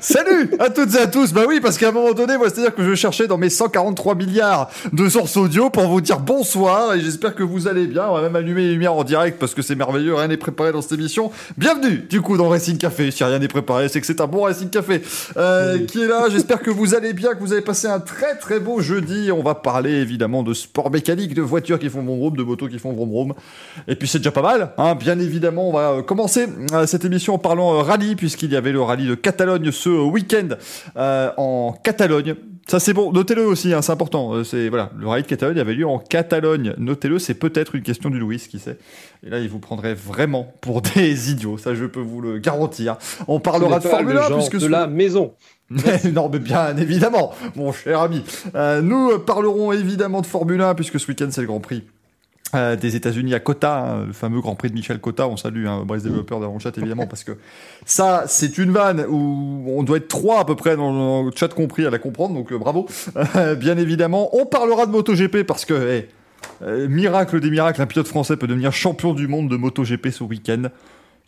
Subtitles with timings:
[0.00, 1.32] Salut à toutes et à tous.
[1.32, 4.14] Bah oui, parce qu'à un moment donné, moi, c'est-à-dire que je cherchais dans mes 143
[4.14, 8.06] milliards de sources audio pour vous dire bonsoir et j'espère que vous allez bien.
[8.08, 10.72] On va même allumer les lumières en direct parce que c'est merveilleux, rien n'est préparé
[10.72, 11.30] dans cette émission.
[11.56, 13.10] Bienvenue, du coup, dans Racing Café.
[13.10, 15.02] Si rien n'est préparé, c'est que c'est un bon Racing Café
[15.36, 16.28] euh, qui est là.
[16.30, 19.30] J'espère que vous allez bien, que vous avez passé un très très beau jeudi.
[19.32, 22.68] On va parler évidemment de sport mécanique, de voitures qui font vroom vroom, de motos
[22.68, 23.34] qui font vroom vroom.
[23.86, 24.94] Et puis c'est déjà pas mal, hein.
[24.94, 28.72] Bien évidemment, on va euh, commencer euh, cette émission en parlant rallye puisqu'il y avait
[28.72, 30.48] le rallye de Catalogne ce week-end
[30.96, 32.34] euh, en Catalogne.
[32.66, 34.32] Ça c'est bon, notez-le aussi, hein, c'est important.
[34.32, 36.74] Euh, c'est voilà, le rallye de Catalogne avait lieu en Catalogne.
[36.78, 38.78] Notez-le, c'est peut-être une question du Louis, qui sait.
[39.26, 41.58] Et là, il vous prendrait vraiment pour des idiots.
[41.58, 42.96] Ça, je peux vous le garantir.
[43.26, 45.34] On parlera de Formule 1 puisque de la maison.
[46.12, 48.24] non, mais bien évidemment, mon cher ami.
[48.54, 51.84] Euh, nous parlerons évidemment de Formule 1 puisque ce week-end c'est le Grand Prix
[52.54, 55.28] euh, des États-Unis à Cota, hein, le fameux Grand Prix de Michel Cota.
[55.28, 57.32] On salue hein, Brice développeur dans le chat évidemment parce que
[57.84, 61.48] ça c'est une vanne où on doit être trois à peu près dans le chat
[61.48, 62.34] compris à la comprendre.
[62.34, 62.86] Donc euh, bravo.
[63.58, 66.08] Bien évidemment, on parlera de MotoGP parce que hey,
[66.62, 70.24] euh, miracle des miracles, un pilote français peut devenir champion du monde de MotoGP ce
[70.24, 70.64] week-end.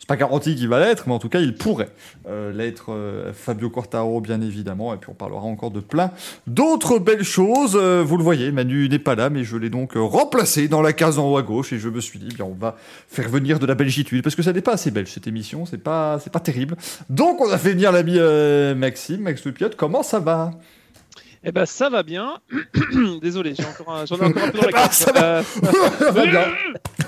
[0.03, 1.87] C'est pas garanti qu'il va l'être, mais en tout cas, il pourrait
[2.27, 2.91] euh, l'être.
[2.91, 4.93] euh, Fabio Quartaro, bien évidemment.
[4.93, 6.11] Et puis, on parlera encore de plein
[6.45, 7.77] d'autres belles choses.
[7.81, 10.91] Euh, vous le voyez, Manu n'est pas là, mais je l'ai donc remplacé dans la
[10.91, 11.71] case en haut à gauche.
[11.71, 12.75] Et je me suis dit, bien, on va
[13.07, 15.65] faire venir de la belgitude, parce que ça n'est pas assez belge cette émission.
[15.65, 16.75] C'est pas, c'est pas terrible.
[17.09, 18.19] Donc, on a fait venir l'ami
[18.77, 19.53] Maxime, Max Le.
[19.77, 20.51] Comment ça va?
[21.45, 22.39] Eh ben ça va bien.
[23.21, 24.93] Désolé, j'ai encore un, j'en ai encore un peu dans la Eh carte.
[24.93, 25.43] ça va.
[25.99, 26.45] Ça va bien.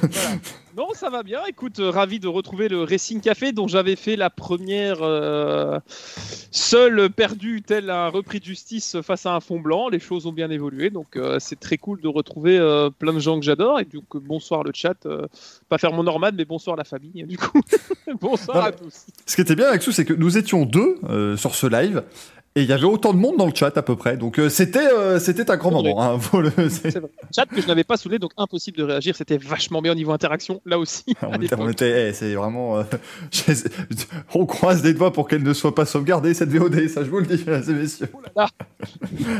[0.01, 0.39] voilà.
[0.75, 1.39] Non, ça va bien.
[1.47, 5.79] Écoute, euh, ravi de retrouver le Racing Café dont j'avais fait la première euh,
[6.51, 9.87] seul perdu tel un repris de justice face à un fond blanc.
[9.87, 12.59] Les choses ont bien évolué, donc euh, c'est très cool de retrouver
[12.99, 13.79] plein de gens que j'adore.
[13.79, 15.07] Et coup, bonsoir le chat.
[15.69, 17.23] pas faire mon normade, mais bonsoir la famille.
[17.23, 17.61] Du coup,
[18.19, 19.05] bonsoir Non, à tous.
[19.25, 20.97] Ce qui était bien avec c'est que nous étions deux
[21.37, 22.03] sur ce live.
[22.57, 24.15] Et il y avait autant de monde dans le chat à peu près.
[24.15, 26.01] Donc euh, c'était euh, c'était un grand moment.
[26.01, 27.09] Hein, le- c'est- vrai.
[27.35, 29.13] Chat que je n'avais pas saoulé, donc impossible de réagir.
[29.17, 31.03] C'était vachement bien au niveau interaction, là aussi.
[31.21, 32.77] On était, on était- eh, c'est vraiment.
[32.77, 32.83] euh,
[34.33, 37.19] on croise les doigts pour qu'elle ne soit pas sauvegardée cette VOD, ça je vous
[37.19, 38.07] le dis, mesdames et messieurs.
[38.13, 38.47] Oh là là.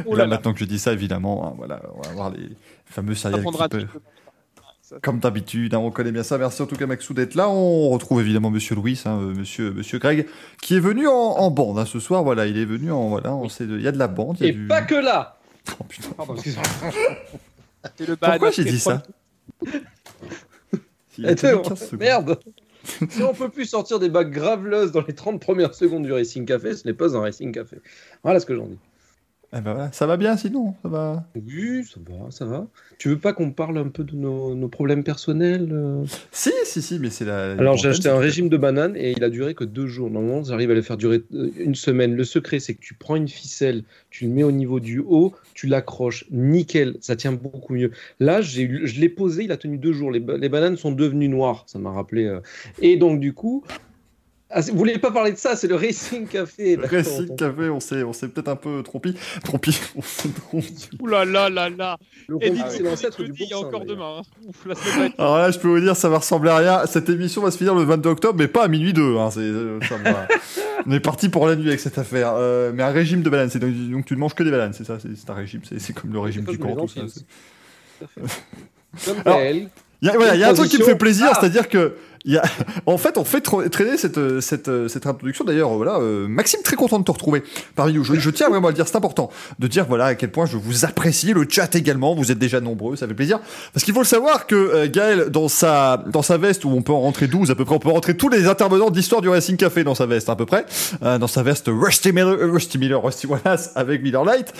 [0.05, 2.49] Oh là, maintenant que je dis ça, évidemment, hein, voilà, on va voir les
[2.85, 3.41] fameux serial
[5.01, 6.37] Comme d'habitude, hein, on connaît bien ça.
[6.37, 7.49] Merci en tout cas Maxou d'être là.
[7.49, 10.25] On retrouve évidemment Monsieur Louis, hein, euh, Monsieur Monsieur Greg,
[10.61, 12.23] qui est venu en, en bande hein, ce soir.
[12.23, 14.37] Voilà, il est venu en voilà, on sait de- il y a de la bande.
[14.39, 15.37] il y a Et du- pas que là
[15.79, 16.09] Oh, putain.
[16.15, 16.35] Pardon,
[17.99, 19.03] le Pourquoi j'ai dit ça
[21.23, 21.99] Eh, tenu 15 secondes.
[21.99, 22.39] Merde
[23.09, 26.45] Si on peut plus sortir des bacs graveleuses dans les 30 premières secondes du Racing
[26.45, 27.77] Café, ce n'est pas un Racing Café.
[28.23, 28.77] Voilà ce que j'en dis.
[29.57, 31.25] Eh ben voilà, ça va bien sinon, ça va.
[31.33, 32.67] Oui, ça va, ça va.
[32.97, 36.03] Tu veux pas qu'on parle un peu de nos, nos problèmes personnels euh?
[36.33, 37.53] Si, si, si, mais c'est la.
[37.53, 40.09] Alors j'ai acheté un régime de bananes et il a duré que deux jours.
[40.09, 42.15] Normalement, j'arrive à le faire durer euh, une semaine.
[42.15, 45.33] Le secret, c'est que tu prends une ficelle, tu le mets au niveau du haut,
[45.53, 47.91] tu l'accroches, nickel, ça tient beaucoup mieux.
[48.19, 50.11] Là, je l'ai posé, il a tenu deux jours.
[50.11, 52.25] Les, ba- les bananes sont devenues noires, ça m'a rappelé.
[52.25, 52.41] euh.
[52.81, 53.63] Et donc du coup,
[54.57, 56.77] ah, vous voulez pas parler de ça, c'est le Racing Café.
[56.81, 59.13] Racing Café, on s'est, on s'est peut-être un peu trompé.
[59.43, 59.71] Trompé.
[59.97, 60.65] On s'est trompé.
[61.01, 61.97] Ouh là là là là.
[62.39, 64.19] Et c'est l'ancêtre du il y a boursin, encore demain.
[64.19, 64.21] hein.
[64.47, 66.57] Ouf, la semaine va être- Alors là, je peux vous dire, ça va ressembler à
[66.57, 66.85] rien.
[66.85, 69.17] Cette émission va se finir le 22 octobre, mais pas à minuit 2.
[69.17, 69.29] Hein.
[69.29, 70.27] C'est, euh, ça va.
[70.87, 72.35] on est parti pour la nuit avec cette affaire.
[72.37, 74.71] Euh, mais un régime de bananes, c'est donc, donc tu ne manges que des bananes,
[74.71, 77.01] c'est ça, c'est, un régime, c'est, comme le régime du me tout ça.
[79.05, 79.69] Comme.
[80.01, 81.67] Il y a, voilà, il y a un truc qui me fait plaisir, Ah c'est-à-dire
[81.67, 81.95] que
[82.33, 82.43] y a,
[82.85, 85.45] en fait, on fait tra- traîner cette, euh, cette, euh, cette introduction.
[85.45, 87.43] D'ailleurs, voilà, euh, Maxime, très content de te retrouver
[87.75, 88.03] parmi nous.
[88.03, 90.45] Je, je tiens vraiment à le dire, c'est important de dire voilà à quel point
[90.45, 91.33] je vous apprécie.
[91.33, 93.39] Le chat également, vous êtes déjà nombreux, ça fait plaisir.
[93.73, 96.81] Parce qu'il faut le savoir que euh, Gaël, dans sa, dans sa veste où on
[96.81, 99.29] peut en rentrer 12 à peu près, on peut rentrer tous les intervenants d'histoire du
[99.29, 100.65] Racing Café dans sa veste à peu près,
[101.03, 104.53] euh, dans sa veste Rusty Miller, euh, Rusty Miller, Rusty Wallace avec Miller Light.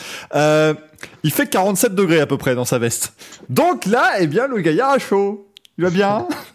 [1.23, 3.13] Il fait 47 degrés à peu près dans sa veste.
[3.49, 5.47] Donc là, eh bien, le gaillard a chaud.
[5.78, 6.28] Il va bien?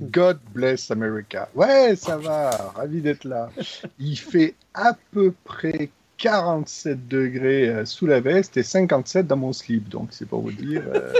[0.00, 1.48] God bless America.
[1.54, 3.50] Ouais, ça va, ravi d'être là.
[3.98, 9.52] Il fait à peu près 47 degrés euh, sous la veste et 57 dans mon
[9.52, 10.82] slip, donc c'est pour vous dire.
[10.94, 11.12] euh,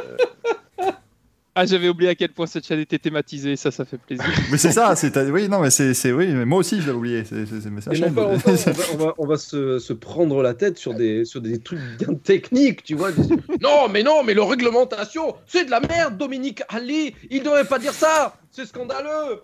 [1.58, 3.56] Ah, j'avais oublié à quel point cette chaîne était thématisée.
[3.56, 4.26] Ça, ça fait plaisir.
[4.52, 6.98] Mais c'est ça, c'est oui non mais c'est c'est oui mais moi aussi je l'avais
[6.98, 8.52] oublié c'est longtemps, on va,
[8.92, 12.14] on va- on va se, se prendre la tête sur des, sur des trucs bien
[12.14, 13.10] techniques, tu vois.
[13.62, 17.78] non, mais non, mais le réglementation, c'est de la merde, Dominique Ali, il devrait pas
[17.78, 19.40] dire ça, c'est scandaleux.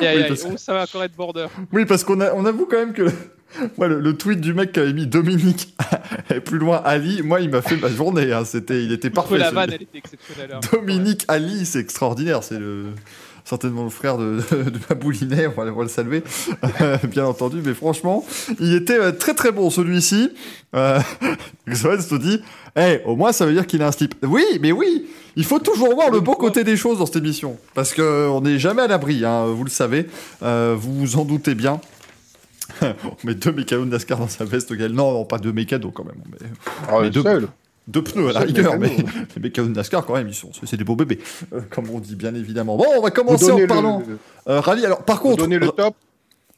[0.00, 1.46] Oui, parce Oh, ça va encore être border.
[1.72, 3.06] Oui parce qu'on a on avoue quand même que
[3.80, 5.74] Le, le tweet du mec qui avait mis Dominique
[6.34, 8.32] et plus loin Ali, moi, il m'a fait ma journée.
[8.32, 8.44] hein.
[8.44, 9.38] C'était, il était parfait.
[9.38, 10.50] la ce- vanne, elle était exceptionnelle.
[10.54, 10.60] hein.
[10.72, 12.42] Dominique Ali, c'est extraordinaire.
[12.42, 12.84] C'est le
[13.44, 16.22] certainement le frère de, de Maboulinet, on va, on va le saluer,
[16.82, 17.60] euh, bien entendu.
[17.64, 18.24] Mais franchement,
[18.60, 20.30] il était euh, très très bon celui-ci.
[20.76, 21.00] Euh,
[21.72, 22.40] se dit,
[22.76, 24.14] Eh, au moins ça veut dire qu'il a un slip.
[24.22, 25.06] Oui, mais oui,
[25.36, 28.28] il faut toujours voir le bon côté des choses dans cette émission, parce que euh,
[28.28, 30.06] on n'est jamais à l'abri, hein, vous le savez,
[30.42, 31.80] Euh, vous vous en doutez bien.
[33.04, 34.92] on met deux mécanos de NASCAR dans sa veste, Gaël.
[34.92, 36.16] Non, non, pas deux mécanos quand même.
[36.24, 36.50] on met-
[36.88, 37.48] Ah, Mais le deux- seul.
[37.88, 38.88] deux pneus à la rigueur, mais
[39.36, 41.18] les mécanos de NASCAR, quand même, ils sont, c'est des beaux bébés,
[41.52, 42.76] euh, comme on dit bien évidemment.
[42.76, 44.02] Bon, on va commencer en le- parlant.
[44.06, 44.18] le-
[44.48, 45.42] Euh, Rally, alors par vous contre.
[45.44, 45.94] donnez le top.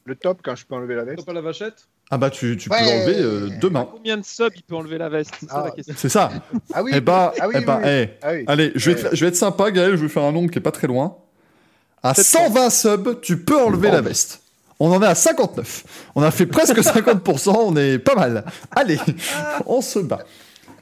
[0.04, 1.18] Le top quand je peux enlever la veste.
[1.18, 1.86] Top à la vachette?
[2.10, 3.88] Ah bah, tu, tu peux l'enlever euh, demain.
[3.90, 5.30] Combien de subs il peut enlever la veste?
[5.38, 5.64] C'est ça Ah.
[5.66, 5.94] la question.
[5.96, 6.30] C'est ça.
[6.74, 6.90] Ah oui.
[6.92, 7.88] eh bah, Ah oui, eh oui, bah, oui.
[7.88, 8.44] eh, Ah oui.
[8.48, 10.58] allez, je vais, te je vais être sympa, Gaël, je vais faire un nombre qui
[10.58, 11.16] est pas très loin.
[12.02, 12.46] À 700.
[12.48, 14.41] 120 subs, tu peux enlever la veste.
[14.84, 16.10] On en est à 59.
[16.16, 18.44] On a fait presque 50%, on est pas mal.
[18.72, 18.98] Allez,
[19.64, 20.18] on se bat.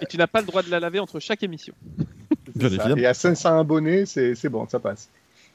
[0.01, 1.75] Et tu n'as pas le droit de la laver entre chaque émission.
[1.99, 2.97] C'est Bien évidemment.
[2.97, 5.11] Et à 500 abonnés, c'est c'est bon, ça passe.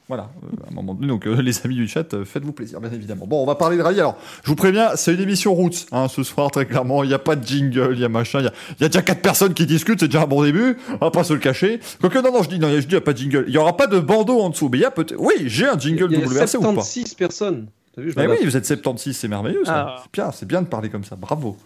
[0.06, 2.80] Voilà, euh, à un moment donné, donc euh, les amis du chat, euh, faites-vous plaisir,
[2.80, 3.26] bien évidemment.
[3.26, 3.98] Bon, on va parler de rallye.
[3.98, 7.02] Alors, je vous préviens, c'est une émission route, hein, ce soir, très clairement.
[7.02, 8.84] Il n'y a pas de jingle, il y a machin, il y a, il y
[8.84, 10.76] a déjà quatre personnes qui discutent, c'est déjà un bon début.
[10.92, 11.80] On va pas se le cacher.
[12.00, 13.44] Quoique, non, non, je dis, non, je dis, il n'y a pas de jingle.
[13.48, 15.18] Il n'y aura pas de bandeau en dessous, mais il y a peut-être.
[15.18, 16.82] Oui, j'ai un jingle Il y a WRC ou pas?
[16.84, 17.66] 76 personnes.
[17.96, 19.86] T'as vu, je Mais oui, vous êtes 76, c'est merveilleux, ça.
[19.88, 20.00] Ah.
[20.04, 21.56] C'est bien, c'est bien de parler comme ça, bravo.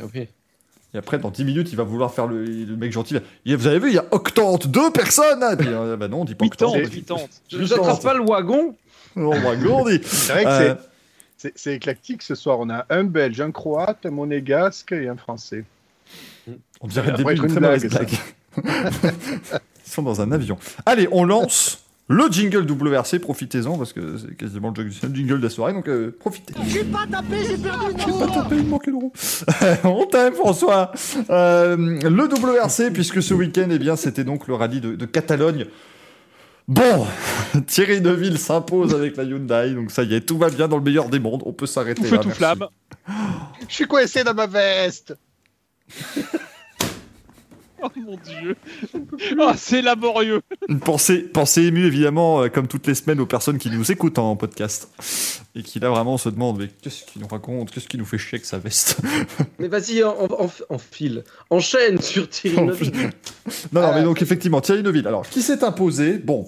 [0.00, 0.04] Ah.
[0.94, 3.16] Et après, dans 10 minutes, il va vouloir faire le, le mec gentil.
[3.44, 5.42] Il- Vous avez vu, il y a octante deux personnes.
[5.42, 5.56] hein.
[5.60, 6.92] Euh, bah non, on dit pas Huitante, octante.
[6.92, 7.28] huitante.
[7.50, 8.74] Je n'attrape pas le wagon.
[9.14, 10.00] On va gourdi.
[10.04, 10.80] C'est vrai que Euh, c'est-
[11.38, 12.58] c'est c'est éclectique ce soir.
[12.60, 15.64] On a un Belge, un Croate, un Monégasque et un Français.
[16.80, 17.90] On dirait le début d'une très blague.
[18.64, 20.56] Ils sont dans un avion.
[20.86, 23.18] Allez, on lance le jingle WRC.
[23.18, 25.72] Profitez-en parce que c'est quasiment le jingle- le jingle de la soirée.
[25.72, 26.54] Donc euh, profitez.
[26.64, 28.18] Je suis pas tapé, j'ai perdu roue.
[28.20, 29.12] pas tapé, il manquait de roue.
[29.84, 30.92] on t'aime, François.
[31.30, 35.66] Euh, le WRC, puisque ce week-end, eh bien, c'était donc le rallye de, de Catalogne.
[36.68, 37.06] Bon,
[37.66, 40.82] Thierry Neuville s'impose avec la Hyundai, donc ça y est, tout va bien dans le
[40.82, 41.42] meilleur des mondes.
[41.46, 42.18] On peut s'arrêter là.
[42.18, 42.66] tout flamme.
[43.68, 45.16] Je suis coincé dans ma veste.
[47.96, 48.56] Oh mon dieu.
[49.38, 50.40] Oh, c'est laborieux.
[50.68, 54.18] Une pensée, pensée émue, évidemment, euh, comme toutes les semaines, aux personnes qui nous écoutent
[54.18, 54.90] en podcast.
[55.54, 58.18] Et qui, là, vraiment, se demandent mais qu'est-ce qu'il nous raconte Qu'est-ce qu'il nous fait
[58.18, 59.00] chier avec sa veste?
[59.58, 61.24] Mais vas-y, en, en, en file.
[61.50, 63.10] Enchaîne sur Thierry Neuville.
[63.72, 63.92] Non, non, Ah.
[63.94, 65.06] mais donc, effectivement, Thierry Neuville.
[65.06, 66.18] Alors, qui s'est imposé?
[66.18, 66.46] Bon,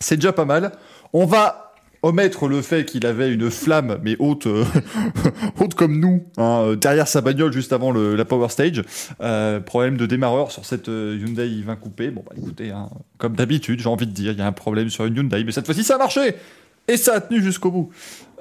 [0.00, 0.72] c'est déjà pas mal.
[1.12, 1.67] On va
[2.02, 4.64] omettre le fait qu'il avait une flamme, mais haute, euh,
[5.60, 8.82] haute comme nous, hein, euh, derrière sa bagnole juste avant le- la Power Stage.
[9.20, 12.10] Euh, problème de démarreur sur cette euh, Hyundai i20 coupé.
[12.10, 14.90] Bon, bah écoutez, hein, comme d'habitude, j'ai envie de dire, il y a un problème
[14.90, 16.34] sur une Hyundai, mais cette fois-ci, ça a marché
[16.88, 17.90] et ça a tenu jusqu'au bout.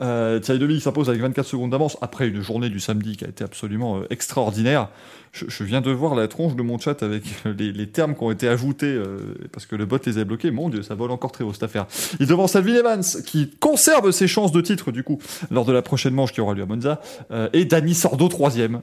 [0.02, 3.44] Euh, Neuville s'impose avec 24 secondes d'avance après une journée du samedi qui a été
[3.44, 4.90] absolument euh, extraordinaire.
[5.34, 7.24] Je, viens de voir la tronche de mon chat avec
[7.60, 10.52] les, termes qui ont été ajoutés euh, parce que le bot les a bloqués.
[10.52, 11.86] Mon dieu, ça vole encore très haut cette affaire.
[12.20, 15.20] Il devance Alvin Evans qui conserve ses chances de titre du coup
[15.52, 17.02] lors de la prochaine manche qui aura lieu à Monza
[17.32, 18.82] euh, et Danny Sordo troisième.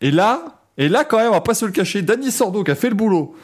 [0.00, 2.70] Et là, et là quand même, on va pas se le cacher, Danny Sordo qui
[2.70, 3.34] a fait le boulot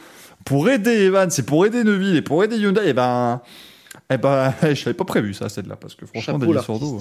[0.45, 3.41] pour aider Evans et pour aider Neuville et pour aider Hyundai, et ben,
[4.11, 6.67] eh ben, je l'avais pas prévu ça celle-là parce que franchement l'artiste.
[6.67, 7.01] Sordo.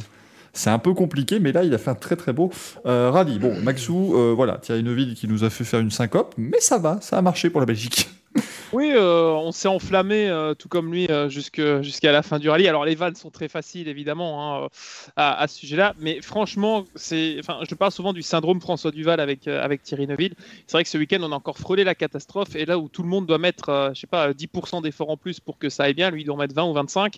[0.54, 2.52] C'est un peu compliqué, mais là, il a fait un très très beau
[2.86, 3.38] euh, rallye.
[3.38, 6.78] Bon, Maxou, euh, voilà, Thierry Neuville qui nous a fait faire une syncope, mais ça
[6.78, 8.10] va, ça a marché pour la Belgique.
[8.72, 12.68] Oui, euh, on s'est enflammé, euh, tout comme lui, euh, jusqu'à la fin du rallye.
[12.68, 14.68] Alors, les vannes sont très faciles, évidemment, hein,
[15.16, 15.96] à, ce sujet-là.
[16.00, 19.42] Mais franchement, je parle souvent du syndrome François Duval avec,
[19.82, 20.36] Thierry Neuville.
[20.68, 22.56] C'est vrai que ce week-end, on a encore frôlé la catastrophe.
[22.56, 25.40] Et là où tout le monde doit mettre, je sais pas, 10% d'efforts en plus
[25.40, 27.16] pour que ça aille bien, lui, il doit mettre 20 ou 25.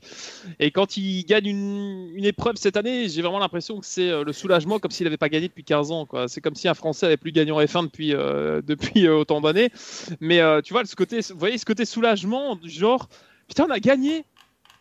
[0.59, 4.79] Et quand il gagne une, épreuve cette année, j'ai vraiment l'impression que c'est le soulagement,
[4.79, 6.07] comme s'il n'avait pas gagné depuis 15 ans.
[6.27, 7.89] C'est comme si un Français avait plus gagné en F1
[8.63, 9.69] depuis, autant d'années.
[10.21, 13.09] Mais tu vois, ce côté, vous voyez, ce côté soulagement, du genre,
[13.47, 14.25] putain, on a gagné.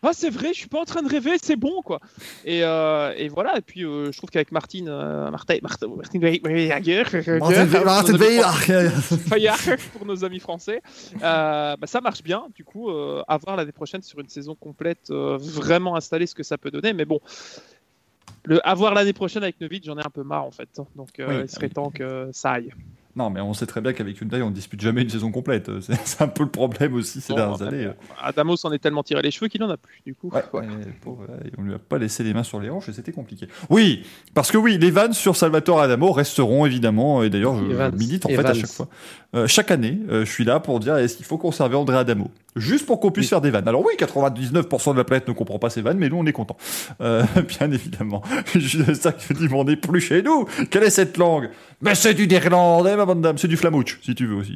[0.03, 1.99] Ah, c'est vrai, je suis pas en train de rêver, c'est bon, quoi.
[2.43, 6.19] Et, euh, et voilà, et puis euh, je trouve qu'avec Martine, euh, Martin, Martin, Martin
[9.29, 9.59] Fayard,
[9.93, 10.81] pour nos amis français,
[11.21, 12.47] euh, bah, ça marche bien.
[12.55, 16.57] Du coup, à voir l'année prochaine sur une saison complète, vraiment installée, ce que ça
[16.57, 16.93] peut donner.
[16.93, 17.19] Mais bon,
[18.45, 20.69] le avoir l'année prochaine avec Neuville, j'en ai un peu marre en fait.
[20.95, 21.73] Donc, Oui, il serait oui.
[21.73, 22.73] temps que ça aille.
[23.15, 25.69] Non, mais on sait très bien qu'avec Hyundai, on dispute jamais une saison complète.
[26.05, 27.89] C'est un peu le problème aussi ces Bon, dernières années.
[28.21, 30.29] Adamo s'en est tellement tiré les cheveux qu'il en a plus, du coup.
[30.33, 30.67] Ouais, ouais,
[31.01, 33.47] pauvre, ouais, on lui a pas laissé les mains sur les hanches et c'était compliqué.
[33.69, 34.03] Oui,
[34.33, 37.95] parce que oui, les vannes sur Salvatore Adamo resteront évidemment, et d'ailleurs je Evans.
[37.95, 38.87] milite en fait à chaque fois.
[39.35, 42.29] Euh, chaque année, euh, je suis là pour dire est-ce qu'il faut conserver André Adamo?
[42.55, 43.67] Juste pour qu'on puisse faire des vannes.
[43.67, 46.33] Alors oui, 99% de la planète ne comprend pas ces vannes, mais nous on est
[46.33, 46.57] content.
[46.99, 47.23] Euh,
[47.59, 48.21] bien évidemment.
[48.55, 50.45] Juste ça qui dit, mais on n'est plus chez nous.
[50.69, 51.49] Quelle est cette langue?
[51.81, 53.37] Mais c'est du néerlandais, ma bonne dame.
[53.37, 54.53] C'est du flamouche, si tu veux aussi.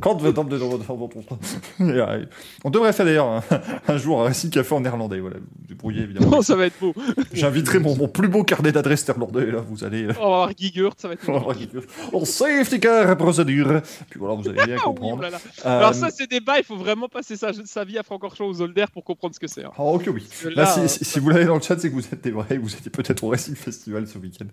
[0.00, 2.26] Quand veut de de
[2.64, 3.42] On devrait faire d'ailleurs un,
[3.88, 5.20] un, jour un récit café en néerlandais.
[5.20, 5.36] Voilà,
[5.68, 6.30] débrouillez évidemment.
[6.30, 6.92] Non, ça va être beau.
[7.32, 9.46] J'inviterai mon, mon, plus beau carnet d'adresses néerlandais.
[9.46, 10.08] Là, vous allez.
[10.20, 11.58] On va avoir Gigurt, ça va être.
[11.58, 11.84] Gigurt.
[12.12, 13.80] On safety car procédure.
[14.10, 15.22] Puis voilà, vous allez bien comprendre.
[15.22, 15.78] oui, euh...
[15.78, 18.86] Alors ça, c'est des il faut vraiment passer sa, sa vie à Francorchamps aux Zolder
[18.92, 19.64] pour comprendre ce que c'est.
[19.64, 19.72] Hein.
[19.78, 20.26] Oh, ok, oui.
[20.54, 22.74] Là, si, euh, si, vous l'avez dans le chat, c'est que vous êtes vrai, vous
[22.74, 24.46] étiez peut-être au Racing Festival ce week-end.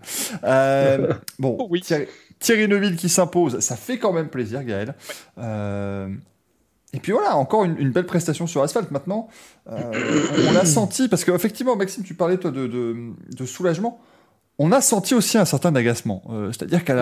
[0.43, 1.81] Euh, bon, oui.
[1.81, 2.07] Thierry,
[2.39, 4.89] Thierry, Neuville qui s'impose, ça fait quand même plaisir, Gaël.
[5.37, 5.43] Ouais.
[5.43, 6.09] Euh,
[6.93, 9.27] et puis voilà, encore une, une, belle prestation sur asphalte maintenant.
[9.65, 12.95] On l'a senti, parce qu'effectivement, Maxime, tu parlais toi de, de,
[13.35, 13.99] de, soulagement.
[14.57, 16.23] On a senti aussi un certain agacement.
[16.29, 16.95] Euh, C'est-à-dire qu'à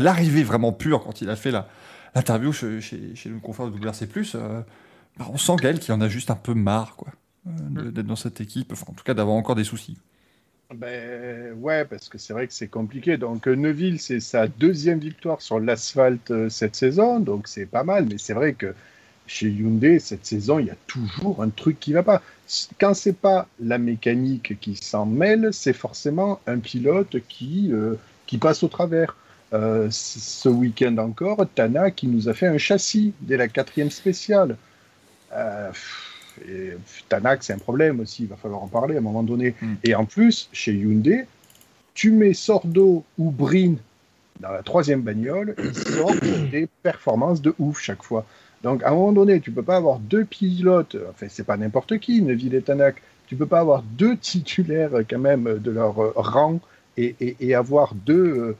[0.00, 1.68] l'arrivée vraiment pure, quand il a fait la,
[2.14, 4.62] l'interview chez, chez, chez, le confrère de WRC+, euh,
[5.18, 7.08] bah on sent Gaël qu'il en a juste un peu marre, quoi,
[7.46, 9.96] euh, d'être dans cette équipe, enfin, en tout cas d'avoir encore des soucis.
[10.74, 13.16] Ben ouais, parce que c'est vrai que c'est compliqué.
[13.16, 18.06] Donc Neuville, c'est sa deuxième victoire sur l'asphalte euh, cette saison, donc c'est pas mal.
[18.06, 18.74] Mais c'est vrai que
[19.26, 22.22] chez Hyundai, cette saison, il y a toujours un truc qui va pas.
[22.80, 27.94] Quand c'est pas la mécanique qui s'en mêle, c'est forcément un pilote qui, euh,
[28.26, 29.16] qui passe au travers.
[29.52, 34.56] Euh, ce week-end encore, Tana qui nous a fait un châssis dès la quatrième spéciale.
[35.34, 35.70] Euh,
[36.48, 36.70] et
[37.10, 39.54] Tanak, c'est un problème aussi, il va falloir en parler à un moment donné.
[39.60, 39.74] Mm.
[39.84, 41.26] Et en plus, chez Hyundai,
[41.92, 43.74] tu mets Sordo ou Brin
[44.40, 48.24] dans la troisième bagnole, ils sortent des performances de ouf chaque fois.
[48.62, 51.98] Donc à un moment donné, tu peux pas avoir deux pilotes, enfin c'est pas n'importe
[51.98, 56.60] qui, Neville et Tanak, tu peux pas avoir deux titulaires quand même de leur rang
[56.96, 58.56] et, et, et avoir deux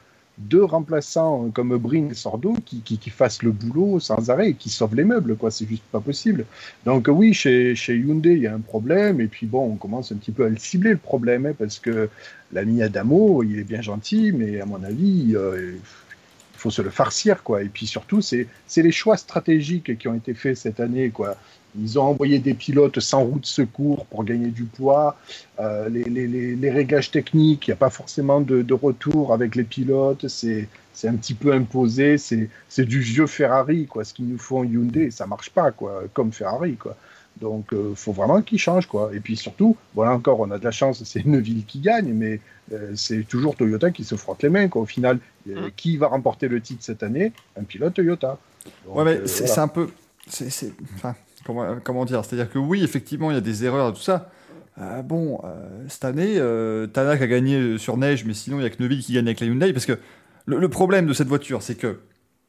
[0.49, 4.71] deux remplaçants comme Brin et Sordo qui, qui, fassent le boulot sans arrêt et qui
[4.71, 5.51] sauvent les meubles, quoi.
[5.51, 6.45] C'est juste pas possible.
[6.85, 10.13] Donc oui, chez, chez Hyundai, il y a un problème, et puis bon, on commence
[10.13, 12.09] un petit peu à le cibler, le problème, hein, parce que
[12.53, 16.91] l'ami Adamo, il est bien gentil, mais à mon avis, euh, il faut se le
[16.91, 17.63] farcir, quoi.
[17.63, 18.47] Et puis surtout, c'est
[18.77, 21.37] les choix stratégiques qui ont été faits cette année, quoi.
[21.79, 25.17] Ils ont envoyé des pilotes sans roue de secours pour gagner du poids.
[25.59, 30.29] Euh, les, les, techniques, il n'y a pas forcément de, de, retour avec les pilotes.
[30.29, 30.69] C'est
[31.05, 32.19] un petit peu imposé.
[32.19, 34.05] C'est du vieux Ferrari, quoi.
[34.05, 36.97] Ce qu'ils nous font Hyundai, ça marche pas, quoi, comme Ferrari, quoi.
[37.41, 39.11] Donc, il euh, faut vraiment qu'ils changent, quoi.
[39.15, 42.41] Et puis surtout, voilà encore, on a de la chance, c'est Neuville qui gagne, mais
[42.73, 44.83] euh, c'est toujours Toyota qui se frotte les mains, quoi.
[44.83, 47.33] Au final, euh, qui va remporter le titre cette année?
[47.59, 48.39] Un pilote Toyota.
[48.87, 49.63] Donc, ouais, mais c'est voilà.
[49.63, 49.89] un peu.
[50.29, 50.73] C'est.
[50.95, 51.15] Enfin
[51.45, 52.25] comment, comment dire?
[52.25, 54.31] C'est-à-dire que oui, effectivement, il y a des erreurs et tout ça.
[54.79, 58.67] Euh, bon, euh, cette année, euh, Tanak a gagné sur neige, mais sinon, il n'y
[58.67, 59.73] a que Neuville qui gagne avec la Hyundai.
[59.73, 59.99] Parce que
[60.47, 62.01] le, le problème de cette voiture, c'est que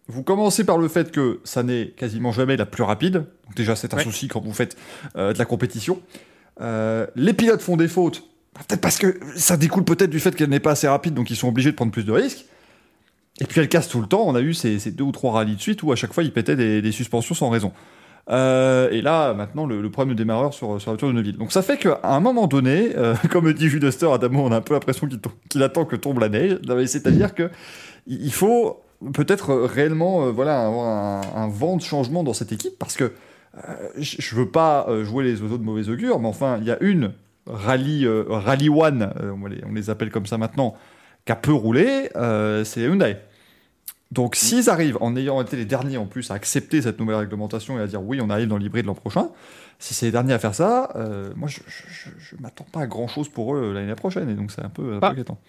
[0.07, 3.13] vous commencez par le fait que ça n'est quasiment jamais la plus rapide.
[3.13, 4.03] Donc déjà, c'est un ouais.
[4.03, 4.77] souci quand vous faites
[5.15, 6.01] de la compétition.
[6.59, 8.23] les pilotes font des fautes.
[8.53, 11.35] Peut-être parce que ça découle peut-être du fait qu'elle n'est pas assez rapide, donc ils
[11.35, 12.45] sont obligés de prendre plus de risques.
[13.39, 14.23] Et puis elle casse tout le temps.
[14.27, 16.23] On a eu ces, ces deux ou trois rallyes de suite où à chaque fois
[16.23, 17.71] ils pétaient des, des suspensions sans raison.
[18.29, 21.37] Euh, et là, maintenant, le, problème de démarreur sur, sur la voiture de Neuville.
[21.37, 24.57] Donc ça fait qu'à un moment donné, euh, comme dit Jules Duster, Adamo, on a
[24.57, 26.59] un peu l'impression qu'il qu attend que tombe la neige.
[26.85, 27.49] C'est-à-dire que
[28.07, 28.81] il faut
[29.13, 33.11] peut-être réellement euh, voilà, avoir un, vent de changement dans cette équipe parce que
[33.57, 36.77] euh, je veux pas jouer les oiseaux de mauvais augure, mais enfin, il y a
[36.81, 37.11] une
[37.45, 40.75] rallye, rallye One, on, les, appelle comme ça maintenant,
[41.25, 42.09] qui a peu roulé,
[42.63, 43.17] c'est Hyundai.
[44.13, 47.79] Donc, s'ils arrivent, en ayant été les derniers en plus à accepter cette nouvelle réglementation
[47.79, 49.29] et à dire oui, on arrive dans l'hybride l'an prochain,
[49.79, 51.59] si c'est les derniers à faire ça, euh, moi je,
[52.19, 54.99] je m'attends pas à grand chose pour eux l'année prochaine et donc c'est un peu,
[54.99, 55.39] pas, inquiétant.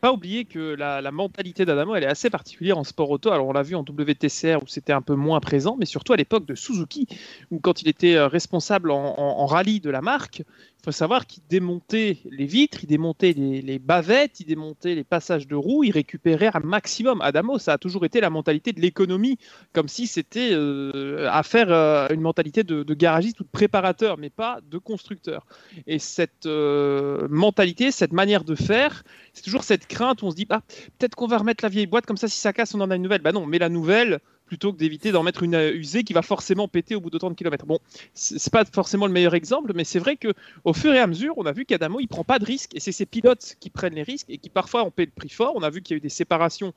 [0.00, 3.32] Pas oublier que la, la mentalité d'Adamo elle est assez particulière en sport auto.
[3.32, 6.16] Alors on l'a vu en WTCR où c'était un peu moins présent, mais surtout à
[6.16, 7.08] l'époque de Suzuki
[7.50, 10.44] où quand il était euh, responsable en, en, en rallye de la marque,
[10.84, 15.54] faut savoir qu'il démontait les vitres, il démontait les, bavettes, il démontait les passages de
[15.54, 17.20] roues, il récupérait un maximum.
[17.22, 19.38] Adamo, ça a toujours été la mentalité de l'économie,
[19.72, 24.30] comme si c'était euh, à euh, une mentalité de, de, garagiste ou de préparateur, mais
[24.30, 25.46] pas de constructeur.
[25.86, 30.36] Et cette euh, mentalité, cette manière de faire, c'est toujours cette crainte où on se
[30.36, 30.60] dit, ah,
[30.98, 32.96] peut-être qu'on va remettre la vieille boîte, comme ça, si ça casse, on en a
[32.96, 33.22] une nouvelle.
[33.22, 34.20] Bah non, mais la nouvelle,
[34.54, 37.34] plutôt que d'éviter d'en mettre une usée qui va forcément péter au bout d'autant de
[37.34, 37.66] kilomètres.
[37.66, 37.80] Bon,
[38.12, 40.32] c'est pas forcément le meilleur exemple, mais c'est vrai que
[40.62, 42.78] au fur et à mesure, on a vu qu'Adamo il prend pas de risques et
[42.78, 45.54] c'est ses pilotes qui prennent les risques et qui parfois ont payé le prix fort.
[45.56, 46.72] On a vu qu'il y a eu des séparations.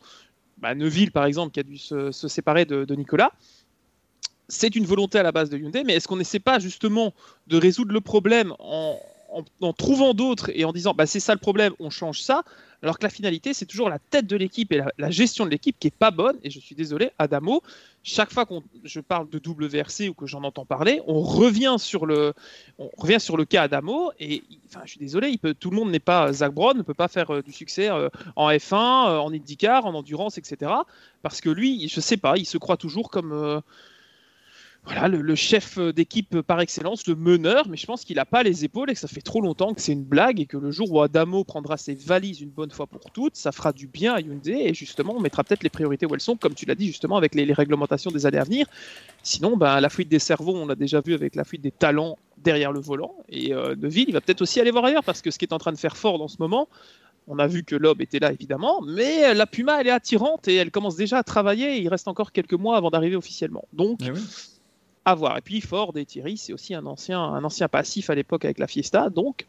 [0.57, 3.31] Bah, Neuville par exemple qui a dû se, séparer de Nicolas
[4.49, 7.13] c'est une volonté à la base de Hyundai, mais est-ce qu'on n'essaie pas justement
[7.47, 8.97] de résoudre le problème en,
[9.61, 12.43] en, trouvant d'autres et en disant bah, c'est ça le problème, on change ça,
[12.83, 15.75] alors que la finalité, c'est toujours la tête de l'équipe et la, gestion de l'équipe
[15.79, 16.37] qui est pas bonne.
[16.43, 17.63] Et je suis désolé, Adamo,
[18.03, 18.53] chaque fois que
[18.83, 22.33] je parle de WRC ou que j'en entends parler, on revient sur le,
[22.97, 24.11] revient sur le cas Adamo.
[24.19, 24.43] Et
[24.83, 27.41] je suis désolé, tout le monde n'est pas Zach Brown, ne peut pas faire euh,
[27.41, 30.71] du succès euh, en F1, euh, en IndyCar, en endurance, etc.
[31.23, 33.61] Parce que lui, je sais pas, il se croit toujours comme
[34.87, 38.63] voilà, le, chef d'équipe par excellence, le meneur, mais je pense qu'il n'a pas les
[38.63, 40.89] épaules et que ça fait trop longtemps que c'est une blague et que le jour
[40.89, 44.21] où Adamo prendra ses valises une bonne fois pour toutes, ça fera du bien à
[44.21, 46.87] Hyundai et justement on mettra peut-être les priorités où elles sont, comme tu l'as dit
[46.87, 48.65] justement avec les, réglementations des années à venir.
[49.23, 52.17] Sinon, ben, la fuite des cerveaux, on l'a déjà vu avec la fuite des talents
[52.37, 55.31] derrière le volant et euh, Neville, il va peut-être aussi aller voir ailleurs parce que
[55.31, 56.69] ce qui est en train de faire fort dans ce moment,
[57.27, 60.55] on a vu que Loeb était là évidemment, mais la Puma elle est attirante et
[60.55, 61.75] elle commence déjà à travailler.
[61.75, 63.65] Et il reste encore quelques mois avant d'arriver officiellement.
[63.73, 64.11] Donc Eh.
[65.07, 65.37] À voir.
[65.37, 68.59] Et puis Ford et Thierry, c'est aussi un ancien, un ancien passif à l'époque avec
[68.59, 69.47] la Fiesta, donc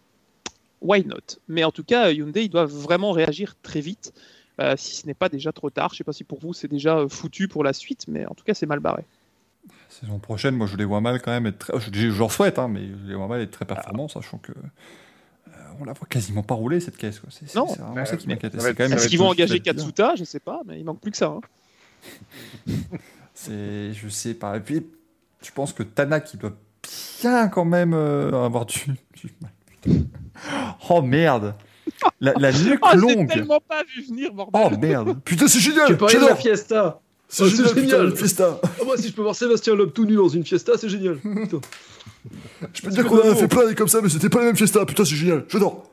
[0.80, 1.16] why not?
[1.48, 4.12] Mais en tout cas, Hyundai, ils doivent vraiment réagir très vite,
[4.60, 5.90] euh, si ce n'est pas déjà trop tard.
[5.90, 8.24] Je ne sais pas si pour vous c'est déjà euh, foutu pour la suite, mais
[8.26, 9.04] en tout cas, c'est mal barré.
[9.88, 11.72] Saison prochaine, moi je les vois mal quand même être très.
[11.80, 14.52] Je, je leur souhaite, hein, mais je les vois mal être très performants, sachant que.
[14.52, 17.18] euh, on la voit quasiment pas rouler cette caisse.
[17.20, 17.30] Quoi.
[17.32, 17.66] C'est, c'est- Non.
[17.68, 18.54] c'est ça qui m'inquiète.
[18.54, 19.60] Est-ce qu'ils vont engager.
[19.60, 20.14] Katsuta?
[20.14, 21.26] Je ne sais pas, mais il manque plus que ça.
[21.36, 21.40] hein.
[23.34, 24.56] C'est, je sais pas.
[24.56, 24.84] Et puis,
[25.42, 26.52] je pense que Tanak, il doit
[27.22, 28.80] bien quand même euh, avoir du.
[29.14, 29.34] du-
[29.82, 30.04] Putain.
[30.90, 31.54] Oh merde
[32.20, 35.60] La, la nuque Oh, j'ai longue tellement pas vu venir, bordel Oh merde Putain, c'est
[35.60, 37.00] génial Tu parlais de la Fiesta.
[37.28, 40.14] C'est Oh, génial, putain, fiesta Ah, moi, si je peux voir Sébastien Loeb tout nu
[40.16, 41.18] dans une Fiesta, c'est génial.
[41.18, 41.60] Putain.
[42.72, 44.46] Je peux te dire qu'on en a fait plein comme ça, mais c'était pas la
[44.46, 44.84] même fiesta.
[44.86, 45.44] Putain, c'est génial.
[45.48, 45.90] J'adore.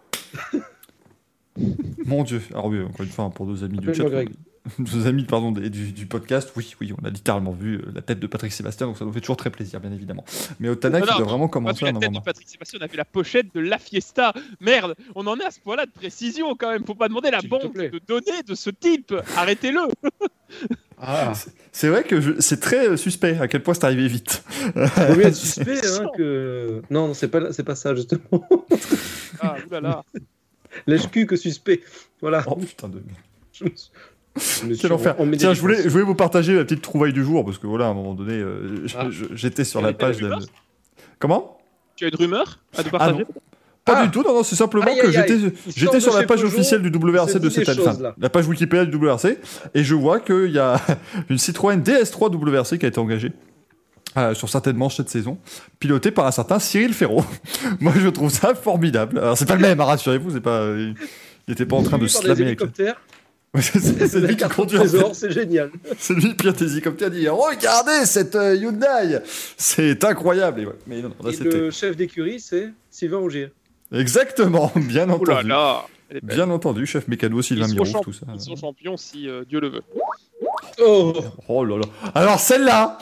[2.06, 2.42] Mon dieu.
[2.52, 4.04] Alors oui, encore une fois, pour nos amis du chat.
[4.80, 8.02] nos amis pardon des- du, du podcast, oui, oui, on a littéralement vu euh, la
[8.02, 10.26] tête de Patrick Sébastien, donc ça nous fait toujours très plaisir, bien évidemment.
[10.60, 12.80] Mais il non, doit vraiment On a commencer vu à la tête de Patrick Sébastien,
[12.82, 14.34] on a vu la pochette de la Fiesta.
[14.60, 16.84] Merde, on en est à ce point-là de précision quand même.
[16.86, 19.14] Faut pas demander à la banque de données de ce type.
[19.36, 19.82] Arrêtez-le.
[20.98, 21.34] Ah,
[21.74, 24.44] C'est vrai que c'est très euh, suspect à quel point c'est arrivé vite.
[24.76, 24.82] mieux
[25.26, 26.82] être suspect hein, que.
[26.90, 28.48] Non, non, c'est pas, c'est pas ça, justement.
[29.42, 30.04] Ah, oulala.
[30.88, 31.82] Lèche-cul que suspect.
[32.22, 32.44] Voilà.
[32.48, 33.04] Oh putain de.
[33.52, 33.90] Je me suis-
[34.36, 35.92] des Tiens, je voulais, je défenses.
[35.94, 38.34] voulais vous partager la petite trouvaille du jour parce que voilà, à un moment donné,
[38.34, 39.08] euh, Ah.
[39.34, 40.32] j'étais sur la page de.
[41.20, 41.58] Comment?
[41.96, 43.20] Tu as une rumeur à nous Ah partager?
[43.20, 43.26] Non.
[43.86, 44.06] Pas Ah.
[44.06, 45.52] du tout, non, non, c'est simplement Aïe, que aïe, aïe.
[45.78, 48.48] j'étais, sur la page Peugeot, officielle du WRC de cette année, choses, enfin, la page
[48.48, 49.38] Wikipédia du WRC,
[49.76, 50.82] et je vois qu'il y a
[51.30, 53.32] une Citroën DS3 WRC qui a été engagée.
[54.18, 55.38] euh, sur certaines manches cette saison,
[55.80, 57.24] pilotée par un certain Cyril Ferraud.
[57.80, 59.20] Moi, je trouve ça formidable.
[59.20, 60.70] Alors, c'est pas le même, hein, rassurez-vous, c'est pas,
[61.48, 62.60] il était pas en train de slammer avec.
[63.62, 64.78] C'est lui qui conduit.
[64.78, 65.70] trésor, c'est génial.
[65.98, 67.10] C'est lui qui les hélicoptères.
[67.14, 69.20] Il dit Regardez cette euh, Hyundai
[69.58, 70.62] C'est incroyable.
[70.62, 71.58] Et ouais, Mais non, là, Et c'était.
[71.58, 73.52] le chef d'écurie, c'est Sylvain Augier.
[73.92, 75.48] Exactement, bien Oh là entendu.
[75.50, 75.86] là.
[76.10, 76.36] Elle est belle.
[76.38, 78.26] Bien entendu, chef mécano, Sylvain champ- tout ça.
[78.34, 79.82] Ils sont champions si euh, Dieu le veut.
[80.84, 81.14] Oh
[81.48, 81.86] Oh là là.
[82.14, 82.98] Alors celle-là,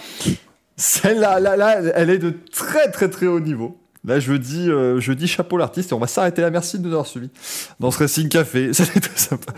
[0.77, 3.77] celle-là, là, là, elle est de très très très haut niveau.
[4.05, 6.49] Là, je dis, euh, je dis chapeau l'artiste et on va s'arrêter là.
[6.49, 7.29] Merci de nous avoir suivis
[7.79, 8.73] dans ce Racing Café.
[8.73, 9.53] C'était très sympa.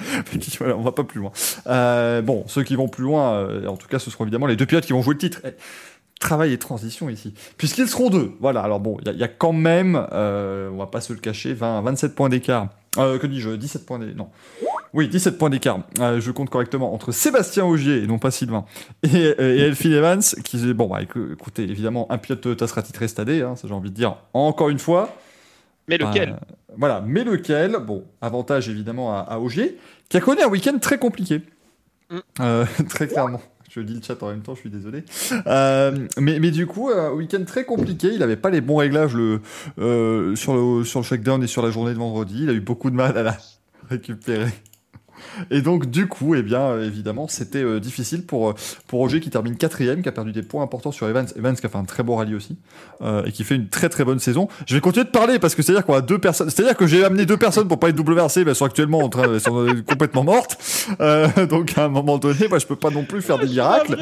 [0.60, 1.32] Voilà, on va pas plus loin.
[1.68, 4.56] Euh, bon, ceux qui vont plus loin, euh, en tout cas, ce seront évidemment les
[4.56, 5.42] deux pilotes qui vont jouer le titre.
[5.44, 5.50] Eh,
[6.20, 7.34] Travail et transition ici.
[7.58, 8.32] Puisqu'ils seront deux.
[8.40, 11.20] Voilà, alors bon, il y, y a quand même, euh, on va pas se le
[11.20, 12.70] cacher, 20, 27 points d'écart.
[12.98, 14.16] Euh, que dis-je 17 points d'écart.
[14.16, 14.30] Non.
[14.96, 15.80] Oui, 17 points d'écart.
[16.00, 18.64] Euh, je compte correctement entre Sébastien Augier, et non pas Sylvain,
[19.04, 23.08] et, et Elphine Evans, qui, bon, bah, écou- écoutez, évidemment, un pilote Toyota sera titré
[23.18, 25.14] année, hein, ça j'ai envie de dire, encore une fois.
[25.90, 27.78] Mais lequel Euh, Voilà, mais lequel?
[27.86, 29.78] Bon, avantage évidemment à, à Augier,
[30.08, 31.42] qui a connu un week-end très compliqué.
[32.10, 32.18] Mm.
[32.40, 33.42] Euh, très clairement.
[33.70, 35.04] Je lis le chat en même temps, je suis désolé.
[35.48, 38.08] Euh, mais, mais du coup, un week-end très compliqué.
[38.14, 39.42] Il n'avait pas les bons réglages le,
[39.80, 42.44] euh, sur, le, sur le shakedown et sur la journée de vendredi.
[42.44, 43.38] Il a eu beaucoup de mal à la
[43.90, 44.48] récupérer.
[45.52, 48.54] Et donc, du coup, eh bien, évidemment, c'était euh, difficile pour, euh,
[48.88, 51.28] pour Roger qui termine quatrième, qui a perdu des points importants sur Evans.
[51.36, 52.58] Evans qui a fait un très beau rallye aussi,
[53.02, 54.48] euh, et qui fait une très très bonne saison.
[54.68, 57.04] Je vais continuer de parler parce que c'est-à-dire qu'on a deux personnes, c'est-à-dire que j'ai
[57.04, 59.68] amené deux personnes pour parler de WRC, mais elles sont actuellement en train, elles sont
[59.88, 60.58] complètement mortes.
[61.02, 63.98] Euh, donc, à un moment donné, moi, je peux pas non plus faire des miracles.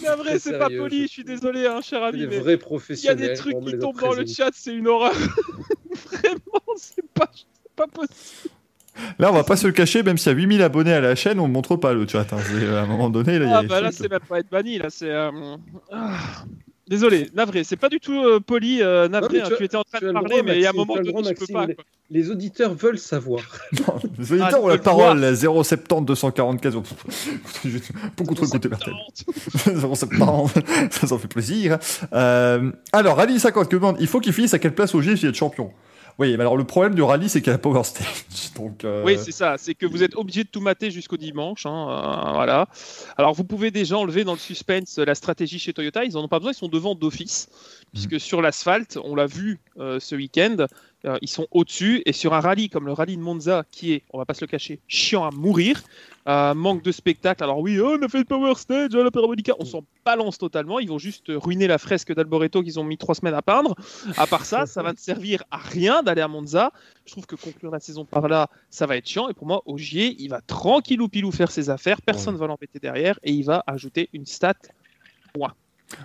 [0.00, 2.58] C'est vrai, c'est pas poli, je- suis désolé, hein, cher ami, des mais vrais
[2.90, 5.12] il y a des trucs qui tombent dans le chat, c'est une horreur.
[6.12, 8.53] Vraiment, c'est pas, c'est pas possible.
[9.18, 11.14] Là, on va pas se le cacher, même s'il y a 8000 abonnés à la
[11.14, 12.26] chaîne, on montre pas le chat.
[12.32, 12.36] hein.
[12.46, 14.38] C'est, À un moment donné, là, il y a Ah bah là, c'est même pas
[14.40, 15.10] être banni, là, c'est...
[15.10, 15.30] euh,
[15.92, 16.18] ah.
[16.86, 19.84] Désolé, navré, c'est pas du tout euh, poli, euh, navré, mais hein, tu étais en
[19.84, 21.64] train de parler, droit, mais il y a un moment donné, droit, je peux pas.
[21.64, 21.82] quoi.
[22.10, 23.40] Les auditeurs veulent savoir.
[23.88, 26.82] Non, les auditeurs Ah, ont la parole, 070 244.
[27.64, 27.80] J'ai
[28.18, 28.92] beaucoup trop écouté Bertel.
[29.64, 30.52] 070,
[30.90, 31.78] ça s'en fait plaisir.
[32.12, 35.16] Euh, alors, Ali 50 qui demande il faut qu'il finisse à quelle place au G
[35.16, 35.70] s'il est champion?
[36.18, 38.24] Oui, mais alors le problème du rallye, c'est qu'il y a la Power Stage.
[38.56, 39.56] Donc, euh, Oui, c'est ça.
[39.58, 41.66] C'est que vous êtes obligé de tout mater jusqu'au dimanche.
[41.66, 41.88] hein,
[42.28, 42.68] euh, voilà.
[43.16, 46.04] Alors, vous pouvez déjà enlever dans le suspense la stratégie chez Toyota.
[46.04, 46.52] Ils en ont pas besoin.
[46.52, 47.48] Ils sont devant d'office.
[47.92, 50.66] Puisque sur l'asphalte, on l'a vu euh, ce week-end,
[51.04, 52.02] euh, ils sont au-dessus.
[52.06, 54.42] Et sur un rallye comme le rallye de Monza, qui est, on va pas se
[54.42, 55.82] le cacher, chiant à mourir,
[56.26, 57.42] euh, manque de spectacle.
[57.42, 59.52] Alors, oui, oh, on a fait le Power Stage, la Parabolica.
[59.58, 60.78] On s'en balance totalement.
[60.78, 63.74] Ils vont juste ruiner la fresque d'Alboreto qu'ils ont mis trois semaines à peindre.
[64.16, 66.72] À part ça, ça va ne servir à rien d'aller à Monza.
[67.04, 69.28] Je trouve que conclure la saison par là, ça va être chiant.
[69.28, 72.00] Et pour moi, Ogier, il va tranquillou pilou faire ses affaires.
[72.00, 73.18] Personne ne va l'embêter derrière.
[73.22, 74.54] Et il va ajouter une stat.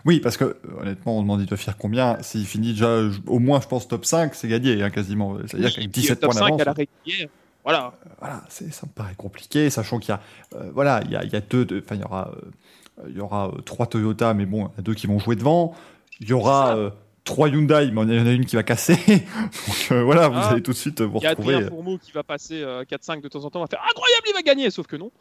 [0.06, 2.22] Oui, parce que euh, honnêtement, on demande il doit faire combien?
[2.22, 5.38] S'il finit déjà au moins, je pense, top 5, c'est gagné hein, quasiment.
[5.48, 6.62] C'est-à-dire qu'avec 17 top points 5 d'avance.
[6.62, 7.30] à la régulière.
[7.64, 7.94] Voilà.
[8.20, 10.22] voilà, c'est- ça me paraît compliqué, sachant qu'il y a,
[10.56, 13.16] euh, voilà, il y a, il y a deux, enfin, il y aura, euh, il
[13.18, 15.36] y aura euh, trois Toyota, mais bon, il y en a deux qui vont jouer
[15.36, 15.76] devant.
[16.20, 16.90] Il y aura euh,
[17.26, 18.96] trois Hyundai, mais il y en a une qui va casser.
[19.08, 20.50] Donc euh, voilà, vous Ah.
[20.52, 21.66] allez tout de suite euh, vous Il y a retrouver.
[21.68, 23.60] Fourmeau qui va passer euh, 4-5 de temps en temps.
[23.60, 24.70] On va faire incroyable, il va gagner.
[24.72, 25.12] Sauf que non.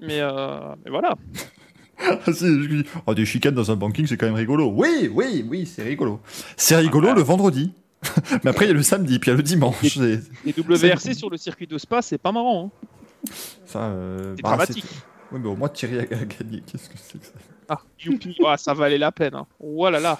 [0.00, 1.14] Mais, euh, mais voilà.
[2.26, 4.72] Ah, si, je dis, oh, des chicanes dans un banking, c'est quand même rigolo.
[4.74, 6.20] Oui, oui, oui, c'est rigolo.
[6.56, 7.14] C'est rigolo Ah.
[7.14, 7.72] le vendredi.
[8.44, 9.76] mais après, il y a le samedi, puis il y a le dimanche.
[9.82, 12.72] C'est- Les WRC sur le circuit de Spa, c'est pas marrant.
[12.74, 13.30] hein.
[13.66, 14.84] Ça, euh, C'est bah, dramatique.
[14.88, 16.62] c'est- Oui, mais au moins Thierry a, gagné.
[16.66, 17.32] Qu'est-ce que c'est que ça
[17.68, 18.36] Ah, youpi.
[18.46, 19.34] Ah, ça valait la peine.
[19.34, 19.46] Hein.
[19.60, 20.18] Oh là là.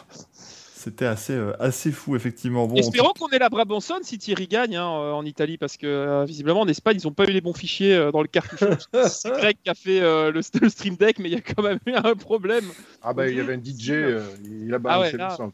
[0.83, 2.67] C'était assez, euh, assez fou, effectivement.
[2.67, 5.87] Bon, Espérons qu'on ait la Brabanson si Thierry gagne hein, euh, en Italie, parce que
[5.87, 8.61] euh, visiblement en Espagne, ils n'ont pas eu les bons fichiers euh, dans le cartouche.
[9.09, 11.63] C'est Greg qui a fait euh, le, le Stream Deck, mais il y a quand
[11.63, 12.65] même eu un problème.
[13.03, 14.23] Ah bah il y avait un DJ, euh,
[14.67, 15.29] il a balancé ouais, là.
[15.33, 15.53] le son.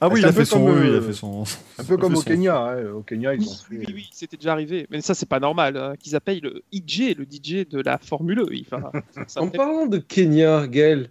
[0.00, 0.64] Ah oui, il a fait son.
[0.64, 1.42] comme, oui, il a fait son.
[1.76, 2.56] Un peu comme au Kenya.
[2.56, 2.90] hein.
[2.92, 3.76] Au Kenya, ils Oui, ont fait.
[3.78, 4.86] oui, oui, oui, c'était déjà arrivé.
[4.90, 8.38] Mais ça, c'est pas normal hein, qu'ils appellent le DJ, le DJ de la Formule
[8.42, 8.48] E.
[8.72, 8.92] Enfin,
[9.38, 11.10] En fait- parlant de Kenya, Gaël,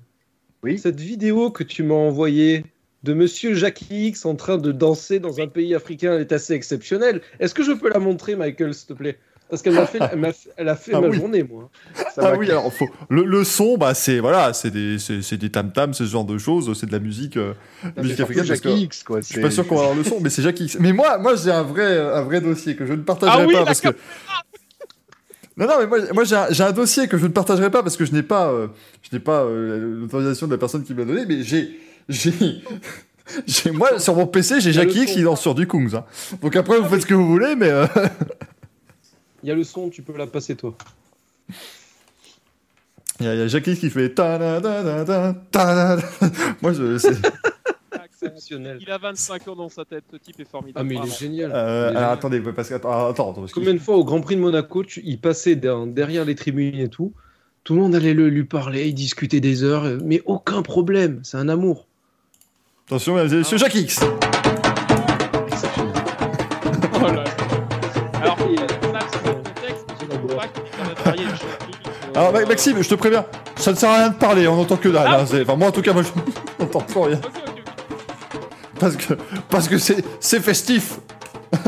[0.63, 0.80] Oui.
[0.80, 2.63] cette vidéo que tu m'as envoyée
[3.03, 6.53] de Monsieur Jackie X en train de danser dans un pays africain, elle est assez
[6.53, 7.21] exceptionnelle.
[7.39, 9.17] Est-ce que je peux la montrer, Michael, s'il te plaît?
[9.49, 11.15] Parce qu'elle m'a fait, elle m'a fait- elle a fait Ah ma oui.
[11.15, 11.69] journée, moi.
[12.13, 12.89] Ça Ah oui, alors faut...
[13.10, 16.25] le, le son, bah c'est voilà, c'est des c'est c'est des tam tam, ce genre
[16.25, 17.53] de choses, c'est de la musique, euh,
[17.95, 18.43] Non, musique africaine.
[18.43, 19.21] Que Jackie X, quoi.
[19.21, 20.77] je suis pas sûr qu'on va avoir le son, mais c'est Jackie X.
[20.81, 23.53] Mais moi, moi j'ai un vrai un vrai dossier que je ne partagerai Ah oui,
[23.53, 23.95] pas la parce que.
[25.55, 27.81] Non, non, mais moi, moi j'ai un, j'ai un dossier que je ne partagerai pas
[27.81, 28.67] parce que je n'ai pas, euh,
[29.10, 31.79] je n'ai pas euh, l'autorisation de la personne qui me l'a donné, mais j'ai,
[32.10, 32.34] j'ai,
[33.46, 35.96] j'ai, moi sur mon PC j'ai Jackie qui danse sur du Kungs.
[35.96, 36.06] hein.
[36.41, 37.86] Donc après vous faites ce que vous voulez, mais euh,
[39.43, 40.76] Il y a le son, tu peux la passer, toi.
[43.20, 46.02] il y, a- a Jackie X qui fait ta da da da da ta da.
[46.62, 47.22] Moi je, c'est-
[48.06, 48.80] Exceptionnel.
[48.82, 50.80] Il a 25 ans dans sa tête, ce type est formidable.
[50.80, 51.52] Ah, mais il est génial.
[51.54, 52.13] Euh, Il est alors génial.
[52.13, 54.84] attendez, parce que attends, attends, parce que- Combien de fois au Grand Prix de Monaco,
[54.84, 57.13] tu- il passait der- derrière les tribunes et tout,
[57.63, 61.38] tout le monde allait le, lui parler, il discutait des heures, mais aucun problème, c'est
[61.38, 61.87] un amour.
[62.88, 64.00] Attention, mesdames et messieurs, Jackie X.
[72.15, 73.26] Alors, Maxime, je te préviens,
[73.58, 75.06] ça ne sert à rien de parler, on n'entend que dalle.
[75.08, 75.21] Ah.
[75.21, 76.10] Enfin moi en tout cas, moi je
[76.63, 77.21] n'entends plus rien
[78.80, 79.13] parce que
[79.50, 80.95] parce que c'est festif.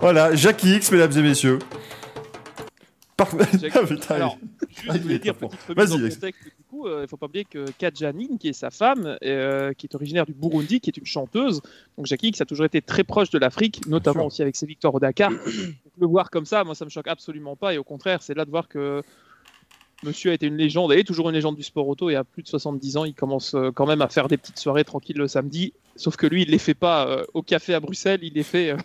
[0.00, 1.58] Voilà, Jackie X, mesdames et messieurs.
[3.16, 3.38] Parfait.
[4.08, 7.02] Ah, Alors, Ah, juste, il je voulais est dire, petite remise contexte, du coup, euh,
[7.04, 10.26] il faut pas oublier que Kadja Nin, qui est sa femme, euh, qui est originaire
[10.26, 11.62] du Burundi, qui est une chanteuse,
[11.96, 14.94] donc Jackie X a toujours été très proche de l'Afrique, notamment aussi avec ses victoires
[14.94, 15.30] au Dakar.
[15.30, 15.40] Donc,
[15.98, 18.44] le voir comme ça, moi, ça me choque absolument pas, et au contraire, c'est là
[18.44, 19.02] de voir que
[20.02, 22.24] Monsieur a été une légende, et est toujours une légende du sport auto, et à
[22.24, 25.16] plus de 70 ans, il commence euh, quand même à faire des petites soirées tranquilles
[25.16, 28.34] le samedi, sauf que lui, il les fait pas euh, au café à Bruxelles, il
[28.34, 28.76] les fait,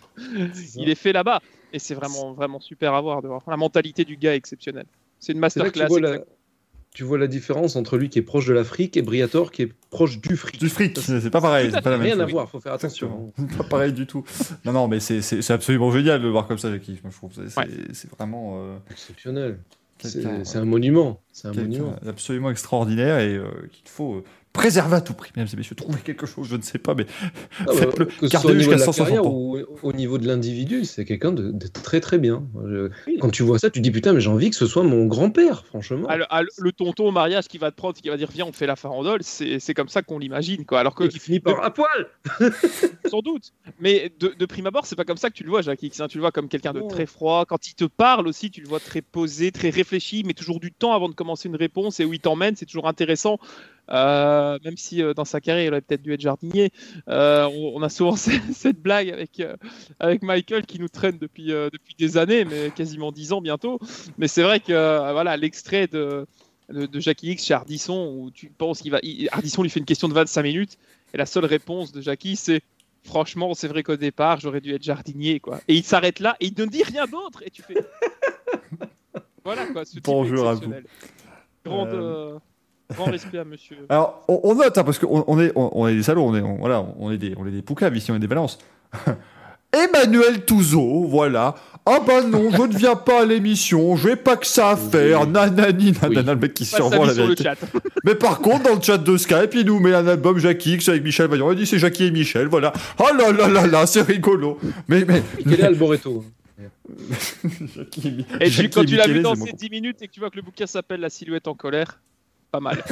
[0.76, 1.42] il les fait là-bas.
[1.72, 3.42] Et c'est vraiment, vraiment super à voir, de voir.
[3.48, 4.86] La mentalité du gars est exceptionnelle.
[5.18, 5.86] C'est une tu masterclass.
[5.88, 6.26] vois, la, exact.
[6.94, 9.72] tu vois la différence entre lui qui est proche de l'Afrique et Briator qui est
[9.90, 10.58] proche du fric.
[10.60, 13.32] Du fric, c'est pas pareil, c'est pas la même Rien à voir, faut faire attention.
[13.58, 14.24] Pas pareil du tout.
[14.64, 17.00] Non, non, mais c'est- absolument génial de le voir comme ça, Jackie.
[17.02, 17.68] Je trouve c'est Ouais.
[18.18, 19.58] vraiment euh, Exceptionnel.
[19.98, 21.20] C'est un monument.
[21.32, 21.94] C'est un monument.
[22.06, 25.74] absolument extraordinaire et euh, qu'il faut euh, préserver à tout prix, mesdames et messieurs.
[25.74, 27.06] Trouver quelque chose, je ne sais pas, mais
[27.60, 28.04] Ah bah, Faites-le.
[28.06, 29.30] de jusqu'à la 160 carrière ans.
[29.32, 32.44] ou au niveau de l'individu, c'est quelqu'un de, de très très bien.
[32.66, 33.16] Je- Oui.
[33.20, 35.06] Quand tu vois ça, tu te dis putain, mais j'ai envie que ce soit mon
[35.06, 36.06] grand-père, franchement.
[36.08, 38.46] Ah, le, ah, le- tonton au mariage qui va te prendre, qui va dire viens
[38.46, 40.80] on fait la farandole, c'est comme ça qu'on l'imagine quoi.
[40.80, 42.08] Alors que Et qui finit par à poil
[43.10, 45.62] sans doute, mais de, de prime abord c'est pas comme ça que tu le vois
[45.62, 46.00] Jacques X.
[46.00, 46.08] hein.
[46.08, 47.44] Tu le vois comme quelqu'un de très froid.
[47.46, 50.72] Quand il te parle aussi, tu le vois très posé, très réfléchi, mais toujours du
[50.72, 53.38] temps avant de commencer une réponse et où il t'emmène, c'est toujours intéressant.
[53.90, 56.70] Euh, même si euh, dans sa carrière il aurait peut-être dû être jardinier,
[57.08, 59.56] Euh, on, on a souvent cette blague avec euh,
[59.98, 63.78] avec Michael qui nous traîne depuis euh, depuis des années, mais quasiment dix ans bientôt.
[64.18, 66.26] Mais c'est vrai que euh, voilà l'extrait de,
[66.70, 69.80] de de Jackie X chez Ardisson où tu penses qu'il va il- Ardisson lui fait
[69.80, 70.78] une question de 25 minutes
[71.12, 72.62] et la seule réponse de Jackie c'est
[73.04, 75.60] franchement, c'est vrai qu'au départ, j'aurais dû être jardinier, quoi.
[75.66, 77.42] Et il s'arrête là et il ne dit rien d'autre.
[77.44, 77.74] Et tu fais.
[79.44, 79.84] voilà, quoi.
[79.84, 80.54] Ce type Bonjour à.
[81.64, 82.38] Grande, Euh, euh,
[82.94, 83.76] Grand respect à monsieur.
[83.88, 86.34] Alors, on, on note, hein, parce qu'on on est, on, on est des salauds, on
[86.36, 88.58] est, on- voilà, on est des, on est des poucaves ici, on est des balances.
[89.74, 91.54] Emmanuel Touzeau, voilà.
[91.86, 94.76] Ah bah non, je ne viens pas à l'émission, je n'ai pas que ça à
[94.76, 97.42] faire, nanani, nanana, le mec qui survend la vérité.
[97.44, 97.56] chat.
[98.04, 100.90] Mais par contre, dans le chat de Skype, il nous met un album Jackie X
[100.90, 101.50] avec Michel Vaillant.
[101.52, 102.72] Il dit c'est Jackie et Michel, voilà.
[102.98, 104.58] Oh là là là là, c'est rigolo.
[104.88, 105.22] Mais, mais.
[105.42, 106.22] Quel est Alboreto?
[107.74, 110.12] Jackie Et tu- Jackie quand tu l'as vu dans ces mon- 10 minutes et que
[110.12, 111.98] tu vois que le bouquin s'appelle La silhouette en colère,
[112.52, 112.82] pas mal.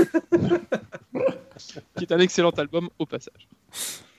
[1.96, 3.48] qui est un excellent album au passage.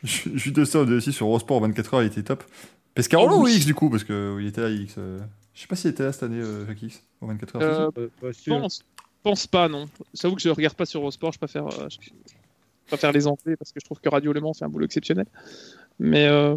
[0.04, 2.44] Je je suis de ça aussi sur Eurosport 24 heures, il était top.
[2.94, 3.56] Pescarolo Oh ou oui.
[3.56, 4.96] X du coup Parce qu'il était à X.
[4.98, 5.20] euh,
[5.54, 7.62] Je sais pas s'il était là cette année, euh, Jackie X, au 24 heures.
[7.62, 8.84] Euh, Euh, pas Je pense,
[9.24, 9.86] pense pas, non.
[10.14, 12.10] J'avoue que je regarde pas sur Eurosport, je préfère, euh, je
[12.88, 15.26] préfère les enlever parce que je trouve que Radio Le Mans fait un boulot exceptionnel.
[16.00, 16.56] Mais euh,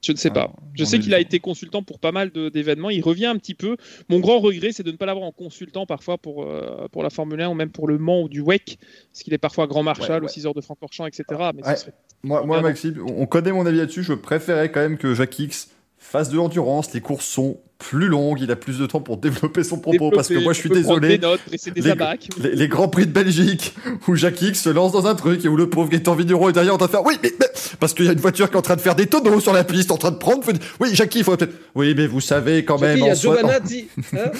[0.00, 0.52] je ne sais pas.
[0.56, 2.90] Ah, Je sais ai qu'il a été consultant pour pas mal de- d'événements.
[2.90, 3.76] Il revient un petit peu.
[4.08, 7.10] Mon grand regret, c'est de ne pas l'avoir en consultant parfois pour, euh, pour la
[7.10, 8.78] Formule 1 ou même pour le Mans ou du WEC,
[9.12, 10.24] parce qu'il est parfois grand marshal Ouais, ouais.
[10.26, 11.24] aux 6 heures de Francorchamps, etc.
[11.54, 11.74] Mais Ouais.
[12.22, 12.60] Moi, moi.
[12.62, 14.02] Maxime, on on connaît mon avis là-dessus.
[14.02, 16.92] Je préférais quand même que Jackie X fasse de l'endurance.
[16.94, 18.40] Les courses sont plus longues.
[18.40, 20.10] Il a plus de temps pour développer son propos.
[20.10, 20.82] parce que moi, je suis désolé.
[20.84, 22.28] prendre Des notes, dresser des Les- abacs.
[22.42, 23.74] Les, les grands prix de Belgique
[24.06, 26.52] où Jackie X se lance dans un truc et où le pauvre Gaëtan Vigneron est
[26.52, 27.46] derrière en train de faire oui mais, mais-
[27.80, 29.52] parce qu'il y a une voiture qui est en train de faire des tonneaux sur
[29.52, 30.42] la piste en train de prendre
[30.80, 33.12] oui Jackie il faut peut-être oui mais vous savez quand Jackie, même il y a
[33.12, 33.88] en, soi- Giovanazzi.
[34.12, 34.30] hein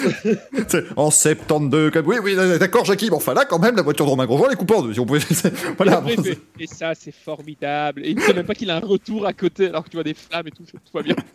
[0.95, 2.07] en 72, comme...
[2.07, 4.53] oui, oui, d'accord, Jackie, mais enfin là, quand même, la voiture de Romain Grosjean, elle
[4.53, 4.93] est coupée en deux.
[4.93, 5.19] Si on pouvait...
[5.77, 8.01] voilà, bon, fait, et ça, c'est formidable.
[8.05, 9.97] Et il ne sait même pas qu'il a un retour à côté alors que tu
[9.97, 11.15] vois des flammes et tout, tout va bien.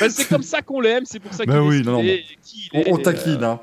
[0.00, 2.02] Ben, c'est comme ça qu'on l'aime, c'est pour ça qu'il Ben est oui, non, non,
[2.02, 2.24] est,
[2.74, 3.60] on, est, on taquine, euh, hein.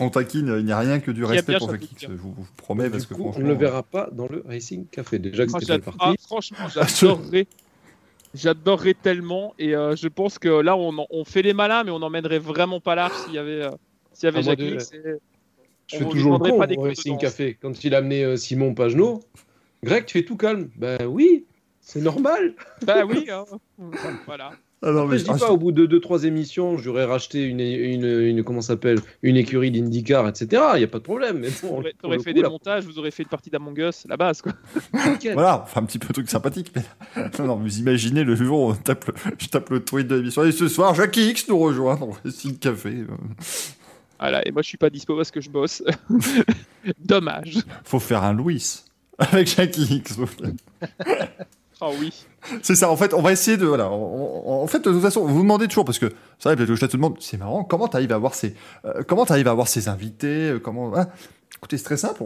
[0.00, 2.10] On taquine, il n'y a rien que du respect pour chapeau Jackie, de X, cœur.
[2.12, 3.48] je vous, vous promets, parce Du que coup, on franchement...
[3.48, 5.18] ne le verra pas dans le Racing Café.
[5.20, 5.98] Déjà que ah, c'était parti.
[6.02, 7.46] ah, franchement, j'adorerais.
[8.34, 9.54] J'adorerais tellement.
[9.58, 12.40] Et euh, je pense que là, on, en- on fait les malins, mais on n'emmènerait
[12.40, 13.70] vraiment pas large s'il y avait, euh,
[14.12, 15.20] s'il y avait de- c'est-
[15.86, 17.16] Je fais toujours le con pas des au Racing.
[17.18, 17.56] Café.
[17.62, 19.22] Quand il a amené euh, Simon Pagenaud,
[19.84, 20.70] Greg, tu fais tout calme.
[20.76, 21.44] Ben oui,
[21.80, 22.54] c'est normal.
[22.84, 23.44] Bah oui, hein.
[24.26, 24.52] voilà.
[24.82, 25.18] Ah non, Après, mais...
[25.18, 28.98] je dis pas, au bout de 2-3 émissions, j'aurais racheté une, une, une, comment s'appelle,
[29.22, 30.62] une écurie d'IndyCar, etc.
[30.74, 31.38] Il n'y a pas de problème.
[31.38, 34.04] Mais bon, le fait coup, des là, montages, vous aurez fait une partie d'Among Us,
[34.08, 34.52] la base, quoi.
[35.32, 36.72] Voilà, enfin un petit peu de truc sympathique.
[36.76, 36.82] Mais...
[37.38, 39.14] non, non, vous imaginez le jour où on tape le...
[39.38, 40.44] je tape le tweet de l'émission.
[40.44, 43.04] Et ce soir, Jackie X nous rejoint dans le Racing Café.
[44.18, 45.82] Voilà, et moi je suis pas dispo parce que je bosse.
[46.98, 47.58] Dommage.
[47.84, 48.82] Faut faire un Louis
[49.18, 50.18] avec Jackie X.
[51.86, 52.12] Ah oui.
[52.62, 53.66] C'est ça, en fait, on va essayer de.
[53.66, 56.54] Voilà, on- on- en fait, de toute façon, vous vous demandez toujours, parce que ça,
[56.54, 59.02] peut-être que le chat te demande, c'est marrant, comment tu arrives à avoir ces, euh,
[59.06, 60.88] comment t'arrives à avoir ces invités, euh, comment.
[60.88, 61.10] voilà.
[61.56, 62.22] Écoutez, c'est très simple,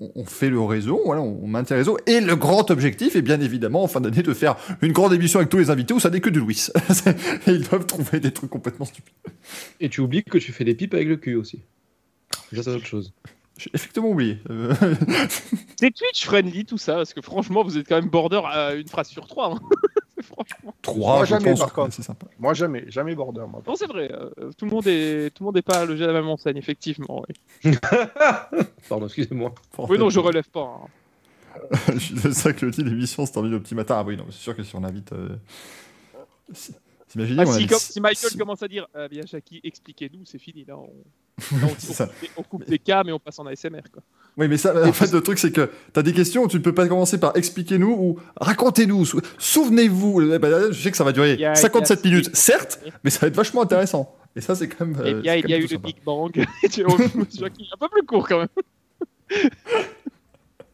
[0.00, 3.40] on, fait le réseau, voilà, on maintient le réseau, et le grand objectif est bien
[3.40, 6.10] évidemment, en fin d'année, de faire une grande émission avec tous les invités où ça
[6.10, 6.66] n'est que du Louis.
[7.46, 9.14] Et ils doivent trouver des trucs complètement stupides.
[9.80, 11.62] Et tu oublies que tu fais des pipes avec le cul aussi.
[12.50, 13.14] Déjà, c'est autre chose.
[13.58, 14.38] J'ai effectivement oublié.
[14.50, 14.74] Euh,
[15.76, 18.88] C'est Twitch friendly tout ça, parce que franchement vous êtes quand même border à une
[18.88, 19.54] phrase sur trois.
[19.54, 19.60] hein.
[20.22, 20.74] franchement.
[20.82, 21.94] Trois, Moi, jamais, pense, par contre.
[21.94, 22.26] c'est sympa.
[22.38, 23.62] Moi, jamais, jamais border, moi.
[23.66, 26.06] Non c'est vrai, euh, tout le monde est tout le monde est pas logé à
[26.08, 27.24] la même enseigne effectivement.
[28.88, 29.54] Pardon, excusez-moi.
[29.88, 30.80] Oui non je relève pas.
[30.84, 30.88] hein.
[31.92, 33.96] Je suis de ça que le dit l'émission se termine au petit matin.
[33.98, 35.12] Ah oui, non, c'est sûr que si on invite.
[35.12, 35.36] Euh...
[36.52, 36.72] si-
[37.14, 40.38] Imaginez, Ah, si, comme- si Michael si- commence à dire euh, bien Jackie expliquez-nous c'est
[40.38, 40.78] fini là.
[40.78, 40.88] On,
[41.52, 42.06] là, on- ça.
[42.06, 44.02] coupe, les- on coupe les cams et on passe en ASMR quoi.
[44.38, 46.62] Oui, mais ça, en fait, le truc, c'est que t'as des questions où tu ne
[46.62, 50.22] peux pas commencer par expliquez-nous ou racontez-nous, sou- souvenez-vous.
[50.32, 52.16] Eh ben, Je sais que ça va durer Il y a- 57 il y a-
[52.16, 54.14] minutes, certes, mais ça va être vachement intéressant.
[54.34, 54.96] Et ça, c'est quand même.
[55.04, 55.86] Euh, bien il y a eu le sympa.
[55.86, 56.32] Big Bang.
[56.70, 58.48] Tu un peu plus court quand même.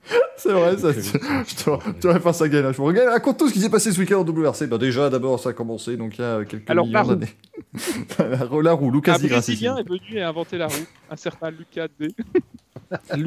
[0.37, 2.67] C'est vrai, ça, je je dois faire ça, Gaël.
[2.73, 4.67] Je vous regarde, raconte tout ce qui s'est passé ce week-end en WRC.
[4.69, 7.35] Ben, déjà, d'abord, ça a commencé, donc il y a quelques Alors, millions d'années.
[8.19, 9.27] la roue, la roue, Lucas Un.
[9.27, 10.75] Brésilien est venu et a inventé la roue,
[11.11, 12.15] un certain Lucas D.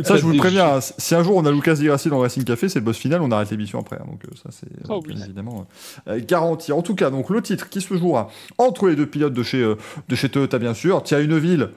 [0.04, 2.16] Ça, je vous le préviens, hein, si un jour on a Lucas Di Grassi dans
[2.16, 3.98] le Racing Café, c'est le boss final, on arrête l'émission après.
[3.98, 5.14] hein, donc euh, ça, c'est euh, Oh oui.
[5.24, 5.68] évidemment
[6.08, 6.72] euh, garanti.
[6.72, 9.62] En tout cas, donc le titre qui se jouera entre les deux pilotes de chez,
[9.62, 9.76] euh,
[10.10, 11.04] de chez Toyota, bien sûr.
[11.04, 11.70] Thierry Neuville,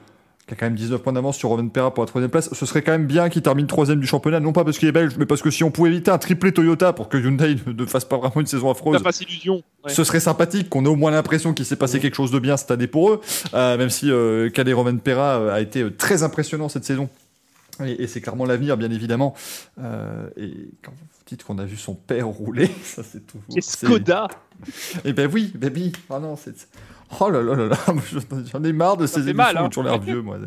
[0.47, 2.53] qui a quand même 19 points d'avance sur Roman Perra pour la troisième place.
[2.53, 4.91] Ce serait quand même bien qu'il termine troisième du championnat, non pas parce qu'il est
[4.91, 7.85] belge, mais parce que si on pouvait éviter un triplé Toyota pour que Hyundai ne,
[7.85, 9.63] fasse pas vraiment une saison affreuse, illusion.
[9.83, 9.91] Ouais.
[9.91, 12.57] ce serait sympathique qu'on ait au moins l'impression qu'il s'est passé quelque chose de bien
[12.57, 13.21] cette année pour eux,
[13.53, 17.09] euh, même si euh, Cadet Roman Perra euh, a été euh, très impressionnant cette saison.
[17.83, 19.33] Et, et c'est clairement l'avenir, bien évidemment.
[19.79, 23.57] Euh, et quand vous dites qu'on a vu son père rouler, ça c'est toujours.
[23.57, 24.27] Et Skoda.
[25.03, 25.91] Et ben oui, baby.
[26.09, 26.67] Ah non, c'est.
[27.19, 27.77] Oh là là là là,
[28.51, 29.69] j'en ai marre de ces émissions hein.
[29.69, 30.37] toujours l'air vieux, moi.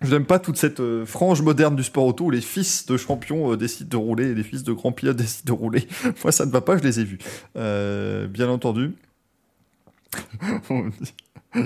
[0.00, 2.96] Je J'aime pas toute cette euh, frange moderne du sport auto où les fils de
[2.96, 5.88] champions euh, décident de rouler et les fils de grands pilotes décident de rouler.
[6.22, 7.18] Moi, ça ne va pas, je les ai vus.
[7.54, 8.94] Bien entendu.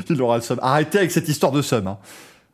[0.08, 0.58] Il aura le seum.
[0.62, 1.86] Arrêtez avec cette histoire de seum.
[1.86, 1.98] hein.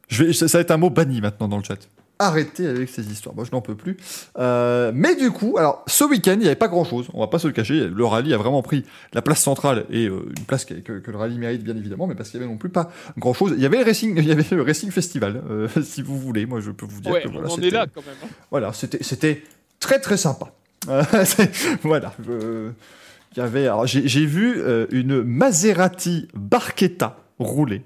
[0.09, 1.77] Je vais, ça va être un mot banni maintenant dans le chat.
[2.21, 3.33] Arrêtez avec ces histoires.
[3.37, 3.97] Moi, je n'en peux plus.
[4.41, 7.07] Euh, mais du coup, alors, ce week-end, il n'y avait pas grand-chose.
[7.15, 7.87] On va pas se le cacher.
[7.87, 11.11] Le rallye a vraiment pris la place centrale et euh, une place que, que- que
[11.13, 13.53] le rallye mérite, bien évidemment, mais parce qu'il y avait non plus pas grand-chose.
[13.57, 16.45] Il y avait le racing, il y avait le racing festival, euh, si vous voulez.
[16.45, 18.17] Moi, je peux vous dire Ouais, que on voilà, c'était- est là quand même.
[18.25, 18.29] hein.
[18.51, 19.45] voilà, c'était c'était
[19.79, 20.53] très très sympa.
[20.89, 21.03] Euh,
[21.83, 22.15] voilà.
[23.37, 27.83] Il y avait, alors j'ai j'ai vu euh, une Maserati Barchetta rouler,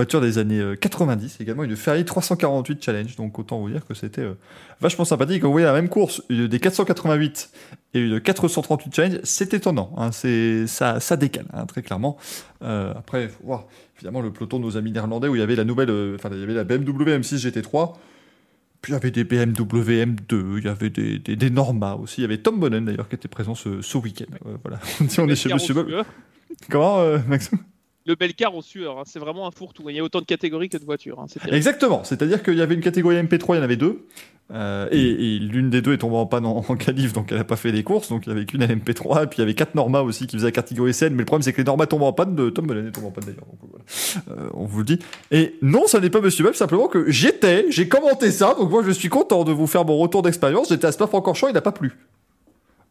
[0.00, 3.94] voiture des années euh, 90, également une Ferrari 348 Challenge, donc autant vous dire que
[3.94, 4.34] c'était euh,
[4.80, 5.42] vachement sympathique.
[5.44, 7.50] Vous voyez la même course, une des 488
[7.94, 12.16] et une 438 Challenge, c'est étonnant, hein, c'est ça, ça décale hein, très clairement.
[12.62, 15.56] Euh, après, faut voir évidemment le peloton de nos amis néerlandais où il y avait
[15.56, 17.94] la nouvelle, euh, enfin il y avait la BMW M6 GT3.
[18.82, 22.20] Puis il y avait des BMW M2, il y avait des, des, des Norma aussi.
[22.20, 24.32] Il y avait Tom Bonnen d'ailleurs qui était présent ce, ce week-end.
[24.46, 24.80] Euh, voilà.
[25.18, 25.90] On est chez Monsieur Bob.
[26.70, 27.58] Comment, euh, Maxime?
[28.06, 29.88] Le Belcar en sueur, hein, c'est vraiment un fourre-tout.
[29.90, 31.20] Il y a autant de catégories que de voitures.
[31.20, 31.26] hein.
[31.52, 32.02] Exactement.
[32.02, 34.06] C'est-à-dire qu'il y avait une catégorie MP3, il y en avait deux.
[34.52, 36.88] Euh, et l'une des deux est tombée en panne en, en donc
[37.30, 38.08] elle n'a pas fait les courses.
[38.08, 39.24] Donc il y avait qu'une MP3.
[39.24, 41.10] Et puis il y avait quatre Norma aussi qui faisaient la catégorie SN.
[41.10, 42.34] Mais le problème, c'est que les Norma tombent en panne.
[42.34, 43.44] De Tom Bonnen est tombé en panne d'ailleurs.
[43.60, 44.42] Voilà.
[44.42, 44.98] Euh, on vous le dit.
[45.30, 48.54] Et non, ça n'est pas Monsieur Bob, simplement que j'étais, j'ai commenté ça.
[48.58, 50.70] Donc moi, je suis content de vous faire mon retour d'expérience.
[50.70, 51.92] J'étais à Spa-Francorchamps, il n'a pas plu.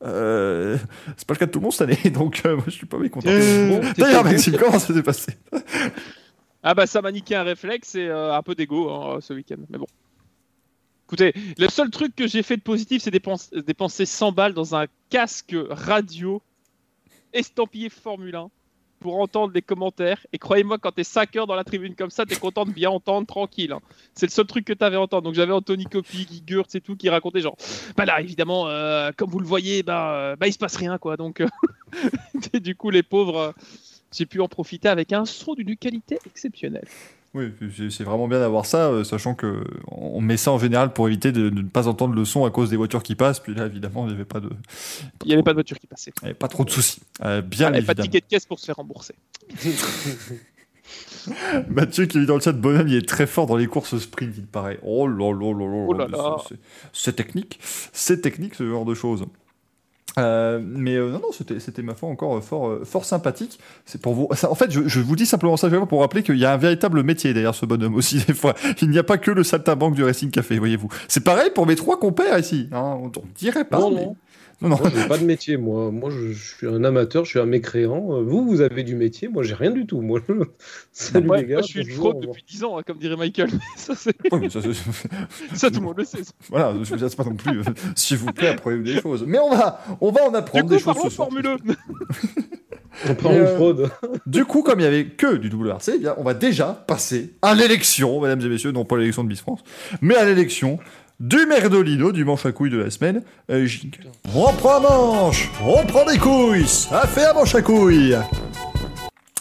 [0.04, 0.78] Euh,
[1.18, 2.86] c'est pas le cas de tout le monde cette année, donc euh, moi je suis
[2.86, 3.28] pas mécontent.
[3.30, 5.34] Euh, D'ailleurs, Maxime, comment ça s'est passé
[6.64, 9.58] Ah bah ça m'a niqué un réflexe et euh, un peu d'ego hein, ce week-end.
[9.70, 9.88] Mais bon.
[11.08, 14.76] Écoutez, le seul truc que j'ai fait de positif, c'est dépense- dépenser 100 balles dans
[14.76, 16.42] un casque radio
[17.34, 18.50] estampillé Formule 1
[19.00, 20.26] pour entendre les commentaires.
[20.34, 22.90] Et croyez-moi, quand t'es 5 heures dans la tribune comme ça, t'es content de bien
[22.90, 23.72] entendre tranquille.
[23.72, 23.80] hein.
[24.14, 25.24] C'est le seul truc que t'avais à entendre.
[25.24, 27.56] Donc j'avais Anthony Coppi, Guy Gurtz et tout qui racontait genre,
[27.96, 30.98] bah là évidemment, euh, comme vous le voyez, bah, euh, bah il se passe rien
[30.98, 31.18] quoi.
[31.18, 31.48] Donc euh,
[32.60, 33.52] du coup les pauvres, euh,
[34.12, 36.88] j'ai pu en profiter avec un son d'une qualité exceptionnelle.
[37.36, 37.54] Oui,
[37.92, 41.32] c'est- vraiment bien d'avoir ça, euh, sachant que on met ça en général pour éviter
[41.32, 43.39] de, de ne pas entendre le son à cause des voitures qui passent.
[43.39, 44.50] Puis là, évidemment, il n'y avait pas de,
[45.24, 46.12] Il n'y avait pas de voiture qui passait.
[46.22, 47.02] il y avait pas trop de soucis.
[47.24, 49.13] Euh, bien Il n'y avait pas de ticket de caisse pour se faire rembourser.
[51.70, 54.34] Mathieu qui dit dans le chat, Bonhomme, il est très fort dans les courses sprint,
[54.38, 54.80] il paraît.
[54.84, 55.86] Oh là là là là.
[55.88, 56.38] Oh là mais là.
[56.48, 56.56] c'est-
[56.94, 57.60] C'est technique,
[57.94, 59.24] c'est technique ce genre de choses.
[60.17, 63.60] Euh, mais euh, non, non, c'était, c'était ma foi encore euh, fort, euh, fort sympathique.
[63.86, 64.28] C'est pour vous.
[64.34, 66.58] ça- en fait, je, je vous dis simplement ça pour rappeler qu'il y a un
[66.58, 68.56] véritable métier derrière ce bonhomme aussi des fois.
[68.82, 70.89] Il n'y a pas que le saltimbanque du Racing Café, voyez-vous.
[71.08, 72.67] C'est pareil pour mes trois compères ici.
[72.72, 72.98] hein.
[73.02, 73.80] On, on dirait pas.
[73.80, 74.15] Non, mais- non.
[74.62, 74.78] Non, non.
[74.78, 75.89] Moi, j'ai pas de métier, moi.
[75.91, 78.22] Moi, je, je suis un amateur, je suis un mécréant.
[78.24, 80.02] Vous, vous avez du métier, moi, j'ai rien du tout.
[80.02, 80.19] Moi,
[80.91, 81.56] salut Ouais, les gars.
[81.56, 83.50] moi, je suis une fraude depuis 10 ans, hein, comme dirait Michael.
[83.78, 84.74] ça, c'est- mais ça, c'est-
[85.56, 86.24] ça, tout le monde le sait.
[86.24, 86.32] ça.
[86.50, 87.60] voilà, je ne pas non plus.
[87.60, 87.63] euh,
[87.95, 89.24] S'il vous plaît, apprenez des choses.
[89.26, 91.30] Mais on va, on va en Du apprendre coup, des choses ce soir.
[91.30, 91.58] Formule 1.
[93.10, 93.89] On parle Mais, de euh, fraude.
[94.26, 97.34] Du coup, comme il y avait que du WRC, eh bien, on va déjà passer
[97.41, 99.62] à l'élection, mesdames et messieurs, non pas l'élection de Miss France,
[100.02, 100.80] mais à l'élection
[101.19, 103.23] du Merdolino, du manche à couilles de la semaine.
[103.51, 103.97] Euh, jingle.
[104.34, 108.15] On prend un manche, on prend des couilles, ça fait un manche à couilles.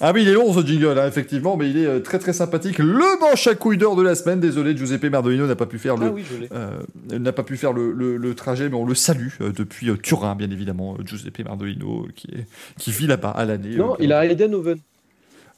[0.01, 2.33] Ah oui, il est long ce jingle, hein, effectivement, mais il est euh, très très
[2.33, 2.79] sympathique.
[2.79, 4.39] Le manche à couilles d'or de la semaine.
[4.39, 6.49] Désolé, Giuseppe Merdolino n'a pas pu faire le, Ah oui, je l'ai.
[6.53, 9.91] euh, n'a pas pu faire le, le- le trajet, mais on le salue euh, depuis
[9.91, 12.47] euh, Turin, bien évidemment, Giuseppe Merdolino, euh, qui, est,
[12.79, 13.75] qui vit là-bas à l'année.
[13.75, 14.79] Non, il a Edenhoven.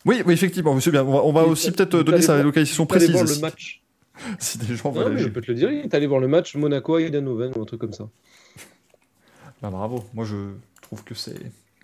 [0.06, 1.04] oui, oui, effectivement, monsieur bien.
[1.04, 3.11] On va, on aussi peut-être donner sa localisation précise.
[3.11, 3.83] voir le match.
[4.38, 6.20] Si des gens Non, veulent mais je peux te le dire, il est allé voir
[6.20, 8.09] le match Monaco à Edenhoven ou un truc comme ça.
[9.62, 10.04] Bah, bravo.
[10.14, 10.37] Moi, je
[10.83, 11.37] trouve que c'est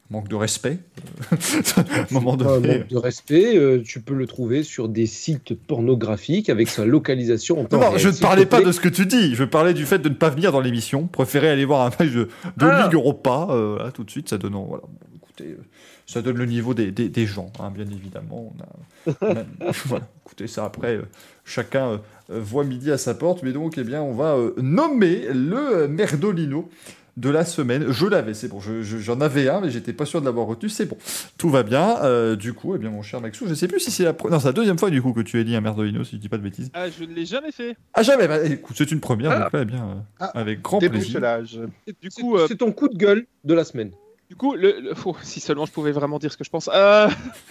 [0.08, 0.78] manque de respect.
[1.32, 2.78] euh, moment un donné.
[2.78, 7.60] manque de respect, euh, tu peux le trouver sur des sites pornographiques avec sa localisation
[7.60, 9.34] en temps Non, réel, je ne parlais pas de ce que tu dis.
[9.34, 11.06] Je parlais du fait de ne pas venir dans l'émission.
[11.08, 12.84] Préférer aller voir un match de, de Ah.
[12.84, 13.48] Ligue Europa.
[13.50, 14.52] euh, là, tout de suite, ça donne.
[14.54, 14.84] Voilà.
[14.84, 15.64] Bon, écoutez, euh,
[16.06, 18.52] ça donne le niveau des, des, des gens, hein, bien évidemment.
[18.56, 20.06] On a, on a- voilà.
[20.24, 21.02] Écoutez, ça après, euh,
[21.44, 23.42] chacun euh, voit midi à sa porte.
[23.42, 26.68] Mais donc, eh bien, on va euh, nommer le Merdolino
[27.16, 27.86] de la semaine.
[27.90, 28.60] Je l'avais, c'est bon.
[28.60, 30.68] je- je- J'en avais un, mais j'étais pas sûr de l'avoir retenu.
[30.68, 30.98] C'est bon.
[31.38, 31.96] Tout va bien.
[32.02, 34.30] Euh, du coup, eh bien, mon cher Maxou, je sais plus si c'est la, pre-
[34.30, 36.20] non, c'est la deuxième fois du coup que tu as dit un Merdolino, si je
[36.20, 36.70] dis pas de bêtises.
[36.74, 37.74] Ah, je ne l'ai jamais fait.
[37.94, 39.40] Ah jamais, bah, écoute, c'est une première, Ah.
[39.44, 41.20] donc là, eh bien, euh, Ah, avec grand plaisir.
[41.24, 43.92] Euh, c'est ton coup de gueule de la semaine.
[44.28, 46.68] Du coup le, le- oh, si seulement je pouvais vraiment dire ce que je pense.
[46.72, 47.08] Euh,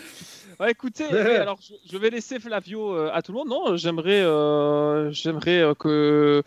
[0.59, 3.49] ouais, écoutez, alors je, je vais laisser Flavio euh, à tout le monde.
[3.49, 6.43] Non, j'aimerais, euh, j'aimerais euh, que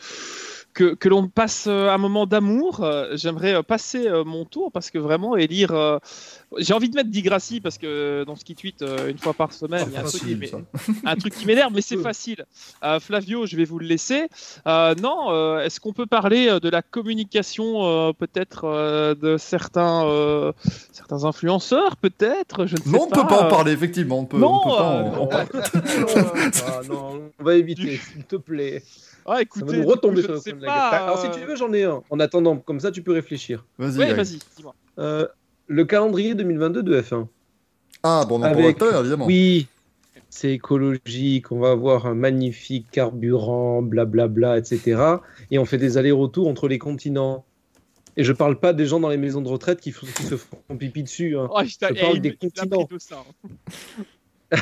[0.79, 2.85] que, que l'on passe euh, un moment d'amour.
[2.85, 5.73] Euh, J'aimerais euh, passer mon tour parce que vraiment élire.
[5.73, 5.99] euh,
[6.59, 9.87] J'ai envie de mettre Digrassi parce que dans ce qui tweet une fois par semaine,
[9.89, 10.01] il y a
[11.11, 12.45] un truc qui m'énerve, mais c'est facile.
[12.85, 14.29] Euh, Flavio, je vais vous le laisser.
[14.69, 20.07] Euh, non, euh, est-ce qu'on peut parler de la communication euh, peut-être euh, de certains,
[20.07, 20.53] euh,
[20.93, 24.21] certains influenceurs, peut-être Je ne sais Non, on ne peut pas en parler, effectivement.
[24.21, 25.49] On peut, Non, on peut pas en-.
[26.69, 28.83] Ah, non, on va éviter, s'il te plaît.
[29.31, 31.03] Ah, Ça écoutez, retomber sur le la pas, gueule.
[31.03, 32.03] Alors, si euh, tu veux, j'en ai un.
[32.11, 33.65] En attendant, comme ça, tu peux réfléchir.
[33.79, 34.75] Vas-y, Ouais, vas-y, dis-moi.
[34.99, 35.27] Euh,
[35.67, 37.27] le calendrier 2022 de F1.
[38.03, 39.27] Ah, bon, on en Avec- évidemment.
[39.27, 39.67] Oui,
[40.31, 45.01] c'est écologique, on va avoir un magnifique carburant, blablabla, etc.
[45.51, 47.45] Et on fait des allers-retours entre les continents.
[48.17, 51.03] Et je parle pas des gens dans les maisons de retraite qui, se font pipi
[51.05, 51.37] dessus.
[51.39, 51.49] hein.
[51.51, 52.85] Oh, je Je parle des l'a continents.
[52.87, 53.25] pris de ça,
[54.53, 54.59] hein.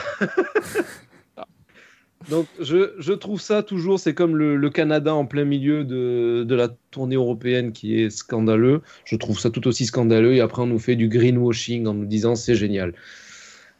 [2.28, 6.42] Donc je, je trouve ça toujours, c'est comme le, le Canada en plein milieu de,
[6.44, 8.82] de la tournée européenne qui est scandaleux.
[9.04, 12.06] Je trouve ça tout aussi scandaleux et après on nous fait du greenwashing en nous
[12.06, 12.94] disant c'est génial.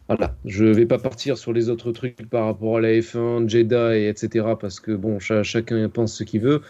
[0.09, 3.99] Voilà, je vais pas partir sur les autres trucs par rapport à la F1, Jeddah
[3.99, 4.47] et etc.
[4.61, 6.61] parce que bon, cha- chacun pense ce qu'il veut.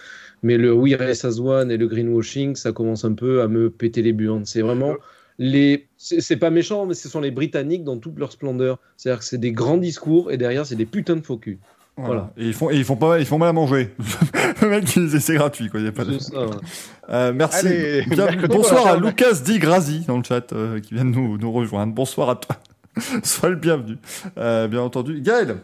[0.43, 3.69] Mais le We Race as One et le greenwashing, ça commence un peu à me
[3.69, 4.47] péter les burnes.
[4.47, 4.95] C'est vraiment
[5.39, 8.79] les, c'est pas méchant, mais ce sont les Britanniques dans toute leur splendeur.
[8.97, 11.59] C'est-à-dire que c'est des grands discours et derrière c'est des putains de faux culs.
[11.99, 12.31] Voilà.
[12.37, 13.95] Et ils font, et ils font pas, ils font mal à manger.
[14.63, 15.81] le mec, il- c'est gratuit, quoi.
[15.81, 16.19] Il y a pas de...
[16.19, 16.57] C'est ça, ouais.
[17.09, 17.67] Euh, merci.
[17.69, 18.97] Allez, Bien- mercredi bonsoir à.
[18.99, 21.95] Lucas Di Grazi dans le chat euh, qui vient de nous, nous rejoindre.
[21.95, 22.57] Bonsoir à toi.
[23.23, 23.97] Sois le bienvenu.
[24.37, 25.23] Euh, bien entendu.
[25.23, 25.57] Gaël,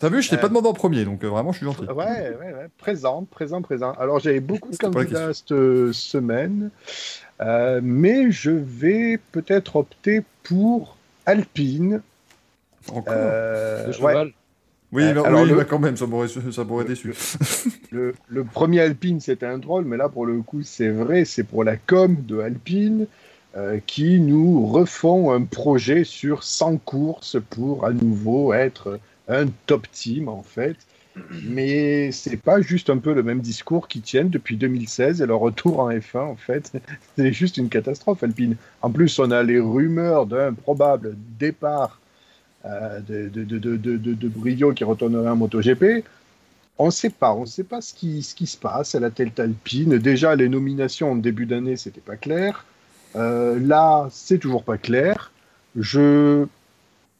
[0.00, 0.40] t'as vu, je t'ai Euh.
[0.40, 1.82] pas demandé en premier, donc euh, vraiment, je suis gentil.
[1.82, 2.68] Ouais, ouais, ouais.
[2.76, 3.92] Présent, présent, présent.
[3.92, 6.70] Alors, j'avais beaucoup de candidats cette euh, semaine,
[7.40, 12.00] euh, mais je vais peut-être opter pour Alpine.
[12.88, 13.14] Encore.
[13.16, 14.32] Euh, ouais,
[14.92, 17.14] oui, euh, bah, alors oui le- bah, quand même, ça m'aurait, ça m'aurait déçu.
[17.90, 21.44] le, le premier Alpine, c'était un troll, mais là, pour le coup, c'est vrai, c'est
[21.44, 23.06] pour la com de Alpine
[23.56, 29.86] euh, qui nous refont un projet sur 100 courses pour à nouveau être un top
[29.92, 30.76] team, en fait.
[31.44, 35.40] Mais c'est pas juste un peu le même discours qu'ils tiennent depuis 2016 et leur
[35.40, 36.72] retour en F1, en fait.
[37.16, 38.56] C'est juste une catastrophe, Alpine.
[38.82, 42.00] En plus, on a les rumeurs d'un probable départ
[42.64, 46.04] euh, de, de, de, de Brio qui retournerait en MotoGP.
[46.78, 49.00] On ne sait pas, on ne sait pas ce qui, ce qui se passe à
[49.00, 49.98] la tête Alpine.
[49.98, 52.64] Déjà, les nominations en début d'année, c'était pas clair.
[53.16, 55.32] Euh, là, c'est toujours pas clair.
[55.76, 56.46] Je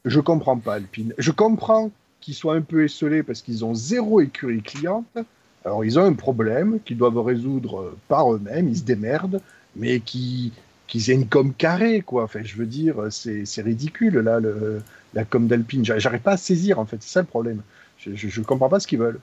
[0.05, 1.13] je comprends pas Alpine.
[1.17, 1.91] Je comprends
[2.21, 5.17] qu'ils soient un peu esselés parce qu'ils ont zéro écurie cliente.
[5.65, 8.69] Alors, ils ont un problème qu'ils doivent résoudre euh, par eux-mêmes.
[8.69, 9.41] Ils se démerdent,
[9.75, 10.53] mais qui
[10.87, 12.23] qu'ils aient une com carrée, quoi.
[12.23, 14.81] Enfin, je veux dire, c'est ridicule là, le,
[15.13, 15.85] la com d'Alpine.
[15.85, 16.97] J'arrive pas à saisir en fait.
[17.01, 17.61] C'est ça le problème.
[17.99, 19.19] Je, je comprends pas ce qu'ils veulent.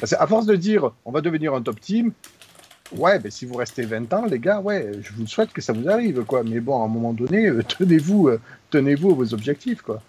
[0.00, 2.12] Parce qu'à force de dire on va devenir un top team,
[2.92, 5.72] ouais, ben si vous restez 20 ans, les gars, ouais, je vous souhaite que ça
[5.72, 6.42] vous arrive, quoi.
[6.44, 10.02] Mais bon, à un moment donné, euh, tenez-vous, euh, tenez-vous à vos objectifs, quoi.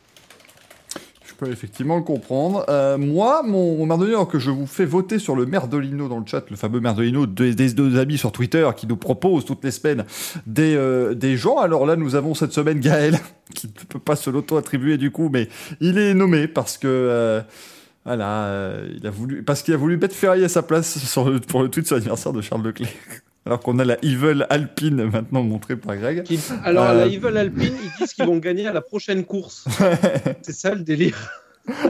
[1.30, 2.66] Je peux effectivement le comprendre.
[2.70, 6.26] Euh, moi, mon, mon merdolino que je vous fais voter sur le merdolino dans le
[6.26, 10.06] chat, le fameux merdolino des, deux amis sur Twitter qui nous propose toutes les semaines
[10.48, 11.60] des, euh, des gens.
[11.60, 13.20] Alors là, nous avons cette semaine Gaël,
[13.54, 15.50] qui ne peut pas se l'auto-attribuer du coup, mais
[15.82, 16.88] il est nommé parce que...
[16.88, 17.42] euh,
[18.06, 20.98] voilà, il a voulu, parce qu'il a voulu mettre Ferrari à sa place
[21.48, 22.90] pour le tweet sur l'anniversaire de Charles Leclerc.
[23.50, 26.22] Alors qu'on a la Evil Alpine maintenant montrée par Greg.
[26.22, 26.93] Qui- Alors, Euh.
[26.93, 29.66] la Evil Alpine, ils disent qu'ils vont gagner à la prochaine course.
[30.43, 31.18] C'est ça le délire.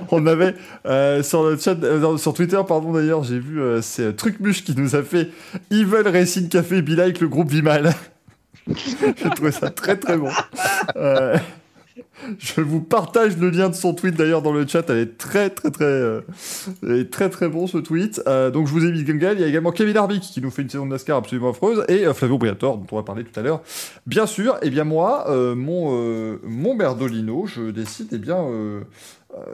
[0.09, 0.55] On avait
[0.85, 4.63] euh, sur le chat, euh, sur Twitter, pardon d'ailleurs, j'ai vu euh, c'est euh, Trucmuche
[4.63, 5.31] qui nous a fait
[5.69, 7.91] Evil Racing Café Be Like le groupe Vimal.
[8.67, 10.29] j'ai trouvé ça très très bon.
[12.39, 14.89] Je vous partage le lien de son tweet d'ailleurs dans le chat.
[14.89, 16.21] Elle est très très très, euh,
[17.11, 18.21] très très bon ce tweet.
[18.27, 19.37] Euh, donc je vous ai mis Gungal.
[19.37, 21.83] Il y a également Kevin Harvick qui nous fait une saison de NASCAR absolument affreuse
[21.87, 23.61] et euh, Flavio Briatore dont on va parler tout à l'heure.
[24.05, 24.57] Bien sûr.
[24.61, 25.25] Et bien moi,
[25.55, 28.43] mon mon Merdolino, je décide eh bien.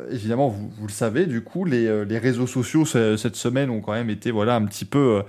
[0.10, 3.94] évidemment, vous, le savez, du coup, les, les réseaux sociaux ce- cette semaine ont quand
[3.94, 5.22] même été voilà un petit peu,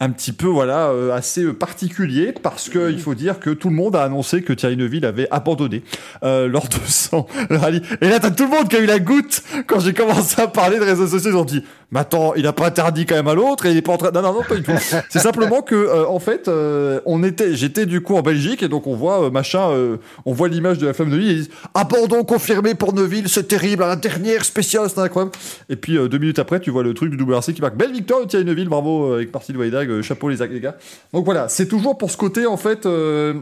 [0.00, 3.68] un petit peu voilà euh, assez euh, particulier parce que il faut dire que tout
[3.68, 5.82] le monde a annoncé que Thierry Neuville avait abandonné
[6.22, 7.82] euh, lors de son rallye.
[8.00, 10.46] Et là, t'as tout le monde qui a eu la goutte quand j'ai commencé à
[10.46, 11.30] parler de réseaux sociaux.
[11.30, 13.76] Ils ont dit, mais attends, il a pas interdit quand même à l'autre et il
[13.78, 14.10] est pas en train.
[14.10, 14.72] Non, non, non, pas du tout.
[15.08, 18.68] C'est simplement que euh, en fait, euh, on était, j'étais du coup en Belgique et
[18.68, 19.96] donc on voit euh, machin, euh,
[20.26, 21.30] on voit l'image de la flamme de Neuville.
[21.30, 25.32] Et ils disent abandon confirmé pour Neuville, c'est terrible, à la dernière spéciale, c'est incroyable.
[25.70, 28.20] Et puis deux minutes après, tu vois le truc du WRC qui marque belle victoire
[28.20, 29.58] de Thierry Neuville, bravo avec partie de
[29.88, 30.76] Euh, chapeau les, les gars.
[31.12, 32.86] Donc voilà, c'est toujours pour ce côté en fait.
[32.86, 33.34] euh,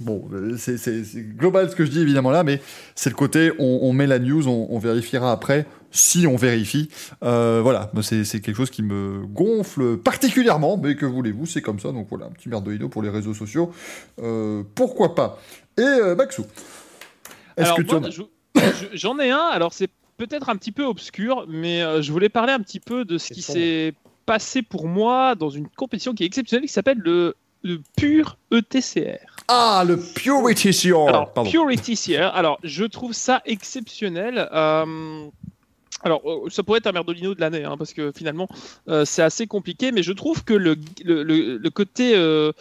[0.00, 1.02] Bon, euh, c'est
[1.36, 2.62] global ce que je dis évidemment là, mais
[2.94, 6.88] c'est le côté on, on met la news, on, on vérifiera après si on vérifie.
[7.22, 11.92] Euh, voilà, c'est quelque chose qui me gonfle particulièrement, mais que voulez-vous, c'est comme ça.
[11.92, 13.72] Donc voilà, un petit merdolino pour les réseaux sociaux.
[14.22, 15.38] Euh, pourquoi pas
[15.76, 16.46] Et euh, Maxou,
[17.58, 18.00] est-ce que moi,
[18.94, 22.52] J'en ai un, alors c'est peut-être un petit peu obscur, mais euh, je voulais parler
[22.54, 23.92] un petit peu de ce qui s'est
[24.30, 28.58] passé pour moi dans une compétition qui est exceptionnelle, qui s'appelle le, le Pur E
[28.58, 29.18] ETCR.
[29.48, 31.32] Ah, le Purity Seal Alors.
[31.50, 34.48] Pure ETCR, alors je trouve ça exceptionnel.
[34.52, 35.26] euh,
[36.02, 38.48] alors, euh, ça pourrait être un merdolino de l'année, hein, parce que finalement,
[38.88, 42.12] euh, c'est assez compliqué, mais je trouve que le, le, le- le côté.
[42.14, 42.52] euh,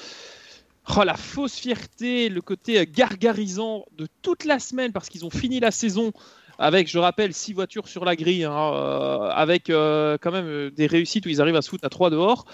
[0.97, 5.59] oh, la fausse fierté, le côté gargarisant de toute la semaine, parce qu'ils ont fini
[5.59, 6.11] la saison
[6.60, 10.70] avec, je rappelle, six voitures sur la grille, hein, euh, avec euh, quand même euh,
[10.70, 12.45] des réussites où ils arrivent à se foutre à trois dehors.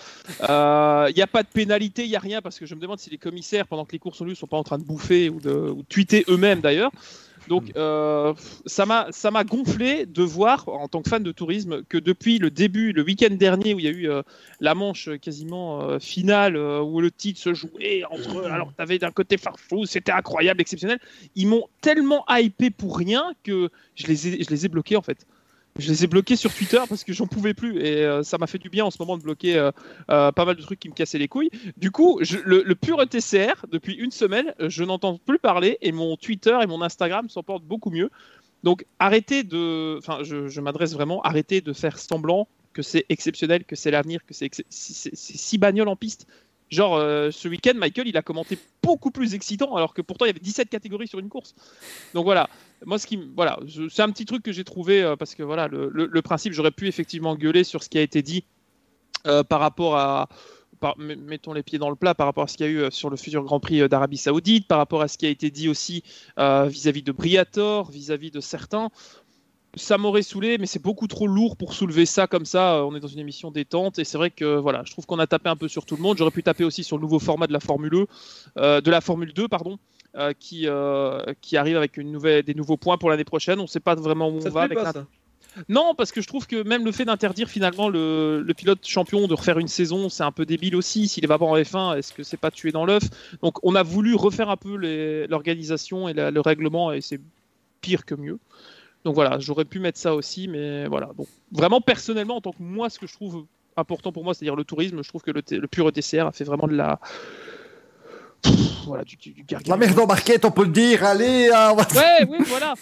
[0.48, 2.80] Euh, Il n'y a pas de pénalité, il n'y a rien, parce que je me
[2.80, 4.84] demande si les commissaires, pendant que les courses ont lieu, sont pas en train de
[4.84, 6.92] bouffer ou de, ou de tweeter eux-mêmes d'ailleurs.
[7.48, 8.34] Donc euh,
[8.66, 12.40] ça m'a ça m'a gonflé de voir en tant que fan de tourisme que depuis
[12.40, 14.24] le début, le week-end dernier où il y a eu euh,
[14.60, 18.82] la manche quasiment euh, finale euh, où le titre se jouait entre eux, alors tu
[18.82, 21.00] avais d'un côté Farfou, c'était incroyable, exceptionnel.
[21.36, 25.02] Ils m'ont tellement hypé pour rien que je les ai je les ai bloqués en
[25.02, 25.26] fait.
[25.78, 28.48] Je les ai bloqués sur Twitter parce que j'en pouvais plus et euh, ça m'a
[28.48, 29.72] fait du bien en ce moment de bloquer euh,
[30.10, 31.50] euh, pas mal de trucs qui me cassaient les couilles.
[31.76, 36.58] Du coup, le, pur ETCR, depuis une semaine, je n'entends plus parler et mon Twitter
[36.64, 38.10] et mon Instagram s'en portent beaucoup mieux.
[38.64, 39.98] Donc arrêtez de.
[39.98, 44.26] Enfin, je, je m'adresse vraiment, arrêtez de faire semblant que c'est exceptionnel, que c'est l'avenir,
[44.26, 46.28] que c'est six bagnoles en piste.
[46.72, 50.30] Genre, euh, ce week-end, Michael, il a commenté beaucoup plus excitant, alors que pourtant, il
[50.30, 51.54] y avait 17 catégories sur une course.
[52.14, 52.50] Donc voilà,
[52.86, 53.60] moi, ce qui, voilà,
[53.90, 56.88] c'est un petit truc que j'ai trouvé, euh, parce que voilà, le, principe, j'aurais pu
[56.88, 58.46] effectivement gueuler sur ce qui a été dit
[59.28, 60.28] euh, par rapport à,
[60.98, 63.10] mettons les pieds dans le plat par rapport à ce qu'il y a eu sur
[63.10, 66.04] le futur Grand Prix d'Arabie Saoudite, par rapport à ce qui a été dit aussi
[66.38, 68.90] vis-à-vis de Briator, vis-à-vis de certains.
[69.78, 72.76] Ça m'aurait saoulé, mais c'est beaucoup trop lourd pour soulever ça comme ça.
[72.78, 75.20] Euh, On est dans une émission détente et c'est vrai que voilà, je trouve qu'on
[75.20, 76.18] a tapé un peu sur tout le monde.
[76.18, 78.08] J'aurais pu taper aussi sur le nouveau format de la Formule E,
[78.58, 79.78] euh, de la Formule 2, pardon,
[80.16, 83.60] euh, qui euh, qui arrive avec une nouvelle, des nouveaux points pour l'année prochaine.
[83.60, 85.06] On ne sait pas vraiment où Ça on va avec pas, ça
[85.70, 89.26] non, parce que je trouve que même le fait d'interdire finalement le, le pilote champion
[89.26, 91.08] de refaire une saison, c'est un peu débile aussi.
[91.08, 93.04] S'il va pas en F1, est-ce que c'est pas tué dans l'œuf?
[93.42, 94.76] Donc on a voulu refaire un peu
[95.30, 97.22] l'organisation et la- le règlement, et c'est
[97.80, 98.38] pire que mieux.
[99.06, 101.12] Donc voilà, j'aurais pu mettre ça aussi, mais voilà.
[101.18, 103.46] Donc vraiment personnellement, en tant que moi, ce que je trouve
[103.78, 106.44] important pour moi, c'est-à-dire le tourisme, je trouve que le, le pur ETCR a fait
[106.44, 107.00] vraiment de la
[108.86, 111.76] voilà du, du, du La merde en barquette, on peut le dire, allez hein, on
[111.76, 112.74] va- Ouais, oui, voilà,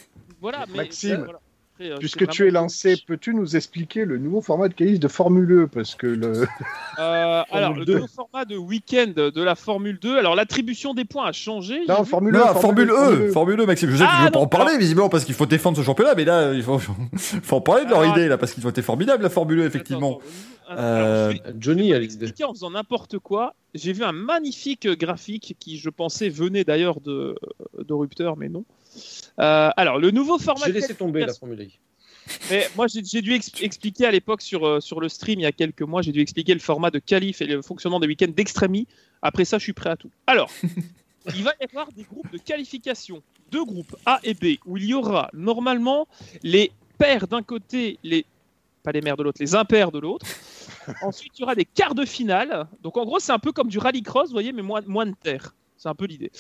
[0.42, 0.66] voilà.
[0.70, 1.40] Mais Maxime, voilà.
[1.76, 5.08] Après, euh, Puisque tu es lancé, peux-tu nous expliquer le nouveau format de qualif de
[5.08, 6.46] Formule E Parce que le...
[7.00, 7.94] Euh, alors, le 2.
[7.96, 11.82] nouveau format de week-end de la Formule 2, alors l'attribution des points a changé.
[11.88, 12.06] Non.
[12.06, 12.38] Formule E.
[12.38, 13.90] Non, Formule E, Formule E, Maxime.
[13.90, 15.78] Je sais que Ah, tu veux pas non, en parler, visiblement, parce qu'il faut défendre
[15.78, 16.80] ce championnat, mais là, il faut,
[17.18, 19.60] faut en parler de leur Alors, idée, là, parce qu'ils ont été formidables, la Formule
[19.62, 20.20] E, effectivement.
[20.68, 22.24] Attends, attends, Euh, alors, je vais- Johnny je a vais l'idée.
[22.26, 23.56] expliquer en faisant n'importe quoi.
[23.74, 27.36] J'ai vu un magnifique graphique qui, je pensais, venait d'ailleurs de,
[27.80, 28.64] de Rupteur, mais non.
[29.40, 30.66] Euh, alors, le nouveau format.
[30.66, 31.70] J'ai de laissé tomber la Formule.
[32.50, 35.46] Mais moi, j'ai dû ex- expliquer à l'époque sur, euh, sur le stream, il y
[35.46, 38.32] a quelques mois, j'ai dû expliquer le format de qualif et le fonctionnement des week-ends
[38.34, 38.88] d'extrémie.
[39.22, 40.10] Après ça, je suis prêt à tout.
[40.28, 40.50] Alors,
[41.36, 43.22] il va y avoir des groupes de qualification,
[43.52, 46.08] deux groupes A et B, où il y aura normalement
[46.44, 48.26] les pairs d'un côté, les
[48.84, 50.26] pas les mères de l'autre, les impairs de l'autre.
[51.02, 52.68] Ensuite, il y aura des quarts de finale.
[52.82, 55.16] Donc, en gros, c'est un peu comme du rallycross, vous voyez, mais moins, moins de
[55.24, 55.56] terre.
[55.78, 56.32] C'est un peu l'idée.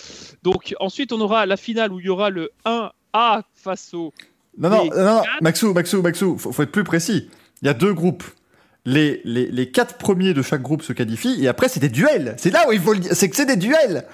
[0.43, 4.13] Donc, ensuite, on aura la finale où il y aura le 1A face au
[4.57, 7.29] Non, non, non, non, Maxou, Maxou, Maxou, faut, faut être plus précis.
[7.61, 8.23] Il y a deux groupes.
[8.85, 12.35] Les, les, les quatre premiers de chaque groupe se qualifient, et après, c'est des duels.
[12.37, 14.05] C'est là où il faut le dire, c'est que c'est des duels.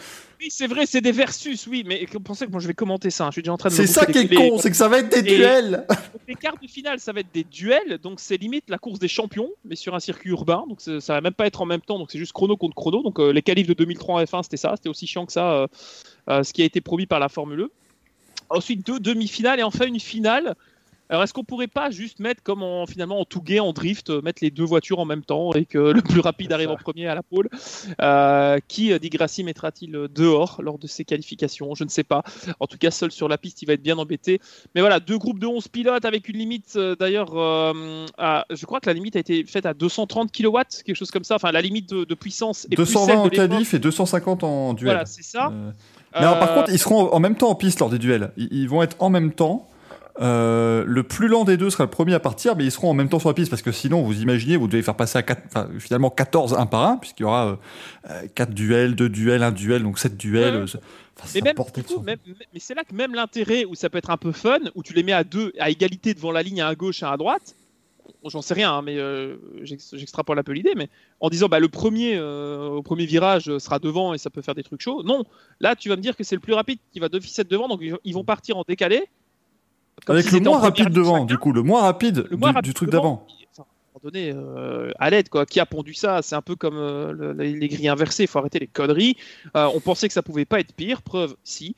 [0.41, 3.25] Oui, c'est vrai, c'est des versus, oui, mais pensez que moi je vais commenter ça
[3.25, 3.73] hein, Je suis déjà en train de.
[3.73, 5.85] C'est ça qui est con, c'est que ça va être des duels.
[6.29, 9.09] Les quarts de finale, ça va être des duels, donc c'est limite la course des
[9.09, 11.99] champions, mais sur un circuit urbain, donc ça va même pas être en même temps,
[11.99, 13.03] donc c'est juste chrono contre chrono.
[13.03, 15.51] Donc euh, les qualifs de 2003 en F1, c'était ça, c'était aussi chiant que ça,
[15.51, 15.67] euh,
[16.29, 17.71] euh, ce qui a été promis par la Formule E.
[18.49, 20.55] Ensuite, deux demi-finales et enfin une finale.
[21.09, 24.21] Alors, est-ce qu'on pourrait pas juste mettre comme en, finalement en Touguet, en drift, euh,
[24.21, 27.07] mettre les deux voitures en même temps et que le plus rapide arrive en premier
[27.07, 27.49] à la pole?
[28.01, 31.73] Euh, Qui, euh, dit Grassi, mettra-t-il dehors lors de ses qualifications?
[31.73, 32.23] Je ne sais pas.
[32.59, 34.39] En tout cas, seul sur la piste, il va être bien embêté.
[34.75, 38.05] Mais voilà, deux groupes de 11 pilotes avec une limite d'ailleurs, euh,
[38.51, 41.35] je crois que la limite a été faite à 230 kW, quelque chose comme ça.
[41.35, 44.73] Enfin, la limite de, de puissance est plus 220 celle en qualif et 250 en
[44.73, 44.91] duel.
[44.91, 45.47] Voilà, c'est ça.
[45.47, 45.71] Euh,
[46.13, 48.31] Mais alors, par Euh, contre, ils seront en même temps en piste lors des duels.
[48.37, 49.67] Ils, ils vont être en même temps.
[50.21, 52.93] Euh, le plus lent des deux sera le premier à partir, mais ils seront en
[52.93, 55.23] même temps sur la piste parce que sinon, vous imaginez, vous devez faire passer à
[55.47, 57.57] enfin, finalement 14 un par un, puisqu'il y aura
[58.09, 60.55] euh, 4 duels, 2 duels, 1 duel, donc 7 duels.
[60.55, 60.61] Ouais.
[60.75, 60.79] euh,
[61.19, 62.17] enfin, Mais même, porte du coup, sur- même-
[62.53, 64.93] mais c'est là que même l'intérêt où ça peut être un peu fun, où tu
[64.93, 67.55] les mets à deux, à égalité devant la ligne, à gauche, à droite.
[68.25, 70.89] J'en sais rien, hein, mais euh, j'ex- j'extrapole un peu l'idée, mais
[71.21, 74.41] en disant bah, le premier euh, au premier virage euh, sera devant et ça peut
[74.41, 75.03] faire des trucs chauds.
[75.03, 75.23] Non,
[75.61, 77.69] là tu vas me dire que c'est le plus rapide qui va d'office être devant,
[77.69, 79.03] donc ils vont- ils vont partir en décalé.
[80.05, 81.25] Comme Avec le moins rapide devant, chacun.
[81.25, 83.25] du coup, le moins rapide Le du, moins du rapide truc d'avant.
[83.55, 83.65] Enfin,
[84.03, 85.45] donné, euh, à l'aide, quoi.
[85.45, 86.21] Qui a pondu ça?
[86.21, 88.23] C'est un peu comme euh, le- les, les grilles inversées.
[88.23, 89.17] Il faut arrêter les conneries.
[89.57, 91.01] Euh, on pensait que ça pouvait pas être pire.
[91.01, 91.75] Preuve, si.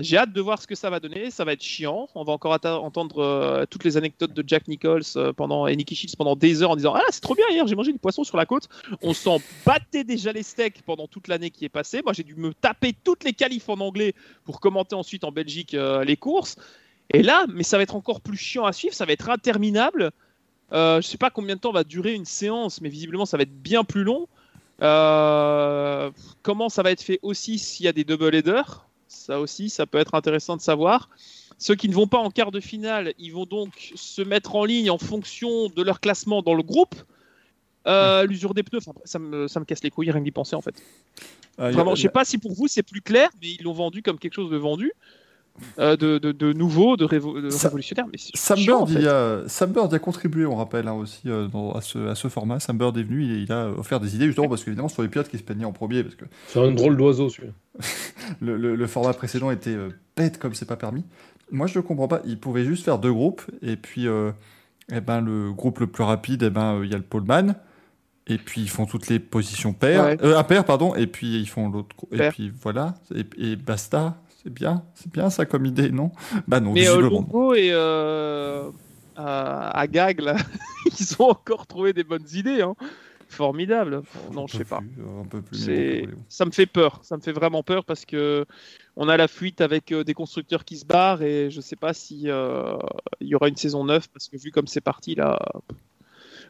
[0.00, 1.30] J'ai hâte de voir ce que ça va donner.
[1.30, 2.08] Ça va être chiant.
[2.16, 5.04] On va encore entendre toutes les anecdotes de Jack Nichols
[5.36, 7.76] pendant, et Nicky Shields pendant des heures en disant Ah, c'est trop bien hier, j'ai
[7.76, 8.68] mangé du poisson sur la côte.
[9.02, 12.00] On s'en battait déjà les steaks pendant toute l'année qui est passée.
[12.04, 14.14] Moi, j'ai dû me taper toutes les qualifs en anglais
[14.44, 16.56] pour commenter ensuite en Belgique les courses.
[17.14, 20.10] Et là, mais ça va être encore plus chiant à suivre, ça va être interminable.
[20.72, 23.44] Euh, je sais pas combien de temps va durer une séance, mais visiblement ça va
[23.44, 24.28] être bien plus long.
[24.82, 26.10] Euh,
[26.42, 28.84] comment ça va être fait aussi s'il y a des double headers?
[29.08, 31.08] Ça aussi, ça peut être intéressant de savoir.
[31.56, 34.64] Ceux qui ne vont pas en quart de finale, ils vont donc se mettre en
[34.64, 36.94] ligne en fonction de leur classement dans le groupe.
[37.86, 40.60] Euh, L'usure des pneus, ça, me, ça me casse les couilles rien d'y penser en
[40.60, 40.74] fait.
[41.56, 44.02] A- Vraiment, je sais pas si pour vous c'est plus clair, mais ils l'ont vendu
[44.02, 44.92] comme quelque chose de vendu,
[45.78, 48.06] euh, de, de, de nouveau, de, révo- de Sa- révolutionnaire.
[48.12, 49.02] Mais Sam chiant, Bird, il fait.
[49.02, 51.98] y a, Sam Bird y a contribué, on rappelle hein, aussi, euh, dans- à, ce,
[52.08, 52.60] à ce format.
[52.60, 55.08] Sam Bird est venu, il, il a offert des idées, justement, parce qu'évidemment, sur les
[55.08, 57.52] pilotes qui se plaignaient en premier, parce que C'est un drôle d'oiseau, celui-là.
[58.40, 61.04] le, le- le format précédent était euh, bête comme c'est pas permis.
[61.50, 62.20] Moi, je ne comprends pas.
[62.26, 64.30] Ils pouvaient juste faire deux groupes, et puis, euh,
[64.92, 67.54] eh ben, le groupe le plus rapide, eh ben, euh, il y a le poleman,
[68.26, 70.18] et puis ils font toutes les positions paires, Ouais.
[70.22, 74.20] euh, impaires, pardon, et puis ils font l'autre, et puis voilà, et, et basta.
[74.42, 76.12] C'est bien, c'est bien ça comme idée, non?
[76.46, 77.00] Bah non, Mais euh.
[77.00, 78.70] Longo et euh,
[79.16, 80.36] à, à Gag, là,
[80.98, 82.62] ils ont encore trouvé des bonnes idées.
[82.62, 82.76] Hein.
[83.28, 84.02] Formidable.
[84.32, 84.78] Non, je sais pas.
[84.78, 86.08] plus, euh, un peu plus.
[86.28, 87.00] ça me fait peur.
[87.02, 88.46] Ça me fait vraiment peur parce que
[88.96, 91.92] on a la fuite avec euh, des constructeurs qui se barrent et je sais pas
[91.92, 92.76] si euh,
[93.20, 95.38] il y aura une saison 9 parce que vu comme c'est parti là,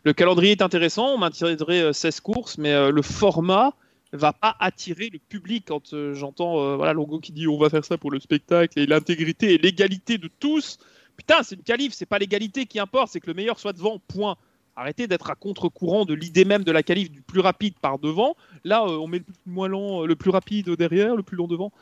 [0.04, 1.14] le calendrier est intéressant.
[1.14, 3.74] On maintiendrait euh, 16 courses, mais euh, le format
[4.12, 7.68] va pas attirer le public quand euh, j'entends euh, voilà Longo qui dit on va
[7.68, 10.78] faire ça pour le spectacle et l'intégrité et l'égalité de tous.
[11.16, 13.98] Putain, c'est une qualif, c'est pas l'égalité qui importe, c'est que le meilleur soit devant.
[14.08, 14.36] Point.
[14.76, 18.36] Arrêtez d'être à contre-courant de l'idée même de la qualif du plus rapide par devant.
[18.62, 21.48] Là, euh, on met le plus, moins euh, le plus rapide derrière, le plus long
[21.48, 21.72] devant.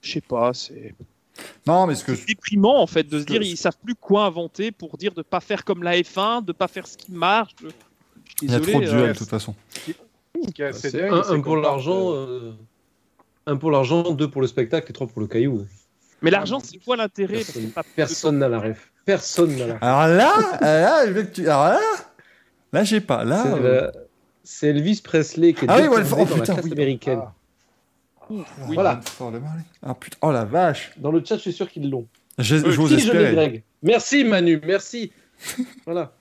[0.00, 0.94] Je sais pas, c'est
[1.66, 3.96] Non, mais ce que c'est déprimant en fait de se que- dire ils savent plus
[3.96, 7.10] quoi inventer pour dire de pas faire comme la F1, de pas faire ce qui
[7.10, 7.52] marche.
[7.58, 9.54] Suis il y a trop de duels, de toute façon.
[10.60, 12.52] Assez C'est un, un pour l'argent, de- euh,
[13.46, 15.66] un pour l'argent, deux pour le spectacle et trois pour le caillou.
[16.22, 17.42] Mais l'argent, c'est quoi l'intérêt?
[17.96, 18.90] Personne- n'a la ref.
[19.04, 19.82] Personne n'a la ref.
[19.82, 20.32] Alors là,
[20.62, 21.80] euh, là, je veux que tu- alors là,
[22.72, 23.24] là, j'ai pas.
[23.24, 23.92] Là, C'est euh, la-
[24.42, 26.72] C'est Elvis Presley qui est Ah oui, détourné ouais, oh, dans la putain, classe oui.
[26.72, 27.20] américaine.
[27.22, 27.32] Ah.
[28.30, 28.44] oui.
[28.74, 29.00] Voilà.
[29.20, 29.32] Oh.
[29.82, 30.92] Ah putain, oh la vache.
[30.98, 32.06] Dans le chat, je suis sûr qu'ils l'ont.
[32.38, 33.32] J'ai- Euh, je.
[33.34, 33.62] Greg.
[33.82, 35.12] Merci, Manu, merci.
[35.86, 36.12] voilà.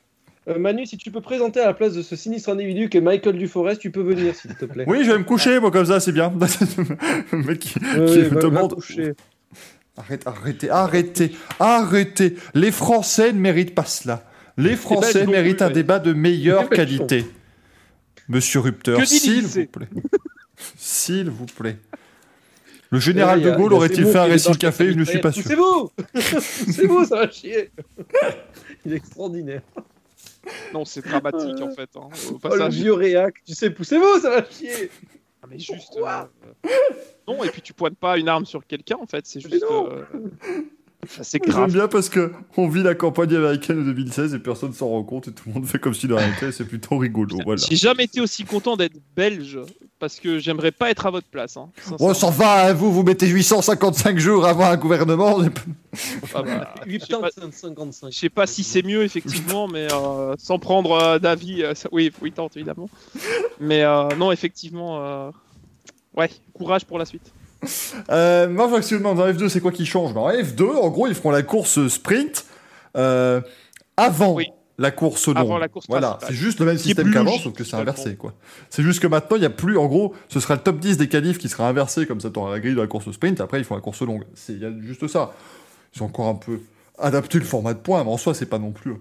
[0.50, 3.38] Euh, Manu, si tu peux présenter à la place de ce sinistre individu que Michael
[3.38, 4.84] Duforest, tu peux venir, s'il te plaît.
[4.88, 6.34] Oui, je vais me coucher, moi, comme ça, c'est bien.
[7.32, 8.76] le mec qui, va- demande.
[9.96, 12.36] Arrête, arrêtez, arrêtez, arrêtez.
[12.56, 14.24] Les Français ne méritent pas cela.
[14.58, 15.74] Les Français méritent plus, un ouais.
[15.74, 17.26] débat de meilleure qualité.
[18.28, 18.60] Monsieur
[19.06, 19.88] dit s'il vous plaît.
[20.78, 21.78] S'il vous plaît.
[22.90, 25.32] Le général a- de Gaulle aurait-il fait un récit débarque café Je ne suis pas
[25.32, 25.44] sûr.
[25.44, 25.92] Poussez-vous
[26.66, 27.72] Poussez-vous, ça va chier
[28.86, 29.62] Il est extraordinaire.
[30.74, 31.90] Non, c'est dramatique en fait.
[31.96, 34.90] hein, Au Oh, le vieux réac, tu sais, poussez-vous, ça va chier
[35.42, 35.88] Ah, mais juste.
[35.92, 36.70] Pourquoi euh,
[37.28, 39.26] Non, et puis tu pointes pas une arme sur quelqu'un en fait.
[39.26, 39.64] C'est juste.
[39.64, 40.04] euh,
[41.22, 41.72] C'est J'aime grave.
[41.74, 45.28] bien parce que on vit la campagne américaine de 2016 et personne s'en rend compte
[45.28, 46.52] et tout le monde fait comme si de rien n'était.
[46.52, 47.38] C'est plutôt rigolo.
[47.46, 47.62] Voilà.
[47.70, 49.60] J'ai jamais été aussi content d'être belge
[50.00, 51.56] parce que j'aimerais pas être à votre place.
[51.58, 55.40] Hein, Oh, ça va, hein, vous, vous mettez 855 jours avant un gouvernement.
[56.34, 58.12] Ah bah, je sais pas- 55.
[58.12, 62.12] Je sais pas si c'est mieux effectivement, mais euh, sans prendre euh, d'avis, euh, oui,
[62.22, 62.90] oui, tente évidemment.
[63.60, 65.32] Mais euh, non, effectivement, euh,
[66.18, 67.32] ouais, courage pour la suite.
[68.10, 70.14] Euh, moi, je vois que si vous demandez dans F2, c'est quoi qui change?
[70.14, 72.46] Ben, En F2, en gros, ils feront la course sprint
[72.98, 73.42] euh,
[73.98, 74.48] avant Oui.
[74.78, 75.38] la course longue.
[75.38, 78.16] Avant la course Voilà, c'est juste le même système qu'avant, sauf que c'est inversé.
[78.16, 78.34] quoi.
[78.70, 80.98] C'est juste que maintenant, il n'y a plus, en gros, ce sera le top 10
[80.98, 83.60] des qualifs qui sera inversé, comme ça, tu la grille de la course sprint, après,
[83.60, 84.24] ils font la course longue.
[84.36, 85.32] C'est- Il y a juste ça.
[85.96, 86.60] Ils ont encore un peu
[87.00, 88.94] adapté le format de points, mais en soi, c'est pas non plus.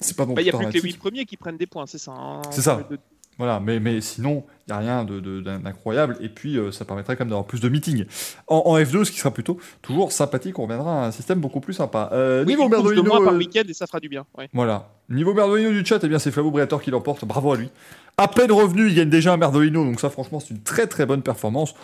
[0.00, 0.82] C'est pas non Bah, Il plus y a plus que les dramatique.
[0.94, 2.12] 8 premiers qui prennent des points, c'est ça.
[2.12, 2.86] hein, C'est ça.
[2.90, 2.98] de-
[3.38, 6.16] Voilà, mais, mais sinon, il n'y a rien de- de- d'incroyable.
[6.20, 8.04] Et puis, euh, ça permettrait quand même d'avoir plus de meetings.
[8.48, 11.60] En, en F2, ce qui sera plutôt toujours sympathique, on reviendra à un système beaucoup
[11.60, 12.10] plus sympa.
[12.12, 14.26] Euh, Oui, niveau de Merdolino, par euh, week-end et ça fera du bien.
[14.36, 14.48] ouais.
[14.52, 14.88] voilà.
[15.08, 17.24] Niveau Merdolino du chat, eh bien, c'est Flavio Briator qui l'emporte.
[17.24, 17.70] Bravo à lui.
[18.16, 19.84] À peine revenu, il gagne déjà un Merdolino.
[19.84, 21.74] Donc ça, franchement, c'est une très très bonne performance.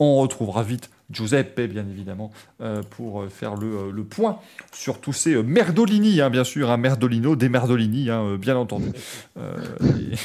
[0.00, 4.40] On retrouvera vite Giuseppe, bien évidemment, euh, pour faire le, le point
[4.72, 6.72] sur tous ces Merdolini, hein, bien sûr.
[6.72, 8.88] Un Merdolino, des Merdolini, hein, bien entendu.
[9.36, 10.16] Et...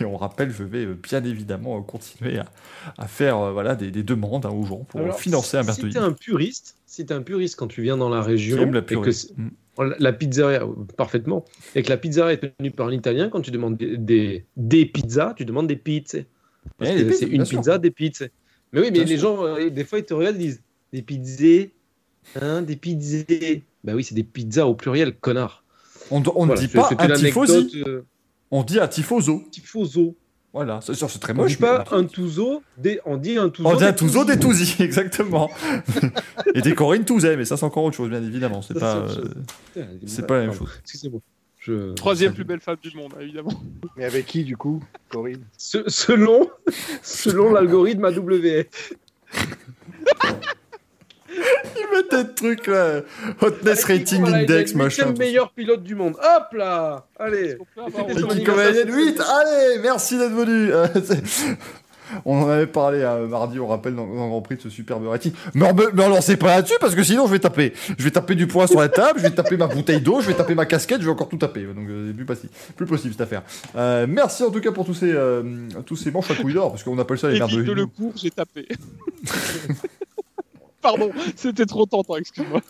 [0.00, 2.46] et on rappelle, je vais euh, bien évidemment euh, continuer à,
[2.98, 5.66] à faire euh, voilà, des, des demandes hein, aux gens pour Alors, financer un si
[5.66, 5.92] Merdolini.
[5.94, 9.10] t'es un puriste, si un puriste quand tu viens dans la région, la et que
[9.36, 9.48] Mm.
[9.98, 10.66] la- pizzeria,
[10.96, 11.44] parfaitement,
[11.74, 15.34] et que la pizzeria est tenue par l'italien, quand tu demandes des, des, des pizzas,
[15.34, 16.24] tu demandes des pizzas.
[16.76, 17.58] Parce Eh, que c'est une sûr.
[17.58, 18.26] pizza, des pizzas.
[18.72, 19.36] Mais oui, mais Bien les sûr.
[19.36, 20.62] gens, euh, des fois, ils te regardent, ils disent
[20.92, 21.68] des pizzas,
[22.40, 23.24] hein, des pizzas.
[23.84, 25.64] Bah oui, c'est des pizzas au pluriel, connard.
[26.10, 28.02] On ne Voilà, dit pas c'est un tifosi, euh,
[28.50, 29.42] on dit un tifoso.
[29.50, 30.16] tifoso.
[30.52, 31.52] Voilà, c'est c'est très On moche.
[31.52, 33.68] dit pas un touzo, des- on dit un touzo.
[33.68, 35.48] On dit un des Touzo des Tousi, exactement.
[36.56, 38.60] Et des Corinne Touzet, mais ça c'est encore autre chose, bien évidemment.
[38.60, 38.96] C'est pas,
[39.76, 40.68] euh, c'est pas la même chose.
[40.82, 41.20] Excusez-moi.
[41.60, 41.92] Je...
[41.92, 43.52] Troisième plus belle femme du monde, évidemment.
[43.96, 45.44] Mais avec qui, du coup, Corinne?
[45.56, 46.50] Se- selon
[47.02, 48.64] selon l'algorithme AWS.
[51.32, 53.00] Ils mettent des trucs là.
[53.40, 55.06] Hotness Rating Voilà, il Index, le machin.
[55.06, 56.14] huitième meilleur pilote du monde.
[56.14, 60.72] Hop là Allez Et qui anniversaire, comme c'est 8 Allez, merci d'être venu.
[60.72, 61.22] Euh, c'est-
[62.24, 64.68] On en avait parlé euh, mardi, on rappelle, dans, dans le Grand Prix de ce
[64.68, 65.30] superbe rating.
[65.54, 67.72] Mais on me, me relancez pas là-dessus parce que sinon je vais taper.
[67.96, 70.26] Je vais taper du poing sur la table, je vais taper ma bouteille d'eau, je
[70.26, 71.62] vais taper ma casquette, je vais encore tout taper.
[71.62, 73.42] Donc euh, c'est plus possible, plus possible cette affaire.
[73.76, 75.44] Euh, merci en tout cas pour tous ces, euh,
[75.86, 78.12] tous ces manches à couilles d'or, parce qu'on appelle ça les merdes de le cours,
[78.16, 78.66] j'ai tapé.
[80.82, 82.60] Pardon, c'était trop tentant, excuse-moi.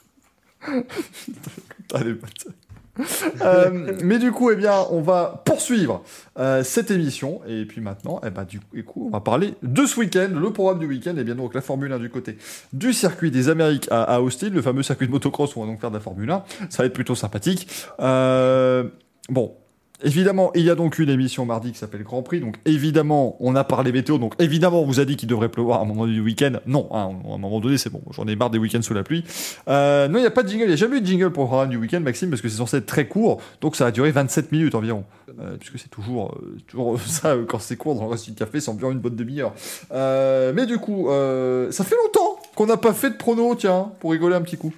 [3.40, 6.02] Euh, mais du coup, eh bien, on va poursuivre
[6.38, 7.40] euh, cette émission.
[7.46, 10.78] Et puis maintenant, eh ben, du coup, on va parler de ce week-end, le programme
[10.78, 11.16] du week-end.
[11.16, 12.36] Et bien donc la Formule 1 du côté
[12.72, 15.70] du circuit des Amériques à, à Austin, le fameux circuit de motocross où on va
[15.70, 16.44] donc faire de la Formule 1.
[16.68, 17.68] Ça va être plutôt sympathique.
[18.00, 18.84] Euh,
[19.28, 19.54] bon.
[20.02, 22.40] Évidemment, il y a donc une émission mardi qui s'appelle Grand Prix.
[22.40, 24.18] Donc évidemment, on a parlé météo.
[24.18, 26.52] Donc évidemment, on vous a dit qu'il devrait pleuvoir à un moment du week-end.
[26.66, 28.00] Non, hein, à un moment donné, c'est bon.
[28.12, 29.24] J'en ai marre des week-ends sous la pluie.
[29.68, 30.64] Euh, non, il n'y a pas de jingle.
[30.64, 32.48] Il n'y a jamais eu de jingle pour le programme du week-end, Maxime, parce que
[32.48, 33.40] c'est censé être très court.
[33.60, 35.04] Donc ça a duré 27 minutes environ.
[35.38, 38.34] Euh, puisque c'est toujours, euh, toujours ça, euh, quand c'est court dans le reste du
[38.34, 39.52] café, c'est environ une bonne demi-heure.
[39.92, 43.92] Euh, mais du coup, euh, ça fait longtemps qu'on n'a pas fait de prono, tiens,
[44.00, 44.72] pour rigoler un petit coup.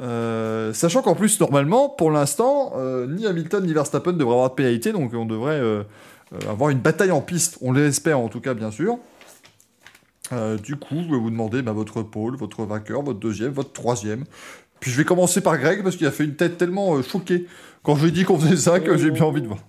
[0.00, 4.54] Euh, sachant qu'en plus, normalement, pour l'instant, euh, ni Hamilton ni Verstappen devraient avoir de
[4.54, 5.82] pénalité, donc on devrait euh,
[6.48, 7.58] avoir une bataille en piste.
[7.60, 8.98] On l'espère en tout cas, bien sûr.
[10.64, 14.24] Du coup, je vais vous demander bah, votre pôle, votre vainqueur, votre deuxième, votre troisième.
[14.80, 17.46] Puis je vais commencer par Greg parce qu'il a fait une tête tellement choquée
[17.84, 19.60] quand je lui ai dit qu'on faisait ça que j'ai bien envie de voir.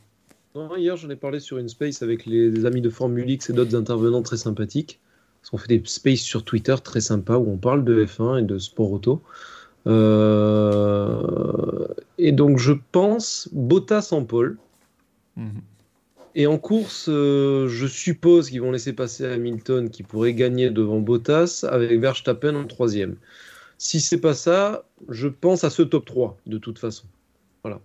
[0.77, 3.75] Hier, j'en ai parlé sur une space avec les, amis de Formule X et d'autres
[3.75, 4.99] intervenants très sympathiques.
[5.41, 8.43] Parce qu'on fait des spaces sur Twitter très sympas où on parle de F1 et
[8.43, 9.21] de sport auto.
[9.87, 11.17] Euh,
[12.17, 14.57] et donc, je pense Bottas en pole.
[15.35, 15.61] Mhm.
[16.37, 20.99] Et en course, euh, je suppose qu'ils vont laisser passer Hamilton qui pourrait gagner devant
[20.99, 23.15] Bottas avec Verstappen en troisième.
[23.77, 27.05] Si c'est pas ça, je pense à ce top 3 de toute façon.
[27.63, 27.79] Voilà.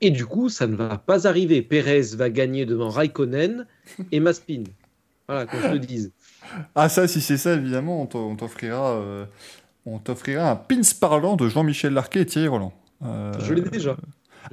[0.00, 1.62] Et du coup, ça ne va pas arriver.
[1.62, 3.66] Perez va gagner devant Raikkonen
[4.12, 4.64] et Maspin.
[5.28, 6.10] Voilà, qu'on se le dise.
[6.74, 9.26] Ah ça, si c'est ça, évidemment, on t'offrira, euh,
[9.94, 12.72] on t'offrira un pins parlant de Jean-Michel Larquet et Thierry Roland.
[13.04, 13.96] Euh, Je l'ai déjà.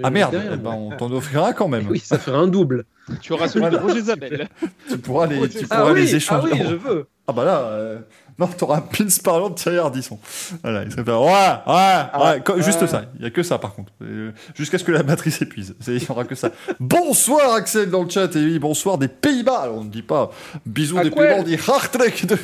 [0.03, 1.87] Ah merde, Derrière eh ben, on t'en offrira quand même.
[1.89, 2.85] Oui, ça ferait un double.
[3.21, 4.49] Tu auras celui de Roger Zabel.
[4.89, 6.51] Tu pourras les, tu Ah pourras oui, les ah échanger.
[6.51, 7.07] oui, je veux.
[7.27, 7.99] Ah bah là, euh,
[8.39, 10.19] non, t'auras un pins parlant de Thierry Ardisson.
[10.61, 11.13] Voilà, il s'appelle.
[11.15, 12.87] Ouais, ouais, ouais, co- juste ouais.
[12.87, 13.05] ça.
[13.17, 13.91] Il y a que ça par contre.
[14.01, 15.75] Euh, Jusqu'à ce que la batterie s'épuise.
[15.87, 16.49] Il y aura que ça.
[16.79, 19.59] bonsoir Axel dans le chat et oui, bonsoir des Pays-Bas.
[19.59, 20.31] Alors on ne dit pas
[20.65, 22.37] bisous À des Pays-Bas, on dit hartelijk de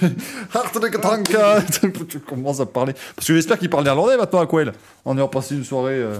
[0.54, 1.28] hartelijk dank.
[2.08, 2.94] Tu commences à parler.
[3.16, 4.72] Parce que j'espère qu'il parle néerlandais maintenant à Quell.
[5.06, 6.18] En ayant passé une soirée, euh,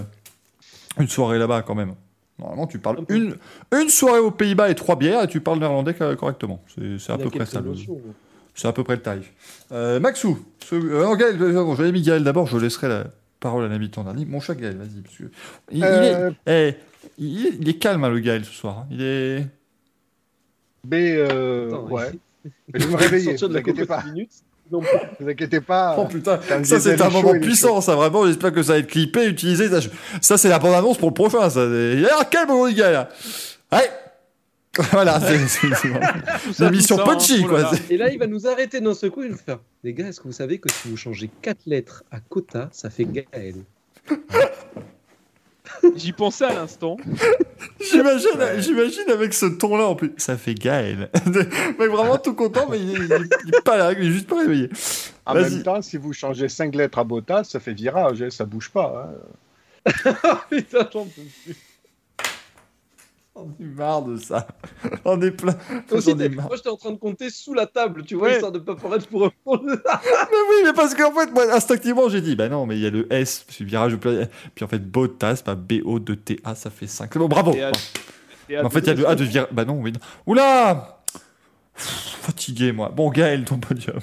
[0.98, 1.94] une soirée là-bas quand même.
[2.38, 3.14] Normalement, tu parles peu.
[3.14, 3.36] une,
[3.72, 6.62] une soirée aux Pays-Bas et trois bières et tu parles néerlandais co- correctement.
[6.98, 7.60] C'est à peu près ça.
[7.60, 7.74] le-.
[8.54, 9.32] C'est à peu près le tarif.
[9.72, 10.74] Euh, Maxou, ce...
[10.74, 13.04] euh, non, Gaël, euh, bon, j'avais mis Gaël d'abord, je laisserai la
[13.40, 14.24] parole à l'habitant dernier.
[14.24, 15.00] Mon chat Gaël, vas-y.
[15.02, 15.24] Parce que...
[15.70, 16.68] il, il Euh, est...
[16.70, 16.76] eh,
[17.18, 17.52] il, est...
[17.60, 18.78] il est calme, hein, le Gaël, ce soir.
[18.80, 18.86] hein.
[18.90, 19.46] Il est...
[20.88, 22.10] Mais euh, Attends, ouais.
[22.44, 24.02] Mais je vais me réveiller, Sortir de ne la vous inquiétez pas.
[24.04, 24.32] minutes.
[24.70, 24.86] Non, Ne
[25.24, 25.96] vous inquiétez pas.
[25.98, 28.26] Oh putain, ça c'est un moment puissant, ça vraiment.
[28.26, 29.68] J'espère que ça va être clippé, utilisé.
[29.68, 29.90] Ça, je-
[30.20, 31.48] ça, c'est la bande-annonce pour le prochain.
[31.50, 31.62] Ça.
[31.64, 33.08] Et alors, quel moment, le Gaël là
[33.70, 33.90] Ouais
[34.92, 35.32] Voilà, c'est
[36.70, 37.78] l'émission punchy, Oh là quoi.
[37.90, 39.22] Et là, il va nous arrêter d'un coup.
[39.22, 42.04] Il va faire Les gars, est-ce que vous savez que si vous changez 4 lettres
[42.10, 43.56] à quota, ça fait Gaël
[45.96, 46.96] J'y pensais à l'instant.
[47.80, 48.60] J'imagine, Ouais.
[48.60, 50.12] j'imagine avec ce ton-là en plus.
[50.16, 51.10] Ça fait Gaël.
[51.26, 54.38] Mec, vraiment tout content, mais il, il- il est pas là, il est juste pas
[54.40, 54.68] réveillé.
[55.26, 58.44] En même temps, si vous changez 5 lettres à Bottas, ça fait virage, hein, ça
[58.44, 59.10] bouge pas.
[59.86, 59.92] hein.
[60.50, 61.56] Putain, j'en peux plus.
[63.44, 64.46] On est marre de ça.
[65.04, 65.56] On est plein.
[65.90, 66.46] Aussi, J'en ai marre.
[66.46, 68.34] moi, j'étais en train de compter sous la table, tu vois, Ouais.
[68.34, 69.62] histoire de pas paraître pour répondre.
[69.66, 69.72] Mais
[70.50, 72.90] oui, mais parce qu'en fait, moi, instinctivement, j'ai dit, bah non, mais il y a
[72.90, 73.96] le S, que virage.
[74.54, 77.16] Puis en fait, Bottas, bah B-O-2-T-A, ça fait 5.
[77.18, 77.52] Bon, bravo.
[77.52, 78.64] Bon.
[78.64, 79.48] En fait, il y a le A de virage.
[79.52, 79.92] Bah non, oui.
[79.92, 80.00] non.
[80.26, 80.98] Oula
[81.74, 82.90] Pff, Fatigué, moi.
[82.90, 83.98] Bon, Gaël, ton podium.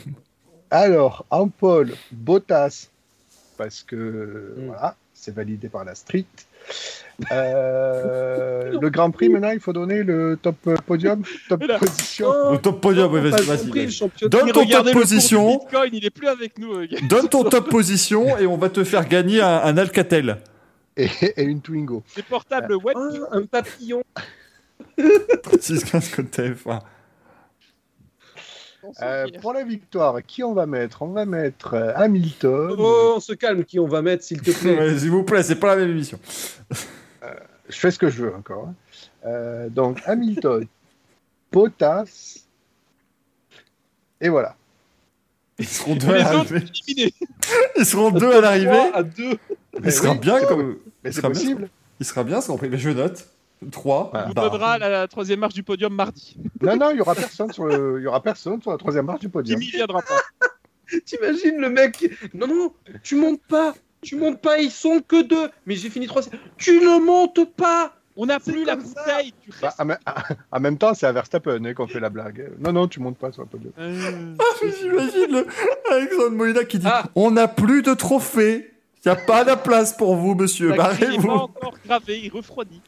[0.71, 2.89] Alors, en pole, Bottas,
[3.57, 4.65] parce que Mm.
[4.67, 6.25] voilà, c'est validé par la street.
[7.31, 11.77] Euh, le Grand Prix, maintenant, il faut donner le top euh, podium, top Là.
[11.79, 12.51] position.
[12.51, 14.29] Le top podium, oui, vas-y, vas-y.
[14.29, 15.57] Donne ton top position.
[15.57, 16.73] Bitcoin, il est plus avec nous.
[16.75, 16.87] euh.
[17.09, 20.37] Donne ton top position et on va te faire gagner un, un Alcatel.
[20.97, 22.03] Et, et une Twingo.
[22.15, 22.95] Des portables web.
[22.97, 24.01] Ah, un papillon.
[24.97, 26.79] 6-15 côté TF1.
[28.83, 29.41] on s'en Euh, fiche.
[29.41, 31.01] pour la victoire, qui on va mettre?
[31.01, 32.75] On va mettre euh, Hamilton.
[32.77, 34.97] Oh, on se calme, qui on va mettre, s'il te plaît.
[34.99, 36.19] S'il vous plaît, c'est pas la même émission.
[37.69, 38.67] Je fais ce que je veux encore.
[38.67, 38.75] hein.
[39.25, 40.65] Euh, donc Hamilton,
[41.51, 42.39] Bottas.
[44.21, 44.55] Et voilà.
[45.57, 46.65] Ils seront deux Les à l'arrivée.
[47.77, 48.69] Ils seront deux à l'arrivée.
[48.89, 49.37] 3 à 2.
[49.83, 50.77] Il sera oui, bien comme.
[51.03, 51.69] Mais il c'est sera bien, possible.
[51.99, 52.69] Il sera bien, ce Prix.
[52.69, 53.27] Mais je note.
[53.71, 54.09] 3.
[54.13, 54.27] Voilà.
[54.29, 56.37] On donnera la, la troisième marche du podium mardi.
[56.61, 59.05] Non, non, il y aura personne sur le, il y aura personne sur la troisième
[59.05, 59.59] marche du podium.
[59.59, 60.21] Jimmy viendra pas.
[61.05, 63.75] T'imagines le mec qui- Non, non, tu montes pas.
[64.01, 65.49] Tu montes pas, ils sont que deux.
[65.65, 66.21] Mais j'ai fini trois.
[66.57, 67.93] Tu ne montes pas.
[68.15, 69.33] On n'a plus la bouteille.
[69.41, 69.79] Tu Bah, restes.
[69.79, 69.97] en, même-
[70.51, 72.51] en même temps, c'est à Verstappen hein, qu'on fait la blague.
[72.59, 73.71] Non, non, tu montes pas sur le podium.
[73.79, 74.35] Euh,
[74.81, 75.47] J'imagine le
[75.91, 77.03] Alexandre Molina qui dit Ah.
[77.15, 78.73] On n'a plus de trophées.
[79.05, 80.71] Il n'y a pas de place pour vous, monsieur.
[80.73, 81.29] grille n'est pas Barrez-vous.
[81.29, 82.81] encore gravé, il refroidit.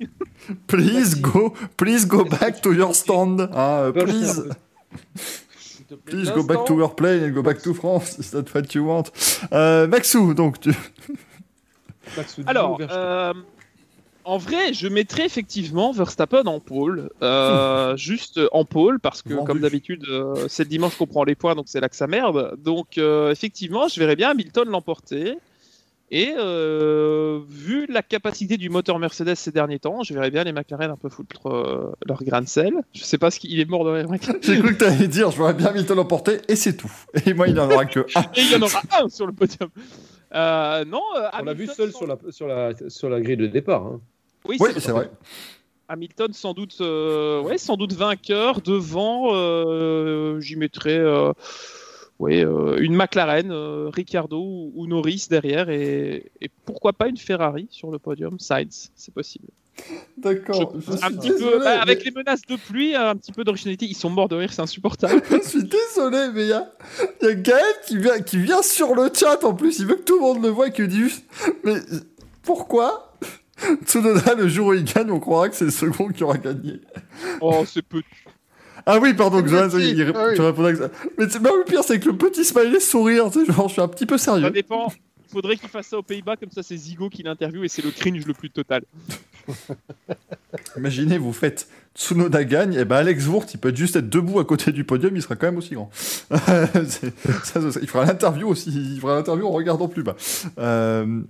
[0.68, 3.50] Please go, please go back to your stand.
[3.54, 4.50] Ah, please,
[5.96, 8.18] te plaît, please go back to your plane and go back to France.
[8.20, 9.12] Is that what you want?
[9.52, 10.72] Euh, Maxou, donc tu.
[12.18, 13.00] Max Audi, Alors, Verstappen.
[13.02, 13.34] euh,
[14.24, 17.10] en vrai, je mettrais effectivement Verstappen en pôle.
[17.22, 19.48] euh, juste en pôle, parce que Vendu.
[19.48, 22.08] comme d'habitude, euh, c'est le dimanche qu'on prend les points, donc c'est là que ça
[22.08, 22.56] merde.
[22.64, 25.38] Donc, euh, effectivement, je verrais bien Hamilton l'emporter.
[26.14, 30.52] Et euh, vu la capacité du moteur Mercedes ces derniers temps, je verrais bien les
[30.52, 32.74] McLaren un peu foutre euh, leur grain de sel.
[32.94, 34.10] Je sais pas ce qu'il est mort de rire.
[34.10, 34.22] mec.
[34.42, 36.92] J'ai cru que tu allais dire J'aurais bien Hamilton l'emporter et c'est tout.
[37.26, 38.22] Et moi, il n'y en aura que un.
[38.36, 39.70] Et il y en aura un sur le podium.
[40.34, 43.22] Euh, non, euh, On l'a vu Hamilton seul sans- sur la, sur, la, sur la
[43.22, 43.84] grille de départ.
[43.86, 44.02] hein.
[44.46, 45.10] Oui, Oui, c'est vrai.
[45.88, 49.30] Hamilton sans doute, euh, ouais, sans doute vainqueur devant.
[49.34, 50.98] euh, J'y mettrais,
[52.28, 57.18] euh, euh, une McLaren, euh, Ricciardo ou, ou Norris derrière et, et pourquoi pas une
[57.18, 58.40] Ferrari sur le podium?
[58.40, 59.48] Sainz, c'est possible.
[60.18, 60.74] D'accord.
[61.02, 63.86] Un petit peu, bah, mais- avec les menaces de pluie, un petit peu d'originalité.
[63.86, 65.22] Ils sont morts de rire, c'est insupportable.
[65.32, 66.70] Je suis désolé, mais il y a,
[67.24, 69.80] y a Gaël qui vient, qui vient sur le chat en plus.
[69.80, 71.26] Il veut que tout le monde le voit et qui dit juste
[71.64, 71.76] Mais
[72.44, 73.14] pourquoi
[73.86, 76.82] Tsunoda, le jour où il gagne, on croira que c'est le second qui aura gagné?
[77.40, 78.02] oh, c'est peu.
[78.86, 79.52] Ah oui, pardon, petit,
[79.92, 80.36] il, ah oui.
[80.36, 80.90] tu répondais que ça.
[81.18, 83.74] Mais c'est- mais le pire, c'est que le petit smiley sourire, tu sais, genre, je
[83.74, 84.50] suis un petit peu Ça sérieux.
[84.52, 84.92] dépend.
[85.28, 87.84] Il faudrait qu'il fasse ça aux Pays-Bas, comme ça c'est Zigo qui l'interviewe et c'est
[87.86, 88.84] le cringe le plus total.
[90.78, 94.46] Imaginez, vous faites Tsunoda gagne, et ben Alex Wurt, il peut juste être debout à
[94.46, 95.90] côté du podium, il sera quand même aussi grand.
[97.44, 100.16] Ça, ça- il fera l'interview aussi, il fera l'interview en regardant plus bas.
[100.60, 101.22] Euh,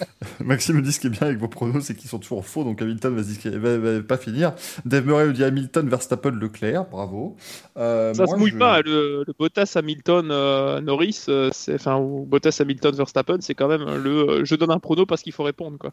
[0.44, 2.64] Maxime me dit ce qui est bien avec vos pronos, c'est qu'ils sont toujours faux,
[2.64, 4.54] donc Hamilton va, va- va pas finir.
[4.84, 7.36] Dave Murray nous dit Hamilton, Verstappen, Leclerc, bravo.
[7.76, 11.98] Euh, Ça moi, se mouille je- pas, le, le Bottas Hamilton euh, Norris, euh, enfin
[11.98, 15.44] ou Bottas Hamilton Verstappen, c'est quand même le je donne un prono parce qu'il faut
[15.44, 15.92] répondre quoi.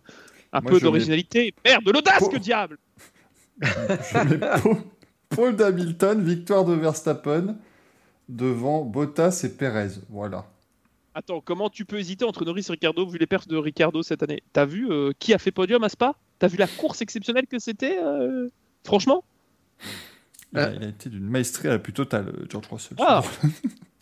[0.54, 2.78] Un Moi, peu d'originalité, merde, de l'audace que diable.
[3.62, 4.40] Je mets
[5.30, 7.58] Paul d'Hamilton, victoire de Verstappen
[8.30, 10.00] devant Bottas et Perez.
[10.10, 10.46] Voilà.
[11.20, 14.24] Attends, comment tu peux hésiter entre Norris et Ricardo vu les perfs de Ricardo cette
[14.24, 14.42] année?
[14.54, 16.16] T'as vu euh, qui a fait podium à Spa?
[16.40, 18.48] T'as vu la course exceptionnelle que c'était euh,
[18.86, 19.26] Franchement?
[20.54, 22.96] Il a, il a été d'une maestrie à la plus totale, euh, George Russell.
[23.02, 23.22] Ah.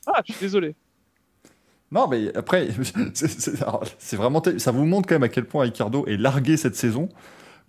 [0.05, 0.75] Ah, je suis désolé.
[1.91, 2.67] Non, mais après,
[3.15, 4.43] c'est- vraiment.
[4.59, 7.09] Ça vous montre quand même à quel point Ricardo est largué cette saison.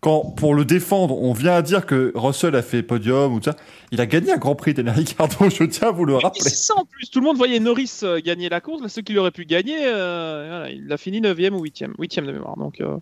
[0.00, 3.50] Quand, pour le défendre, on vient à dire que Russell a fait podium ou tout
[3.50, 3.56] ça.
[3.90, 6.42] Il a gagné un Grand Prix, Daniel Ricardo, je tiens à vous le rappeler.
[6.42, 9.02] c'est ça en plus, tout le monde voyait Norris euh, gagner la course, là, ceux
[9.02, 12.56] qui l'auraient pu gagner, euh, voilà, il a fini 9ème ou 8ème, 8ème de mémoire.
[12.56, 12.98] Donc, euh,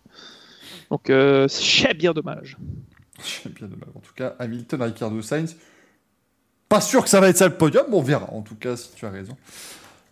[0.91, 2.57] donc euh, c'est bien dommage.
[3.23, 3.89] J'ai bien mal.
[3.95, 5.57] En tout cas, Hamilton, Ricardo, Sainz.
[6.69, 8.33] Pas sûr que ça va être ça le podium, mais on verra.
[8.33, 9.37] En tout cas, si tu as raison.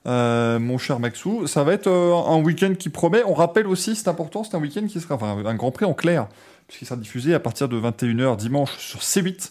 [0.07, 1.47] Euh, mon cher Maxou.
[1.47, 3.23] Ça va être euh, un week-end qui promet.
[3.25, 5.95] On rappelle aussi, c'est important, c'est un week-end qui sera, enfin, un Grand Prix en
[5.95, 6.29] clair,
[6.69, 9.51] puisqu'il sera diffusé à partir de 21h dimanche sur C8.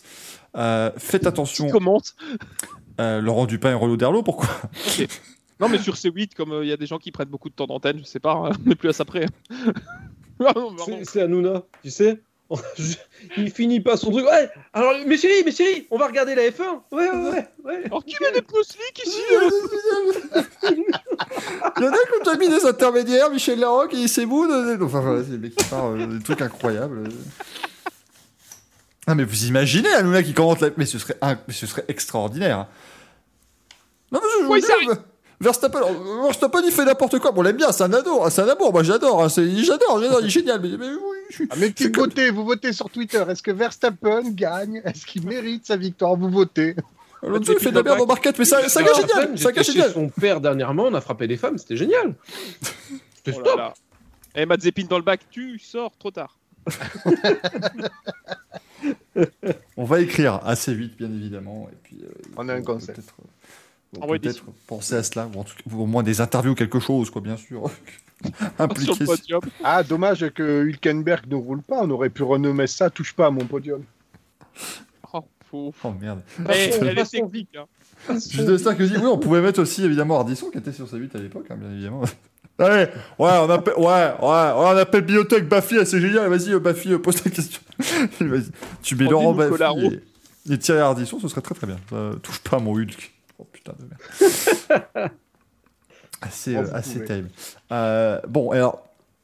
[0.56, 2.16] Euh, faites attention, Qui commente
[3.02, 4.50] euh, Laurent Dupin et Renaud Derlot, pourquoi?
[5.60, 7.56] Non, mais sur C8, comme euh, il y a des gens qui prennent beaucoup de
[7.56, 9.26] temps d'antenne, je sais pas, hein, on n'est plus à ça près.
[11.06, 12.22] C'est- Hanouna, tu sais?
[13.38, 14.26] Il finit pas son truc.
[14.26, 16.62] Ouais, alors, mes chéris, mes chéris, on va regarder la F1.
[16.92, 17.48] Ouais, ouais, ouais.
[17.64, 17.84] ouais.
[17.86, 20.42] Alors, qui met des prosliques ici euh
[21.78, 24.46] Il y en a qui ont déjà mis des intermédiaires, Michel Larocque et c'est vous.
[24.82, 27.04] Enfin voilà, c'est des mecs qui parlent euh, des trucs incroyables.
[29.08, 30.70] Ah mais vous imaginez Hanouna qui commente la...
[30.78, 32.68] Mais ce serait, un- mais ce serait extraordinaire.
[34.12, 34.98] Non mais je, je Oui, dire,
[35.42, 37.32] Verstappen, euh, Verstappen il fait n'importe quoi.
[37.32, 38.72] Bon, on l'aime bien, c'est un ado, hein, c'est un amour.
[38.72, 40.62] Moi j'adore, hein, j'adore, j'adore, il est génial.
[40.62, 41.23] Mais, mais oui, je.
[41.50, 42.30] Ah, mais qui suis comme- votez?
[42.30, 43.24] Vous votez sur Twitter.
[43.30, 44.82] Est-ce que Verstappen gagne?
[44.86, 46.16] Est-ce qu'il mérite sa victoire?
[46.16, 46.76] Vous votez.
[47.22, 49.92] L'autre il fait de la merde en barquette, mais ça, ça gars génial, ça génial.
[49.92, 52.16] son père dernièrement, on a frappé des femmes, c'était génial.
[53.16, 53.74] C'était Oh là là.
[54.36, 54.46] Eh,
[54.90, 56.38] dans le bac, tu sors trop tard.
[59.78, 61.70] On va écrire assez vite, bien évidemment.
[61.72, 62.08] Et puis, euh,
[62.38, 62.98] On a un faut concept.
[62.98, 63.16] peut-être,
[64.04, 66.56] euh, peut-être penser à cela, ou, en tout cas- ou au moins des interviews ou
[66.56, 67.70] quelque chose, quoi, bien sûr.
[68.40, 68.94] Sur Impliqué.
[69.00, 69.42] le podium.
[69.64, 71.80] Ah, dommage que Hülkenberg ne roule pas.
[71.82, 73.84] On aurait pu renommer ça Touche pas à mon podium.
[75.12, 75.24] Oh.
[75.84, 76.22] Oh merde.
[76.46, 77.50] Passons- elle est technique.
[77.58, 77.66] hein.
[78.10, 80.72] Juste de ça que je dis, oui, on pouvait mettre aussi évidemment Ardisson qui était
[80.74, 82.02] sur sa 8 à l'époque, hein, bien évidemment.
[82.60, 82.86] Allez,
[83.18, 87.00] ouais, on appelle, ouais, ouais, on appelle Biotech Bafi, c'est génial, vas-y, euh, Bafi, euh,
[87.00, 87.62] pose ta question.
[88.20, 88.50] vas-y,
[88.84, 89.80] tu mets Laurent Colaro.
[89.80, 90.02] et,
[90.54, 91.78] et Thierry Ardisson, ce serait très très bien.
[91.90, 93.12] Ça touche pas à mon Hulk.
[93.40, 93.86] Oh putain de
[95.00, 95.12] merde.
[96.24, 97.06] Assez Oh, assez pouvez.
[97.06, 97.30] terrible.
[97.72, 98.84] Euh, bon, alors,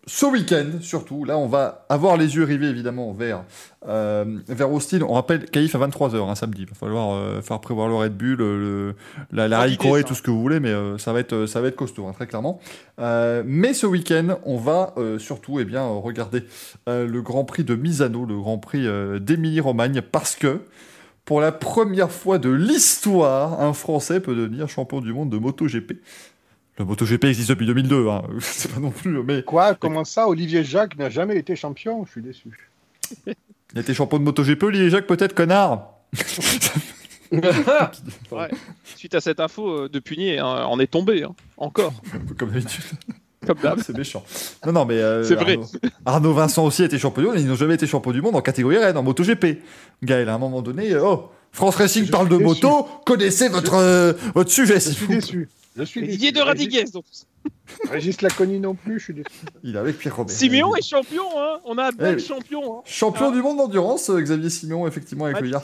[0.09, 3.43] ce week-end, surtout, là, on va avoir les yeux rivés évidemment vers,
[3.87, 5.01] euh, vers Austin.
[5.07, 6.63] On rappelle, Caïf à 23h, un samedi.
[6.63, 8.95] Il va falloir euh, faire prévoir le Red Bull, le,
[9.31, 10.03] la, la ça.
[10.03, 12.13] tout ce que vous voulez, mais euh, ça, va être, ça va être costaud, hein,
[12.13, 12.59] très clairement.
[12.97, 16.43] Mais ce week-end, on va surtout eh bien, regarder
[16.87, 18.87] le Grand Prix de Misano, le Grand Prix
[19.21, 20.61] d'Émilie-Romagne, parce que
[21.25, 25.93] pour la première fois de l'histoire, un Français peut devenir champion du monde de MotoGP.
[26.79, 28.21] Le MotoGP existe depuis 2002, hein.
[28.39, 29.75] c'est pas non plus, mais Quoi?
[29.75, 30.27] Comment ça?
[30.29, 32.05] Olivier Jacques n'a jamais été champion?
[32.05, 32.69] Je suis déçu.
[33.27, 33.35] il
[33.77, 35.89] a été champion de MotoGP, Olivier Jacques peut-être, connard?
[37.31, 38.49] Ouais.
[38.95, 41.23] Suite à cette info, euh, de Punier hein, en est tombé.
[41.23, 41.35] hein.
[41.57, 41.93] Encore.
[42.37, 42.83] Comme d'habitude.
[43.45, 43.79] Comme d'hab.
[43.81, 44.23] c'est méchant.
[44.65, 44.95] Non, non, mais.
[44.97, 45.53] euh, C'est vrai.
[45.53, 45.67] Arnaud,
[46.05, 48.35] Arnaud Vincent aussi a été champion du monde, ils n'ont jamais été champion du monde
[48.35, 49.61] en catégorie Rennes, en MotoGP.
[50.03, 52.45] Gaël, à un moment donné, euh, oh, France Racing Je parle de déçu.
[52.45, 55.19] moto, connaissez votre, euh, votre sujet, Je s'il suis vous plaît.
[55.21, 55.49] déçu.
[55.85, 56.07] Je suis.
[56.07, 56.85] Didier de Radiguez.
[56.93, 57.05] donc.
[57.89, 59.29] Régis, Laconi non plus, je suis déçu.
[59.63, 60.35] Il est avec Pierre Robert.
[60.35, 61.23] Simeon est champion.
[61.37, 61.59] Hein.
[61.65, 62.79] On a un bel Eh, champion.
[62.79, 62.81] Hein.
[62.85, 63.35] Champion Ah.
[63.35, 65.63] du monde d'endurance, euh, Xavier Simon, effectivement, avec le Yard.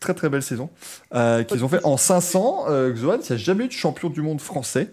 [0.00, 0.68] Très très belle saison
[1.14, 2.64] euh, qu'ils ont fait en 500.
[2.68, 4.90] Euh, Xoan, il n'y a jamais eu de champion du monde français.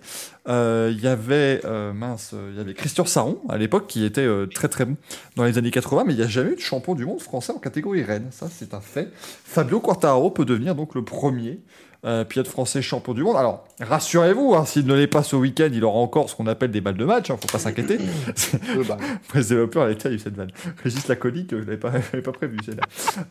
[0.48, 4.22] Euh, Il y avait euh, mince, il y avait Christian Saron à l'époque qui était
[4.22, 4.98] euh, très très bon
[5.36, 7.52] dans les années 80, mais il n'y a jamais eu de champion du monde français
[7.52, 8.28] en catégorie Rennes.
[8.30, 9.12] Ça, c'est un fait.
[9.16, 11.60] Fabio Quartararo peut devenir donc le premier
[12.06, 13.36] euh, pilote français champion du monde.
[13.36, 16.72] Alors, rassurez-vous, hein, s'il ne l'est pas ce week-end, il aura encore ce qu'on appelle
[16.72, 17.30] des balles de match.
[17.30, 17.98] Hein, faut pas s'inquiéter.
[18.36, 20.52] Ce développeur, elle est terrible cette vanne.
[20.84, 21.92] Régis Laconique, je l'avais pas,
[22.24, 22.84] pas prévu celle-là.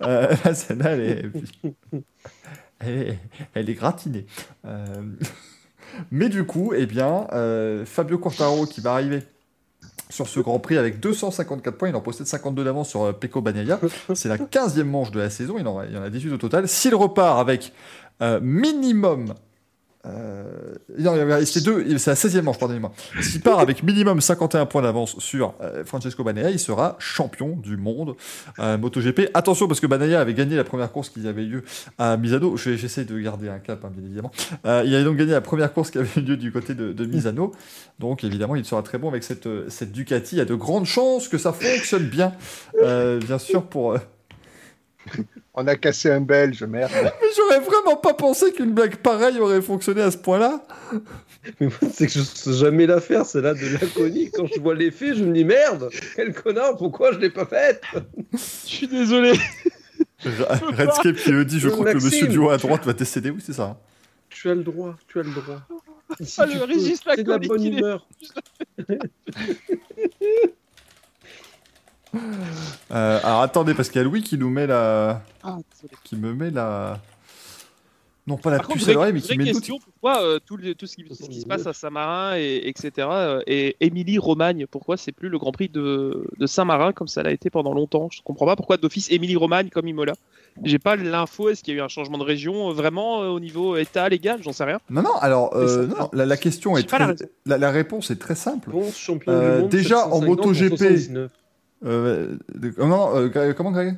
[0.02, 1.22] Euh, là, celle-là, elle est,
[2.80, 3.18] elle est,
[3.54, 4.26] elle est gratinée.
[4.66, 4.84] Euh,
[6.10, 9.22] Mais du coup, eh bien, euh, Fabio Quartaro qui va arriver
[10.10, 13.42] sur ce Grand Prix avec 254 points, il en possède 52 d'avance sur euh, Pecco
[13.42, 13.78] Bagnaia.
[14.14, 16.68] C'est la 15e manche de la saison, il en, il en a 18 au total.
[16.68, 17.72] S'il repart avec
[18.22, 19.34] euh, minimum
[20.06, 21.12] euh, non,
[21.44, 22.92] c'est deux, c'est la 16e manche, pardonnez-moi.
[23.20, 27.76] S'il part avec minimum 51 points d'avance sur euh, Francesco Banaya, il sera champion du
[27.76, 28.14] monde
[28.58, 29.30] euh, MotoGP.
[29.34, 31.62] Attention, parce que Banaya avait gagné la première course qui avait lieu
[31.98, 32.56] à Misano.
[32.56, 34.30] Je- J'essaie de garder un cap, hein, bien évidemment.
[34.64, 36.92] Euh, il avait donc gagné la première course qui avait eu lieu du côté de,
[36.92, 37.52] de Misano.
[37.98, 40.36] Donc, évidemment, il sera très bon avec cette, cette Ducati.
[40.36, 42.32] Il y a de grandes chances que ça fonctionne bien,
[42.80, 43.98] bien sûr, pour.
[45.58, 46.90] Euh, On a cassé un Belge, merde.
[47.02, 50.62] Mais j'aurais vraiment pas pensé qu'une blague pareille aurait fonctionné à ce point-là.
[51.60, 54.30] Mais moi, c'est que je sais jamais la faire, celle-là de l'aconie.
[54.30, 57.82] Quand je vois l'effet, je me dis merde, quel connard, pourquoi je l'ai pas faite?
[58.32, 59.32] Je suis désolé.
[60.24, 63.30] Redscape qui le dit, je crois que monsieur du haut à droite va décéder.
[63.30, 63.62] Oui, c'est ça.
[63.64, 63.76] hein.
[64.30, 65.60] Tu as le droit, tu as le droit.
[66.20, 66.62] Ici, Ah, le.
[66.64, 68.06] Régis C'est de la bonne humeur.
[72.90, 75.22] Euh, alors attendez, parce qu'il y a Louis qui nous met la.
[75.42, 75.56] Ah,
[76.04, 77.00] qui me met la.
[78.26, 79.54] non pas la Par contre, puce à l'oreille, mais qui met doute.
[79.54, 82.62] question, pourquoi euh, tout, le- tout ce qui, ce qui se passe à Saint-Marin, et,
[82.68, 87.22] etc., euh, et Émilie-Romagne, pourquoi c'est plus le Grand Prix de, de Saint-Marin comme ça
[87.22, 88.08] l'a été pendant longtemps?
[88.12, 90.12] Je comprends pas pourquoi d'office Émilie-Romagne comme Imola.
[90.64, 93.28] J'ai pas l'info, est-ce qu'il y a eu un changement de région euh, vraiment euh,
[93.28, 94.40] au niveau état légal?
[94.42, 94.80] J'en sais rien.
[94.90, 96.98] Non, non, alors, euh, non, la, la question est très.
[97.46, 97.58] la.
[97.58, 98.70] La, réponse est très simple.
[98.70, 99.70] Ponce, champion Euh, du monde.
[99.70, 101.10] déjà, en 750 MotoGP.
[101.82, 101.84] 79.
[101.84, 102.36] Euh,
[102.78, 103.96] oh, non, euh, Greg- comment Greg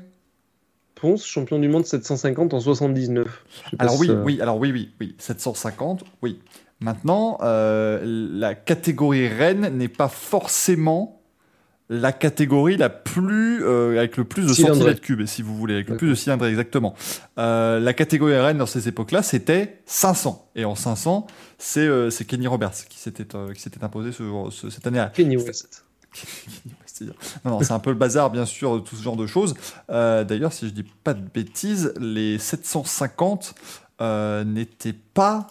[0.95, 3.27] Ponce, champion du monde 750 en 79.
[3.49, 6.41] Je sais pas Alors oui, ça- oui, alors oui, oui, oui, 750, oui.
[6.81, 11.17] Maintenant, euh, la catégorie reine n'est pas forcément
[11.93, 15.89] la catégorie la plus euh, avec le plus de centimètres cubes, si vous voulez, avec
[15.89, 16.95] le plus de cylindrées exactement.
[17.39, 21.27] Euh, la catégorie reine dans ces époques-là, c'était 500, et en 500,
[21.59, 25.11] c'est euh, Kenny Roberts qui s'était euh, qui s'était imposé ce- ce- cette année-là.
[25.15, 25.85] Kenny West.
[27.01, 29.55] C'est-à-dire- Non, non, c'est un peu le bazar, bien sûr, tout ce genre de choses.
[29.91, 33.55] Euh, D'ailleurs, si je dis pas de bêtises, les 750
[34.01, 35.47] euh, n'étaient pas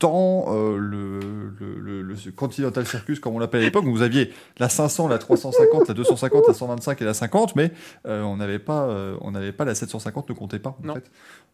[0.00, 1.20] dans euh, le,
[1.60, 3.84] le, le- le Continental Circus, comme on l'appelle à l'époque.
[3.84, 7.70] Vous aviez la 500, la 350, la 250, la 125 et la 50, mais
[8.06, 10.94] euh, on n'avait pas, euh, on n'avait pas la 750, ne comptait pas, en Non.
[10.94, 11.10] fait,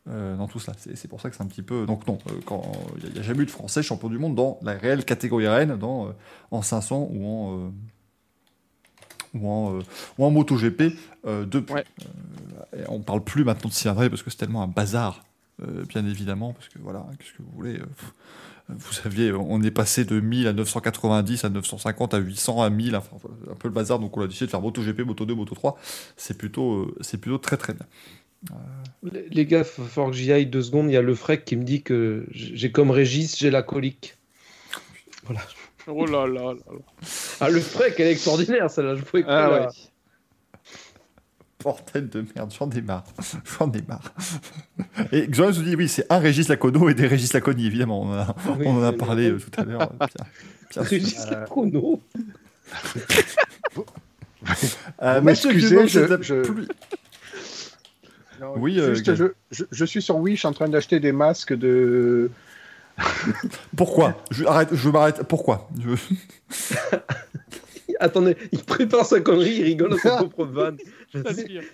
[0.07, 0.77] dans tout cela.
[0.79, 1.85] C'est pour ça que c'est un petit peu...
[1.85, 2.63] Donc non, quand
[3.05, 5.77] il n'y a, jamais eu de Français champion du monde dans la réelle catégorie reine,
[5.77, 6.13] dans,
[6.53, 7.73] en 500 ou en...
[9.35, 9.83] ou en, euh,
[10.19, 10.95] ou en MotoGP
[11.27, 11.75] euh, depuis.
[11.75, 11.85] Ouais.
[12.75, 15.25] Euh, on parle plus maintenant de cylindrée parce que c'est tellement un bazar,
[15.63, 17.85] euh, bien évidemment, parce que voilà, qu'est-ce que vous voulez euh,
[18.69, 22.97] Vous saviez, on est passé de 1000 à 990 à 950 à 800 à 1000,
[22.97, 25.75] enfin, voilà, un peu le bazar, donc on a décidé de faire MotoGP, Moto2, Moto3.
[26.17, 27.87] C'est plutôt, euh, c'est plutôt très très bien.
[29.05, 30.91] Les les gars, faut falloir que j'y aille deux secondes.
[30.91, 34.17] Il y a le frec qui me dit que j'ai comme Régis, j'ai la colique.
[35.87, 36.79] Oh là là là là.
[37.41, 38.95] Ah, le frec, elle est extraordinaire, celle-là.
[38.97, 39.69] Je pouvais Ah pas ouais.
[41.63, 43.05] Bordel de merde, j'en ai marre.
[43.59, 44.13] J'en ai marre.
[45.13, 48.03] Et Jonas nous dit, oui, c'est un Régis Lacono et des Régis Laconi, évidemment.
[48.03, 49.93] On en a, Oui, on en a c'est parlé euh, tout à l'heure.
[50.71, 50.83] Sûr.
[50.83, 52.01] Régis Euh, Lacono.
[55.03, 56.69] Euh, m'excusez, je- je- pluie.
[58.41, 59.19] Non, Oui, euh, juste, Gaël.
[59.19, 59.27] je,
[59.57, 62.31] je, je suis sur Wish en train d'acheter des masques de.
[63.77, 64.23] Pourquoi?
[64.31, 65.23] Je, arrête, je m'arrête.
[65.25, 65.69] Pourquoi?
[65.81, 66.97] Je-
[68.01, 70.77] Attendez, il prépare sa connerie, il rigole à sa propre vanne.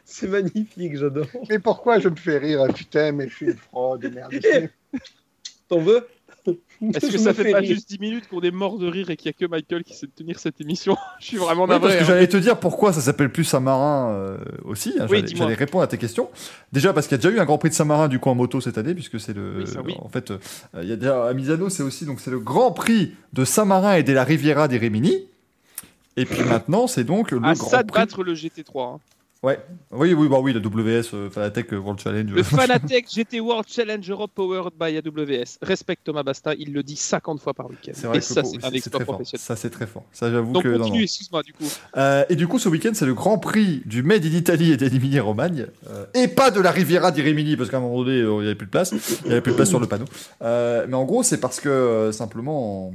[0.05, 1.27] C'est- magnifique, j'adore.
[1.49, 2.67] Mais pourquoi je me fais rire?
[2.75, 4.35] Putain, mais je suis une fraude, merde.
[5.69, 6.07] T'en veux?
[6.95, 7.75] Est-ce que ça fait pas rire.
[7.75, 9.95] juste 10 minutes qu'on est mort de rire et qu'il y a que Michael qui
[9.95, 11.97] sait tenir cette émission Je suis vraiment Oui, parce navré.
[11.99, 12.07] que hein.
[12.07, 14.95] j'allais te dire pourquoi ça s'appelle plus Saint-Marin euh, aussi.
[15.01, 16.29] hein, Oui, j'allais, répondre à tes questions.
[16.73, 18.35] Déjà parce qu'il y a déjà eu un Grand Prix de Saint-Marin du coup en
[18.35, 19.59] moto cette année, puisque c'est le.
[19.59, 19.97] Oui, ça, oui.
[20.01, 20.39] En fait, euh,
[20.83, 23.95] il y a déjà à Misano, c'est aussi donc c'est le Grand Prix de Saint-Marin
[23.95, 25.25] et de la Riviera des Rimini.
[26.17, 28.01] Et puis maintenant, c'est donc le à Grand ça de Prix.
[28.01, 28.95] battre le GT3.
[28.95, 28.99] hein.
[29.45, 29.61] Ouais.
[29.93, 32.29] Oui, oui, bah oui, la WS, euh, Fanatec euh, World Challenge.
[32.33, 35.59] Le Fanatec GT World Challenge Europe Powered by AWS.
[35.63, 37.93] Respecte Thomas Basta, il le dit 50 fois par week-end.
[37.95, 39.15] C'est vrai Et que ça, c'est un exploit très fort.
[39.15, 39.41] professionnel.
[39.45, 40.03] Ça, c'est très fort.
[40.13, 40.77] Ça, j'avoue Donc que.
[40.77, 41.65] continue, excuse-moi du coup.
[41.97, 44.77] Euh, et du coup, ce week-end, c'est le Grand Prix du Made in Italy et
[44.77, 48.19] d'Emilia Romagne, euh, et pas de la Riviera di Rimini, parce qu'à un moment donné,
[48.19, 48.91] il n'y avait plus de place,
[49.23, 50.07] il n'y avait plus de place sur le panneau.
[50.43, 52.93] Euh, mais en gros, c'est parce que simplement, en-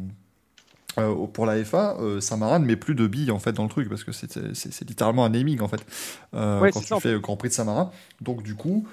[1.00, 3.70] euh, pour la FA, euh, Saint-Marin ne met plus de billes en fait dans le
[3.70, 5.84] truc, parce que c'est littéralement un naming en fait
[6.36, 7.92] euh, Ouais, quand tu ça, fais le Grand Prix de Saint-Marin.
[8.22, 8.88] Donc du coup,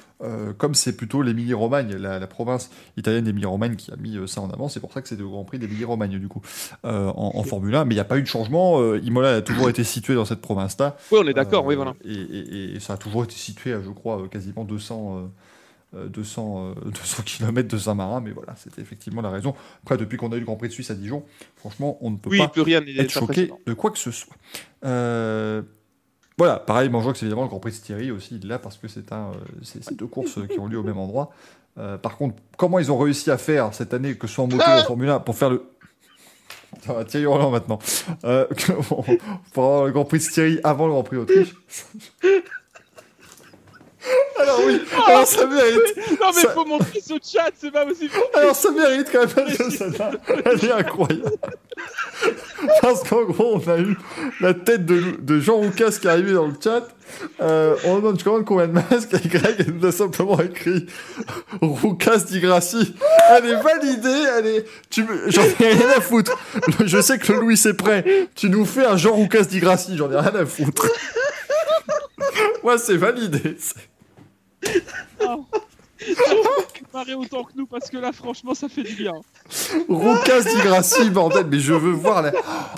[0.59, 4.68] comme c'est plutôt l'Émilie-Romagne, la, la province italienne d'Émilie-Romagne qui a mis ça en avant,
[4.68, 6.42] c'est pour ça que c'est le Grand Prix d'Émilie-Romagne du coup
[6.84, 7.84] en, en Formule 1.
[7.84, 8.94] Mais il n'y a pas eu de changement.
[8.96, 10.96] Imola a toujours été situé dans cette province-là.
[11.12, 11.94] Oui, on est d'accord, oui, voilà.
[12.05, 15.26] Et, et- et ça a toujours été situé à, je crois, quasiment 200, euh, euh,
[15.93, 18.20] 200, euh, 200 km de Saint-Marin.
[18.20, 19.55] Mais voilà, c'était effectivement la raison.
[19.82, 21.24] Après, depuis qu'on a eu le Grand Prix de Suisse à Dijon,
[21.57, 24.34] franchement, on ne peut Oui, pas plus rien être choqué de quoi que ce soit.
[24.84, 25.62] Euh,
[26.41, 28.88] voilà, pareil, Manjox, évidemment, le Grand Prix de Thierry aussi, il est là parce que
[28.88, 31.32] c'est un, euh, c'est deux courses qui ont lieu au même endroit.
[31.76, 34.49] Euh, par contre, comment ils ont réussi à faire cette année, que ce soit en
[34.49, 35.64] moto ou en Formule 1, pour faire le.
[36.76, 37.78] Attends, Thierry Roland maintenant.
[38.24, 38.47] Euh,
[38.88, 39.05] pour,
[39.53, 41.55] pour avoir le Grand Prix de Thierry avant le Grand Prix d'Autriche.
[44.43, 45.97] Alors oui, alors ça mérite.
[46.20, 48.11] Non, mais Ça- faut montrer ce chat, c'est pas possible.
[48.34, 50.11] Alors ça mérite quand même celle-là,
[50.45, 51.30] elle est incroyable.
[52.82, 53.97] Parce qu'en gros, on a eu
[54.41, 56.86] la tête de, de Jean Roucas qui est arrivé dans le chat.
[57.41, 59.14] Euh, on demande je commande combien de masques?
[59.14, 60.86] Et Greg nous a simplement écrit
[61.61, 62.95] Roucas di Grassi.
[63.30, 64.64] Elle est validée, elle est.
[64.91, 66.36] Tu me- J'en ai rien à foutre.
[66.84, 68.28] Je sais que le Louis c'est prêt.
[68.34, 70.86] Tu nous fais un Jean Roucas di Grassi, j'en ai rien à foutre.
[72.62, 73.57] Moi c'est validé.
[76.95, 79.13] Marrer autant que nous parce que là, franchement, ça fait du bien.
[79.89, 82.33] Roucas Di Grassi, bordel, mais je veux voir la...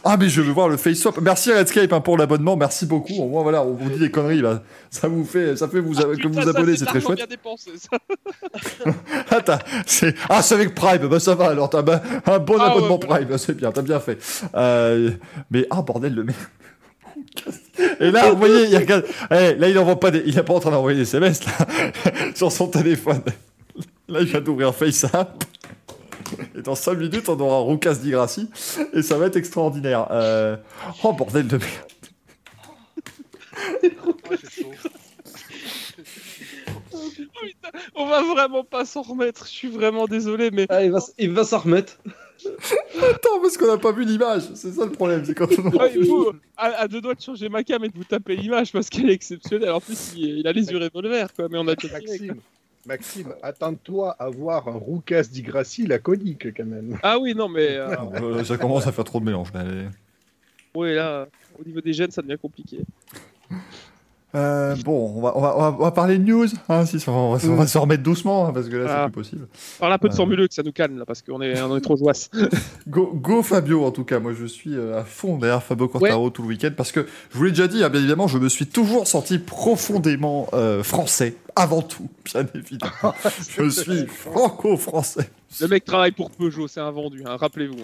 [0.05, 1.19] Ah, mais je veux voir le face-swap.
[1.23, 3.15] Merci Redscape hein, pour l'abonnement, merci beaucoup.
[3.15, 4.63] Au moins, voilà, on vous dit des conneries, là.
[4.91, 7.17] Ça vous fait, ça fait vous, Ah, que vous ça, abonner, c'est très chouette.
[7.19, 7.97] bien dépensé, ça.
[9.31, 10.15] Attends, c'est...
[10.29, 11.83] Ah, c'est avec Prime, bah ça va, alors t'as un
[12.41, 14.19] bon Ah, abonnement ouais, Prime, c'est bien, t'as bien fait.
[14.57, 15.11] Euh,
[15.51, 16.37] Mais, ah, bordel, le mec...
[18.01, 19.05] Et là, vous voyez, il regarde...
[19.31, 20.23] Eh, là, il envoie pas des...
[20.27, 21.53] il est pas en train d'envoyer des SMS, là,
[22.35, 23.23] sur son téléphone.
[24.09, 25.45] Là, il vient d'ouvrir FaceApp.
[26.57, 28.49] Et dans 5 minutes, on aura Roucas Di Grassi.
[28.93, 30.09] Et ça va être extraordinaire.
[30.11, 30.57] Euh...
[31.03, 31.71] Oh, bordel de merde.
[33.83, 34.71] C'est chaud.
[36.95, 36.99] Oh,
[37.43, 39.47] putain, On va vraiment pas s'en remettre.
[39.47, 41.99] Je suis vraiment désolé, mais Ah, il va, s- il va s'en remettre.
[42.47, 44.43] Attends, parce qu'on n'a pas vu l'image.
[44.55, 46.05] C'est ça le problème, c'est quand on vu.
[46.07, 48.89] vous, à, à deux doigts de changer ma cam et de vous taper l'image parce
[48.89, 49.71] qu'elle est exceptionnelle.
[49.71, 51.49] En plus, il, il a les yeux revolver, quoi.
[51.51, 51.91] Mais on a quoi.
[51.91, 52.37] Maxime,
[52.87, 56.99] Maxime, attends-toi à voir un Roucas Di Grassi laconique quand même.
[57.03, 59.53] Ah oui, non, mais euh, Euh, ça commence à faire trop de mélange.
[59.55, 59.65] là.
[60.75, 61.27] ouais, là,
[61.61, 62.79] au niveau des gènes, ça devient compliqué.
[64.35, 66.47] Euh, bon, on va, on, va, on, va, parler de news.
[66.69, 69.03] Hein, si, on, va, on va se remettre doucement, hein, parce que là, c'est Ah.
[69.05, 69.49] plus possible.
[69.79, 70.17] Parle un peu de Ouais.
[70.17, 72.31] Formule 1 que ça nous calme là parce qu'on est, on est trop joasse.
[72.89, 74.21] Go, go Fabio, en tout cas.
[74.21, 77.39] Moi, je suis euh, à fond derrière Fabio Quartaro tout le week-end, parce que, je
[77.39, 81.37] vous l'ai déjà dit, hein, bien évidemment, je me suis toujours senti profondément euh, français,
[81.55, 83.15] avant tout, bien évidemment.
[83.59, 85.29] je suis franco-français.
[85.61, 87.77] Le mec travaille pour Peugeot, c'est un vendu, rappelez-vous.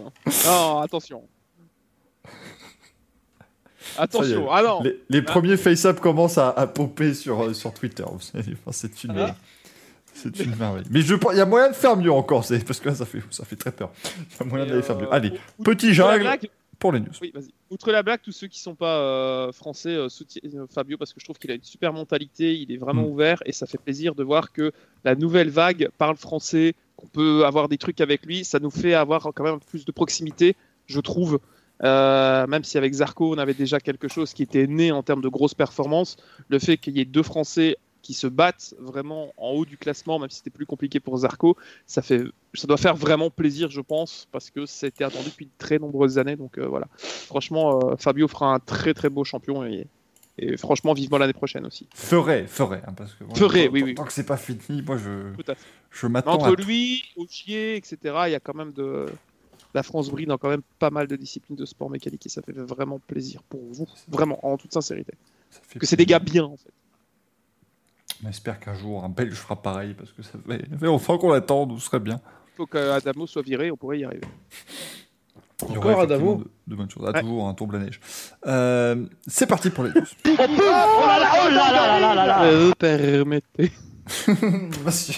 [0.47, 1.23] Non, attention.
[3.99, 8.05] Attention, ah non Les, les premiers face-up commencent à, à popper sur, euh, sur Twitter.
[8.07, 8.41] Enfin,
[8.73, 9.35] c'est une, Ah.
[10.15, 10.85] c'est une merveille.
[10.91, 13.05] Mais je il y a moyen de faire mieux encore, c'est parce que là, ça
[13.07, 13.91] fait, ça fait très peur.
[14.05, 15.13] Il y a moyen d'aller faire euh, mieux.
[15.13, 16.29] Allez, outre petit jungle
[16.79, 17.09] pour les news.
[17.21, 17.49] Oui, vas-y.
[17.71, 21.13] Outre la blague, tous ceux qui sont pas euh, français euh, soutiennent euh, Fabio parce
[21.13, 23.07] que je trouve qu'il a une super mentalité, il est vraiment Mm.
[23.11, 24.71] ouvert et ça fait plaisir de voir que
[25.05, 28.95] la nouvelle vague parle français, qu'on peut avoir des trucs avec lui, ça nous fait
[28.95, 30.55] avoir quand même plus de proximité,
[30.87, 31.41] je trouve.
[31.85, 35.23] Euh, même si avec Zarco on avait déjà quelque chose qui était né en termes
[35.23, 36.17] de grosses performances,
[36.49, 40.19] le fait qu'il y ait deux Français qui se battent vraiment en haut du classement,
[40.19, 41.57] même si c'était plus compliqué pour Zarco,
[41.87, 42.23] ça fait,
[42.55, 46.17] ça doit faire vraiment plaisir, je pense, parce que c'était attendu depuis de très nombreuses
[46.19, 46.37] années.
[46.37, 49.87] Donc euh, voilà, franchement, euh, Fabio fera un très très beau champion et,
[50.39, 51.87] et franchement, vivement l'année prochaine aussi.
[51.95, 52.83] Ferait, ferait.
[52.87, 53.95] hein, parce que, moi, Ferait, tant- oui, tant- oui.
[53.97, 55.33] Tant que c'est pas fini, moi, je,
[55.91, 56.51] je m'attends entre à.
[56.63, 59.07] lui, Auchier, etc., il y a quand même de.
[59.75, 62.41] La France brille dans quand même pas mal de disciplines de sport mécanique et ça
[62.43, 65.13] fait vraiment plaisir pour vous, vraiment, en toute sincérité.
[65.51, 66.73] ça fait Que c'est des gars bien en fait.
[68.25, 71.19] On espère qu'un jour, un Belge fera pareil, parce que ça fait, ça fait longtemps
[71.19, 72.21] qu'on l'attend, donc ce serait bien.
[72.55, 74.27] Il faut qu'Adamo soit viré, on pourrait y arriver.
[75.69, 77.05] Il y Encore Adamo de, de bonnes choses.
[77.07, 77.21] Ah, Ouais.
[77.21, 78.01] toujours un tombe la neige.
[78.47, 80.07] Euh, c'est parti pour les news.
[82.43, 83.73] Euh, permettez.
[84.83, 85.17] Vas-y.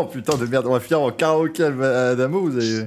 [0.00, 2.86] Oh putain de merde, on va finir en karaoké Adamo, vous avez...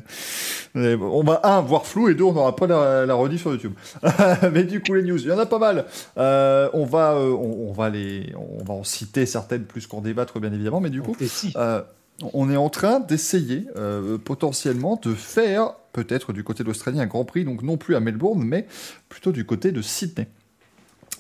[0.73, 3.73] On va, un, voir flou, et deux, on n'aura pas la, la rediff sur YouTube.
[4.53, 5.85] Mais du coup, les news, il y en a pas mal.
[6.17, 9.99] Euh, on, va, euh, on, on va les, on va en citer certaines plus qu'en
[9.99, 11.81] débattre, bien évidemment, mais du coup, si euh,
[12.33, 13.67] on est en train d'essayer
[14.23, 18.41] potentiellement de faire, peut-être du côté d'Australie, un Grand Prix, donc non plus à Melbourne,
[18.41, 18.67] mais
[19.09, 20.27] plutôt du côté de Sydney.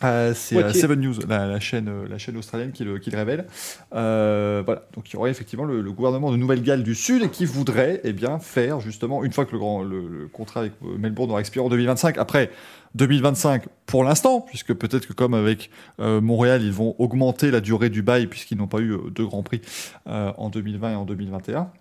[0.03, 0.81] Euh, c'est euh, Poitiers.
[0.81, 3.45] Seven News, la, la chaîne, euh, la chaîne australienne qui le, qui le révèle.
[3.93, 7.45] Euh, voilà, donc il y aurait effectivement le, le gouvernement de Nouvelle-Galles du Sud qui
[7.45, 11.29] voudrait eh bien, faire justement, une fois que le, grand, le, le contrat avec Melbourne
[11.31, 12.49] aura expiré en 2025, après
[12.95, 15.69] 2025 pour l'instant, puisque peut-être que comme avec
[15.99, 19.43] euh, Montréal, ils vont augmenter la durée du bail puisqu'ils n'ont pas eu deux grands
[19.43, 19.61] prix
[20.05, 21.71] en 2020 et en 2021.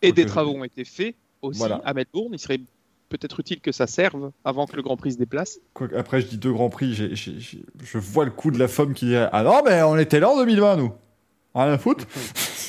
[0.00, 1.80] Et des travaux ont été faits aussi Voilà.
[1.84, 2.30] à Melbourne.
[2.32, 2.60] Il serait
[3.12, 5.58] peut-être utile que ça serve avant que le Grand Prix se déplace.
[5.96, 8.68] Après, je dis deux grands prix, j'ai- j'ai- j'ai- je vois le coup de la
[8.68, 10.92] femme qui dit Ah non, mais on était là en 2020, nous.
[11.54, 12.06] Rien à foutre.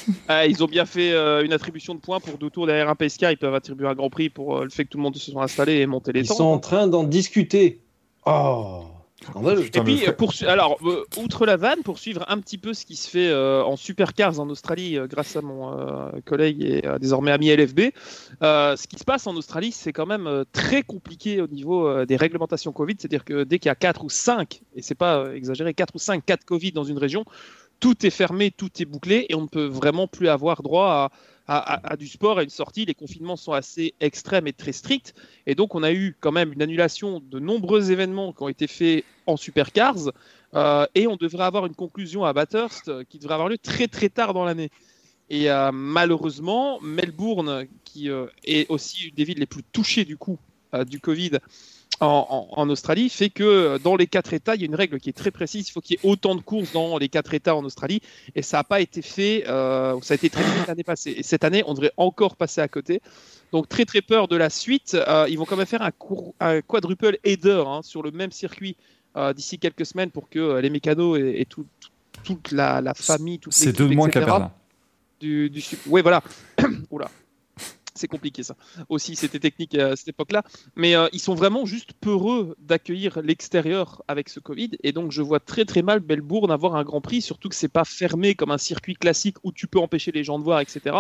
[0.28, 2.96] Ah, ils ont bien fait euh, une attribution de points pour deux tours derrière un
[2.96, 3.22] PSK.
[3.32, 5.32] Ils peuvent attribuer un Grand Prix pour euh, le fait que tout le monde se
[5.32, 6.36] soit installé et monter les Ils temps.
[6.36, 7.80] sont en train d'en discuter.
[8.26, 8.84] Oh
[9.26, 9.66] Scandaleux.
[9.66, 12.96] Et puis, pour, alors, euh, outre la vanne, pour suivre un petit peu ce qui
[12.96, 17.54] se fait euh, en supercars en Australie, euh, grâce à mon collègue et désormais ami
[17.56, 17.80] LFB,
[18.42, 22.72] ce qui se passe en Australie, c'est quand même très compliqué au niveau des réglementations
[22.72, 22.96] Covid.
[22.98, 26.00] C'est-à-dire que dès qu'il y a 4 ou 5, et c'est pas exagéré, 4 ou
[26.00, 27.26] 5 cas de Covid dans une région,
[27.80, 31.12] tout est fermé, tout est bouclé, et on ne peut vraiment plus avoir droit à,
[31.48, 32.86] à- du sport, à une sortie.
[32.86, 35.14] Les confinements sont assez extrêmes et très stricts.
[35.46, 38.68] Et donc, on a eu quand même une annulation de nombreux événements qui ont été
[38.68, 40.12] faits en supercars.
[40.56, 43.88] Euh, et on devrait avoir une conclusion à Bathurst euh, qui devrait avoir lieu très
[43.88, 44.70] très tard dans l'année.
[45.30, 50.38] Et euh, malheureusement, Melbourne, qui est aussi une des villes les plus touchées du coup
[50.88, 51.38] du Covid,
[52.00, 55.10] en, Australie fait que euh, dans les quatre États, il y a une règle qui
[55.10, 55.68] est très précise.
[55.70, 58.02] Il faut qu'il y ait autant de courses dans les quatre États en Australie.
[58.36, 59.44] Et ça n'a pas été fait.
[59.48, 61.14] euh, ça a été très limite l'année passée.
[61.18, 63.02] Et cette année, on devrait encore passer à côté.
[63.52, 64.96] Donc très très peur de la suite.
[64.96, 65.82] Euh, ils vont quand même faire
[66.40, 68.76] un, quadruple header hein, sur le même circuit
[69.16, 71.90] euh, d'ici quelques semaines pour que les mécanos et, et tout- tout-
[72.24, 74.52] toute la, la famille, toute C'est deux de moins qu'à Berlin.
[75.20, 76.22] du, du Ouais, voilà.
[76.92, 77.10] Oula.
[77.96, 78.56] C'est compliqué ça.
[78.90, 80.44] Aussi, c'était technique à cette époque-là.
[80.76, 84.72] Mais euh, ils sont vraiment juste peureux d'accueillir l'extérieur avec ce Covid.
[84.84, 87.68] Et donc, je vois très très mal Melbourne avoir un Grand Prix, surtout que c'est
[87.68, 90.98] pas fermé comme un circuit classique où tu peux empêcher les gens de voir, etc.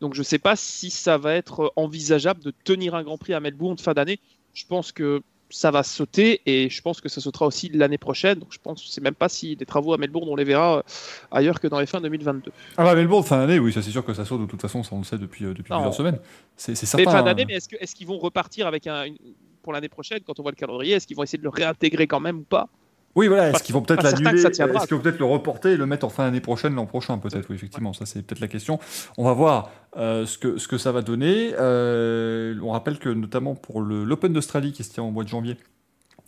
[0.00, 3.40] Donc, je sais pas si ça va être envisageable de tenir un Grand Prix à
[3.40, 4.18] Melbourne fin d'année.
[4.54, 8.38] Je pense que ça va sauter et je pense que ça sautera aussi l'année prochaine.
[8.38, 10.78] Donc, je pense, je sais même pas si les travaux à Melbourne, on les verra
[10.78, 10.82] euh,
[11.30, 12.52] ailleurs que dans les fins 2022.
[12.76, 14.82] Ah bah Melbourne, fin d'année, oui, ça c'est sûr que ça saute de toute façon,
[14.82, 15.78] ça on le sait depuis, euh, depuis Non.
[15.78, 16.18] plusieurs semaines.
[16.56, 17.18] C'est c'est Mais certain.
[17.18, 17.46] fin d'année, hein.
[17.48, 19.16] mais est-ce qu'ils vont repartir avec un, une-
[19.62, 22.06] pour l'année prochaine, quand on voit le calendrier, est-ce qu'ils vont essayer de le réintégrer
[22.06, 22.68] quand même ou pas?
[23.16, 25.86] Oui, voilà, est-ce qu'ils vont peut-être l'annuler Est-ce qu'ils vont peut-être le reporter et le
[25.86, 28.78] mettre en fin d'année prochaine, l'an prochain, peut-être Oui, effectivement, ça c'est peut-être la question.
[29.18, 31.52] On va voir euh, ce, que, ce que ça va donner.
[31.58, 35.56] Euh, on rappelle que notamment pour l'Open d'Australie qui se tient au mois de janvier,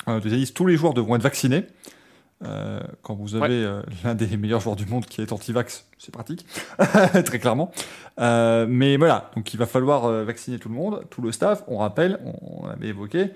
[0.09, 1.67] euh, de tous les joueurs devront être vaccinés.
[2.45, 6.13] Euh, quand vous avez euh, l'un des meilleurs joueurs du monde qui est anti-vax, c'est
[6.13, 6.45] pratique,
[7.25, 7.71] très clairement.
[8.21, 11.63] Euh, mais voilà, donc il va falloir vacciner tout le monde, tout le staff.
[11.69, 13.31] On rappelle, on, on l'avait évoqué,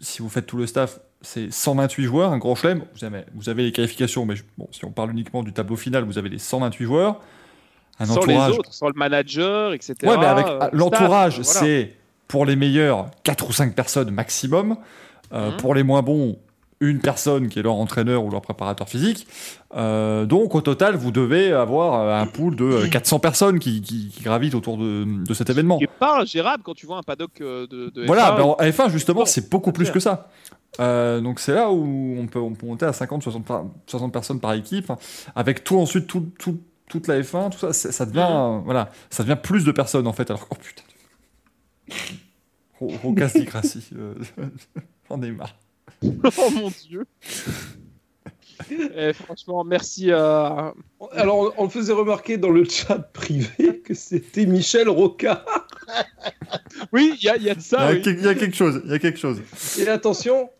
[0.00, 2.84] si vous faites tout le staff, c'est 128 joueurs, un grand chelem.
[2.94, 5.74] Vous avez, vous avez les qualifications, mais je- bon, si on parle uniquement du tableau
[5.76, 7.20] final, vous avez les 128 joueurs.
[7.98, 8.52] Un Sans entourage.
[8.52, 9.94] les autres, sans le manager, etc.
[10.04, 11.60] Ouais, mais avec euh, l'entourage, voilà.
[11.60, 11.94] c'est
[12.28, 14.76] pour les meilleurs 4 ou 5 personnes maximum.
[15.32, 15.56] Euh, Mhm.
[15.56, 16.36] Pour les moins bons,
[16.88, 19.26] une personne qui est leur entraîneur ou leur préparateur physique.
[19.76, 23.80] Euh, donc au total, vous devez avoir euh, un pool de euh, 400 personnes qui,
[23.82, 25.78] qui- qui gravitent autour de, de cet événement.
[25.78, 28.42] Qui est pas ingérable quand tu vois un paddock euh, de, de Voilà, F1, ben,
[28.44, 30.28] en F1 justement, c'est beaucoup c'est plus que ça.
[30.80, 34.12] Euh, donc c'est là où on peut, on peut monter à 50, 60, par- 60
[34.12, 34.98] personnes par équipe, hein.
[35.36, 38.90] avec tout ensuite, tout, tout- toute la F1, tout ça, c'est- ça devient, euh, voilà,
[39.10, 40.30] ça devient plus de personnes en fait.
[40.30, 40.82] Alors, oh putain,
[42.80, 44.14] Ro- Rocasticratie, euh,
[45.08, 45.54] j'en ai marre.
[46.02, 47.04] oh mon dieu.
[48.70, 50.74] Eh, franchement, merci à.
[51.12, 55.44] Alors, on, faisait remarquer dans le chat privé que c'était Michel Roca.
[56.92, 57.90] Oui, il y, a- il y a de Il y, ça.
[57.90, 58.02] oui.
[58.06, 59.40] il y a quelque chose, il y a quelque chose.
[59.78, 60.50] Et attention,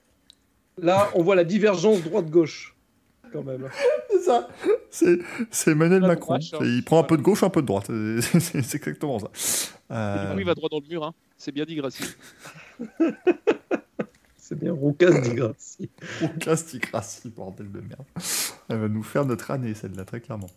[0.76, 2.74] là, on voit la divergence droite-gauche.
[3.32, 3.68] Quand même.
[4.10, 4.48] C'est ça,
[5.50, 6.36] c'est Emmanuel La Macron.
[6.38, 6.64] droite, hein.
[6.64, 7.90] Il prend un peu de gauche, un peu de droite.
[8.20, 9.26] C'est exactement ça.
[9.28, 11.04] Du Euh, coup, il va droit dans le mur.
[11.04, 11.14] Hein.
[11.36, 12.04] C'est bien dit, Gracie.
[14.46, 15.88] C'est bien, Roucas dit Gracie.
[16.20, 18.04] Rocasticratie, bordel de merde.
[18.68, 20.50] Elle va nous faire notre année, celle-là, très clairement.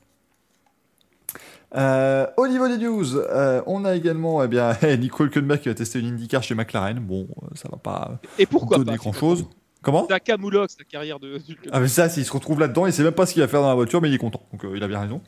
[1.73, 5.73] Euh, au niveau des news, euh, on a également eh bien, Nico Hülkenberg qui va
[5.73, 6.99] tester une IndyCar chez McLaren.
[6.99, 9.47] Bon, ça va pas Et pourquoi donner pas grand-chose.
[9.88, 11.39] Comment C'est un camoulox, la carrière de.
[11.72, 13.61] Ah mais ça, s'il se retrouve là-dedans, il sait même pas ce qu'il va faire
[13.61, 14.41] dans la voiture, mais il est content.
[14.51, 15.22] Donc euh, il a bien raison,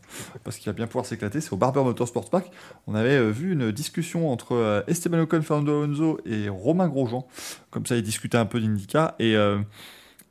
[0.44, 1.40] parce qu'il va bien pouvoir s'éclater.
[1.40, 2.52] C'est au Barber Motorsports Park.
[2.86, 7.26] On avait euh, vu une discussion entre euh, Esteban Ocon, Fernando Alonso et Romain Grosjean.
[7.72, 9.14] Comme ça, ils discutaient un peu d'IndyCar.
[9.20, 9.38] Et,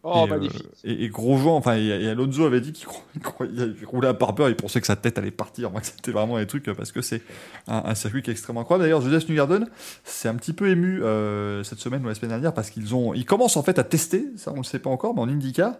[0.04, 0.66] Oh, et, euh, magnifique.
[0.84, 2.86] et, et Grosjean, enfin, et, et Alonso avait dit qu'il
[3.86, 5.70] roulait à Barber, il pensait que sa tête allait partir.
[5.72, 7.20] Moi, que c'était vraiment un truc, euh, parce que c'est
[7.66, 8.84] un, un circuit qui est extrêmement incroyable.
[8.84, 9.68] D'ailleurs, Joseph Newgarden
[10.04, 13.12] c'est un petit peu ému euh, cette semaine ou la semaine dernière, parce qu'ils ont,
[13.12, 15.28] ils commencent en fait à tester, ça on ne le sait pas encore, mais en
[15.28, 15.74] IndyCar,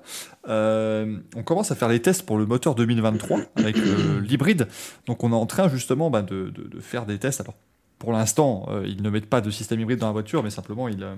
[0.49, 4.67] euh, on commence à faire les tests pour le moteur 2023 avec euh, l'hybride.
[5.07, 7.41] Donc on est en train justement bah, de, de- de faire des tests.
[7.41, 7.55] Alors
[7.99, 10.89] pour l'instant, euh, ils ne mettent pas de système hybride dans la voiture, mais simplement
[10.89, 11.15] ils, euh,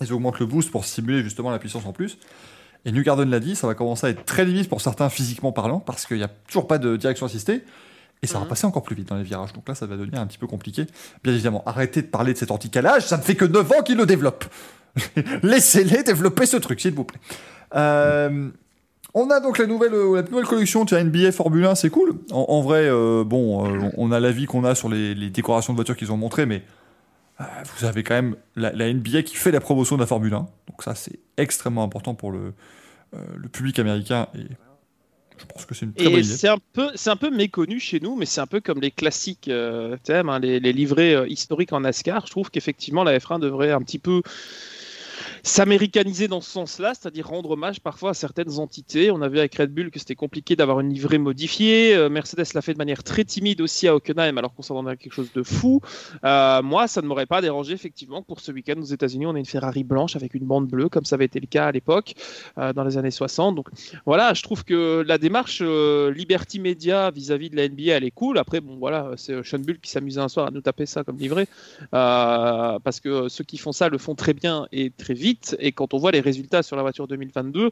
[0.00, 2.18] ils augmentent le boost pour simuler justement la puissance en plus.
[2.84, 5.52] Et New Garden l'a dit, ça va commencer à être très limite pour certains physiquement
[5.52, 7.62] parlant, parce qu'il n'y a toujours pas de direction assistée.
[8.22, 8.48] Et ça va Mhm.
[8.48, 9.52] passer encore plus vite dans les virages.
[9.52, 10.86] Donc là, ça va devenir un petit peu compliqué.
[11.24, 13.96] Bien évidemment, arrêtez de parler de cet anti-calage, ça ne fait que 9 ans qu'ils
[13.98, 14.44] le développent.
[15.42, 17.20] Laissez-les développer ce truc, s'il vous plaît.
[17.76, 18.48] Euh,
[19.14, 22.14] on a donc la nouvelle, euh, la nouvelle collection de NBA Formule 1, c'est cool.
[22.30, 25.72] En, en vrai, euh, bon, euh, on a l'avis qu'on a sur les, les décorations
[25.72, 26.62] de voitures qu'ils ont montrées, mais
[27.76, 30.38] vous avez quand même la, la NBA qui fait la promotion de la Formule 1.
[30.38, 32.52] Donc ça, c'est extrêmement important pour le,
[33.14, 34.46] euh, le public américain et
[35.38, 36.36] je pense que c'est une très bonne Et idée.
[36.36, 38.90] c'est un peu, c'est un peu méconnu chez nous, mais c'est un peu comme les
[38.90, 42.26] classiques euh, thèmes, hein, les, les livrets euh, historiques en NASCAR.
[42.26, 44.20] Je trouve qu'effectivement la F1 devrait un petit peu
[45.42, 49.10] s'américaniser dans ce sens-là, c'est-à-dire rendre hommage parfois à certaines entités.
[49.10, 51.94] On a vu avec Red Bull que c'était compliqué d'avoir une livrée modifiée.
[51.94, 54.96] Euh, Mercedes l'a fait de manière très timide aussi à Hockenheim, alors qu'on s'attendait à
[54.96, 55.80] quelque chose de fou.
[56.24, 59.40] Euh, moi, ça ne m'aurait pas dérangé effectivement pour ce week-end aux États-Unis, on ait
[59.40, 62.14] une Ferrari blanche avec une bande bleue, comme ça avait été le cas à l'époque,
[62.58, 63.54] euh, dans les années 60.
[63.54, 63.68] Donc
[64.06, 68.38] voilà, je trouve que la démarche Liberty Media vis-à-vis de la NBA, elle est cool.
[68.38, 71.18] Après, bon voilà, c'est Sean Bull qui s'amusait un soir à nous taper ça comme
[71.18, 71.46] livrée,
[71.90, 75.29] parce que ceux qui font ça le font très bien et très vite.
[75.58, 77.70] Et quand on voit les résultats sur la voiture 2022,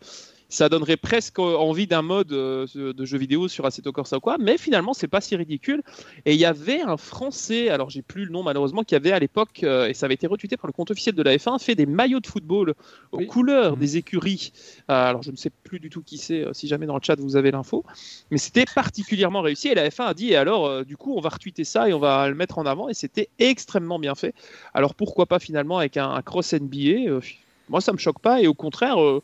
[0.49, 4.37] ça donnerait presque envie d'un mode euh, de jeu vidéo sur Assetto Corsa ou quoi,
[4.39, 5.83] mais finalement c'est pas si ridicule.
[6.25, 9.19] Et il y avait un Français, alors j'ai plus le nom malheureusement, qui avait à
[9.19, 11.75] l'époque, euh, et ça avait été retweeté par le compte officiel de la F1, fait
[11.75, 12.75] des maillots de football
[13.13, 13.81] aux couleurs mmh.
[13.81, 14.53] des écuries.
[14.91, 17.21] Euh, alors je ne sais plus du tout qui c'est, si jamais dans le chat
[17.21, 17.85] vous avez l'info,
[18.31, 19.69] mais c'était particulièrement réussi.
[19.69, 21.99] Et la F1 a dit, et alors du coup on va retweeter ça et on
[21.99, 24.35] va le mettre en avant, et c'était extrêmement bien fait.
[24.73, 27.21] Alors pourquoi pas finalement avec un, un cross NBA
[27.69, 29.23] moi, ça me choque pas et au contraire, euh,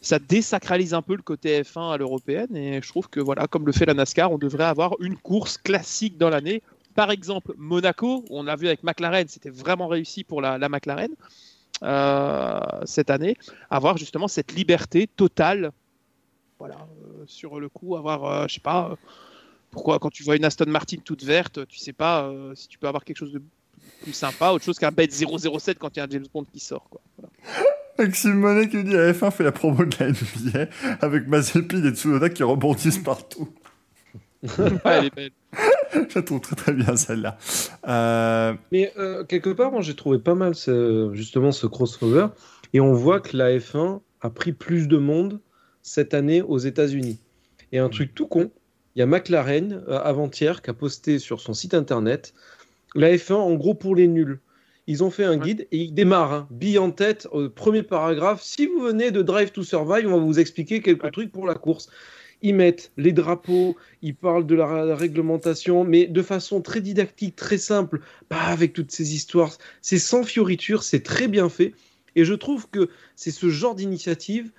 [0.00, 3.66] ça désacralise un peu le côté F1 à l'européenne et je trouve que voilà, comme
[3.66, 6.62] le fait la NASCAR, on devrait avoir une course classique dans l'année.
[6.94, 11.10] Par exemple, Monaco, on l'a vu avec McLaren, c'était vraiment réussi pour la, McLaren
[11.82, 13.36] euh, cette année,
[13.70, 15.72] avoir justement cette liberté totale.
[16.58, 18.96] Voilà, euh, sur le coup, avoir, je sais pas,
[19.70, 22.88] pourquoi quand tu vois une Aston Martin toute verte, tu sais pas si tu peux
[22.88, 23.42] avoir quelque chose de
[24.02, 26.60] plus sympa, autre chose qu'un bête 007 quand il y a un James Bond qui
[26.60, 26.88] sort.
[26.88, 27.00] Quoi.
[28.00, 30.70] Maxime Monet qui dit à F1 fait la promo de la NBA
[31.02, 33.50] avec Mazepin et Tsunoda qui rebondissent partout.
[34.84, 35.32] elle est belle.
[35.92, 37.36] Je la trouve très très bien celle-là.
[37.86, 42.28] Euh, Mais euh, quelque part, moi j'ai trouvé pas mal ce, justement ce crossover
[42.72, 45.38] et on voit que la F1 a pris plus de monde
[45.82, 47.18] cette année aux États-Unis.
[47.72, 48.50] Et un truc tout con,
[48.96, 52.32] il y a McLaren euh, avant-hier qui a posté sur son site internet
[52.94, 54.40] la F1 en gros pour les nuls.
[54.86, 58.42] Ils ont fait un guide et ils démarrent, hein, bille en tête, au premier paragraphe.
[58.42, 61.54] Si vous venez de Drive to Survive, on va vous expliquer quelques trucs pour la
[61.54, 61.88] course.
[62.42, 67.58] Ils mettent les drapeaux, ils parlent de la réglementation, mais de façon très didactique, très
[67.58, 69.56] simple, pas avec toutes ces histoires.
[69.82, 71.74] C'est sans fioriture, c'est très bien fait.
[72.16, 74.50] Et je trouve que c'est ce genre d'initiative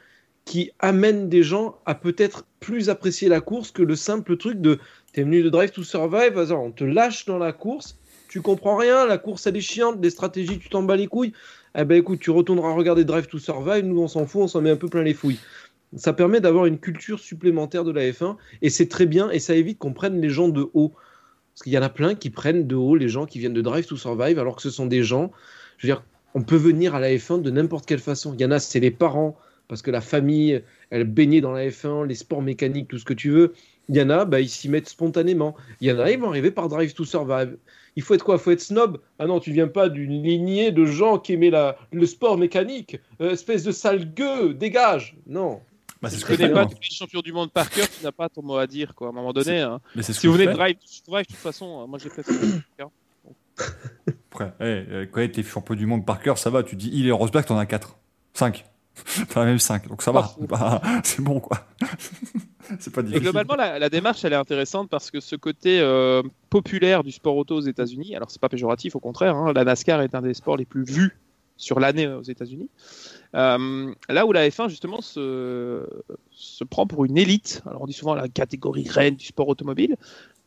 [0.45, 4.79] qui amène des gens à peut-être plus apprécier la course que le simple truc de
[5.13, 7.97] t'es venu de Drive to Survive, on te lâche dans la course
[8.31, 11.33] tu comprends rien, la course elle est chiante, des stratégies tu t'en bats les couilles,
[11.77, 14.61] eh ben écoute, tu retourneras regarder Drive to Survive, nous on s'en fout, on s'en
[14.61, 15.39] met un peu plein les fouilles.
[15.97, 19.53] Ça permet d'avoir une culture supplémentaire de la F1 et c'est très bien et ça
[19.53, 20.93] évite qu'on prenne les gens de haut.
[21.53, 23.61] Parce qu'il y en a plein qui prennent de haut les gens qui viennent de
[23.61, 25.33] Drive to Survive alors que ce sont des gens,
[25.77, 26.01] je veux dire,
[26.33, 28.33] on peut venir à la F1 de n'importe quelle façon.
[28.33, 29.37] Il y en a, c'est les parents,
[29.67, 33.13] parce que la famille, elle baignait dans la F1, les sports mécaniques, tout ce que
[33.13, 33.51] tu veux.
[33.89, 35.57] Il y en a, bah, ils s'y mettent spontanément.
[35.81, 37.57] Il y en a, ils vont arriver par Drive to Survive
[37.95, 38.35] il faut être quoi?
[38.35, 38.99] Il faut être snob?
[39.19, 42.99] Ah non, tu viens pas d'une lignée de gens qui aimaient la, le sport mécanique.
[43.19, 45.61] Euh, espèce de sale gueux, dégage Non.
[46.01, 48.27] Bah, ce que connais pas tous les champions du monde par cœur, tu n'as pas
[48.27, 49.59] ton mot à dire, quoi, à un moment donné.
[49.59, 49.79] Hein.
[50.01, 50.75] si vous venez de drive,
[51.07, 52.33] drive, de toute façon, moi j'ai fait ça.
[54.31, 56.63] Après, hey, eh, quand t'es champion du monde par cœur, ça va.
[56.63, 57.97] Tu dis, il est Rosberg, t'en as 4.
[58.33, 58.65] 5.
[59.35, 59.87] As même 5.
[59.87, 60.31] Donc ça va.
[60.47, 61.65] Bah, c'est bon, quoi.
[62.79, 63.27] c'est pas difficile.
[63.27, 67.35] Et globalement, la, démarche, elle est intéressante parce que ce côté euh, populaire du sport
[67.35, 70.33] auto aux États-Unis, alors c'est pas péjoratif, au contraire, hein, la NASCAR est un des
[70.33, 71.17] sports les plus vus
[71.57, 72.69] sur l'année aux États-Unis.
[73.35, 75.87] Euh, là où la F1 justement se,
[76.31, 79.95] se prend pour une élite, alors on dit souvent la catégorie reine du sport automobile,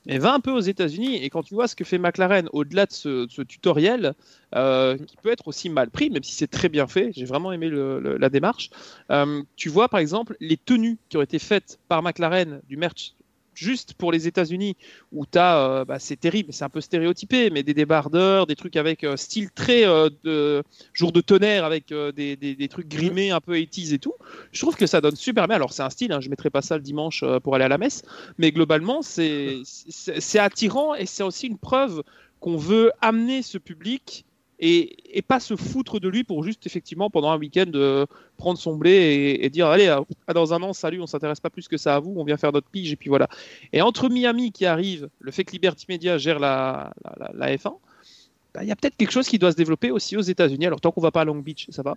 [0.06, 1.16] et va un peu aux États-Unis.
[1.22, 4.14] Et quand tu vois ce que fait McLaren au-delà de ce, tutoriel,
[4.54, 7.52] euh, qui peut être aussi mal pris, même si c'est très bien fait, j'ai vraiment
[7.52, 8.70] aimé la démarche.
[9.10, 13.14] Euh, tu vois par exemple les tenues qui ont été faites par McLaren du merch
[13.54, 14.76] juste pour les États-Unis,
[15.12, 18.56] où tu as, euh, bah, c'est terrible, c'est un peu stéréotypé, mais des débardeurs, des
[18.56, 20.62] trucs avec euh, style très euh, de
[20.92, 24.14] jour de tonnerre, avec des, des, trucs grimés un peu 80 et tout.
[24.52, 25.56] Je trouve que ça donne super bien.
[25.56, 27.78] Alors, c'est un style, hein, je mettrai pas ça le dimanche pour aller à la
[27.78, 28.02] messe,
[28.38, 29.62] mais globalement, c'est
[30.38, 32.02] attirant et c'est aussi une preuve
[32.40, 34.24] qu'on veut amener ce public
[34.58, 38.06] et, pas se foutre de lui pour juste effectivement pendant un week-end euh,
[38.36, 40.00] prendre son blé et, dire allez euh,
[40.32, 42.52] dans un an salut on s'intéresse pas plus que ça à vous on vient faire
[42.52, 43.28] notre pige et puis voilà.
[43.72, 46.92] Et entre Miami qui arrive le fait que Liberty Media gère la,
[47.34, 47.78] la F1 bah,
[48.62, 50.66] il y a peut-être quelque chose qui doit se développer aussi aux États-Unis.
[50.66, 51.94] Alors, tant qu'on va pas à Long Beach, ça va.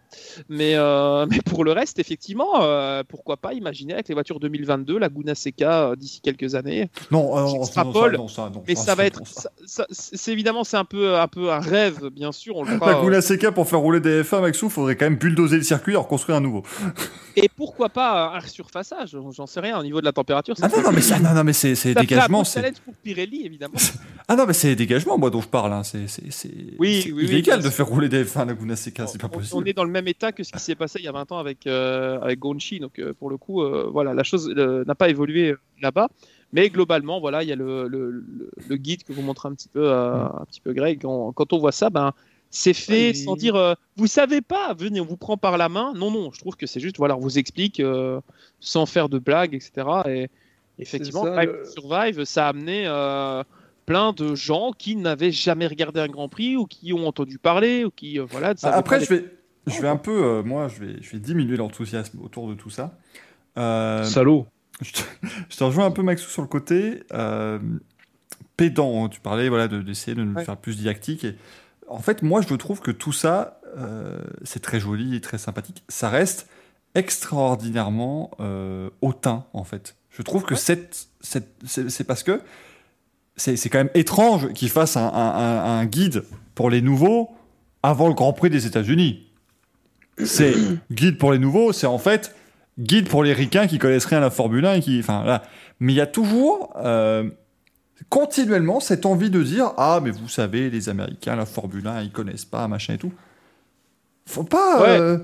[0.49, 4.97] Mais, euh, mais pour le reste, effectivement, euh, pourquoi pas imaginer avec les voitures 2022,
[4.97, 6.89] la Guna Seca euh, d'ici quelques années.
[7.11, 9.21] Non, non, ça, non, ça, non, mais ça, va être.
[9.65, 12.55] C'est évidemment, c'est un peu, un peu un rêve, bien sûr.
[12.57, 15.05] On le fera, la Guna Seca, pour faire rouler des F1 avec il faudrait quand
[15.05, 16.63] même bulldozer le circuit et reconstruire un nouveau.
[17.35, 20.55] Et pourquoi pas un surfaçage J'en sais rien, au niveau de la température.
[20.61, 22.43] Ah non, non, mais, ça, non, non, mais c'est dégagement.
[22.43, 23.75] C'est pour Pirelli, évidemment.
[24.27, 25.73] Ah non, mais c'est les dégagements, moi, dont je parle.
[25.73, 25.83] Hein.
[25.83, 26.07] C'est
[26.47, 29.55] c'est- Oui, illégal de faire rouler des F1 à Laguna Seca, c'est pas On- possible.
[29.55, 31.31] On est dans le même état que ce qui s'est passé il y a 20
[31.31, 32.79] ans avec, euh, avec Gonchi.
[32.79, 36.09] Donc, euh, pour le coup, euh, voilà, la chose euh, n'a pas évolué là-bas.
[36.53, 39.53] Mais globalement, voilà, il y a le, le, le- le guide que vous montrez un
[39.53, 40.99] petit peu, euh, un petit peu Greg.
[41.01, 42.13] Quand, quand on voit ça, ben,
[42.49, 45.91] c'est fait sans dire vous savez pas, venez, on vous prend par la main.
[45.95, 47.81] Non, non, je trouve que c'est juste, voilà, on vous explique
[48.61, 49.87] sans faire de blagues, etc.
[50.07, 50.29] Et
[50.79, 51.41] effectivement, ça,
[51.73, 52.85] Survive, ça a amené
[53.87, 57.85] plein de gens qui n'avaient jamais regardé un Grand Prix ou qui ont entendu parler
[57.85, 59.25] ou qui, euh, voilà, Après, je vais,
[59.65, 62.69] je vais un peu, euh, moi, je vais, je vais diminuer l'enthousiasme autour de tout
[62.69, 62.97] ça.
[63.57, 64.45] Euh, Salaud.
[64.81, 64.99] je, te,
[65.49, 67.57] je te rejoins un peu, Maxou, sur le côté euh,
[68.57, 69.05] pédant.
[69.05, 69.09] hein.
[69.09, 70.43] Tu parlais voilà, de- d'essayer de nous Ouais.
[70.45, 71.23] faire plus didactique.
[71.23, 71.35] Et,
[71.87, 75.83] en fait, moi, je trouve que tout ça, euh, c'est très joli et très sympathique.
[75.87, 76.49] Ça reste
[76.93, 79.95] extraordinairement euh, hautain, en fait.
[80.09, 80.59] Je trouve que Ouais.
[80.59, 82.41] cette, c'est parce que
[83.37, 86.23] c'est c'est quand même étrange qu'ils fassent un, un- un- un guide
[86.55, 87.29] pour les nouveaux
[87.83, 89.27] avant le Grand Prix des États-Unis.
[90.23, 90.53] C'est
[90.91, 92.35] guide pour les nouveaux, c'est en fait
[92.79, 95.43] guide pour les ricains qui connaissent rien à la Formule 1 et qui, enfin là.
[95.79, 97.29] Mais il y a toujours euh,
[98.09, 102.11] continuellement cette envie de dire ah mais vous savez les Américains la Formule 1 ils
[102.11, 103.13] connaissent pas machin et tout.
[104.25, 104.99] Faut pas Ouais.
[104.99, 105.17] euh,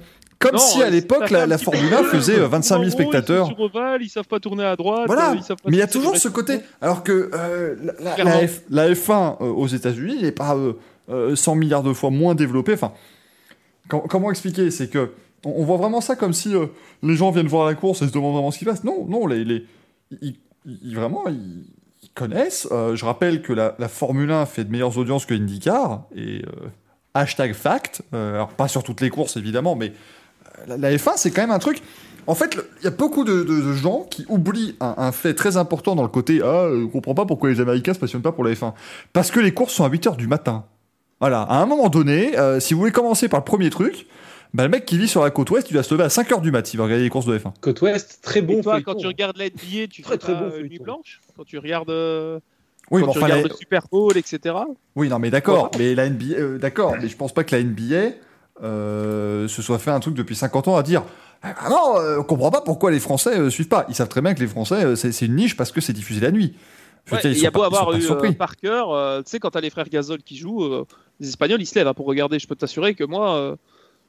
[0.44, 2.92] comme Non, si à l'époque la, Formule peu- 1 faisait euh, 25 000 En gros,
[2.92, 3.46] spectateurs.
[3.48, 5.08] Ils sont sur ovale, ils savent pas tourner à droite.
[5.08, 6.60] Voilà, euh, ils savent pas mais il y a toujours ce côté.
[6.82, 8.32] Alors que euh, la, la- Clairement.
[8.36, 10.74] la F- la F1 euh, aux États-Unis n'est pas euh,
[11.10, 12.74] euh, 100 milliards de fois moins développée.
[12.74, 12.92] Enfin,
[13.90, 14.72] com- comment expliquer?
[14.72, 15.12] C'est que
[15.46, 16.68] on, on voit vraiment ça comme si euh,
[17.02, 18.84] les gens viennent voir la course et se demandent vraiment ce qui se passe.
[18.84, 19.66] Non, non, les, les-
[20.22, 21.66] ils, ils- vraiment ils,
[22.04, 22.68] ils connaissent.
[22.72, 26.68] Euh, je rappelle que la, Formule 1 fait de meilleures audiences que IndyCar et euh,
[27.14, 28.02] hashtag fact.
[28.14, 29.94] Euh, alors pas sur toutes les courses évidemment, mais euh,
[30.68, 31.82] la, la F1 c'est quand même un truc.
[32.26, 35.34] En fait, il y a beaucoup de, de- de gens qui oublient un, un fait
[35.34, 38.32] très important dans le côté Ah, je comprends pas pourquoi les Américains se passionnent pas
[38.32, 38.74] pour la F1.
[39.12, 40.64] Parce que les courses sont à 8h du matin.
[41.20, 44.08] Voilà, à un moment donné, euh, si vous voulez commencer par le premier truc,
[44.54, 46.40] bah, le mec qui vit sur la côte ouest, il doit se lever à 5h
[46.42, 47.52] du mat s'il va regarder les courses de F1.
[47.60, 48.60] Côte Ouest, très bon.
[48.60, 50.62] Et toi, quand tu regardes la NBA, tu Très, fais très bon euh.
[50.62, 52.40] Nuit Blanche Quand tu regardes, euh,
[52.92, 54.56] Oui, quand mais tu enfin, regardes la- le Super Bowl, etc.
[54.96, 57.62] oui, non, mais d'accord, mais la NBA, euh, d'accord, mais je pense pas que la
[57.64, 58.12] NBA
[58.62, 61.04] euh, se soit fait un truc depuis 50 ans à dire
[61.42, 63.86] Ah non, euh, on comprend pas pourquoi les Français euh, suivent pas.
[63.90, 66.20] Ils savent très bien que les Français, euh, c'est une niche parce que c'est diffusé
[66.22, 66.54] la nuit.
[67.12, 68.34] Ouais, Il y a beau avoir eu surpris.
[68.34, 70.86] par cœur, euh, tu sais, quand t'as les frères Gasol qui jouent,
[71.20, 72.40] les Espagnols, ils se lèvent hein, pour regarder.
[72.40, 73.58] Je peux t'assurer que moi,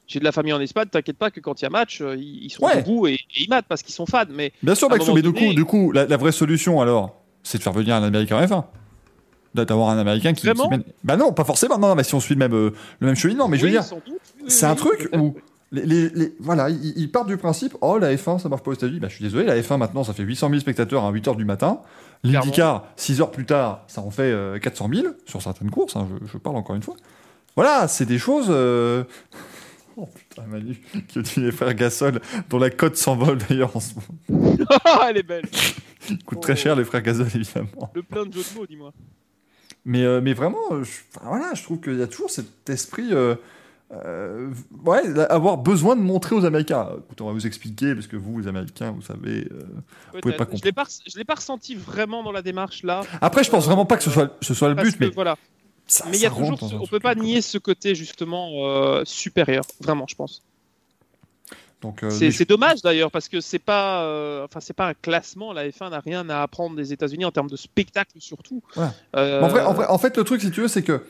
[0.07, 2.45] j'ai de la famille en Espagne, t'inquiète pas que quand il y a match, ils
[2.45, 2.77] ils sont Ouais.
[2.83, 4.25] debout et, et ils matent parce qu'ils sont fans.
[4.31, 7.59] Mais Bien sûr, Maxou, mais du coup, du coup la, la vraie solution alors, c'est
[7.59, 8.65] de faire venir un Américain en F1.
[9.55, 11.79] D'a- D'avoir un Américain qui, qui Vraiment mène- Bah non, pas forcément.
[11.79, 12.71] Non, non, mais si on suit le même, euh,
[13.01, 13.85] le même cheminement, mais je veux dire,
[14.49, 15.35] c'est un truc où
[15.73, 18.71] les, les- les- voilà, ils, ils partent du principe, oh la F1 ça marche pas
[18.71, 19.01] aux États-Unis.
[19.01, 21.37] Bah je suis désolé, la F1 maintenant ça fait 800 000 spectateurs à 8 h
[21.37, 21.81] du matin.
[22.23, 25.95] L'IndyCar 6 heures plus tard, ça en fait euh, 400 000 sur certaines courses.
[25.97, 26.95] hein, je, je parle encore une fois.
[27.57, 28.47] Voilà, c'est des choses.
[28.51, 29.05] euh,
[29.97, 32.21] Oh putain, Manu, qui dit les frères Gasol,
[32.51, 33.93] dont la cote s'envole d'ailleurs en ce
[34.29, 34.57] moment.
[35.09, 35.45] Elle est belle.
[36.11, 36.57] Ils coûtent très Oh.
[36.57, 37.93] cher, les frères Gasol, évidemment.
[37.95, 38.93] Le plein de jeux de mots, dis-moi.
[39.85, 42.69] Mais, euh, mais vraiment, euh, je, enfin, voilà, je trouve qu'il y a toujours cet
[42.71, 43.13] esprit.
[43.13, 43.35] euh,
[43.93, 44.51] euh,
[44.85, 46.89] ouais, avoir besoin de montrer aux Américains.
[47.05, 49.47] Écoutez, on va vous expliquer, parce que vous, les Américains, vous savez.
[49.53, 49.63] euh,
[50.21, 50.57] pouvez pas Peut-être.
[50.57, 53.03] Je je l'ai pas ressenti vraiment dans la démarche là.
[53.21, 55.37] Après, je pense vraiment pas que ce soit, ce soit le but, que, mais voilà.
[55.87, 59.65] ça, Mais il y a toujours, ce- on peut pas nier ce côté justement supérieur,
[59.81, 60.43] vraiment, je pense.
[61.85, 64.89] Donc, euh, C'est mais c'est dommage d'ailleurs parce que c'est pas, euh, enfin c'est pas
[64.89, 65.53] un classement.
[65.53, 68.63] La F1 n'a rien à apprendre des États-Unis en termes de spectacle surtout.
[68.77, 68.85] Ouais.
[69.17, 71.03] Euh, en, vrai, en, vrai- en fait, le truc, si tu veux, c'est que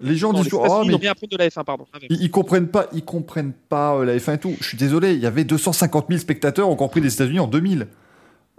[0.00, 1.86] les gens non, disent les toujours, oh, mais rien à apprendre de la F1, pardon.
[2.08, 4.54] ils, ils comprennent pas, ils comprennent pas euh, la F1 et tout.
[4.60, 7.88] Je suis désolé, il y avait 250 000 spectateurs Grand Prix des États-Unis en 2000.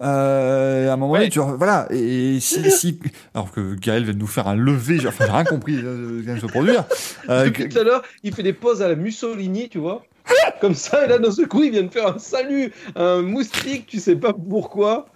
[0.02, 1.19] Euh, à un moment Ouais.
[1.19, 1.88] donné, tu vois, voilà.
[1.91, 2.99] Et si, si-
[3.34, 6.15] alors que Gaël vient de nous faire un lever, j'ai enfin, j'ai rien compris euh,
[6.15, 6.84] ce qui vient de se produire.
[7.30, 10.03] Euh, Depuis tout à l'heure, il fait des poses à la Mussolini, tu vois.
[10.62, 13.88] Comme ça, et là, d'un seul coup, il vient de faire un salut, un moustique,
[13.88, 15.08] tu sais pas pourquoi.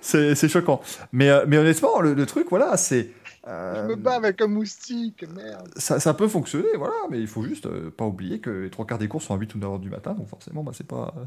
[0.00, 0.80] c'est choquant.
[1.12, 3.10] Mais, euh, mais honnêtement, le, le truc, voilà, c'est.
[3.46, 5.68] euh, Je me bats avec un moustique, merde.
[5.76, 8.86] ça, ça peut fonctionner, voilà, mais il faut juste euh, pas oublier que les trois
[8.86, 10.86] quarts des courses sont à 8 ou 9 heures du matin, donc forcément, bah, c'est
[10.86, 11.12] pas.
[11.18, 11.24] euh,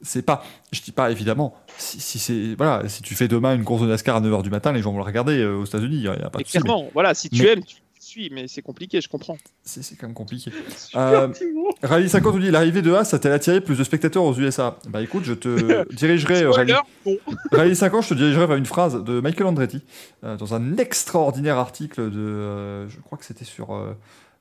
[0.00, 0.42] c'est pas.
[0.72, 2.54] Je dis pas, évidemment, si, si c'est.
[2.56, 4.80] Voilà, si tu fais demain une course de NASCAR à 9 heures du matin, les
[4.80, 6.56] gens vont le regarder euh, aux États-Unis, il n'y a, y a pas de souci,
[6.58, 7.76] mais clairement, voilà, si tu mais- aimes, tu
[8.12, 9.36] suis, mais c'est compliqué, je comprends.
[9.62, 10.50] C'est c'est quand même compliqué.
[10.94, 11.70] Euh, Timo.
[11.82, 15.00] Rallye 50 nous dit l'arrivée de Haas a-t-elle attiré plus de spectateurs aux USA Bah
[15.00, 16.42] écoute, je te dirigerai.
[16.44, 16.52] euh.
[17.52, 19.82] Rallye 50, je te dirigerai vers une phrase de Michael Andretti
[20.24, 22.18] euh, dans un extraordinaire article de.
[22.20, 23.74] euh, je crois que c'était sur.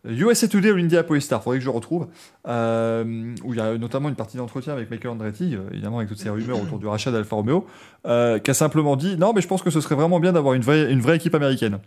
[0.04, 2.08] USA Today ou Indianapolis Star, faudrait que je le retrouve,
[2.48, 6.18] euh, où il y a notamment une partie d'entretien avec Michael Andretti, évidemment avec toutes
[6.18, 7.68] ces rumeurs autour du rachat d'Alfa Romeo,
[8.08, 10.56] euh, qui a simplement dit non, mais je pense que ce serait vraiment bien d'avoir
[10.56, 11.78] une vraie, une vraie équipe américaine.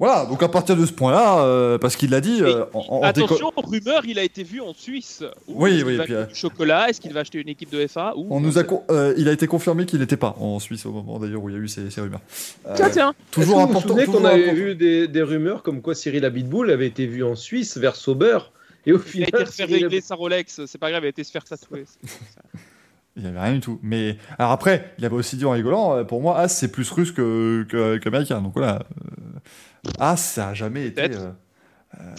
[0.00, 3.00] Voilà, donc à partir de ce point-là, euh, parce qu'il l'a dit, euh, en, en
[3.12, 5.22] déco- Attention, rumeur, il a été vu en Suisse.
[5.46, 7.40] Où Oui, est-ce oui, qu'il va puis, acheter euh, du chocolat Est-ce qu'il va acheter
[7.40, 8.26] une équipe de FA ou...
[8.30, 10.90] on nous a con- euh, il a été confirmé qu'il n'était pas en Suisse au
[10.90, 12.20] moment d'ailleurs où il y a eu ces, ces rumeurs.
[12.66, 13.14] Euh, Tiens, tiens.
[13.30, 13.88] toujours que vous vous important.
[13.94, 14.54] souvenez qu'on avait important.
[14.56, 18.38] vu des, des rumeurs comme quoi Cyril Abitboul avait été vu en Suisse vers Sauber
[18.86, 21.10] et au Il a final été Cyril régler sa Rolex, c'est pas grave, il a
[21.10, 21.84] été se faire tatouer.
[23.16, 23.78] Il n'y avait rien du tout.
[23.80, 27.12] Mais alors après, il avait aussi dit en rigolant, pour moi, As c'est plus russe
[27.12, 28.40] que que- qu'américain.
[28.42, 28.80] Donc voilà,
[29.86, 31.02] euh, As ça a jamais été.
[31.02, 31.30] Euh,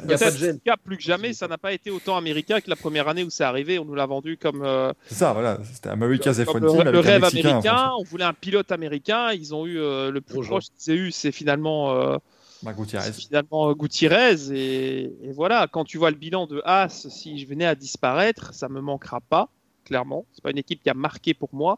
[0.04, 2.62] Il y a pas de cas, plus que jamais, ça n'a pas été autant américain
[2.62, 3.80] que la première année où c'est arrivé.
[3.80, 5.60] On nous l'a vendu comme, euh, c'est ça, voilà.
[5.72, 7.92] C'était America's F1 comme Team le, rêve Mexicain, américain.
[8.00, 9.32] On voulait un pilote américain.
[9.34, 12.18] Ils ont eu euh, le plus proche qu'ils aient eu, c'est finalement, euh,
[12.64, 13.06] Marc Gutiérrez.
[13.06, 14.52] c'est finalement euh, Gutiérrez.
[14.52, 18.54] Et, et voilà, quand tu vois le bilan de Haas, si je venais à disparaître,
[18.54, 19.50] ça me manquera pas,
[19.84, 20.26] clairement.
[20.32, 21.78] C'est pas une équipe qui a marqué pour moi.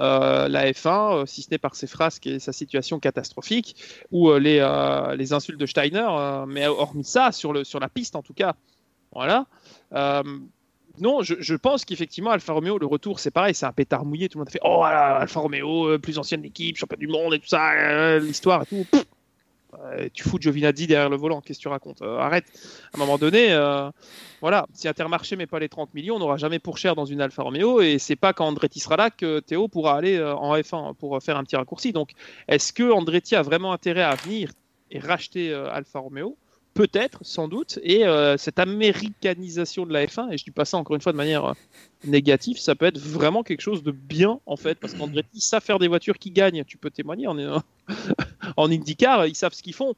[0.00, 3.76] Euh, la F1, euh, si ce n'est par ses frasques et sa situation catastrophique,
[4.10, 4.58] ou euh, les,
[5.16, 6.08] les insultes de Steiner,
[6.48, 8.54] mais hormis ça, sur, le, sur la piste en tout cas,
[9.12, 9.46] voilà.
[11.00, 14.28] Non, je, je pense qu'effectivement, Alfa Romeo, le retour, c'est pareil, c'est un pétard mouillé.
[14.28, 17.40] Tout le monde a fait Oh, Alfa Romeo, plus ancienne équipe, champion du monde et
[17.40, 18.86] tout ça, l'histoire et tout.
[19.84, 22.44] Euh, tu fous Giovinazzi derrière le volant, qu'est-ce que tu racontes Euh, Arrête.
[22.92, 23.90] À un moment donné, euh,
[24.40, 27.20] voilà, si Intermarché met pas les 30 millions, on n'aura jamais pour cher dans une
[27.20, 27.80] Alfa Romeo.
[27.80, 31.36] Et c'est pas quand Andretti sera là que Théo pourra aller en F1 pour faire
[31.36, 31.92] un petit raccourci.
[31.92, 32.10] Donc,
[32.48, 34.50] est-ce que Andretti a vraiment intérêt à venir
[34.90, 36.36] et racheter Alfa Romeo?
[36.74, 37.78] Peut-être, sans doute.
[37.82, 41.12] Et euh, cette américanisation de la F1, et je dis pas ça encore une fois
[41.12, 41.52] de manière euh,
[42.04, 45.78] négative, ça peut être vraiment quelque chose de bien en fait, parce qu'Andretti savent faire
[45.78, 46.64] des voitures qui gagnent.
[46.64, 47.38] Tu peux témoigner en,
[48.56, 49.94] en IndyCar, ils savent ce qu'ils font.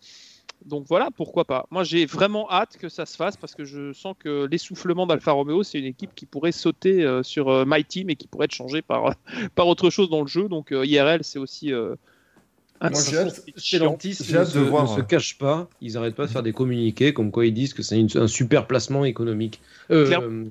[0.64, 1.66] Donc voilà, pourquoi pas.
[1.70, 5.32] Moi, j'ai vraiment hâte que ça se fasse parce que je sens que l'essoufflement d'Alfa
[5.32, 8.46] Romeo, c'est une équipe qui pourrait sauter euh, sur euh, My Team et qui pourrait
[8.46, 9.14] être changée par,
[9.54, 10.48] par autre chose dans le jeu.
[10.48, 11.72] Donc euh, IRL, c'est aussi
[12.80, 13.42] un Moi, j'ai hâte-.
[13.56, 16.42] Stellantis ne, se, de voir, ne se euh, cache pas, ils n'arrêtent pas de faire
[16.42, 19.60] des communiqués comme quoi ils disent que c'est un super placement économique.
[19.90, 20.44] Euh, euh,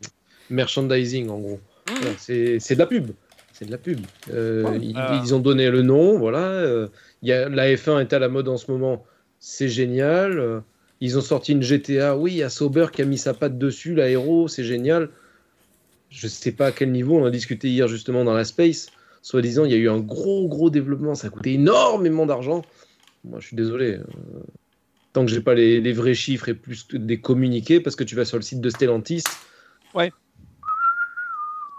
[0.50, 1.60] merchandising en gros.
[1.88, 1.92] Mmh.
[1.96, 3.12] Voilà, c'est c'est de la pub.
[3.54, 4.00] C'est de la pub.
[4.34, 4.80] Euh, Ouais.
[4.82, 5.22] ils, Ah.
[5.24, 6.40] ils ont donné le nom, voilà.
[6.40, 6.88] euh,
[7.22, 9.06] il y a, la F1 est à la mode en ce moment,
[9.40, 10.40] c'est génial.
[10.40, 10.60] euh,
[11.02, 13.58] ils ont sorti une GTA, oui, il y a Sauber qui a mis sa patte
[13.58, 15.10] dessus, l'aéro, c'est génial.
[16.10, 18.88] Je sais pas à quel niveau, on a discuté hier justement dans la Space.
[19.26, 22.62] Soi-disant, il y a eu un gros, gros développement, ça a coûté énormément d'argent.
[23.24, 23.94] Moi, je suis désolé.
[23.94, 24.04] euh,
[25.14, 28.04] tant que j'ai pas les, les vrais chiffres et plus que des communiqués, parce que
[28.04, 29.24] tu vas sur le site de Stellantis,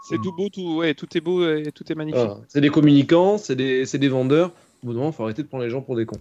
[0.08, 2.18] C'est tout beau, tout, ouais, tout est beau et tout est magnifique.
[2.18, 4.50] voilà, c'est des communicants, c'est des, c'est des vendeurs.
[4.82, 6.18] Au bout d'un moment, faut arrêter de prendre les gens pour des cons.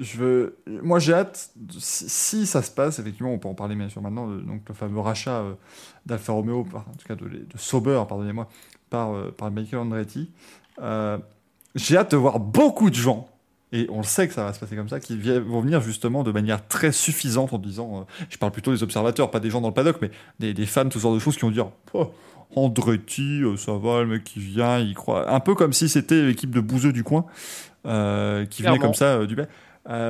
[0.00, 0.56] Je veux...
[0.66, 3.90] Moi, j'ai hâte, de- si, si ça se passe, effectivement, on peut en parler bien
[3.90, 5.52] sûr maintenant, de- donc le fameux rachat euh,
[6.06, 8.48] d'Alfa Romeo, par- en tout cas de, de Sauber, pardonnez-moi,
[8.96, 10.30] par, euh, par Michael Andretti.
[10.80, 11.18] Euh,
[11.74, 13.28] j'ai hâte de voir beaucoup de gens,
[13.72, 16.22] et on le sait que ça va se passer comme ça, qui vont venir justement
[16.22, 19.60] de manière très suffisante en disant, euh, je parle plutôt des observateurs, pas des gens
[19.60, 21.68] dans le paddock, mais des, des fans, tout ce genre de choses qui vont dire,
[21.92, 22.12] oh,
[22.54, 25.30] Andretti, ça va, le mec qui vient, il croit.
[25.30, 27.26] Un peu comme si c'était l'équipe de bouseux du coin,
[27.84, 29.46] euh, qui venait comme ça euh, du bas.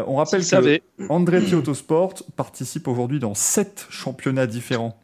[0.06, 0.80] On rappelle que.
[1.08, 4.96] Andretti Autosport participe aujourd'hui dans sept championnats différents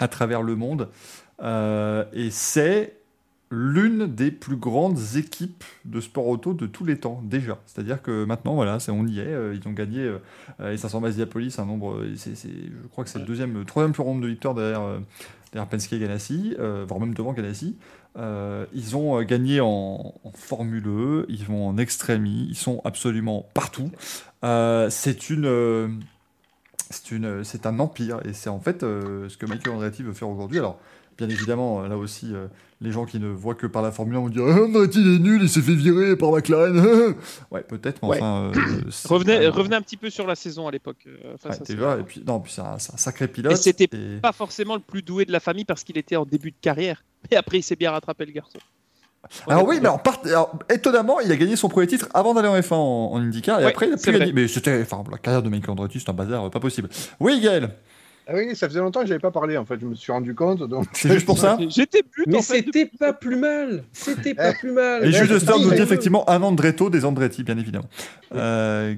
[0.00, 0.88] à travers le monde.
[1.42, 2.96] Euh, et c'est
[3.52, 7.58] l'une des plus grandes équipes de sport auto de tous les temps, déjà.
[7.66, 9.24] C'est-à-dire que maintenant, voilà, c'est- on y est.
[9.26, 10.18] euh, ils ont gagné euh,
[10.60, 13.64] les 500 Masiapolis, un nombre, euh, c'est- c'est- je crois que c'est le deuxième, le
[13.64, 14.98] troisième plus grand nombre de victoires derrière, euh,
[15.52, 17.76] derrière Penske et Ganassi, euh, voire même devant Ganassi.
[18.18, 22.80] Euh, ils ont euh, gagné en, en Formule E, ils vont en Extremi, ils sont
[22.84, 23.90] absolument partout.
[24.44, 25.88] Euh, c'est une, euh,
[26.90, 30.12] c'est une, c'est un empire et c'est en fait euh, ce que Michael Andretti veut
[30.12, 30.58] faire aujourd'hui.
[30.58, 30.78] Alors,
[31.26, 32.46] bien évidemment, euh, là aussi, euh,
[32.80, 35.16] les gens qui ne voient que par la Formule 1 vont dire ah, Andretti il
[35.16, 36.76] est nul, il s'est fait virer par McLaren.
[37.50, 38.16] ouais, peut-être, mais Ouais.
[38.20, 38.50] enfin.
[38.56, 40.96] euh, Revenez, revenez un petit peu sur la saison à l'époque.
[41.06, 43.52] euh, face Ouais, déjà, et puis, non, puis c'est un, sacré pilote.
[43.52, 46.24] Et c'était et- Pas forcément le plus doué de la famille parce qu'il était en
[46.24, 47.04] début de carrière.
[47.30, 48.58] Mais après, il s'est bien rattrapé le garçon.
[49.46, 52.48] Alors oui, mais alors, part- alors, étonnamment, il a gagné son premier titre avant d'aller
[52.48, 54.32] en F1 en, en IndyCar et Ouais, après il a plus gagné.
[54.32, 56.88] Mais c'était, enfin, la carrière de Michael Andretti, c'est un bazar, pas possible.
[57.20, 57.74] Oui, Gaël,
[58.32, 60.36] Ah oui, ça faisait longtemps que j'avais pas parlé, en fait, je me suis rendu
[60.36, 60.62] compte.
[60.68, 60.86] Donc...
[60.92, 61.58] c'est juste pour ça.
[61.68, 62.58] J'étais but Mais en fait.
[62.62, 63.82] c'était pas plus mal.
[63.92, 64.54] C'était pas Eh.
[64.54, 65.04] plus mal.
[65.04, 67.88] Et Stern ça, nous dit effectivement un Andretto des Andretti, bien évidemment.
[68.34, 68.94] Euh.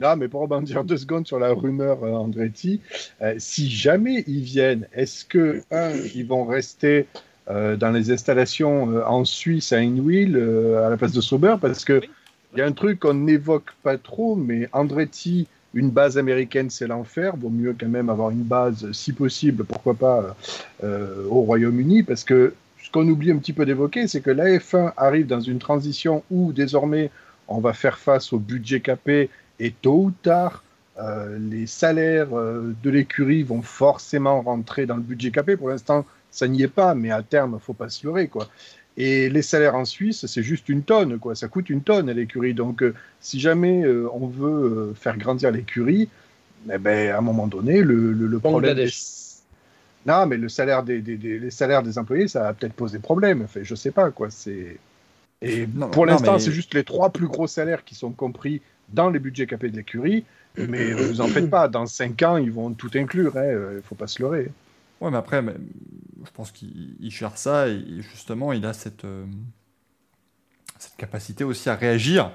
[0.00, 2.80] Non, mais pour rebondir deux secondes sur la rumeur euh, Andretti,
[3.22, 7.06] euh, si jamais ils viennent, est-ce que, un, ils vont rester
[7.50, 11.56] euh, dans les installations euh, en Suisse à Inwil euh, à la place de Sauber?
[11.60, 12.08] Parce que Oui.
[12.54, 16.86] il y a un truc qu'on n'évoque pas trop, mais Andretti, une base américaine, c'est
[16.86, 17.36] l'enfer.
[17.36, 20.36] Vaut mieux quand même avoir une base, si possible, pourquoi pas,
[20.82, 24.46] euh, au Royaume-Uni, parce que ce qu'on oublie un petit peu d'évoquer, c'est que la
[24.58, 27.10] F1 arrive dans une transition où désormais
[27.46, 30.64] on va faire face au budget capé Et tôt ou tard,
[30.98, 35.56] euh, les salaires euh, de l'écurie vont forcément rentrer dans le budget capé.
[35.56, 38.48] Pour l'instant, ça n'y est pas, mais à terme, faut pas se leurrer, quoi.
[38.96, 41.34] Et les salaires en Suisse, c'est juste une tonne, quoi.
[41.34, 42.54] Ça coûte une tonne à l'écurie.
[42.54, 46.08] Donc, euh, si jamais euh, on veut euh, faire grandir l'écurie,
[46.70, 48.76] eh ben, à un moment donné, le, le, le problème.
[48.76, 48.90] Des-
[50.06, 52.98] Non, mais le salaire des, des- des- les salaires des employés, ça va peut-être poser
[52.98, 53.42] problème.
[53.44, 54.28] Enfin, je sais pas, quoi.
[54.30, 54.76] C'est.
[55.40, 58.60] Et Non, pour l'instant, mais- c'est juste les trois plus gros salaires qui sont compris
[58.92, 60.24] dans les budgets capés de l'écurie.
[60.58, 61.68] Mais vous en faites pas.
[61.68, 63.32] Dans cinq ans, ils vont tout inclure.
[63.36, 63.72] Il hein.
[63.76, 64.50] ne faut pas se leurrer.
[65.00, 65.54] Ouais, mais après, mais,
[66.24, 69.24] je pense qu'il il gère ça et justement, il a cette, euh,
[70.78, 72.32] cette capacité aussi à réagir.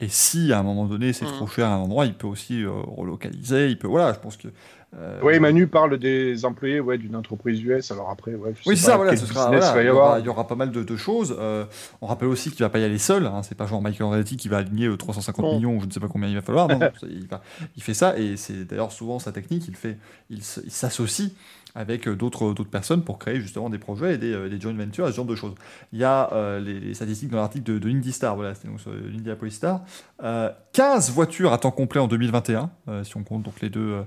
[0.00, 1.32] Et si à un moment donné c'est Mhm.
[1.32, 3.68] trop cher à un endroit, il peut aussi euh, relocaliser.
[3.70, 4.48] Il peut, voilà, je pense que.
[4.96, 7.92] euh, Oui, Manu parle des employés ouais, d'une entreprise US.
[7.92, 9.50] Alors après, ouais, je Oui, c'est ça, voilà, ce sera,
[9.80, 11.36] il, y aura, il y aura pas mal de, de choses.
[11.38, 11.64] Euh,
[12.00, 13.24] on rappelle aussi qu'il va pas y aller seul.
[13.26, 15.54] Hein, c'est pas genre Michael Andretti qui va aligner euh, 350 Non.
[15.54, 16.66] millions, ou je ne sais pas combien il va falloir.
[16.66, 17.42] Non, non, ça, il, va-
[17.76, 19.68] il fait ça et c'est d'ailleurs souvent sa technique.
[19.68, 19.96] Il fait,
[20.28, 21.30] il s'associe
[21.74, 24.72] avec euh, d'autres d'autres personnes pour créer justement des projets et des, euh, des joint
[24.72, 25.54] ventures, ce genre de choses.
[25.92, 28.92] Il y a euh, les, les statistiques dans l'article de, de voilà, c'était donc sur
[28.92, 29.82] l'Indianapolis Star.
[30.22, 34.04] Euh, 15 voitures à temps complet en 2021, euh, si on compte donc les deux,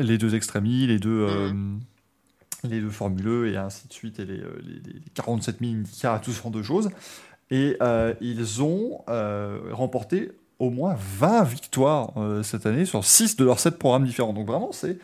[0.00, 1.52] les deux extrémis, les deux, euh,
[2.64, 6.32] les deux formuleux et ainsi de suite, et les, les, les 47 000 IndyCar, tout
[6.32, 6.90] ce genre de choses.
[7.50, 13.36] Et euh, ils ont euh, remporté au moins 20 victoires euh, cette année sur 6
[13.36, 14.32] de leurs 7 programmes différents.
[14.32, 14.98] Donc vraiment, c'est.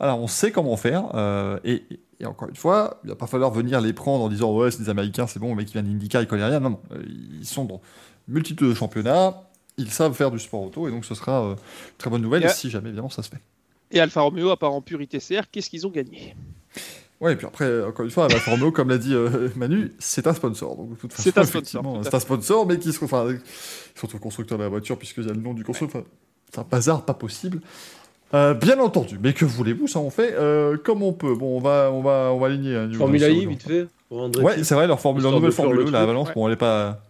[0.00, 1.04] Alors, on sait comment faire.
[1.14, 1.82] euh, et,
[2.18, 4.70] et encore une fois, il ne va pas falloir venir les prendre en disant Ouais,
[4.70, 6.60] c'est des Américains, c'est bon, le mec qui vient d'IndyCar, il connaît rien.
[6.60, 6.80] Non, non.
[6.92, 7.02] euh,
[7.40, 7.80] Ils sont dans
[8.28, 9.42] multitude de championnats,
[9.78, 12.42] ils savent faire du sport auto, et donc ce sera euh, une très bonne nouvelle
[12.50, 13.40] si jamais, évidemment, ça se fait.
[13.90, 16.36] Et Alfa Romeo, à part en pur ITCR, qu'est-ce qu'ils ont gagné?
[17.20, 20.26] Ouais, et puis après, encore une fois, Alfa Romeo, comme l'a dit euh, Manu, c'est
[20.26, 20.76] un sponsor.
[20.76, 23.38] Donc, de toute façon, C'est un sponsor, C'est un sponsor, mais qui se enfin, euh,
[23.94, 26.02] surtout constructeur de la voiture, puisqu'il y a le nom du constructeur.
[26.02, 26.10] Enfin,
[26.52, 27.60] c'est un bazar pas possible.
[28.32, 31.34] Euh, bien entendu, mais que voulez-vous, ça on fait euh, comme on peut.
[31.34, 32.86] Bon, on va, on va, on va aligner.
[32.94, 33.86] Formula sur- I, vite fait.
[34.10, 36.00] Ouais, c'est vrai, leur, formule, leur nouvelle Formule le 1, la.
[36.02, 36.34] Avalanche, Ouais.
[36.34, 37.00] bon, elle est pas,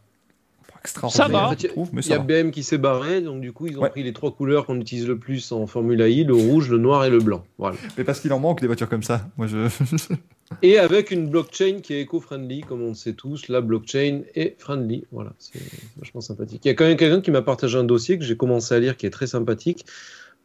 [0.68, 1.55] pas extraordinaire, Ça va.
[1.92, 2.18] Il y a.
[2.18, 3.90] BM qui s'est barré, donc du coup, ils ont Ouais.
[3.90, 7.05] pris les trois couleurs qu'on utilise le plus en Formula I, le rouge, le noir
[7.05, 7.42] et le blanc.
[7.59, 7.76] Voilà.
[7.98, 9.26] Mais parce qu'il en manque des voitures comme ça.
[9.36, 9.68] Moi, je.
[10.62, 14.56] Et avec une blockchain qui est éco-friendly, comme on le sait tous, la blockchain est
[14.59, 15.05] friendly.
[15.12, 15.60] Voilà, c'est
[15.97, 16.62] vachement sympathique.
[16.64, 18.80] Il y a quand même quelqu'un qui m'a partagé un dossier que j'ai commencé à
[18.80, 19.86] lire qui est très sympathique.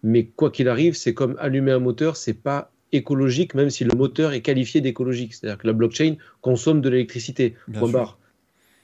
[0.06, 3.96] Mais quoi qu'il arrive, c'est comme allumer un moteur, c'est pas écologique, même si le
[3.98, 5.34] moteur est qualifié d'écologique.
[5.34, 7.56] C'est-à-dire que la blockchain consomme de l'électricité.
[7.74, 7.92] Point sûr.
[7.92, 8.20] barre.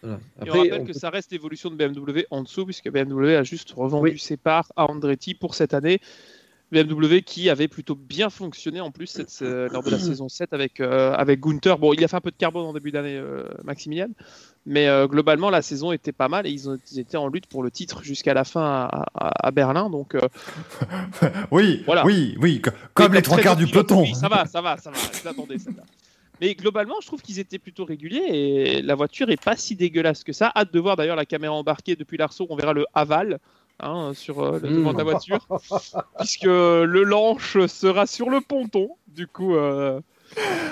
[0.02, 0.20] Voilà.
[0.44, 3.44] Et on rappelle on que ça reste l'évolution de BMW en dessous, puisque BMW a
[3.44, 4.20] juste revendu Oui.
[4.20, 6.02] ses parts à Andretti pour cette année.
[6.72, 10.54] BMW qui avait plutôt bien fonctionné en plus cette, euh, lors de la saison 7
[10.54, 11.78] avec, euh, avec Gunther.
[11.78, 14.10] Bon, il a fait un peu de carbone en début d'année, euh, Maximilian,
[14.66, 17.48] mais euh, globalement la saison était pas mal et ils, ont, ils étaient en lutte
[17.48, 19.90] pour le titre jusqu'à la fin à, à- à Berlin.
[19.90, 20.22] Donc, euh,
[21.52, 22.06] oui, Voilà.
[22.06, 24.02] oui, oui, co- comme les trois quarts du peloton.
[24.04, 24.98] Oui, ça va, ça va, ça va.
[25.20, 25.84] Je l'attendais, celle-là.
[26.40, 30.24] Mais globalement, je trouve qu'ils étaient plutôt réguliers et la voiture est pas si dégueulasse
[30.24, 30.52] que ça.
[30.56, 32.48] Hâte de voir d'ailleurs la caméra embarquée depuis l'arceau.
[32.50, 33.38] On verra le aval
[33.80, 35.46] hein, sur euh, le devant de la voiture,
[36.18, 38.90] puisque le Lanche sera sur le ponton.
[39.08, 40.00] Du coup, euh,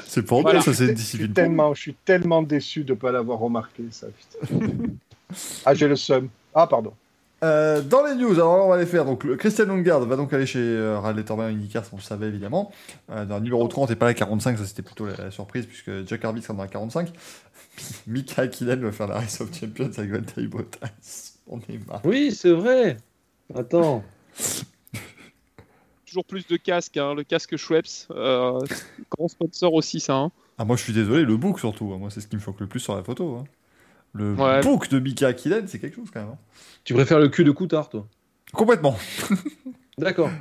[0.07, 0.61] C'est pour Voilà.
[0.61, 1.34] ça c'est une Je suis discipline.
[1.34, 4.07] tellement, je suis tellement déçu de ne pas l'avoir remarqué, ça.
[4.07, 4.65] putain.
[5.65, 6.30] ah, j'ai le seum.
[6.56, 6.94] Ah, pardon.
[7.41, 9.06] Euh, dans les news, alors on va les faire.
[9.06, 11.57] Donc, le- Christian Lundgaard va donc aller chez euh, Riley Torben
[11.94, 12.72] on le savait évidemment.
[13.11, 15.65] Euh, dans le numéro 30 et pas la 45, ça c'était plutôt la, la surprise
[15.65, 17.14] puisque Jack Harvey sera dans la 45.
[18.07, 20.90] Mika Hakkinen va faire la Race of Champions avec Valtteri Bottas.
[21.48, 22.02] On est marre.
[22.03, 22.98] Oui, c'est vrai.
[23.56, 24.03] Attends.
[26.10, 26.98] toujours plus de casques.
[26.98, 28.60] hein, le casque Schweppes, euh,
[29.10, 30.15] grand sponsor aussi, ça.
[30.15, 30.31] hein.
[30.57, 31.91] Ah, moi je suis désolé, le book surtout.
[31.94, 31.98] hein.
[31.98, 33.38] Moi c'est ce qui me choque le plus sur la photo.
[33.38, 33.44] hein.
[34.14, 34.61] Le Ouais.
[34.61, 36.30] book de Mika Hakkinen, c'est quelque chose quand même.
[36.31, 36.38] hein.
[36.84, 38.07] Tu préfères le cul de Coutard, toi?
[38.53, 38.98] Complètement.
[39.98, 40.31] D'accord.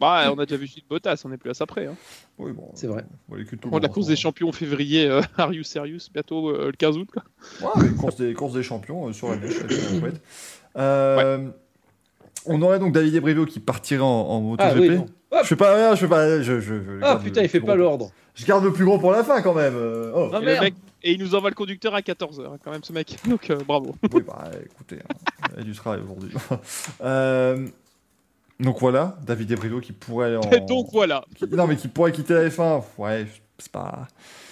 [0.00, 1.86] Bah, on a déjà vu Gilles Bottas, on n'est plus à ça près.
[1.86, 1.96] hein.
[2.38, 3.04] Oui, bon, C'est vrai.
[3.30, 6.66] on les Bon, la course des champions en février, euh, Are You Serious Bientôt euh,
[6.66, 7.08] le 15 août.
[7.12, 7.22] Quoi.
[7.60, 10.20] Ouais, course des, course des champions euh, sur la neige, c'est chouette.
[10.76, 11.50] Euh,
[12.46, 14.80] On aurait donc David Ebrevio qui partirait en, en Ah MotoGP.
[14.90, 15.06] oui, non.
[15.42, 16.42] je fais pas rien, je fais pas.
[16.42, 18.10] Je, je, je Ah garde putain, il fait pas l'ordre.
[18.34, 19.74] Je garde le plus gros pour la fin quand même.
[19.76, 20.30] euh, oh.
[20.32, 20.74] Ah et, mec-
[21.04, 23.16] il nous envoie le conducteur à 14h, quand même, ce mec.
[23.28, 23.94] Donc, euh, bravo.
[24.12, 25.14] Oui, bah écoutez, hein,
[25.54, 26.30] il y a du travail aujourd'hui.
[27.02, 27.66] Euh,
[28.60, 30.66] donc voilà, David Ebrevio qui pourrait aller en.
[30.66, 31.24] Donc voilà.
[31.34, 32.82] qui- non, mais qui pourrait quitter la F1.
[32.96, 33.26] Ouais,
[33.58, 34.06] c'est pas.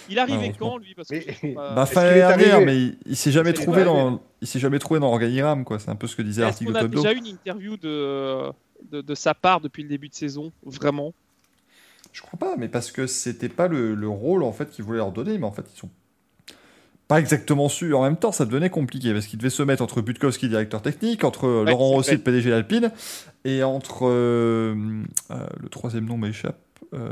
[0.08, 1.14] Il arrivait quand, lui Parce que
[1.44, 4.20] Mais- pas- Bah, fin est dernière, mais il, il s'est jamais trouvé dans.
[4.40, 5.78] Il s'est jamais trouvé dans l'organigramme, quoi.
[5.78, 8.50] C'est un peu ce que disait l'article de a Top déjà eu une interview de,
[8.90, 11.12] de, de sa part depuis le début de saison Vraiment?
[12.12, 14.98] Je crois pas, mais parce que c'était pas le, le rôle en fait qu'ils voulaient
[14.98, 15.90] leur donner, mais en fait ils sont
[17.10, 17.92] pas exactement su.
[17.92, 21.24] En même temps, ça devenait compliqué parce qu'il devait se mettre entre Butkowski, directeur technique,
[21.24, 22.92] entre euh, Ouais, Laurent Rossi, le PDG d'Alpine,
[23.44, 25.02] et entre euh,
[25.32, 26.56] euh, le troisième nom m'échappe.
[26.92, 27.10] Euh,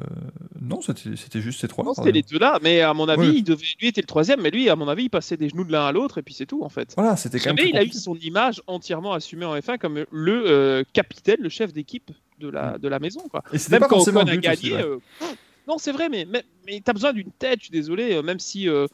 [0.61, 1.85] non, c'était juste ces trois.
[1.85, 3.35] Non, c'était les deux là, mais à mon avis, Ouais.
[3.37, 5.65] il devait, lui était le troisième, mais lui, à mon avis, il passait des genoux
[5.65, 6.93] de l'un à l'autre et puis c'est tout en fait.
[6.97, 7.65] Voilà, c'était quand même.
[7.67, 11.73] Il a eu son image entièrement assumée en F1 comme le euh, capitaine, le chef
[11.73, 12.11] d'équipe
[12.41, 13.21] de la, de la maison.
[13.31, 13.43] Quoi.
[13.53, 14.77] Et c'était Même pas quand forcément Ocon a gagné.
[15.69, 18.23] Non, c'est vrai, mais, mais, mais tu as besoin d'une tête, je suis désolé, euh,
[18.23, 18.86] même si euh,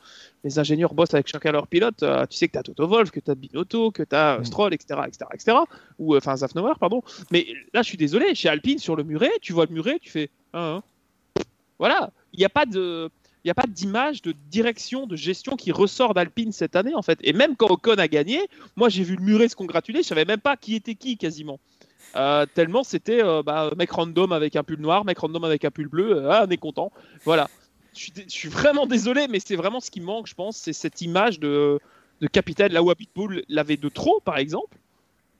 [0.43, 3.13] les ingénieurs bossent avec chacun leur pilote, euh, tu sais que tu as Toto Wolf,
[3.13, 4.45] que tu as Binotto, que tu as Mm.
[4.45, 5.01] Stroll, etc.
[5.07, 5.57] etc., etc.
[5.99, 7.03] ou enfin Zafnauer, pardon.
[7.31, 10.11] Mais là, je suis désolé, chez Alpine, sur le muret, tu vois le muret, tu
[10.11, 10.31] fais.
[10.53, 10.83] Hein,
[11.37, 11.43] hein.
[11.79, 13.11] Voilà, il n'y a pas de.
[13.45, 17.03] Il n'y a pas d'image, de direction, de gestion qui ressort d'Alpine cette année en
[17.03, 17.19] fait.
[17.23, 18.41] Et même quand Ocon a gagné,
[18.75, 21.61] moi j'ai vu le muret se congratuler, je savais même pas qui était qui quasiment.
[22.17, 25.71] Euh, tellement c'était euh, bah, mec random avec un pull noir, mec random avec un
[25.71, 26.93] pull bleu, euh, ah, on est content.
[27.25, 27.49] Voilà.
[27.97, 31.39] Je suis, vraiment désolé, mais c'est vraiment ce qui manque, je pense, c'est cette image
[31.39, 31.79] de,
[32.21, 32.73] de capitaine.
[32.73, 34.79] Là où Abitbull l'avait de trop, par exemple.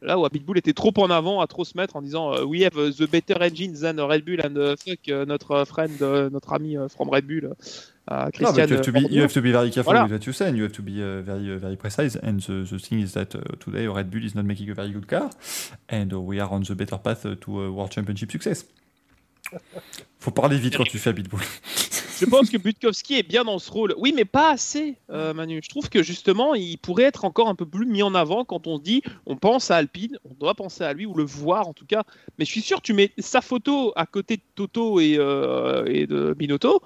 [0.03, 2.75] Là où Abitbull était trop en avant, à trop se mettre en disant We have
[2.75, 6.77] the better engine than Red Bull and uh, fuck uh, notre friend, uh, notre ami
[6.89, 7.57] from Red Bull,
[8.11, 8.55] uh, Christian.
[8.69, 9.15] you have, to be, Horner.
[9.15, 10.05] you have to be very careful Voilà.
[10.05, 12.17] with what you say, and you have to be uh, very, uh, very precise.
[12.17, 14.91] And the, the thing is that uh, today Red Bull is not making a very
[14.93, 15.31] good car,
[15.89, 18.65] and uh, we are on the better path uh, to uh, World Championship success.
[20.19, 21.41] Faut parler vite quand tu fais Pitbull.
[22.21, 23.95] Je pense que Butkowski est bien dans ce rôle.
[23.99, 25.61] Oui, mais pas assez, euh, Manu.
[25.63, 28.67] Je trouve que justement, il pourrait être encore un peu plus mis en avant quand
[28.67, 31.73] on dit on pense à Alpine, on doit penser à lui ou le voir en
[31.73, 32.05] tout cas.
[32.39, 36.07] Mais je suis sûr, tu mets sa photo à côté de Toto et, euh, et
[36.07, 36.81] de Binotto.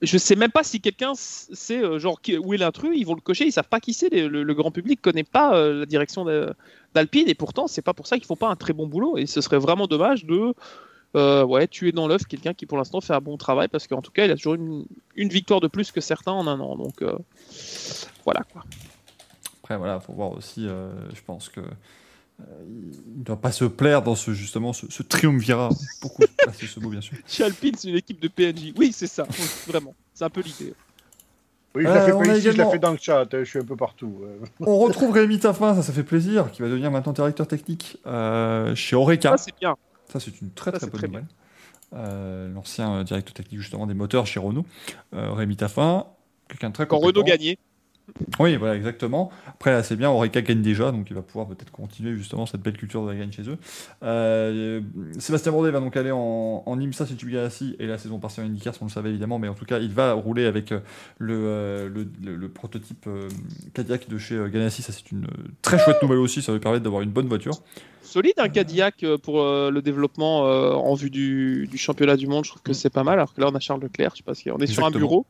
[0.00, 2.92] Je sais même pas si quelqu'un sait euh, genre où est l'intrus.
[2.94, 4.10] Ils vont le cocher, ils savent pas qui c'est.
[4.10, 6.24] Le, grand public connaît pas euh, la direction
[6.94, 9.18] d'Alpine et pourtant c'est pas pour ça qu'ils font pas un très bon boulot.
[9.18, 10.54] Et ce serait vraiment dommage de
[11.16, 14.12] euh, tuer dans l'œuf quelqu'un qui pour l'instant fait un bon travail parce qu'en tout
[14.12, 16.76] cas il a toujours une, victoire de plus que certains en un an.
[16.76, 17.02] Donc
[18.24, 18.62] voilà quoi.
[19.64, 21.60] Après, voilà, faut voir aussi, je pense que
[22.40, 25.70] il ne doit pas se plaire dans ce, justement, ce, ce triumvirat.
[26.46, 27.16] Passer ce mot, bien sûr.
[27.26, 28.72] Chez Alpine, c'est une équipe de PNJ.
[28.76, 29.26] Oui, c'est ça,
[29.66, 29.94] vraiment.
[30.14, 30.74] C'est un peu l'idée.
[31.74, 33.50] Oui, je Euh, la fais pas je également- la fais dans le chat, euh, je
[33.50, 34.20] suis un peu partout.
[34.22, 34.38] euh.
[34.60, 38.74] On retrouve Rémi Taffin, ça, ça fait plaisir, qui va devenir maintenant directeur technique euh,
[38.74, 39.36] chez Oreca.
[39.36, 39.76] Ça, c'est bien.
[40.10, 41.26] Ça, c'est une très Ça, très bonne très nouvelle.
[41.94, 44.64] Euh, L'ancien euh, directeur technique justement des moteurs chez Renault,
[45.14, 46.06] euh, Rémi Taffin,
[46.48, 47.20] quelqu'un de très Quand compétent.
[47.20, 47.58] Renault gagnait.
[48.40, 49.30] Oui, voilà, exactement.
[49.46, 52.60] Après, là, c'est bien, Oreca gagne déjà, donc il va pouvoir peut-être continuer justement cette
[52.62, 53.58] belle culture de la gagne chez eux.
[54.02, 54.80] Euh,
[55.18, 58.74] Sébastien Bourdet va donc aller en, en IMSA chez Ganassi et la saison partielle IndyCar,
[58.80, 60.80] on le savait évidemment, mais en tout cas, il va rouler avec euh,
[61.18, 63.28] le, euh, le, le- le prototype euh,
[63.74, 64.82] Cadillac de chez Ganassi.
[64.82, 65.26] Ça, c'est une
[65.62, 67.54] très chouette nouvelle aussi, ça va lui permettre d'avoir une bonne voiture.
[68.02, 72.44] Solide un Cadillac pour le développement en vue du, du championnat du monde.
[72.46, 73.18] Je trouve que c'est pas mal.
[73.18, 74.12] Alors que là, on a Charles Leclerc.
[74.14, 75.26] Je sais pas si on est sur un bureau.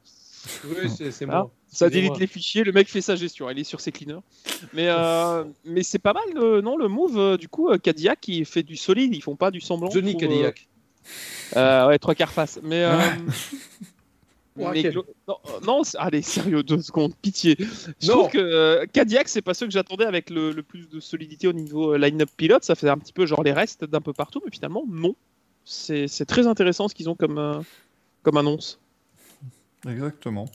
[0.65, 1.47] Oui, c'est Ah.
[1.71, 2.65] Ça délite les fichiers.
[2.65, 3.49] Le mec fait sa gestion.
[3.51, 4.21] Il est sur ses cleaners.
[4.73, 8.21] Mais, euh, mais c'est pas mal, euh, non, le move euh, du coup euh, Cadillac
[8.21, 9.15] qui fait du solide.
[9.15, 9.91] Ils font pas du semblant.
[9.91, 10.69] Johnny trouve, Cadillac.
[11.57, 12.59] euh, ouais, trois quarts face.
[12.63, 12.87] Mais.
[14.57, 17.57] non, non, allez, sérieux, deux secondes, pitié.
[18.01, 18.19] Je Non.
[18.19, 21.53] trouve que Cadillac, c'est pas ceux que j'attendais avec le, le plus de solidité au
[21.53, 22.65] niveau line-up pilote.
[22.65, 25.15] Ça fait un petit peu genre les restes d'un peu partout, mais finalement, non.
[25.65, 27.63] C'est c'est très intéressant ce qu'ils ont comme,
[28.23, 28.81] comme annonce.
[29.87, 30.47] Exactement.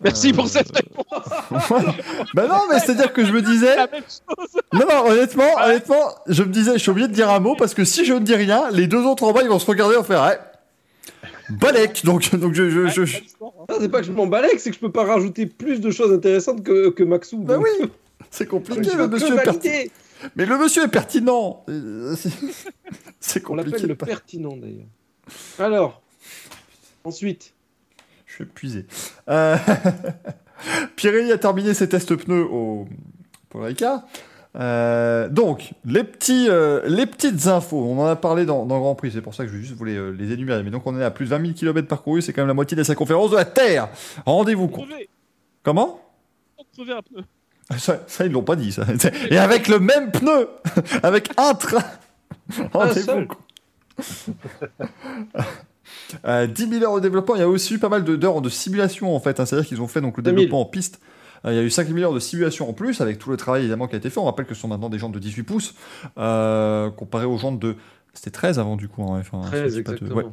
[0.00, 1.06] Merci Euh, pour cette réponse.
[2.34, 3.76] bah non, mais c'est-à-dire que je me disais.
[3.76, 4.60] La même chose.
[4.74, 7.72] Non, non, honnêtement, honnêtement, je me disais, je suis obligé de dire un mot parce
[7.72, 9.94] que si je ne dis rien, les deux autres en bas, ils vont se regarder
[9.94, 10.38] et vont faire, ouais.
[11.48, 13.18] Balek, donc, donc je, je, je-
[13.80, 16.12] c'est pas que je m'en balèque, c'est que je peux pas rajouter plus de choses
[16.12, 17.38] intéressantes que, que Maxou.
[17.38, 17.88] Bah donc- oui,
[18.30, 19.62] c'est compliqué, le monsieur est pertinent.
[19.72, 19.90] valider.
[20.34, 21.64] Mais le monsieur est pertinent.
[21.68, 22.30] Euh, c'est-
[23.20, 23.88] C'est On l'appelle compliqué.
[23.88, 24.86] le pertinent d'ailleurs.
[25.58, 26.02] Alors,
[27.04, 27.54] ensuite,
[28.36, 28.86] suis épuisé.
[29.28, 29.56] Euh...
[30.96, 32.86] Pirelli a terminé ses tests pneus au...
[33.48, 33.62] pour.
[34.58, 38.94] Euh, donc, les, petits, euh, les petites infos, on en a parlé dans, dans Grand
[38.94, 40.62] Prix, c'est pour ça que je vais juste vous les, euh, les énumérer.
[40.62, 42.54] Mais donc, on est à plus de 20 000 km parcourus, c'est quand même la
[42.54, 43.88] moitié de la circonférence de la Terre.
[44.24, 44.88] Rendez-vous compte.
[45.62, 46.00] Comment?
[46.58, 47.24] Un pneu.
[47.76, 48.86] ça, ça, ils l'ont pas dit, ça.
[49.30, 50.48] Et avec le même pneu
[51.02, 51.84] Avec un train
[52.72, 53.26] Rendez-vous seul.
[53.26, 53.40] compte.
[56.26, 58.40] Euh, 10 000 heures de développement, il y a aussi eu pas mal de- d'heures
[58.40, 59.40] de simulation en fait.
[59.40, 59.46] hein.
[59.46, 60.36] C'est-à-dire qu'ils ont fait donc le 2000.
[60.36, 61.00] développement en piste.
[61.44, 63.36] Euh, il y a eu 5 000 heures de simulation en plus, avec tout le
[63.36, 64.18] travail évidemment qui a été fait.
[64.18, 65.74] On rappelle que ce sont maintenant des jantes de 18 pouces,
[66.18, 67.76] euh, comparé aux jantes de.
[68.14, 69.36] C'était 13 avant du coup en F1.
[69.44, 70.14] hein, pas de- exactement.
[70.16, 70.24] ouais.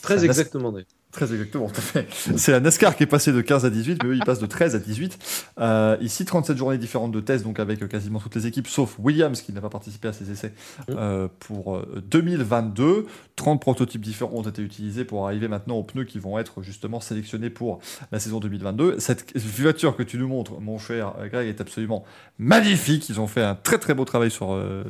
[0.00, 0.86] Très Ça laisse- exactement d'ailleurs.
[1.12, 2.06] Très exactement, tout à fait.
[2.36, 4.46] C'est la NASCAR qui est passée de 15 à 18, mais eux, ils passent de
[4.46, 5.18] 13 à 18.
[5.58, 9.42] Euh, ici, 37 journées différentes de tests, donc avec quasiment toutes les équipes, sauf Williams,
[9.42, 10.52] qui n'a pas participé à ces essais,
[10.90, 13.06] euh, pour euh, 2022.
[13.34, 17.00] 30 prototypes différents ont été utilisés pour arriver maintenant aux pneus qui vont être justement
[17.00, 17.80] sélectionnés pour
[18.12, 19.00] la saison 2022.
[19.00, 22.04] Cette voiture que tu nous montres, mon cher Greg, est absolument
[22.38, 23.08] magnifique.
[23.08, 24.84] Ils ont fait un très très beau travail sur, euh,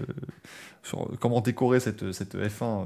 [0.83, 2.85] sur comment décorer cette, cette F1 euh,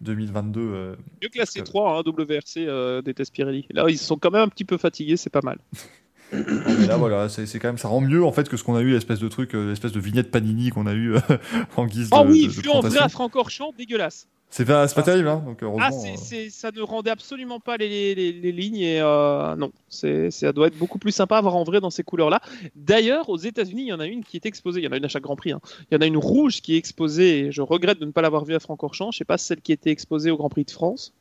[0.00, 0.60] 2022.
[0.60, 3.66] euh, Mieux que la C3, hein, WRC euh, des tests Pirelli.
[3.70, 5.58] Là, ils sont quand même un petit peu fatigués, c'est pas mal.
[6.32, 8.80] Mais là, voilà, c'est quand même, ça rend mieux en fait que ce qu'on a
[8.80, 11.20] eu, l'espèce de truc, euh, l'espèce de vignette Panini qu'on a eu euh,
[11.76, 12.16] en guise de.
[12.16, 14.26] Ah oui, de- de vu en vrai à Francorchamps, dégueulasse.
[14.56, 16.16] C'est pas, pas terrible, hein, donc Ah, heureusement.
[16.16, 20.52] c'est, euh, ça ne rendait absolument pas les, les- les lignes et euh, non, ça
[20.54, 22.40] doit être beaucoup plus sympa à voir en vrai dans ces couleurs-là.
[22.74, 24.80] D'ailleurs, aux États-Unis, il y en a une qui est exposée.
[24.80, 25.52] Il y en a une à chaque Grand Prix.
[25.52, 25.60] hein.
[25.90, 27.38] Il y en a une rouge qui est exposée.
[27.40, 29.10] Et je regrette de ne pas l'avoir vue à Francorchamps.
[29.12, 31.12] Je sais pas celle qui était exposée au Grand Prix de France.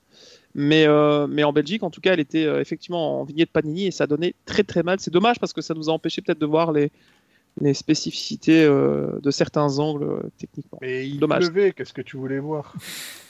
[0.57, 3.87] Mais, euh, mais en Belgique, en tout cas, elle était euh, effectivement en vignette Panini
[3.87, 4.97] et ça donnait très très mal.
[5.01, 6.89] C'est dommage parce que ça nous a empêché peut-être de voir les,
[7.61, 10.77] les spécificités euh, de certains angles euh, techniquement.
[10.81, 11.45] Mais il Dommage.
[11.49, 12.73] pleuvait, qu'est-ce que tu voulais voir?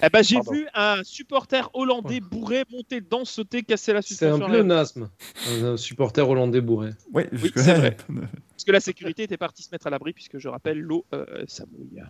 [0.01, 4.31] Eh ben, j'ai vu un supporter hollandais bourré monter dedans, sauter, casser la C'est un
[4.33, 4.47] suspension.
[4.47, 5.09] pléonasme.
[5.61, 6.89] Un supporter hollandais bourré.
[7.13, 7.97] Ouais, jusque c'est vrai.
[8.55, 11.25] Parce que la sécurité était partie se mettre à l'abri, puisque je rappelle, l'eau, euh,
[11.47, 12.01] ça mouille.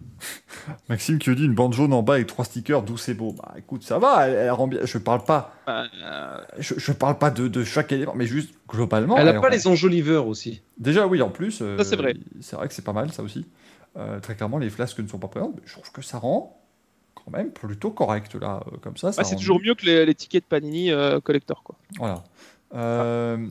[0.90, 3.34] Maxime qui dit une bande jaune en bas avec trois stickers, d'où c'est beau.
[3.34, 4.80] Bah écoute, ça va, elle, elle rend bien.
[4.84, 9.18] Je parle pas, Euh, je, je parle pas de, de chaque élément, mais juste globalement.
[9.18, 10.62] Elle a elle pas rend- les enjoliveurs aussi.
[10.78, 11.60] Déjà, oui, en plus.
[11.62, 12.14] euh, Ça, c'est vrai.
[12.42, 13.48] C'est vrai que c'est pas mal, ça aussi.
[13.98, 16.62] Euh, très clairement, les flasques ne sont pas présentes, mais je trouve que ça rend
[17.16, 19.12] quand même plutôt correct là, euh, comme ça.
[19.12, 21.64] ça ouais, c'est rend- toujours mieux que les, les tickets de Panini euh, collector.
[21.64, 21.76] Quoi.
[21.98, 22.24] Voilà.
[22.76, 23.48] Euh,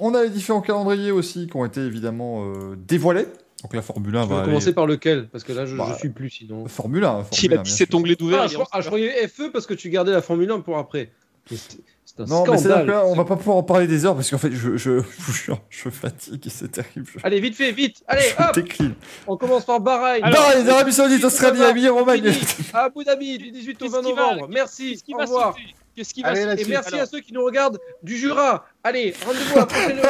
[0.00, 3.26] On a les différents calendriers aussi qui ont été évidemment euh, dévoilés.
[3.62, 5.28] Donc la Formule 1 Tu va aller- commencer par lequel?
[5.28, 6.66] Parce que là, je, Bah, je suis plus sinon.
[6.68, 7.24] Formule 1.
[7.24, 8.42] Formule Il a 1, mis bien cet onglet d'ouvert.
[8.42, 11.10] Ah, je, ah, je croyais FE parce que tu gardais la Formule 1 pour après.
[11.50, 12.86] Mais C'est c'est un Non, mais scandale.
[12.86, 15.00] que là, on va pas pouvoir en parler des heures parce qu'en fait, je, je,
[15.32, 17.06] je je fatigue et c'est terrible.
[17.06, 18.94] Je, Allez, vite fait, vite Allez, je hop décline.
[19.26, 20.22] On commence par Bahreïn.
[20.24, 21.62] Les Arabie Saoudite, Australie.
[21.62, 22.30] Amis, Romagne.
[22.74, 24.48] À Abu Dhabi, du 18 au Qu'est-ce 20 qui va novembre.
[24.52, 25.56] Merci, au va revoir.
[26.02, 26.66] Qui va Allez, là-dessus.
[26.66, 28.66] Et merci Alors, à ceux qui nous regardent du Jura.
[28.84, 30.00] Allez, rendez-vous à la prochaine.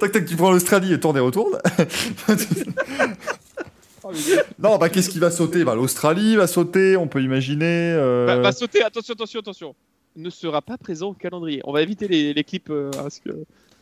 [0.00, 1.58] Tac, tac, tu prends l'Australie et tourne et retourne.
[4.02, 4.10] oh,
[4.58, 5.64] non, bah qu'est-ce qui va sauter?
[5.64, 7.92] Bah, L'Australie va sauter, on peut imaginer.
[7.94, 9.74] euh, va, va sauter, attention, attention, attention.
[10.16, 11.60] Ne sera pas présent au calendrier.
[11.64, 13.30] On va éviter les, les clips euh, parce que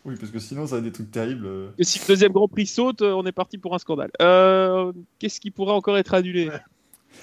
[0.05, 1.47] Oui, parce que sinon, ça a des trucs terribles.
[1.47, 1.69] euh.
[1.79, 4.11] Et si le deuxième Grand Prix saute, euh, on est parti pour un scandale.
[4.21, 6.51] Euh, Qu'est-ce qui pourrait encore être annulé?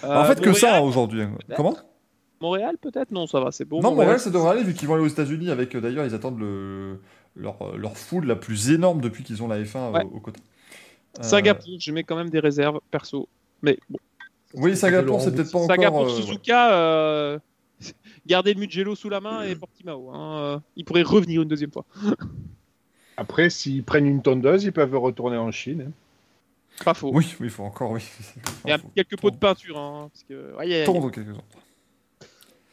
[0.02, 1.26] Bah, en Euh, fait, que ça aujourd'hui.
[1.26, 1.78] peut-être Comment?
[2.41, 3.12] Montréal peut-être?
[3.12, 3.82] Non, ça va, c'est bon.
[3.82, 5.74] Non, Montréal, ça devrait aller vu qu'ils vont aller aux États-Unis avec.
[5.76, 6.99] euh, D'ailleurs, ils attendent le,
[7.36, 10.03] leur, euh, leur foule la plus énorme depuis qu'ils ont la F1 euh, Ouais.
[10.03, 10.22] au.
[10.28, 13.28] Euh, Singapour, je mets quand même des réserves perso.
[13.62, 13.98] Mais bon,
[14.53, 15.76] Oui, Singapour, c'est peut-être pas encore.
[15.76, 16.10] Singapour, euh.
[16.10, 17.40] Suzuka, euh,
[18.28, 20.12] gardez le Mugello sous la main et Portimao.
[20.14, 21.86] Hein, il pourrait revenir une deuxième fois.
[23.18, 25.86] Après, s'ils prennent une tondeuse, ils peuvent retourner en Chine.
[25.88, 25.91] hein.
[26.84, 27.12] Pas faux.
[27.14, 28.02] Oui, oui, il faut encore, oui.
[28.66, 29.78] Il y a quelques pots de peinture.
[29.78, 31.38] Hein, parce que, ouais, il y a- tondre quelques-uns.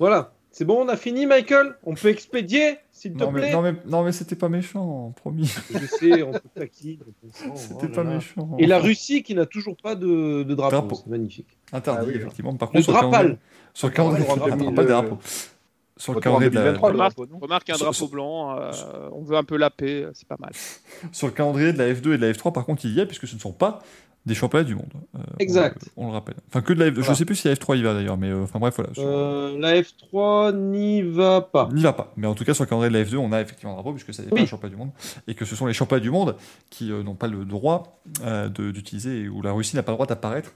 [0.02, 1.76] Voilà, c'est bon, on a fini, Michael?
[1.84, 3.52] On peut expédier, s'il te Non, mais, plaît?
[3.52, 5.48] non, mais, non, mais c'était pas méchant, promis.
[5.70, 6.98] Je sais, on peut taquiner.
[7.20, 8.56] comprend, C'était oh pas là méchant.
[8.58, 10.94] Et la Russie qui n'a toujours pas de, de drapeau, Drapeau.
[10.96, 11.56] c'est magnifique.
[11.72, 12.56] Interdit, Ah oui, effectivement.
[12.56, 13.26] Par Le contre, sur le drapal.
[13.26, 13.38] calendrier-
[13.74, 15.18] Sur le calendrier, Retour en 2000, pas de drapeau.
[15.96, 18.58] Sur le calendrier de la- 2023, le Remarque, remarque un drapeau blanc.
[18.58, 20.50] euh, on veut un peu la paix, euh, c'est pas mal.
[21.12, 23.06] Sur le calendrier de la F2 et de la F3, par contre, il y est,
[23.06, 23.84] puisque ce ne sont pas
[24.24, 24.92] des championnats du monde.
[25.16, 25.82] Euh, Exact.
[25.96, 26.36] On, le- on le rappelle.
[26.48, 26.94] Enfin, que de la F2.
[26.96, 27.14] Je Voilà.
[27.16, 28.94] sais plus si la F3 y va d'ailleurs, mais euh, enfin bref, voilà.
[28.94, 31.68] Sur- Euh, la F3 n'y va pas.
[31.72, 32.12] N'y va pas.
[32.16, 33.92] Mais en tout cas, sur le calendrier de la F2, on a effectivement un drapeau,
[33.92, 34.38] puisque ça n'est Oui.
[34.38, 34.90] pas un championnat du monde.
[35.26, 36.36] Et que ce sont les championnats du monde
[36.70, 40.06] qui euh, n'ont pas le droit euh, d'utiliser, où la Russie n'a pas le droit
[40.06, 40.52] d'apparaître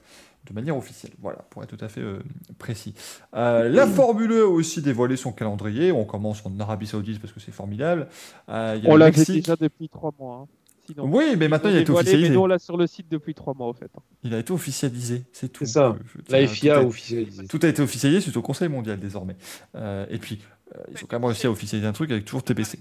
[0.47, 1.11] de manière officielle.
[1.21, 2.19] Voilà, pour être tout à fait euh,
[2.57, 2.93] précis.
[3.35, 5.91] Euh, la Formule E a aussi dévoilé son calendrier.
[5.91, 8.07] On commence en Arabie Saoudite parce que c'est formidable.
[8.47, 9.43] Euh, il y a On Mexique.
[9.43, 10.43] déjà depuis trois mois.
[10.43, 10.47] hein.
[10.87, 12.29] Sinon, Oui, mais maintenant il a été officialisé.
[12.29, 13.89] Mais nous, on l'a sur le site depuis trois mois, au fait.
[13.97, 14.01] hein.
[14.23, 15.65] Il a été officialisé, c'est tout.
[15.65, 15.95] C'est ça.
[16.01, 17.47] Je- je tiens La FIA tout a- officialisé.
[17.47, 19.35] Tout a été officialisé suite au Conseil mondial désormais.
[19.75, 20.39] Euh, et puis,
[20.75, 22.79] euh, ils ont quand même réussi à officialiser un truc avec toujours TBC.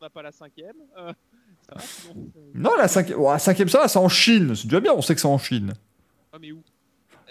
[0.00, 0.74] On n'a pas la cinquième.
[0.98, 1.12] euh,
[1.68, 2.14] ça va, sinon,
[2.54, 4.54] Non, la cinquième, oh, la cinquième ça va, c'est en Chine.
[4.56, 5.72] C'est déjà bien, on sait que c'est en Chine.
[6.32, 6.60] ah, mais où?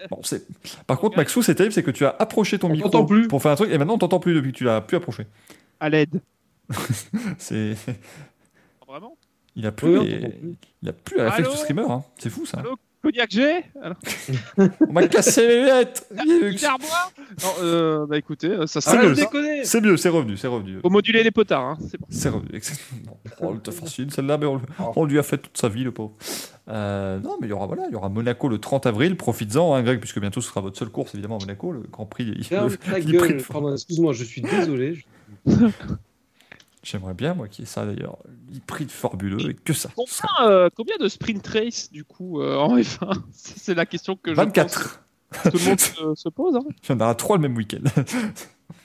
[0.09, 0.47] Bon, c'est...
[0.88, 3.27] Par contre, Maxou, c'est terrible, c'est que tu as approché ton On micro plus.
[3.27, 5.27] pour faire un truc, et maintenant on t'entend plus depuis que tu l'as plus approché.
[5.80, 6.22] À l'aide.
[7.38, 7.76] C'est...
[8.88, 9.15] Vraiment?
[9.55, 10.33] Il a plus, Oui, on les-
[10.83, 11.85] il a plus la réflexe du streamer.
[11.89, 12.03] Hein.
[12.17, 12.59] C'est fou ça.
[12.59, 13.97] Allô Cognac G Alors,
[14.87, 16.07] On m'a cassé les lunettes.
[16.23, 17.11] Hyper bois
[17.43, 19.63] Non, euh, bah écoutez, euh, ça Ah, le- mieux.
[19.63, 20.77] C'est mieux, c'est revenu, c'est revenu.
[20.83, 22.05] Faut moduler les potards, hein, c'est bon.
[22.11, 22.49] C'est revenu.
[22.53, 23.17] Excellent.
[23.41, 24.61] Oh, le facile celle-là, mais on, le-
[24.95, 26.11] on lui a fait toute sa vie, le pauvre.
[26.69, 29.17] Euh, non, mais il y aura voilà, il y aura Monaco le 30 avril.
[29.17, 32.05] Profites-en, hein, Greg, puisque bientôt ce sera votre seule course évidemment à Monaco, le Grand
[32.05, 32.31] Prix.
[32.37, 32.45] Il
[33.73, 34.93] excuse-moi, je suis désolé.
[35.47, 35.51] Je
[36.83, 38.17] J'aimerais bien, moi, qu'il y ait ça d'ailleurs.
[38.65, 39.89] Prix de et que ça.
[40.07, 44.31] Serait euh, combien de sprint race du coup euh, en F1 C'est la question que
[44.31, 45.05] je pense 24.
[45.31, 46.55] que tout le monde se, se pose.
[46.55, 46.63] Hein.
[46.83, 47.83] Il y en aura 3 le même week-end.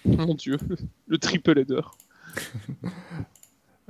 [0.04, 0.58] Mon dieu,
[1.06, 1.80] le triple header.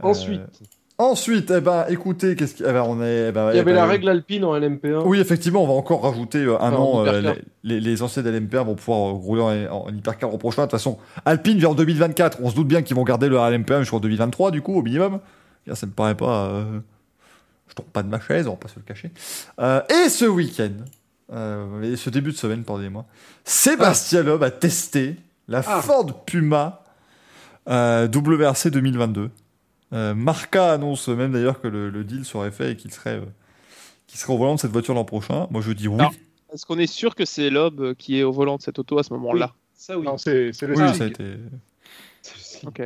[0.02, 0.62] Ensuite,
[0.98, 3.60] Ensuite, eh ben, écoutez, qu'est-ce qu'il eh ben, on est, eh ben, il y eh
[3.60, 5.02] avait ben, la règle alpine en LMP1.
[5.04, 7.06] Oui, effectivement, on va encore rajouter euh, un Enfin, an.
[7.06, 10.62] euh, les, les, les anciens LMP1 vont pouvoir euh, rouler en, en hypercar au prochain.
[10.62, 10.96] De toute façon,
[11.26, 12.38] Alpine vient en 2024.
[12.42, 15.20] On se doute bien qu'ils vont garder le LMP1 jusqu'en 2023, du coup, au minimum.
[15.66, 16.46] Là, ça me paraît pas.
[16.46, 16.78] euh,
[17.68, 19.10] Je tombe pas de ma chaise, on va pas se le cacher.
[19.60, 20.70] Euh, et ce week-end,
[21.34, 23.04] euh, et ce début de semaine, pardonnez-moi,
[23.44, 25.16] Sébastien Loeb a testé
[25.46, 25.82] la Ah.
[25.82, 26.82] Ford Puma
[27.68, 29.28] euh, WRC 2022.
[29.92, 33.24] Euh, Marca annonce même d'ailleurs que le, le deal serait fait et qu'il serait, euh,
[34.06, 35.46] qu'il serait au volant de cette voiture l'an prochain.
[35.50, 36.02] Moi, je dis oui.
[36.52, 39.02] Est-ce qu'on est sûr que c'est Loeb qui est au volant de cette auto à
[39.02, 39.52] ce moment-là?
[39.74, 40.04] Ça, oui.
[40.06, 41.24] Non, c'est c'est le oui, ça a été.
[42.66, 42.82] Ok.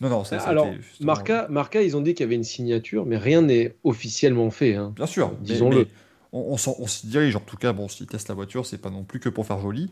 [0.00, 2.34] Non, non, ça, ça a Alors, justement- Marca, Marca, ils ont dit qu'il y avait
[2.34, 4.74] une signature, mais rien n'est officiellement fait.
[4.74, 4.92] hein.
[4.96, 5.88] Bien sûr, Disons-le.
[6.32, 7.34] on, on s'en- on s'y dirige.
[7.36, 9.58] En tout cas, bon, s'ils testent la voiture, c'est pas non plus que pour faire
[9.58, 9.90] joli.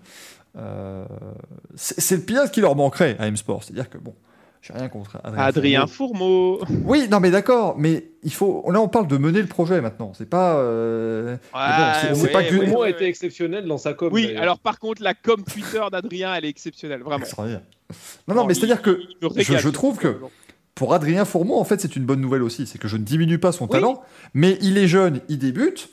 [0.56, 1.06] Euh,
[1.74, 3.64] c'est c'est le pilote qui leur manquerait à M-Sport.
[3.64, 4.14] C'est-à-dire que, bon,
[4.73, 5.43] rien contre Adrien.
[5.45, 5.86] Adrien.
[5.86, 6.61] Fourmeau.
[6.85, 8.65] Oui, non, mais d'accord, mais il faut.
[8.70, 10.12] Là, on parle de mener le projet maintenant.
[10.15, 10.57] C'est pas.
[10.57, 11.36] euh,
[12.01, 14.11] c'est- c'est pas que- ouais, a été exceptionnel dans sa com.
[14.12, 17.24] Oui, alors par contre, la com Twitter d'Adrien, elle est exceptionnelle, vraiment.
[17.24, 17.62] extraordinaire.
[18.28, 20.16] Non, non, mais c'est-à-dire que je trouve que-
[20.74, 22.66] pour Adrien Fourmont, en fait, c'est une bonne nouvelle aussi.
[22.66, 23.70] C'est que je ne diminue pas son Oui.
[23.70, 25.89] talent, mais il est jeune, il débute.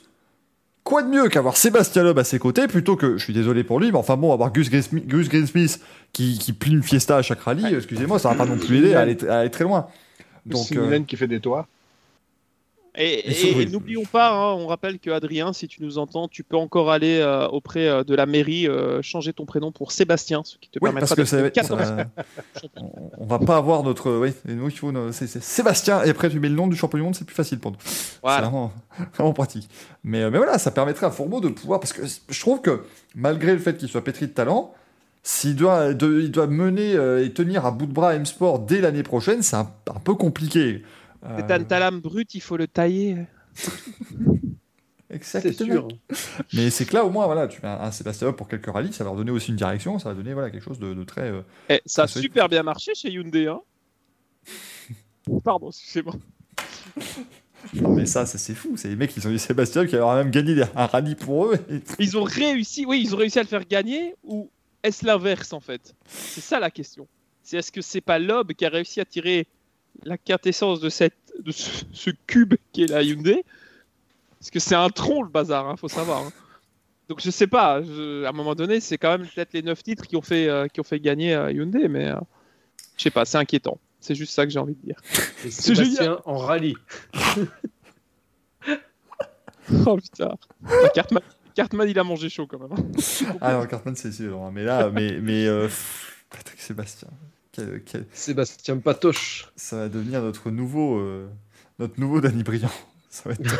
[0.84, 3.78] Quoi de mieux qu'avoir Sébastien Loeb à ses côtés plutôt que, je suis désolé pour
[3.78, 5.80] lui, mais enfin bon, avoir Gus, Greensmith, Gus Greensmith
[6.12, 8.94] qui, qui plie une fiesta à chaque rallye, excusez-moi, ça va pas non plus aider
[8.94, 9.86] à aller, à aller très loin.
[10.44, 11.68] Donc, C'est euh, qui fait des toits.
[12.94, 16.58] Et, Et n'oublions pas, hein, on rappelle que Adrien, si tu nous entends, tu peux
[16.58, 20.58] encore aller euh, auprès euh, de la mairie euh, changer ton prénom pour Sébastien, ce
[20.58, 22.06] qui te oui, permettra parce que d'être ça, le ça- 14e
[23.18, 26.38] on, va pas avoir notre, oui, nous, il faut, c'est c'est Sébastien, et après tu
[26.38, 27.78] mets le nom du champion du monde, c'est plus facile pour nous.
[27.82, 28.42] C'est Voilà.
[28.42, 28.72] vraiment,
[29.14, 29.70] vraiment pratique.
[30.04, 31.80] Mais, mais voilà, ça permettrait à Fourmeau de pouvoir.
[31.80, 32.82] Parce que je trouve que,
[33.14, 34.74] malgré le fait qu'il soit pétri de talent,
[35.22, 36.92] s'il doit, de- il doit mener
[37.24, 40.82] et tenir à bout de bras M-Sport dès l'année prochaine, c'est un, un peu compliqué.
[41.22, 43.16] C'est un talame brut, il faut le tailler.
[43.54, 45.88] c'est exactement.
[45.88, 45.88] sûr.
[46.52, 48.92] Mais c'est que là, au moins, voilà, tu mets un, un Sébastien pour quelques rallyes,
[48.92, 51.04] ça va leur donner aussi une direction, ça va donner voilà, quelque chose de, de
[51.04, 51.30] très.
[51.30, 53.46] euh, Eh, ça a c'est- super bien marché chez Hyundai.
[53.46, 53.60] Hein
[55.44, 56.14] Pardon, excusez-moi.
[57.74, 58.76] Non, mais ça, ça, c'est fou.
[58.76, 61.58] C'est les mecs qui ont eu Sébastien qui aura même gagné un rallye pour eux.
[61.70, 64.50] et- Ils ont réussi, oui, ils ont réussi à le faire gagner ou
[64.82, 65.94] est-ce l'inverse en fait?
[66.06, 67.06] C'est ça la question.
[67.44, 69.46] C'est est-ce que c'est pas Loeb qui a réussi à tirer
[70.04, 73.44] la quintessence de, cette, de ce, ce cube qui est la Hyundai
[74.38, 76.26] Parce que c'est un tronc le bazar, hein, faut savoir.
[76.26, 76.32] hein.
[77.08, 79.82] Donc je sais pas, je- à un moment donné, c'est quand même peut-être les 9
[79.82, 82.16] titres qui ont fait, euh, qui ont fait gagner euh, Hyundai, mais euh,
[82.96, 83.78] je sais pas, c'est inquiétant.
[84.00, 84.96] C'est juste ça que j'ai envie de dire.
[85.44, 86.74] Et Sébastien en rallye.
[89.86, 90.36] Oh putain.
[90.66, 91.22] Ah, Cartman,
[91.54, 92.72] Cartman, il a mangé chaud quand même.
[92.72, 93.36] hein.
[93.40, 94.40] Ah non, Cartman, c'est sûr.
[94.42, 94.50] hein.
[94.52, 95.68] Mais là, mais, mais euh,
[96.30, 97.08] Patrick Sébastien,
[97.52, 99.48] quel- quel- Sébastien Patoche.
[99.56, 101.28] ça va devenir notre nouveau, euh,
[101.78, 102.70] notre nouveau Danny Briand.
[103.10, 103.42] Ça va être.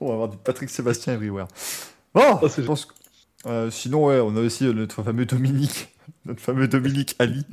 [0.00, 1.46] On va avoir du Patrick Sébastien everywhere.
[2.14, 2.92] Bon, Oh, je pense que-
[3.46, 5.94] euh, sinon, ouais, on a aussi euh, notre fameux Dominique,
[6.24, 7.44] notre fameux Dominique Ali,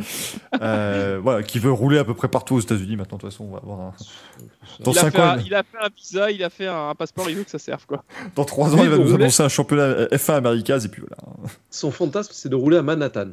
[0.61, 2.95] euh, voilà, qui veut rouler à peu près partout aux États-Unis.
[2.97, 3.93] Maintenant, de toute façon, on va avoir un...
[4.81, 6.49] Dans Il a, cinq fait ans, un, il- il a fait un visa, il a
[6.49, 8.03] fait un, passeport, il veut que ça serve quoi.
[8.35, 11.01] dans trois ans, Oui, il va nous annoncer un championnat euh, F1 Americas et puis
[11.01, 11.17] voilà.
[11.69, 13.29] Son fantasme, c'est de rouler à Manhattan.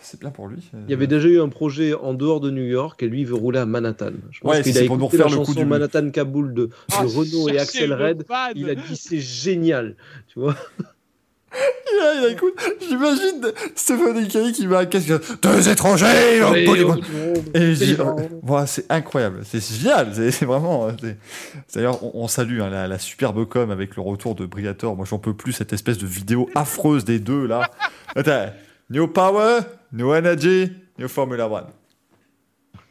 [0.00, 0.58] C'est bien pour lui.
[0.86, 3.26] Il y avait déjà eu un projet en dehors de New York et lui il
[3.26, 4.10] veut rouler à Manhattan.
[4.32, 5.66] Je pense Ouais, qu'il a c'est pour nous écouté la refaire le coup chanson du-
[5.66, 8.26] Manhattan Kaboul de, de Ah, Renault et Axel Red.
[8.28, 8.52] fan.
[8.54, 9.96] Il a dit c'est génial,
[10.28, 10.54] tu vois.
[12.28, 12.54] Écoute,
[12.86, 13.40] j'imagine
[13.76, 15.12] Stéphane Kay qui un casque.
[15.40, 17.02] Deux étrangers au Mais, bout du euh, monde.
[17.54, 18.16] Et je dis, Tellement.
[18.18, 20.88] euh, voilà, c'est incroyable, c'est génial, c'est vraiment.
[20.88, 21.12] euh,
[21.74, 24.96] D'ailleurs, on, on salue hein, la, la superbe com avec le retour de Briator.
[24.96, 27.70] Moi, j'en peux plus cette espèce de vidéo affreuse des deux là.
[28.16, 28.46] Attends,
[28.94, 29.62] New Power,
[29.92, 31.66] New Energy, New Formula One.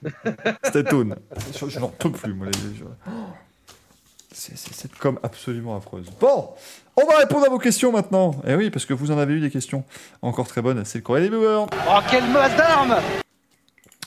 [0.66, 1.16] C'était tune.
[1.58, 2.48] Je, je n'en peux plus, moi.
[2.48, 2.84] les- je-.
[4.34, 6.08] C'est c'est cette com absolument affreuse.
[6.20, 6.50] Bon,
[7.02, 8.36] on va répondre à vos questions maintenant.
[8.46, 9.86] Et oui, parce que vous en avez eu des questions
[10.22, 10.84] encore très bonnes.
[10.84, 11.68] C'est le courrier des viewers.
[11.72, 12.98] Oh, quelle masse d'armes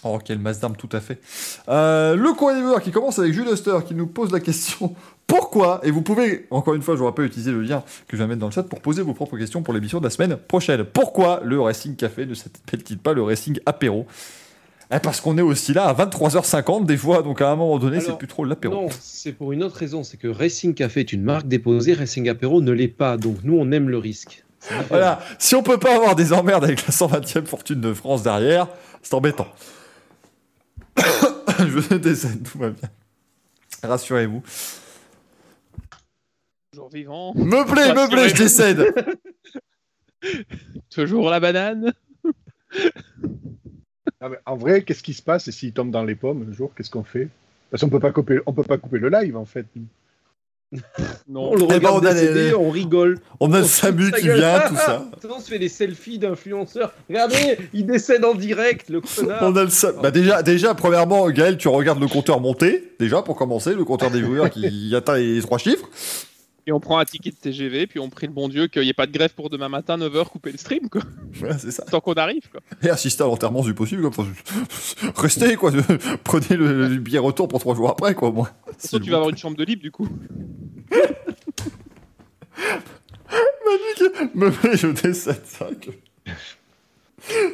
[0.07, 1.21] Oh, quel masse d'armes, tout à fait.
[1.69, 4.95] Euh, le des viewers qui commence avec Jules Oster qui nous pose la question
[5.27, 5.81] pourquoi?
[5.83, 8.29] Et vous pouvez, encore une fois, je vous rappelle, utiliser le lien que je vais
[8.29, 10.85] mettre dans le chat pour poser vos propres questions pour l'émission de la semaine prochaine.
[10.85, 14.07] Pourquoi le Racing Café ne s'appelle-t-il pas le Racing Apéro?
[14.95, 17.99] Eh, Parce qu'on est aussi là à 23h50 des fois, donc à un moment donné,
[18.01, 18.73] c'est plus trop l'apéro.
[18.73, 22.29] Non, c'est pour une autre raison, c'est que Racing Café est une marque déposée, Racing
[22.29, 24.45] Apéro ne l'est pas, donc nous on aime le risque.
[24.89, 28.69] Voilà, si on peut pas avoir des emmerdes avec la 120e fortune de France derrière,
[29.03, 29.47] c'est embêtant.
[31.59, 32.89] je décède, tout va bien.
[33.83, 34.43] Rassurez-vous.
[36.73, 37.35] Toujours vivant.
[37.35, 38.95] Meublé, meublé, je décède.
[40.91, 41.93] Toujours la banane.
[44.21, 46.73] Mais en vrai, qu'est-ce qui se passe et s'il tombe dans les pommes un jour,
[46.75, 47.29] qu'est-ce qu'on fait?
[47.71, 49.67] Parce qu'on peut pas couper, on peut pas couper le live en fait.
[51.29, 51.53] Non.
[51.53, 53.19] On le regarde on décédé, les- on rigole.
[53.41, 55.07] On a le On Samu qui vient, Ah, tout ça.
[55.13, 55.27] ah.
[55.37, 56.93] On se fait des selfies d'influenceurs.
[57.09, 59.43] Regardez, il décède en direct, le connard.
[59.43, 63.23] On a le Sam- Bah déjà, déjà, premièrement, Gaël, tu regardes le compteur monter, déjà,
[63.23, 65.89] pour commencer, le compteur des viewers qui atteint les trois chiffres.
[66.69, 68.89] Et on prend un ticket de TGV, puis on prie le bon Dieu qu'il n'y
[68.89, 71.01] ait pas de grève pour demain matin, 9h, couper le stream, quoi.
[71.35, 71.85] Voilà, c'est ça.
[71.85, 72.61] Tant qu'on arrive, quoi.
[72.83, 74.25] Et assister à l'enterrement du possible, quoi.
[74.25, 75.71] Enfin, restez, quoi.
[76.25, 78.33] Prenez le, le billet retour pour trois jours après, quoi.
[78.33, 80.09] Toi, tu vas avoir une chambre de libre, du coup.
[84.35, 85.69] Meublé, je décède, ça.
[85.81, 85.91] que-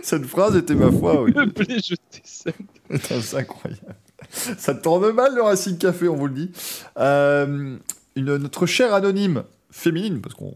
[0.03, 1.33] Cette phrase était ma foi, oui.
[1.35, 2.55] Le blé, je décède.
[2.89, 3.95] Putain, C'est incroyable.
[4.31, 6.51] Ça tourne mal le Racing Café, on vous le dit.
[6.99, 7.77] Euh,
[8.17, 10.55] notre chère anonyme féminine, parce qu'on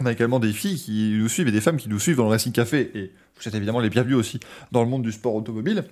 [0.00, 2.24] on a également des filles qui nous suivent et des femmes qui nous suivent dans
[2.24, 4.40] le Racing Café, et vous êtes évidemment les bienvenus aussi
[4.70, 5.84] dans le monde du sport automobile.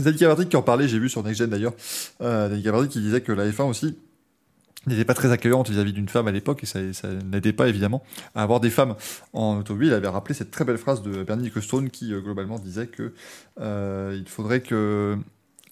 [0.00, 1.74] Zanika Verdrick qui en parlait, j'ai vu sur Next Gen d'ailleurs,
[2.20, 3.96] euh, Verdrick qui disait que la F1 aussi
[4.86, 8.02] n'était pas très accueillante vis-à-vis d'une femme à l'époque, et ça, ça n'aidait pas évidemment
[8.34, 8.94] à avoir des femmes
[9.32, 9.88] en automobile.
[9.88, 13.12] Il avait rappelé cette très belle phrase de Bernie Ecclestone qui euh, globalement disait que
[13.60, 15.16] euh, il faudrait que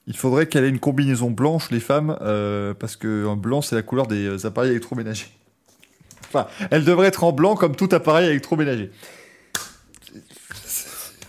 [0.06, 3.76] il faudrait qu'elle ait une combinaison blanche, les femmes, euh, parce que un blanc, c'est
[3.76, 5.28] la couleur des euh, appareils électroménagers.
[6.28, 8.90] Enfin, elle devrait être en blanc comme tout appareil électroménager.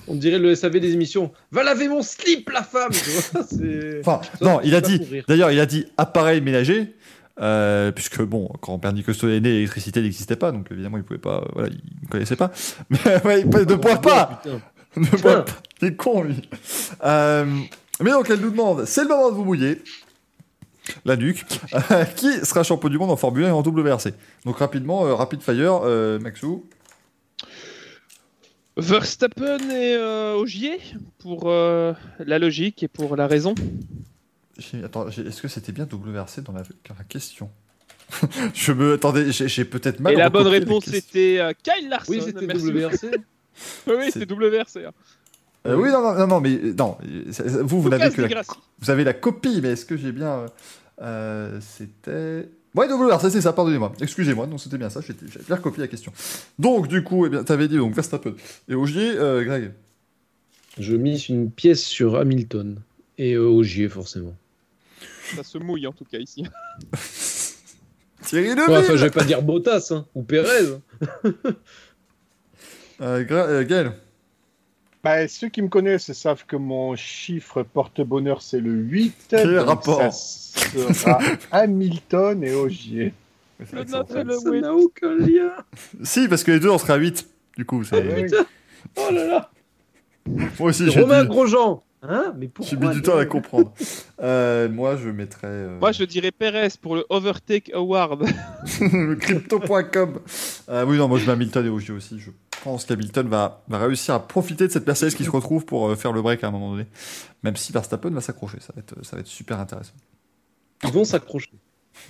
[0.08, 1.32] On dirait le SAV des émissions.
[1.52, 2.92] Va laver mon slip, la femme
[4.02, 6.94] Enfin, non, il a dit, d'ailleurs, il a dit appareil ménager,
[7.42, 11.20] euh, puisque bon, quand Bernie Costo est né, l'électricité n'existait pas, donc évidemment, il pouvait
[11.20, 12.52] pas, euh, voilà, il ne connaissait pas.
[12.90, 14.42] Mais ouais, il ne boit pas.
[14.96, 15.52] Ne bois pas.
[15.82, 16.42] Il est con, lui.
[17.04, 17.46] Euh,
[18.02, 19.82] mais donc, elle nous demande, c'est le moment de vous mouiller.
[21.04, 21.46] La nuque.
[21.92, 24.14] Euh, qui sera champion du monde en Formule 1 et en WRC
[24.46, 26.66] Donc, rapidement, euh, rapid fire, euh, Maxou.
[28.78, 30.80] Verstappen et euh, Ogier,
[31.20, 33.56] pour euh, la logique et pour la raison.
[34.84, 37.50] Attends, est-ce que c'était bien WRC dans la, dans la question?
[38.54, 38.94] Je me.
[38.94, 42.12] Attendez, j'ai peut-être mal et la bonne réponse, c'était euh, Kyle Larson.
[42.12, 42.46] Oui, c'était.
[42.46, 43.12] WRC.
[43.88, 44.80] Oui, oui, c'était WRC.
[45.66, 45.70] Hein.
[45.72, 46.98] Euh, oui, non, non, non, non, mais euh, non.
[47.32, 48.42] ça- ça- Vous, vous n'avez que la,
[48.80, 50.46] vous avez la copie, mais est-ce que j'ai bien.
[51.02, 52.48] euh, c'était.
[52.76, 53.94] Ouais, WRC, c'est ça, pardonnez-moi.
[54.02, 55.14] Excusez-moi, non, c'était bien ça, j'ai
[55.48, 56.12] bien recopié la question.
[56.60, 58.34] Donc, du coup, eh bien, t'avais dit donc Verstappen
[58.68, 59.72] et Ogier, euh, Greg.
[60.78, 62.78] Je mise une pièce sur Hamilton.
[63.18, 64.36] Et euh, Ogier, forcément.
[65.38, 66.44] Ça se mouille en tout cas ici.
[68.24, 70.66] Thierry Ouais, enfin, je vais pas dire Bottas hein, ou Perez.
[73.02, 73.94] euh, Gra- euh, Gaël.
[75.06, 79.14] Bah, ceux qui me connaissent savent que mon chiffre porte-bonheur, c'est le 8.
[79.30, 81.20] Quel donc rapport Ça sera
[81.52, 83.14] Hamilton et Ogier.
[83.60, 84.24] Le le Ça
[84.62, 85.52] n'a aucun lien.
[86.02, 87.28] Si, parce que les deux, on serait à 8.
[87.56, 88.04] Du coup, c'est.
[88.04, 88.32] Oui.
[88.98, 89.52] Oh là là.
[90.26, 91.84] Moi aussi, j'ai Romain mis, Grosjean.
[92.02, 93.74] Hein Mais j'ai mis du temps à la comprendre.
[94.22, 95.48] Euh, moi, je mettrais.
[95.48, 98.26] euh, Moi, je dirais Perez pour le Overtake Award.
[99.20, 100.20] Crypto.com.
[100.70, 102.20] Euh, oui, non, moi je mets Hamilton et Ogier aussi.
[102.20, 102.32] Je
[102.66, 105.96] pense qu'Hamilton va, va réussir à profiter de cette Mercedes qui se retrouve pour euh,
[105.96, 106.86] faire le break à un moment donné.
[107.44, 109.94] Même si Verstappen va s'accrocher, ça, va être- ça va être super intéressant.
[110.84, 111.52] Ils vont s'accrocher.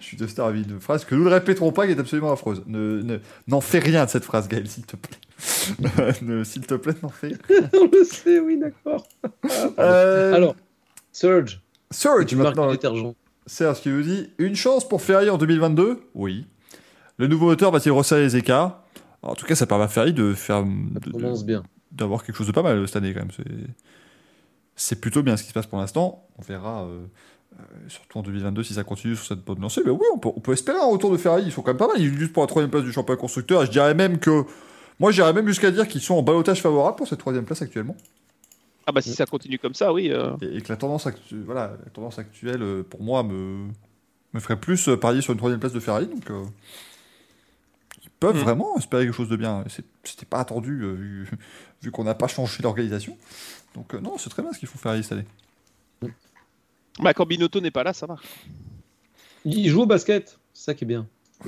[0.00, 2.62] Je suis testé ravi de phrase que nous ne répéterons pas, qui est absolument affreuse.
[2.66, 3.18] Ne, ne-
[3.48, 5.18] n'en fais rien de cette phrase, Gaël, s'il te plaît.
[6.44, 7.32] S'il te plaît, n'en fais.
[7.74, 9.06] On le sait, oui, d'accord.
[9.78, 10.56] Euh, Alors,
[11.12, 11.60] Surge,
[11.90, 13.14] Surge maintenant.
[13.46, 16.46] Serge qui nous dit Une chance pour Ferrari en 2022 Oui.
[17.18, 18.82] Le nouveau moteur va-t-il resserrer les écarts?
[19.26, 20.58] En tout cas, ça permet à Ferrari de faire.
[20.58, 21.62] Ça de- de- commence bien.
[21.92, 23.30] d'avoir quelque chose de pas mal cette année quand même.
[24.74, 26.26] C'est, plutôt bien ce qui se passe pour l'instant.
[26.38, 27.06] On verra, euh,
[27.58, 29.80] euh, surtout en 2022, si ça continue sur cette bonne lancée.
[29.84, 31.44] Mais oui, on peut, on peut espérer un retour de Ferrari.
[31.46, 31.98] Ils sont quand même pas mal.
[32.00, 33.62] Ils luttent pour la troisième place du championnat constructeur.
[33.62, 34.44] Et je dirais même que.
[34.98, 37.96] Moi, j'irais même jusqu'à dire qu'ils sont en balotage favorable pour cette troisième place actuellement.
[38.86, 40.10] Ah bah si ça continue comme ça, oui.
[40.12, 40.30] euh.
[40.40, 43.66] Et, et que la tendance, actu- voilà, la tendance actuelle, euh, pour moi, me,
[44.32, 46.06] me ferait plus euh, parier sur une troisième place de Ferrari.
[46.06, 46.30] Donc.
[48.20, 48.40] Peuvent Mm.
[48.40, 49.64] vraiment espérer quelque chose de bien.
[50.04, 51.28] C'était pas attendu euh, vu,
[51.82, 53.16] vu qu'on n'a pas changé l'organisation.
[53.74, 55.24] Donc euh, non, c'est très bien ce qu'il faut Ferrari cette année.
[57.02, 58.24] Bah quand Binotto n'est pas là, ça marche.
[59.44, 61.06] Il joue au basket, c'est ça qui est bien.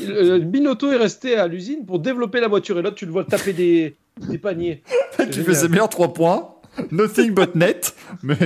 [0.00, 3.12] Il- euh, Binotto est resté à l'usine pour développer la voiture et là tu le
[3.12, 3.96] vois taper des,
[4.28, 4.82] des paniers.
[5.18, 5.32] Génial.
[5.44, 6.54] fait ses meilleurs 3 points.
[6.92, 7.96] Nothing but net.
[8.22, 8.36] Mais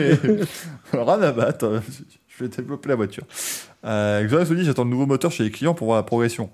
[0.93, 1.83] rien à battre.
[2.29, 3.25] Je vais développer la voiture.
[3.85, 6.51] Euh, Xavier se dit j'attends le nouveau moteur chez les clients pour voir la progression.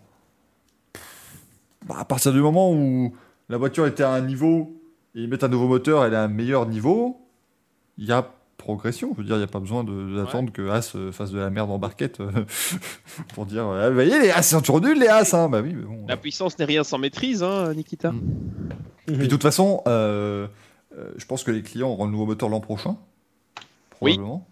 [1.90, 3.14] Bah, à partir du moment où
[3.48, 4.80] la voiture était à un niveau
[5.14, 7.20] et ils mettent un nouveau moteur, elle est à un meilleur niveau,
[7.98, 9.10] il y a progression.
[9.14, 11.38] Je veux dire, il n'y a pas besoin de- d'attendre que As euh, fasse de
[11.38, 12.30] la merde en barquette euh,
[13.34, 15.34] pour dire ah, Vous voyez, les As, c'est toujours nul, les As.
[15.34, 15.48] Hein.
[15.48, 16.06] Bah oui, mais bon.
[16.06, 18.12] La puissance n'est rien sans maîtrise, hein, Nikita.
[18.12, 18.20] Mm.
[19.06, 20.46] Puis de toute façon, euh,
[20.96, 22.96] euh, je pense que les clients auront le nouveau moteur l'an prochain.
[24.00, 24.12] Oui.
[24.12, 24.46] Probablement.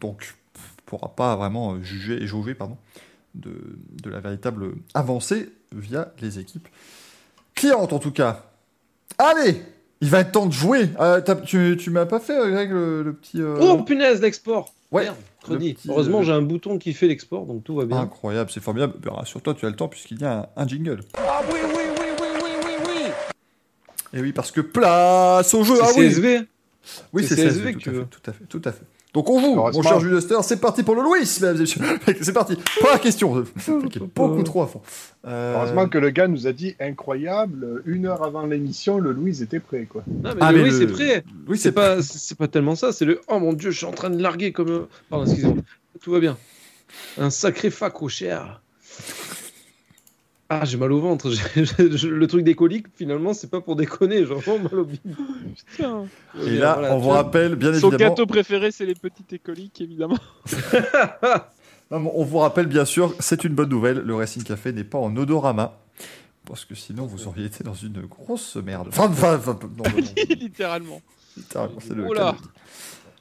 [0.00, 2.76] Donc, on ne pourra pas vraiment euh, juger et jauger pardon,
[3.34, 3.52] de,
[4.02, 6.68] de la véritable avancée via les équipes
[7.54, 8.44] clientes en tout cas.
[9.18, 9.62] Allez
[10.00, 10.88] Il va être temps de jouer.
[11.00, 13.40] Euh, tu tu m'as pas fait, Greg, le, le petit.
[13.40, 15.04] euh, Oh punaise, l'export Ouais.
[15.04, 17.98] Merde, petit, Heureusement, euh, j'ai un bouton qui fait l'export, donc tout va bien.
[17.98, 18.94] Incroyable, c'est formidable.
[18.98, 21.00] Ben, Rassure-toi, tu as le temps puisqu'il y a un, un jingle.
[21.16, 24.18] Ah oui, oui, oui, oui, oui, oui, oui.
[24.18, 25.76] Et oui, parce que place au jeu.
[25.76, 26.40] C'est Ah oui CSV
[27.14, 28.00] Oui, C'est c'est CSV CSV, que tout, tu à veux.
[28.02, 28.84] fait, tout à fait, tout à fait.
[29.14, 31.82] Donc on joue, mon cher Jules c'est parti pour le Louis, mesdames et messieurs.
[32.22, 32.56] c'est parti.
[32.80, 33.44] Première question,
[33.90, 34.80] qui est beaucoup trop à fond.
[35.26, 39.42] Euh, Heureusement que le gars nous a dit incroyable, une heure avant l'émission, le Louise
[39.42, 39.84] était prêt.
[39.84, 40.02] quoi.
[40.08, 41.24] Non, mais Ah, le mais le- c'est prêt.
[41.46, 42.90] Oui, C'est pas, c'est pas tellement ça.
[42.92, 44.86] C'est le oh mon dieu, je suis en train de larguer comme.
[45.10, 45.62] Pardon, excusez-moi.
[46.00, 46.38] Tout va bien.
[47.18, 48.61] Un sacré fac au cher.
[50.60, 51.28] Ah, j'ai mal au ventre.
[51.56, 54.18] Le truc des coliques, finalement, c'est pas pour déconner.
[54.18, 54.84] J'ai vraiment mal au.
[55.66, 56.04] Putain.
[56.46, 59.80] Et là, Voilà, on vous rappelle, bien Son évidemment, gâteau préféré, c'est les petites écoliques,
[59.80, 60.18] évidemment.
[61.90, 65.14] On vous rappelle bien sûr, c'est une bonne nouvelle, le Racing Café n'est pas en
[65.14, 65.76] odorama.
[66.46, 68.88] Parce que sinon, vous auriez été dans une grosse merde.
[68.88, 70.02] Enfin, enfin, enfin, non, non, non,
[70.40, 71.02] Littéralement.
[71.36, 72.34] littéralement, c'est le Oh cas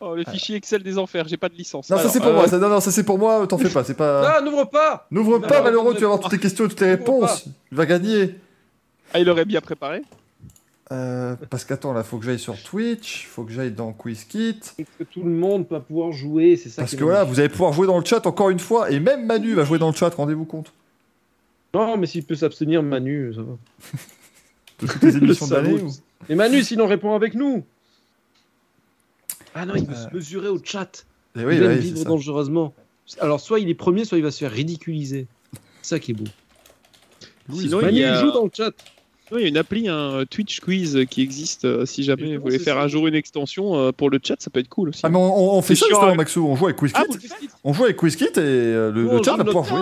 [0.04, 1.90] Oh, le fichier Excel des enfers, j'ai pas de licence.
[1.92, 3.70] Non, ça c'est pour euh, moi, ça, non, non, ça c'est pour moi, t'en fais
[3.70, 4.38] pas, c'est pas...
[4.38, 6.24] Ah, n'ouvre pas N'ouvre Non, pas, non, malheureux, non, tu vas avoir non.
[6.24, 7.46] toutes les questions et toutes les N'ouvre réponses.
[7.72, 8.36] Il va gagner.
[9.14, 10.02] Ah, il aurait bien préparé.
[10.92, 14.60] Euh, parce qu'attends, là, faut que j'aille sur Twitch, faut que j'aille dans QuizKit.
[14.60, 17.50] Parce que tout le monde va pouvoir jouer, c'est ça Parce que voilà, vous allez
[17.50, 19.96] pouvoir jouer dans le chat encore une fois, et même Manu va jouer dans le
[19.96, 20.74] chat, rendez-vous compte.
[21.76, 23.54] Non, mais s'il peut s'abstenir, Manu, ça va.
[24.82, 25.46] De toutes les émissions
[25.86, 25.92] ou-
[26.28, 27.64] Et Manu, sinon, répond avec nous
[29.56, 30.10] Ah non, il veut Euh.
[30.10, 31.06] se mesurer au chat.
[31.38, 32.74] Eh oui, il aime oui, c'est vivre dangereusement.
[33.20, 35.28] Alors, soit il est premier, soit il va se faire ridiculiser.
[35.82, 36.26] C'est ça qui est beau.
[37.54, 38.72] Sinon, il Manu, y a- il joue dans le chat.
[39.32, 41.64] Oui, il y a une appli, un Twitch quiz qui existe.
[41.66, 44.20] euh, si jamais Mais vous voulez faire ça un jour une extension euh, pour le
[44.22, 45.00] chat, ça peut être cool aussi.
[45.04, 46.16] Ah, mais on, fait ça justement, hein.
[46.16, 47.02] Maxou, on joue avec QuizKit.
[47.02, 47.32] Ah, faites
[47.64, 49.80] On joue avec QuizKit et euh, le, Oh, le chat va pouvoir jouer.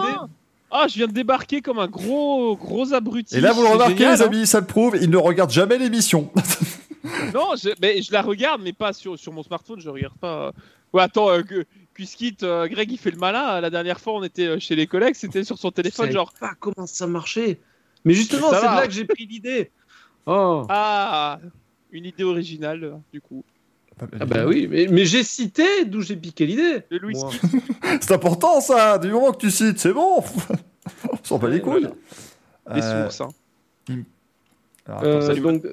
[0.71, 3.35] Ah, je viens de débarquer comme un gros gros abruti.
[3.37, 4.25] Et là, vous le remarquez, génial, les hein.
[4.27, 6.29] amis, ça le prouve, ils ne regardent jamais l'émission.
[7.33, 9.79] Non, je, mais je la regarde, mais pas sur, sur mon smartphone.
[9.79, 10.51] Je regarde pas.
[10.93, 11.65] Ouais, attends, euh, que-
[11.95, 13.59] Quizkit, euh, Greg, il fait le malin.
[13.61, 16.13] La dernière fois, on était euh, chez les collègues, c'était sur son Je téléphone, savais
[16.13, 16.33] genre.
[16.39, 17.59] pas comment ça marchait.
[18.05, 19.69] Mais justement, c'est là que j'ai pris l'idée.
[20.25, 20.65] Oh.
[20.69, 21.39] Ah,
[21.91, 23.43] une idée originale, euh, du coup.
[24.21, 26.83] Ah bah oui, mais, mais j'ai cité d'où j'ai piqué l'idée.
[26.89, 27.17] Louis.
[28.01, 30.23] C'est important ça, du moment que tu cites, c'est bon.
[31.11, 31.89] on s'en bat les couilles.
[32.73, 33.21] Les Euh, sources,
[33.89, 33.95] hein.
[34.87, 35.63] alors, Euh, attends, donc,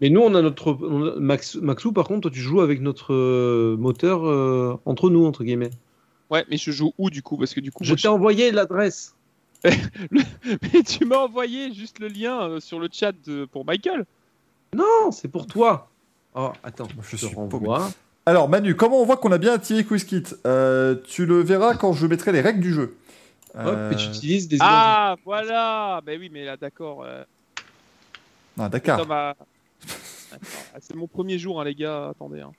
[0.00, 0.76] mais nous, on a notre.
[0.82, 5.10] on a- Max, Maxou, par contre, toi, tu joues avec notre euh, moteur euh, entre
[5.10, 5.70] nous, entre guillemets.
[6.30, 7.36] Ouais, mais je joue où, du coup?
[7.36, 9.14] Parce que du coup, Je t'ai envoyé l'adresse.
[9.64, 14.06] Mais tu m'as envoyé juste le lien euh, sur le chat de- pour Michael.
[14.74, 15.90] Non, c'est pour toi.
[16.34, 17.90] Oh, attends, Je je te suis renvoie.
[18.24, 20.22] Alors, Manu, comment on voit qu'on a bien attiré QuizKit?
[20.46, 22.96] Euh, Tu le verras quand je mettrai les règles du jeu.
[23.54, 27.02] Hop, Euh, et tu utilises des Ah, voilà Bah oui, mais là, d'accord.
[27.04, 27.24] euh,
[28.58, 28.98] Ah, Dakar.
[29.00, 29.46] Tom a- Attends, ah,
[30.80, 32.08] C'est mon premier jour, hein, les gars.
[32.10, 32.40] Attendez.
[32.40, 32.52] Hein.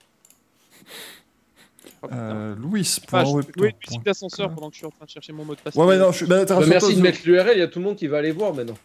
[2.11, 2.88] Euh, Louis.
[3.11, 5.45] Ah, point je peux musique d'ascenseur pendant que je suis en train de chercher mon
[5.45, 5.76] mot de passe.
[5.76, 6.26] Ouais, ouais, non, je suis.
[6.26, 8.18] bah, Bah, merci toi, de mettre l'URL, il y a tout le monde qui va
[8.18, 8.77] aller voir maintenant.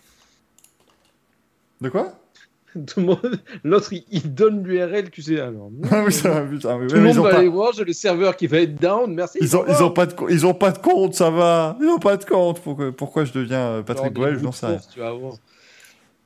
[1.80, 2.12] De quoi?
[2.86, 5.40] Tout le monde- L'autre, il, il donne l'URL, tu sais.
[5.40, 7.30] Alors, non, Ah oui, ça va, putain, oui, tout le mais monde ils ont va
[7.30, 9.38] pas- aller voir, j'ai le serveur qui va être down, merci.
[9.40, 11.78] Ils ont, ils, pas de, ils ont pas de compte, ça va.
[11.80, 12.60] Ils ont pas de compte.
[12.60, 14.78] Pourquoi, pourquoi je deviens euh, Patrick Boel, je n'en sais rien.
[14.78, 15.34] source, tu vas voir.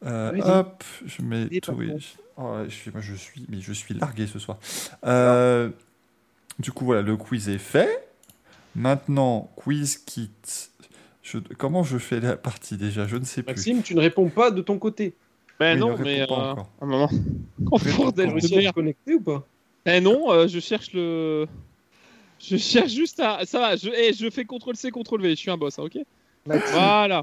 [0.06, 2.16] Euh, Oui, hop, je mets Twitch.
[2.42, 4.58] Oh, je, suis- moi, je suis, mais je suis largué ce soir.
[5.04, 5.68] Euh,
[6.58, 8.08] du coup, voilà, le quiz est fait.
[8.74, 10.30] Maintenant, quiz kit.
[11.22, 13.06] Je, comment je fais la partie déjà?
[13.06, 13.52] Je ne sais plus.
[13.52, 15.12] Maxime, tu ne réponds pas de ton côté.
[15.58, 16.26] Ben Oui, non, mais.
[16.26, 16.54] pas.
[17.70, 19.46] Oh Réponds bordel, je connecté ou pas?
[19.84, 21.46] Eh non, euh, je cherche le.
[22.38, 23.44] Je cherche juste à.
[23.44, 25.30] Ça va, je, eh, je fais CTRL-C, CTRL-V.
[25.30, 25.98] Je suis un boss, hein, ok?
[26.46, 27.22] Maxime, Voilà.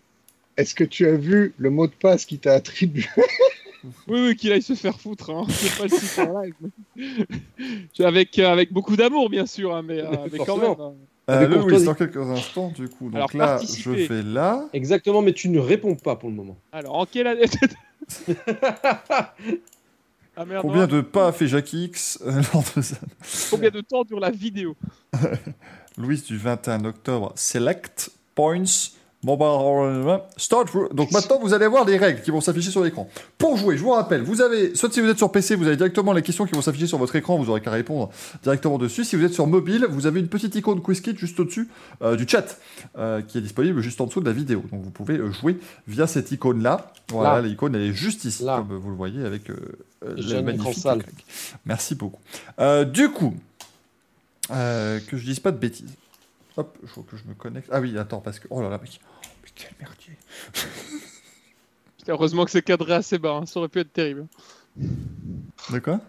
[0.57, 3.05] est-ce que tu as vu le mot de passe qui t'a attribué?
[4.07, 5.29] Oui, oui, qu'il aille se faire foutre.
[5.29, 5.45] Hein.
[5.49, 6.53] C'est pas en live.
[6.95, 10.75] mais- avec, euh, avec beaucoup d'amour, bien sûr, hein, mais, euh, mais quand même.
[10.79, 10.93] Hein.
[11.29, 13.09] Euh, Avec le dans quelques instants, du coup.
[13.09, 14.65] Donc Alors, là, je fais là.
[14.71, 16.57] Exactement, mais tu ne réponds pas pour le moment.
[16.71, 17.43] Alors, en quelle année
[20.39, 20.97] Ah merde, Combien non.
[20.97, 22.95] de pas a fait Jacques X euh, lors de ça
[23.49, 24.75] Combien de temps dure la vidéo?
[25.97, 27.33] Louis du 21 octobre.
[27.35, 28.63] Select points
[29.27, 30.69] Bon bah, start.
[30.93, 33.09] Donc maintenant, vous allez voir les règles qui vont s'afficher sur l'écran.
[33.37, 35.75] Pour jouer, je vous rappelle, vous avez, soit si vous êtes sur PC, vous avez
[35.75, 38.09] directement les questions qui vont s'afficher sur votre écran, vous aurez qu'à répondre
[38.41, 39.03] directement dessus.
[39.03, 41.67] Si vous êtes sur mobile, vous avez une petite icône QuizKit juste au-dessus
[42.03, 42.57] euh, du chat,
[42.97, 44.63] euh, qui est disponible juste en dessous de la vidéo.
[44.71, 45.59] Donc vous pouvez euh, jouer
[45.89, 46.93] via cette icône-là.
[47.09, 47.41] Voilà, Là.
[47.41, 48.63] l'icône elle est juste ici, Là.
[48.65, 49.57] comme vous le voyez avec euh,
[50.15, 50.87] écran magnifique.
[51.65, 52.21] Merci beaucoup.
[52.93, 53.35] Du coup,
[54.47, 55.97] que je dise pas de bêtises.
[56.57, 57.69] Hop, il faut que je me connecte.
[57.71, 58.47] Ah oui, attends, parce que.
[58.49, 58.89] Oh là là, mais
[59.57, 60.17] quel merdier.
[60.53, 60.67] Putain,
[62.13, 64.27] Heureusement que c'est cadré assez bas, hein, ça aurait pu être terrible.
[64.77, 65.99] De quoi?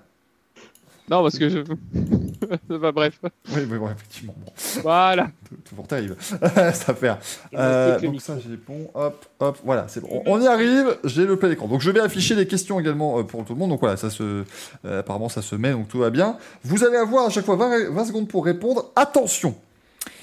[1.10, 1.60] Non, parce que je.
[2.76, 3.18] bah, bref.
[3.22, 4.34] Oui, oui, oui, effectivement.
[4.36, 4.52] Bon,
[4.82, 5.30] Voilà.
[5.64, 6.16] toujours terrible.
[6.20, 7.18] Cette affaire.
[7.54, 8.90] Euh, donc ça, j'ai bon.
[8.92, 10.22] Hop, hop, voilà, c'est bon.
[10.26, 11.66] On, y arrive, j'ai le plein écran.
[11.66, 13.70] Donc je vais afficher les questions également euh, pour tout le monde.
[13.70, 14.44] Donc voilà, ça se,
[14.84, 16.36] euh, apparemment ça se met, donc tout va bien.
[16.62, 18.92] Vous allez avoir à chaque fois 20, 20 secondes pour répondre.
[18.94, 19.56] Attention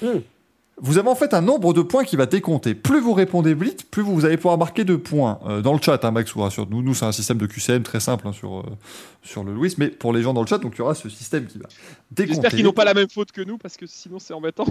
[0.02, 0.18] Hmm.
[0.78, 2.74] Vous avez en fait un nombre de points qui va décompter.
[2.74, 5.38] Plus vous répondez vite, plus vous allez pouvoir marquer de points.
[5.46, 6.66] Euh, dans le chat, hein, Max vous rassure.
[6.68, 8.62] Nous, nous c'est un système de QCM très simple hein, sur, euh,
[9.22, 9.74] sur le Louis.
[9.78, 11.68] Mais pour les gens dans le chat, donc il y aura ce système qui va
[12.10, 12.34] décompter.
[12.34, 14.66] J'espère qu'ils n'ont pas la même faute que nous, parce que sinon c'est embêtant.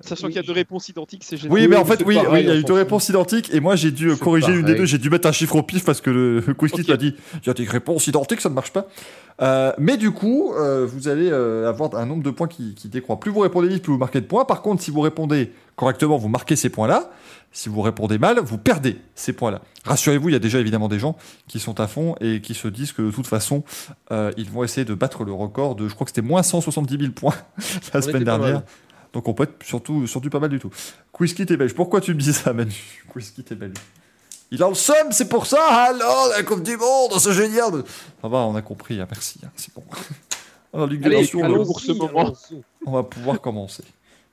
[0.00, 1.52] Sachant oui, qu'il y a deux réponses identiques, c'est génial.
[1.52, 3.90] Oui, mais en fait, oui, il y a eu deux réponses identiques et moi j'ai
[3.90, 4.84] dû euh, corriger une des deux.
[4.84, 6.88] J'ai dû mettre un chiffre au pif parce que le, le QuizKit Ok.
[6.88, 8.86] m'a dit il y a des réponses identiques, ça ne marche pas.
[9.42, 12.88] Euh, mais du coup, euh, vous allez euh, avoir un nombre de points qui, qui
[12.88, 13.18] décroît.
[13.20, 14.44] Plus vous répondez vite, plus vous marquez de points.
[14.44, 17.10] Par contre, si vous répondez correctement, vous marquez ces points-là.
[17.52, 19.62] Si vous répondez mal, vous perdez ces points-là.
[19.84, 21.16] Rassurez-vous, il y a déjà évidemment des gens
[21.48, 23.64] qui sont à fond et qui se disent que de toute façon,
[24.10, 26.98] euh, ils vont essayer de battre le record de, je crois que c'était moins 170
[26.98, 27.34] 000 points
[27.94, 28.62] la On semaine dernière.
[29.16, 30.68] Donc on peut être surtout, surtout pas mal du tout.
[31.10, 31.72] Quizkit est belge.
[31.74, 32.74] Pourquoi tu me dis ça, Manu?
[33.14, 33.78] Quizkit est belge.
[34.50, 37.82] Il le seum, c'est pour ça Alors, la Coupe du Monde, c'est génial
[38.20, 39.82] Ça va, on a compris, hein, merci, hein, c'est bon.
[40.74, 42.34] On a Ligue des Allez, Nations, allons on- pour ce moment.
[42.84, 43.84] on va pouvoir commencer.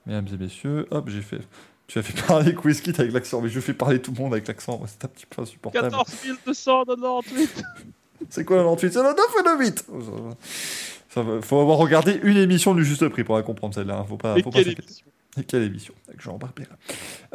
[0.05, 1.39] Mesdames et messieurs, hop, j'ai fait...
[1.87, 4.49] Tu as fait parler Quizkit avec l'accent, mais je fais parler tout le monde avec
[4.49, 5.91] l'accent, c'est un petit peu insupportable.
[5.91, 6.07] 14
[6.45, 7.63] 298
[8.29, 9.85] C'est quoi le 28 C'est le 9 et le 8
[11.13, 14.17] ça Faut avoir regardé une émission du juste prix pour la comprendre celle-là, hein, faut
[14.17, 14.83] pas, Et faut pas quelle s'inquiéter.
[14.87, 15.05] émission
[15.37, 16.75] Et quelle émission Avec Jean Barbera.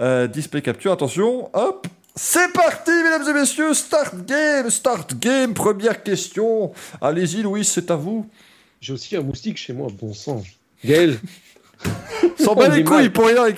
[0.00, 1.86] Euh, display capture, attention, hop
[2.16, 7.96] C'est parti, mesdames et messieurs Start game Start game Première question Allez-y, Louis, c'est à
[7.96, 8.28] vous.
[8.80, 10.42] J'ai aussi un moustique chez moi, bon sang.
[10.84, 11.18] Gaël,
[12.38, 13.12] S'en bat les couilles mal.
[13.12, 13.54] pour rien les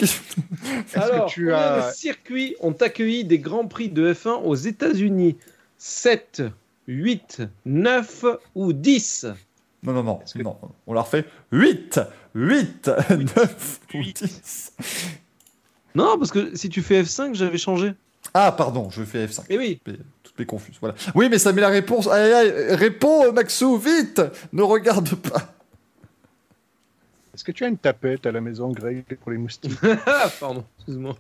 [0.95, 5.37] alors, que tu as- de circuits ont accueilli des grands prix de F1 aux États-Unis?
[5.79, 6.43] 7,
[6.87, 8.25] 8, 9
[8.55, 9.27] ou 10
[9.83, 10.57] Non, non, non, Est-ce que- non.
[10.87, 11.25] On la refait.
[11.53, 12.01] 8
[12.35, 12.91] 8
[13.37, 14.23] 9 ou Huit.
[14.23, 14.73] 10
[15.95, 17.95] Non, parce que si tu fais F5, j'avais changé.
[18.35, 19.45] Ah, pardon, je fais F5.
[19.49, 19.81] Eh oui,
[20.23, 20.95] Toutes mes confuses, voilà.
[21.15, 22.07] Oui, mais ça met la réponse.
[22.09, 22.75] Aïe, aïe, aïe.
[22.75, 24.21] Réponds, Maxou, vite
[24.53, 25.55] Ne regarde pas.
[27.35, 30.65] Est-ce que tu as une tapette à la maison, Greg, pour les moustiques Ah, pardon,
[30.79, 31.17] excuse-moi.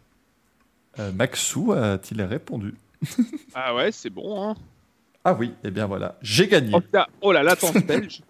[0.98, 2.74] Euh, Maxou a-t-il répondu?
[3.54, 4.54] Ah ouais, c'est bon, hein.
[5.24, 6.70] Ah oui, et bien voilà, j'ai gagné.
[6.74, 8.22] Oh, putain, oh la latence belge.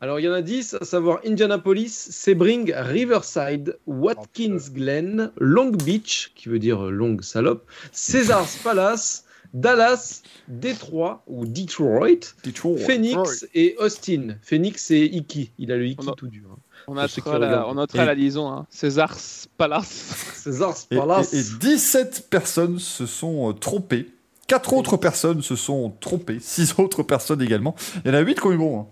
[0.00, 6.32] Alors, il y en a 10, à savoir Indianapolis, Sebring, Riverside, Watkins Glen, Long Beach,
[6.34, 9.24] qui veut dire longue salope, César's Palace,
[9.54, 12.78] Dallas, Détroit ou Detroit, Detroit.
[12.80, 14.36] Phoenix et Austin.
[14.42, 15.52] Phoenix, c'est Iki.
[15.58, 16.48] Il a le Iki a- tout dur.
[16.52, 16.58] hein.
[16.86, 17.70] On notera, la, regardent.
[17.70, 18.66] on notera Et- la liaison, hein.
[18.68, 19.16] César
[19.56, 20.32] Palace.
[20.34, 21.32] César's Et, Palace.
[21.32, 24.08] et- et 17 personnes se sont euh, trompées.
[24.54, 26.38] 4 autres personnes se sont trompées.
[26.40, 27.74] 6 autres personnes également.
[28.04, 28.80] Il y en a 8 qui ont eu bon.
[28.80, 28.86] hein.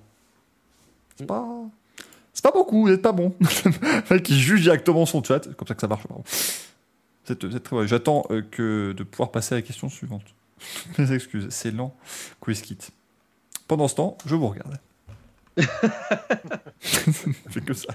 [1.17, 1.47] C'est pas...
[2.35, 3.35] C'est pas beaucoup, vous pas bon.
[4.25, 5.45] Qui juge directement son chat.
[5.45, 6.07] C'est comme ça que ça marche.
[6.07, 6.25] pardon.
[6.27, 7.87] C'est c'est très vrai.
[7.87, 10.25] J'attends euh, que de pouvoir passer à la question suivante.
[10.99, 11.95] Mes excuses, c'est lent.
[12.41, 12.79] Quiz kit.
[13.69, 14.79] Pendant ce temps, je vous regarde.
[16.81, 17.95] C'est que ça.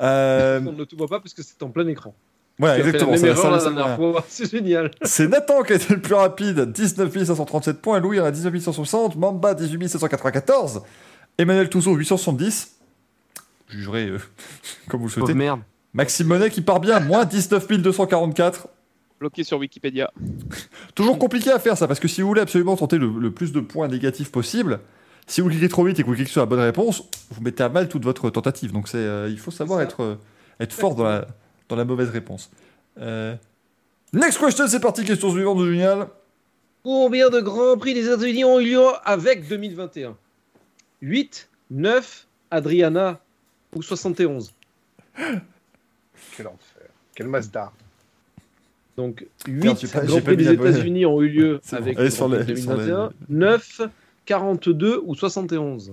[0.00, 2.14] Euh, On ne te voit pas parce que c'est en plein écran.
[2.58, 3.10] Voilà, exactement.
[3.12, 4.12] la ça- même ça- erreur la ça- dernière voilà.
[4.14, 4.24] fois.
[4.28, 4.90] C'est génial.
[5.02, 8.00] C'est Nathan qui a été le plus rapide, 19 537 points.
[8.00, 9.16] Louis a 19 160.
[9.16, 10.82] Mamba, 18 794.
[11.38, 12.76] Emmanuel Touzeau, 870.
[13.68, 14.18] Je jugerai euh,
[14.88, 15.34] comme vous le souhaitez.
[15.34, 15.60] merde.
[15.92, 18.68] Maxime Monet qui part bien, moins 19 244.
[19.18, 20.10] Bloqué sur Wikipédia.
[20.94, 23.50] Toujours compliqué à faire ça, parce que si vous voulez absolument tenter le, le plus
[23.52, 24.80] de points négatifs possible,
[25.26, 27.62] si vous cliquez trop vite et que vous cliquez sur la bonne réponse, vous mettez
[27.62, 28.72] à mal toute votre tentative.
[28.72, 30.14] Donc c'est, euh, il faut savoir être, euh,
[30.60, 31.26] être fort dans la,
[31.68, 32.50] dans la mauvaise réponse.
[32.98, 33.34] Euh,
[34.12, 36.08] Next question, c'est parti, question suivante de Génial.
[36.84, 40.16] Combien de grands prix des États-Unis ont eu lieu avec 2021
[41.02, 43.18] 8, 9, Adriana
[43.74, 44.52] ou 71
[45.16, 46.88] Quel enfer.
[47.14, 47.72] Quel Mazda.
[48.96, 50.48] Donc Merde, 8 j'ai pas- j'ai grands prix des.
[50.52, 53.10] États-Unis ont eu lieu avec Allez, le sur Grand Prix les- sur les- 2021.
[53.28, 53.80] 9,
[54.24, 55.92] 42 ou 71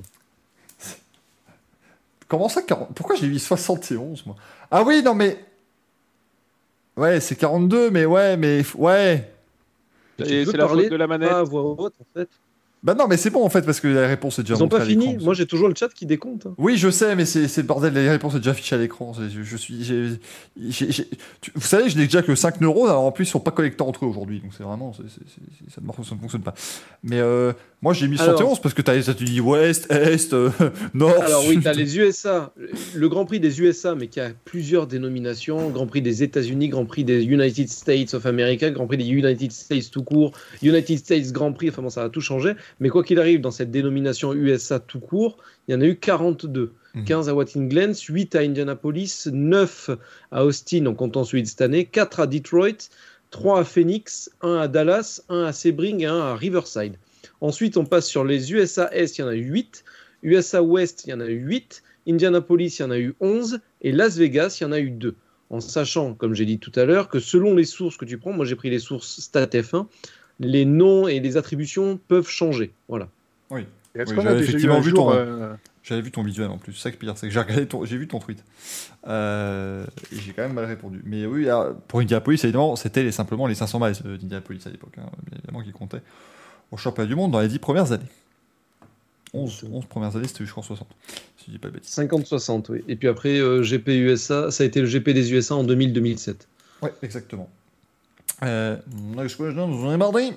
[2.28, 4.36] Comment ça 40 Pourquoi j'ai mis 71 moi?
[4.72, 5.44] Ah oui, non mais
[6.98, 9.30] Ouais, c'est 42, mais ouais, mais ouais.
[10.20, 11.30] Et c'est la faute de la manette.
[11.30, 12.30] Pas à voix haute, en fait.
[12.84, 14.68] Bah non, mais c'est bon en fait parce que la réponse est déjà Ils ont
[14.68, 15.16] pas fini.
[15.24, 16.48] Moi, j'ai toujours le chat qui décompte.
[16.48, 16.54] hein.
[16.58, 17.94] Oui, je sais, mais c'est c'est le bordel.
[17.94, 19.14] Les réponses sont déjà affichées à l'écran.
[19.14, 19.82] C'est- Je, je suis.
[19.86, 20.10] j'ai-
[20.68, 21.08] j'ai- j'ai-
[21.40, 22.90] tu- Vous savez, je n'ai déjà que 5 neurones.
[22.90, 24.42] Alors en plus, ils sont pas connectés entre eux aujourd'hui.
[24.42, 24.92] Donc c'est vraiment.
[24.92, 26.54] c'est- c'est- c'est- ça, ne marche- ça ne fonctionne pas.
[27.04, 27.54] Mais euh,
[27.84, 30.50] moi, j'ai mis Alors- 71 parce que t'as ça, tu dis ouest, est, euh,
[30.94, 31.22] nord.
[31.22, 32.54] Alors oui, tu as les USA,
[32.96, 35.70] le Grand Prix des USA, mais qui a plusieurs dénominations.
[35.70, 39.52] Grand Prix des États-Unis, Grand Prix des United States of America, Grand Prix des United
[39.52, 40.32] States tout court,
[40.62, 42.54] United States Grand Prix, enfin bon, ça a tout changé.
[42.80, 45.38] Mais quoi qu'il arrive, dans cette dénomination USA tout court,
[45.68, 46.72] il y en a eu 42.
[46.94, 47.04] Mhm.
[47.04, 49.90] 15 à Watkins Glen, 8 à Indianapolis, 9
[50.32, 52.90] à Austin en comptant celui de cette année, 4 à Detroit,
[53.32, 56.94] 3 à Phoenix, 1 à Dallas, 1 à Sebring et 1 à Riverside.
[57.44, 59.84] Ensuite, on passe sur les USA Est, il y en a eu 8.
[60.24, 61.84] USA Ouest, il y en a eu 8.
[62.08, 63.60] Indianapolis, il y en a eu 11.
[63.82, 65.14] Et Las Vegas, il y en a eu 2.
[65.50, 68.32] En sachant, comme j'ai dit tout à l'heure, que selon les sources que tu prends,
[68.32, 69.86] moi j'ai pris les sources StatF1,
[70.40, 72.72] les noms et les attributions peuvent changer.
[72.88, 73.10] Voilà.
[73.52, 75.54] Est-ce Oui, qu'on a j'avais déjà eu effectivement un vu jour ton- euh,
[75.84, 76.74] J'avais vu ton visuel en plus.
[76.74, 78.42] C'est ça qui est pire, c'est que j'ai regardé ton, j'ai vu ton tweet.
[79.08, 81.02] Euh, et j'ai quand même mal répondu.
[81.06, 84.70] Mais oui, alors, pour Indianapolis, évidemment, c'était les- simplement les 500 miles euh, d'Indianapolis à
[84.70, 86.02] l'époque, hein, bien évidemment, qui comptaient
[86.72, 88.10] au championnat du monde dans les 10 premières années.
[89.34, 90.88] 11, 11 premières années, c'était je crois 60.
[91.38, 91.96] Si je dis pas de bêtises.
[91.98, 92.84] 50-60, oui.
[92.88, 96.36] Et puis après, euh, GP USA, ça a été le GP des USA en 2000-2007.
[96.82, 97.50] Ouais, exactement.
[98.44, 98.78] Euh,
[99.16, 100.34] next question, ai marre d'y.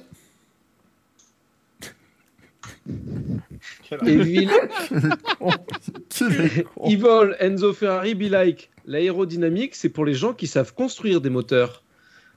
[4.07, 4.49] Evil.
[6.85, 8.71] Evil, Enzo Ferrari, be like.
[8.87, 11.83] L'aérodynamique, c'est pour les gens qui savent construire des moteurs.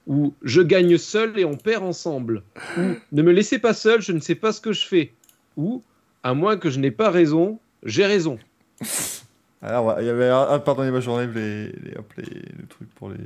[0.10, 2.44] Ou je gagne seul et on perd ensemble.
[2.78, 5.14] Ou ne me laissez pas seul, je ne sais pas ce que je fais.
[5.56, 5.82] Ou
[6.24, 8.38] à moins que je n'ai pas raison, j'ai raison.
[9.62, 10.30] Alors, il y avait.
[10.30, 12.24] Ah, pardonnez-moi, j'enlève les, les, hop, les,
[12.58, 13.18] le truc pour les.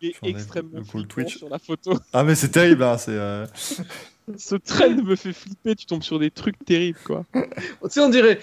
[0.00, 1.36] Il est J'enlève extrêmement le cool Twitch.
[1.38, 1.96] sur la photo.
[2.12, 3.12] Ah, mais c'est terrible, hein, c'est.
[3.12, 3.46] euh,
[4.36, 7.24] Ce train me fait flipper, tu tombes sur des trucs terribles, quoi.
[7.34, 8.40] Tu sais, on dirait,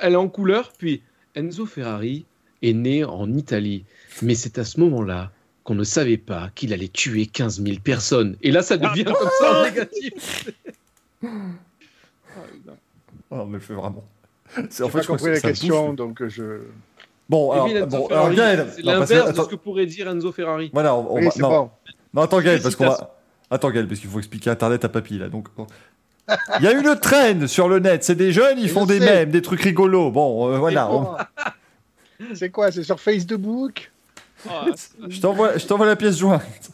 [0.00, 1.02] elle est en couleur, puis
[1.36, 2.24] Enzo Ferrari
[2.62, 3.84] est né en Italie.
[4.22, 5.30] Mais c'est à ce moment-là
[5.68, 8.36] qu'on ne savait pas qu'il allait tuer 15 000 personnes.
[8.40, 10.50] Et là, ça devient comme ça en négatif.
[11.22, 11.28] Ah.
[13.30, 14.02] Oh, mais fait vraiment.
[14.70, 15.96] C'est J'ai pas je compris la question, bouffe.
[15.96, 16.60] donc euh, je.
[17.28, 20.70] Bon, alors, bon, Gaël, c'est l'inverse de attends, ce que pourrait dire Enzo Ferrari.
[20.72, 21.70] Voilà, on, on Oui, va- non, bon.
[22.14, 23.18] non, attends Gaël, parce qu'on va.
[23.50, 25.28] Attends Gaël, parce qu'il faut expliquer Internet à papy là.
[25.28, 25.48] Donc,
[26.58, 28.04] il y a une trend sur le net.
[28.04, 29.04] C'est des jeunes, ils Je font des sais.
[29.04, 30.10] mèmes, des trucs rigolos.
[30.10, 30.90] Bon, euh, voilà.
[30.90, 31.14] on-
[32.34, 33.97] C'est quoi C'est sur Facebook Ah,
[35.08, 36.70] Je t'envoie, je t'envoie la pièce jointe.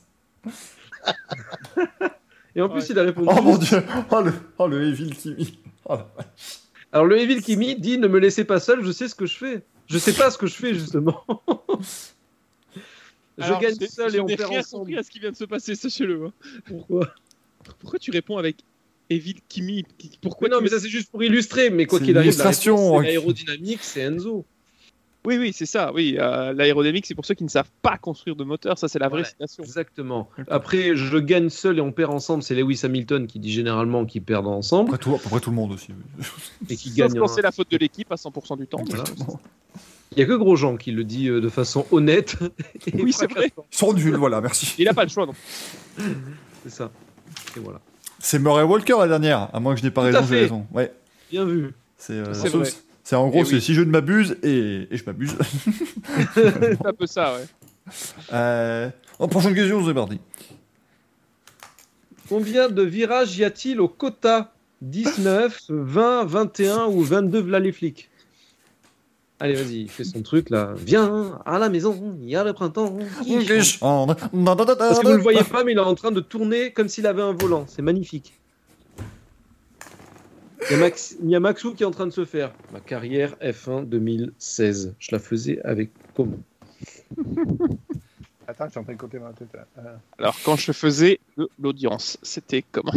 [2.57, 2.87] Et en plus, Ouais.
[2.91, 3.29] il a répondu.
[3.31, 5.59] Oh mon dieu, oh le, oh le Evil Kimi.
[5.87, 6.07] Oh, la.
[6.93, 9.37] Alors, le Evil Kimi dit Ne me laissez pas seul, je sais ce que je
[9.37, 9.63] fais.
[9.89, 11.25] Je sais pas ce que je fais, justement.
[13.39, 14.81] je Alors, gagne seul je et on perd ensemble.
[14.85, 16.27] compris à ce qui vient de se passer, sachez-le.
[16.27, 16.33] hein.
[16.67, 17.13] Pourquoi?
[17.81, 18.59] Pourquoi tu réponds avec
[19.11, 19.85] Evil Kimi?
[20.23, 21.71] Pourquoi non, mais ça, c'est juste pour illustrer.
[21.71, 22.33] Mais quoi qu'il arrive,
[22.99, 23.05] ok.
[23.05, 24.45] l'aérodynamique, c'est Enzo.
[25.27, 25.91] Oui, oui, c'est ça.
[25.95, 28.79] Oui, euh, l'aérodynamique, c'est pour ceux qui ne savent pas construire de moteur.
[28.79, 29.29] Ça, c'est la vraie Ouais.
[29.29, 29.63] citation.
[29.65, 30.29] Exactement.
[30.51, 32.43] Après, je gagne seul et on perd ensemble.
[32.43, 35.49] C'est Lewis Hamilton qui dit généralement qu'ils perdent ensemble Après tout, à peu près tout
[35.51, 35.93] le monde aussi.
[36.19, 36.25] oui.
[36.69, 37.19] et qui gagne.
[37.19, 38.83] un- c'est la faute de l'équipe à 100% du temps.
[38.87, 39.05] Voilà.
[40.13, 42.37] Il y a que Grosjean qui le dit euh, de façon honnête.
[42.87, 43.51] et Oui, c'est vrai.
[43.57, 44.75] Ils sont nuls, voilà, merci.
[44.79, 45.33] Il n'a pas le choix, non
[46.63, 46.91] C'est ça.
[47.57, 47.81] Et voilà.
[48.19, 50.41] C'est Murray Walker la dernière, à moins que je n'ai pas Tout raison, j'ai fait.
[50.43, 50.67] raison.
[50.73, 50.93] Ouais,
[51.31, 51.73] Bien vu.
[51.97, 52.13] c'est.
[52.13, 52.69] euh, vrai.
[53.05, 53.61] C'est en gros, Eh c'est oui.
[53.61, 55.37] si je ne m'abuse et, et je m'abuse.
[56.35, 57.45] C'est un peu ça, ouais.
[58.33, 60.19] Euh, en prochaine question, c'est parti.
[62.29, 64.53] Combien de virages y a-t-il au quota?
[64.83, 68.11] 19, 20, 21 ou 22 v'là les flics?
[69.41, 70.73] Allez, vas-y, il fait son truc là.
[70.77, 72.97] Viens à la maison, il y a le printemps.
[72.97, 76.89] Parce que vous ne le voyez pas, mais il est en train de tourner comme
[76.89, 77.67] s'il avait un volant.
[77.69, 78.33] C'est magnifique.
[80.71, 82.53] Il y, a Max- il y a Maxou qui est en train de se faire.
[82.73, 84.95] Ma carrière F1 2016.
[84.99, 86.39] Je la faisais avec comment
[88.47, 89.49] Attends, je suis en train de compter la tête.
[89.55, 89.67] là.
[89.79, 92.93] Euh, Alors, quand je faisais de l'audience, c'était comment?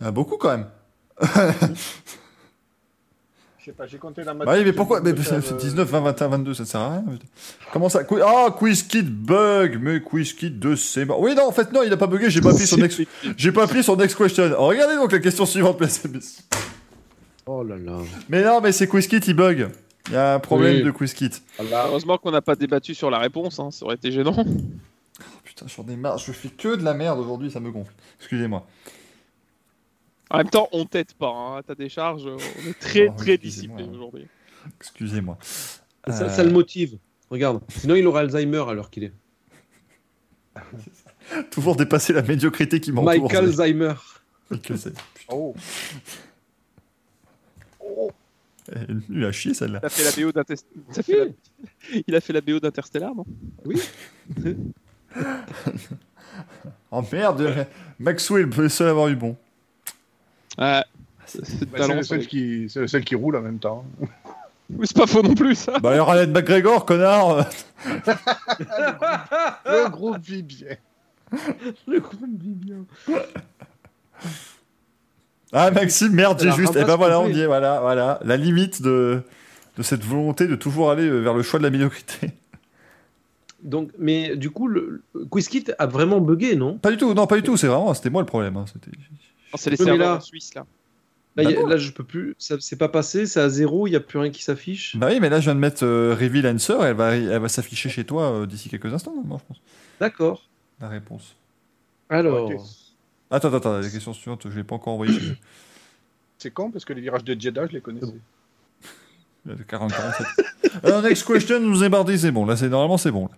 [0.00, 0.68] A beaucoup quand même.
[3.62, 6.00] Je sais pas, j'ai compté dans ma Bah oui, mais pourquoi mais, faire, 19, 20,
[6.00, 7.04] 21, 22, ça sert à rien.
[7.08, 7.26] putain.
[7.72, 11.20] Comment ça Ah, QuizKit bug Mais QuizKit de c'est mort.
[11.20, 13.00] Oui, non, en fait, non, il n'a pas bugué, j'ai pas appuyé sur next...
[13.36, 14.50] J'ai pas appuyé sur next question.
[14.58, 16.42] Oh, regardez donc la question suivante, PSMS.
[17.46, 17.98] Oh là là.
[18.28, 19.68] Mais non, mais c'est QuizKit, il bug.
[20.08, 20.82] Il y a un problème Oui.
[20.82, 21.30] de QuizKit.
[21.60, 24.44] Heureusement qu'on n'a pas débattu sur la réponse, hein, ça aurait été gênant.
[25.44, 27.92] Putain, j'en ai marre, je fais que de la merde aujourd'hui, ça me gonfle.
[28.18, 28.66] Excusez-moi.
[30.32, 31.28] En même temps, on t'aide pas.
[31.28, 31.56] Hein.
[31.58, 32.36] à ta décharge, on
[32.68, 33.76] est très Oh, très excusez-moi.
[33.78, 34.26] discipliné aujourd'hui.
[34.80, 35.38] Excusez-moi.
[35.42, 36.98] Ça, Euh, ça le motive.
[37.30, 37.60] Regarde.
[37.68, 39.12] Sinon, il aura Alzheimer à l'heure qu'il est.
[41.50, 43.22] Toujours dépasser la médiocrité qui m'entoure.
[43.22, 43.94] Mike Alzheimer.
[44.62, 44.92] Que c'est.
[45.28, 45.54] Oh.
[48.70, 49.80] Elle nulle à chier celle-là.
[49.82, 50.84] Il a fait la BO d'Interstellar.
[50.92, 53.24] Ça fait la- Il a fait la BO d'Interstellar, non?
[56.90, 57.66] Oh merde,
[57.98, 59.36] Maxwell peut le seul avoir eu bon.
[60.58, 60.82] Ouais.
[60.84, 60.84] Bah,
[61.86, 63.84] C'est le seul qui, c'est le seul qui roule en même temps.
[64.74, 65.78] Oui, c'est pas faux non plus, ça.
[65.80, 67.46] Bah alors Alan McGregor, connard
[69.66, 70.76] Le groupe vit bien.
[71.86, 72.76] Le groupe vit bien.
[75.52, 76.74] Ah Maxime, merde, j'ai juste.
[76.74, 78.18] Et ramasse ben voilà, on y est, voilà, voilà.
[78.24, 79.22] La limite de,
[79.76, 82.30] de cette volonté de toujours aller euh, vers le choix de la médiocrité.
[83.62, 86.78] Donc, mais du coup, le le QuizKit a vraiment bugué, non?
[86.78, 88.56] Pas du tout, non, pas du tout, c'est vraiment, c'était moi le problème.
[88.56, 88.96] hein, c'était-
[89.56, 90.66] c'est les serveurs là- en Suisse, là.
[91.34, 92.34] Là, Bah a- là, je peux plus.
[92.38, 94.96] Ça c'est pas passé, c'est à zéro, il n'y a plus rien qui s'affiche.
[94.96, 97.48] Bah oui, mais là je viens de mettre euh, Reveal Answer, elle va, elle va
[97.48, 99.62] s'afficher chez toi euh, d'ici quelques instants, moi je pense.
[99.98, 100.42] D'accord.
[100.80, 101.34] La réponse.
[102.10, 102.50] Alors.
[103.30, 105.18] Attends, attends, attends, la question suivante, je l'ai pas encore envoyée.
[106.36, 108.12] C'est con parce que les virages de Jeddah, je les connaissais.
[109.46, 110.26] Il y a 40, 47.
[110.84, 112.44] Alors, next question, nous est c'est bon.
[112.44, 113.26] Là, c'est normalement, c'est bon.
[113.28, 113.36] là.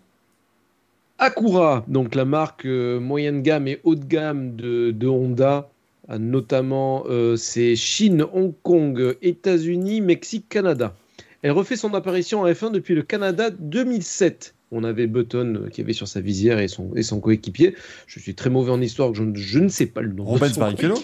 [1.18, 5.70] Acura, donc la marque euh, moyenne gamme et haut de gamme de, de Honda,
[6.08, 10.94] notamment euh, c'est Chine, Hong Kong, États-Unis, Mexique, Canada.
[11.42, 14.54] Elle refait son apparition en F1 depuis le Canada 2007.
[14.70, 17.74] On avait Button euh, qui avait sur sa visière et son, et son coéquipier.
[18.06, 20.24] Je suis très mauvais en histoire, je, ne- je ne sais pas le nom.
[20.24, 20.94] Rubens Barrichello.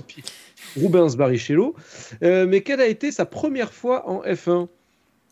[0.76, 1.74] Rubens Barrichello.
[2.22, 4.68] Euh, mais quelle a été sa première fois en F1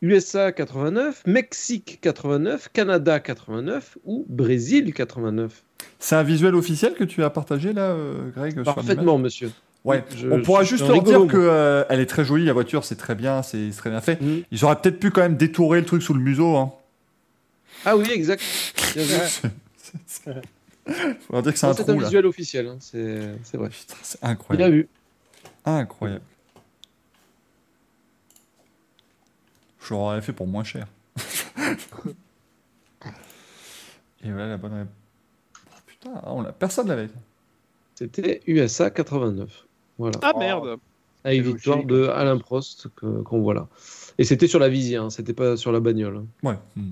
[0.03, 5.65] USA 89, Mexique 89, Canada 89 ou Brésil 89
[5.99, 9.51] C'est un visuel officiel que tu as partagé là, euh, Greg sur Parfaitement, monsieur.
[9.85, 10.05] Ouais.
[10.17, 12.97] Je- On pourra juste leur dire que euh, elle est très jolie, la voiture, c'est
[12.97, 14.21] très bien, c'est très bien fait.
[14.21, 14.43] Mhm.
[14.51, 16.57] Ils auraient peut-être pu quand même détourer le truc sous le museau.
[16.57, 16.73] Hein.
[17.85, 18.43] Ah oui, exact.
[18.95, 19.05] Bien
[21.31, 22.05] leur dire que c'est un trou un là.
[22.05, 23.71] visuel officiel, hein, c'est vrai.
[24.03, 24.75] C'est Bien incroyable.
[24.75, 24.89] vu.
[25.65, 26.23] Incroyable.
[29.81, 30.87] Je l'aurais fait pour moins cher.
[34.25, 34.93] Et voilà la bonne réponse.
[36.01, 37.09] Putain, on l'a- personne l'avait.
[37.95, 39.65] C'était USA 89.
[39.99, 40.19] Voilà.
[40.23, 40.79] Ah merde.
[41.25, 41.91] Avec c'est victoire logique.
[41.91, 43.67] de Alain Prost que- qu'on voit là.
[44.19, 46.25] Et c'était sur la visière, hein, c'était pas sur la bagnole.
[46.43, 46.55] Ouais.
[46.77, 46.91] hmm.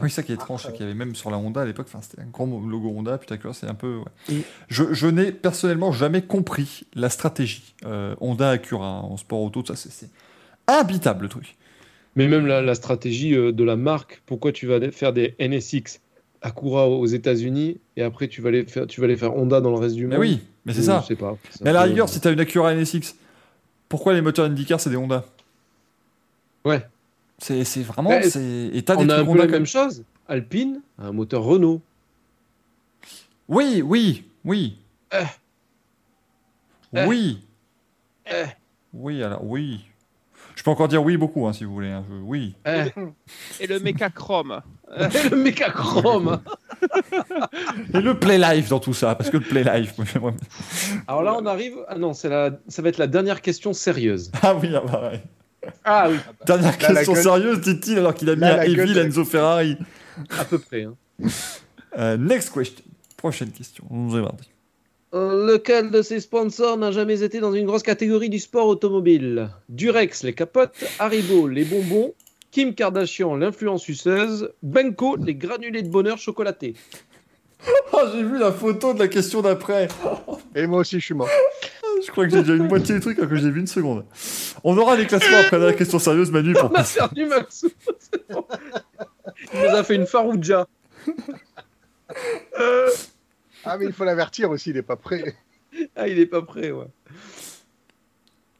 [0.00, 1.86] Oui, ça qui est étrange, c'est qu'il y avait même sur la Honda à l'époque,
[1.88, 3.98] enfin, c'était un grand logo Honda, putain, que c'est un peu.
[4.30, 4.42] ouais.
[4.68, 9.62] Je, je n'ai personnellement jamais compris la stratégie euh, Honda Acura hein, en sport auto,
[9.64, 10.08] ça c'est- c'est
[10.66, 11.56] imbitable le truc.
[12.16, 15.34] Mais même la, la stratégie euh, de la marque, pourquoi tu vas aller faire des
[15.38, 16.00] NSX
[16.42, 19.70] Acura aux États-Unis et après tu vas les faire, tu vas les faire Honda dans
[19.70, 21.02] le reste du Mais monde oui, mais c'est Je ça.
[21.06, 21.36] sais pas.
[21.60, 23.14] Mais à la rigueur, si tu as une Acura NSX,
[23.88, 25.24] pourquoi les moteurs IndyCar c'est des Honda?
[26.64, 26.84] Ouais.
[27.38, 28.10] C'est c'est vraiment.
[28.10, 30.04] Ouais, Et t'as des On a un trucs peu Honda la comme- même chose.
[30.28, 31.80] Alpine a un moteur Renault.
[33.48, 34.76] Oui, oui, oui.
[35.12, 35.24] Eh.
[36.96, 37.04] Eh.
[37.06, 37.38] Oui.
[38.26, 38.44] Eh.
[38.94, 39.80] Oui, alors oui.
[40.62, 41.90] Je peux encore dire oui beaucoup, hein, si vous voulez.
[41.90, 42.54] hein, je- Oui.
[42.64, 42.84] Eh,
[43.58, 44.60] Et le méca chrome.
[44.96, 46.40] le mécachrome.
[47.92, 49.92] Et le play live dans tout ça, parce que le play live.
[49.98, 50.34] moi, j'aimerais-
[51.08, 51.74] Alors là, on arrive.
[51.88, 52.50] Ah non, c'est la...
[52.68, 54.30] ça va être la dernière question sérieuse.
[54.40, 55.22] ah oui, ah bah ouais.
[55.82, 58.56] Ah oui, Dernière Là, la question gueule- sérieuse, dit-il, alors qu'il a mis Là, un
[58.58, 59.76] la gueule Evil de- Enzo Ferrari.
[60.38, 60.84] à peu près.
[60.84, 60.94] hein.
[61.98, 62.84] Euh, next question.
[63.16, 63.82] Prochaine question.
[63.90, 64.48] On nous est mardi.
[65.14, 69.50] Euh, lequel de ces sponsors n'a jamais été dans une grosse catégorie du sport automobile?
[69.68, 72.14] Durex, les capotes, Haribo, les bonbons,
[72.50, 76.74] Kim Kardashian, l'influence suceuse, Benko, les granulés de bonheur chocolatés.
[77.92, 79.88] Oh, j'ai vu la photo de la question d'après.
[80.54, 81.28] Et moi aussi, je suis mort.
[82.04, 84.06] Je crois que j'ai déjà une moitié du truc alors que j'ai vu une seconde.
[84.64, 87.70] On aura les classements après la question sérieuse, Manu, pour On a perdu Maxou.
[87.98, 88.46] c'est bon.
[89.52, 90.66] Il nous a fait une farouja.
[93.64, 95.36] Ah, mais il faut l'avertir aussi, il n'est pas prêt.
[95.96, 96.84] Ah, il est pas prêt, ouais.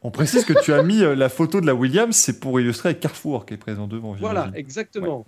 [0.01, 2.99] On précise que tu as mis euh, la photo de la Williams, c'est pour illustrer
[2.99, 4.15] Carrefour qui est présent devant.
[4.15, 5.27] Voilà, exactement.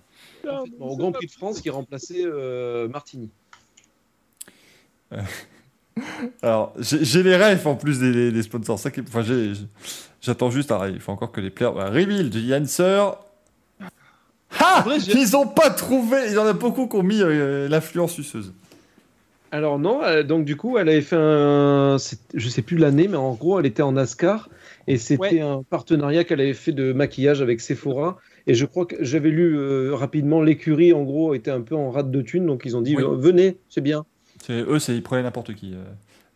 [0.79, 3.29] Au Grand Prix de France qui remplaçait euh, Martini.
[6.41, 8.79] Alors, j'ai les refs en plus des, des- des sponsors.
[8.79, 9.23] Ça qui- enfin,
[10.21, 10.71] j'attends juste.
[10.71, 11.71] Alors, il faut encore que les players.
[11.71, 13.11] Reveal, The Answer.
[14.59, 16.17] Ah j'ai- Ils ont pas trouvé.
[16.27, 18.53] Il y en a beaucoup qui ont mis euh, l'influence suceuse.
[19.51, 21.97] Alors non, euh, donc du coup, elle avait fait un,
[22.33, 24.49] je sais plus l'année, mais en gros, elle était en NASCAR
[24.87, 25.39] et c'était Ouais.
[25.41, 28.17] un partenariat qu'elle avait fait de maquillage avec Sephora.
[28.47, 31.89] Et je crois que j'avais lu euh, rapidement, l'écurie en gros était un peu en
[31.89, 33.03] rate de thunes, donc ils ont dit Oui.
[33.03, 34.05] euh, venez, c'est bien.
[34.45, 35.73] C'est- Eux, c'est ils prenaient n'importe qui.
[35.73, 35.83] euh.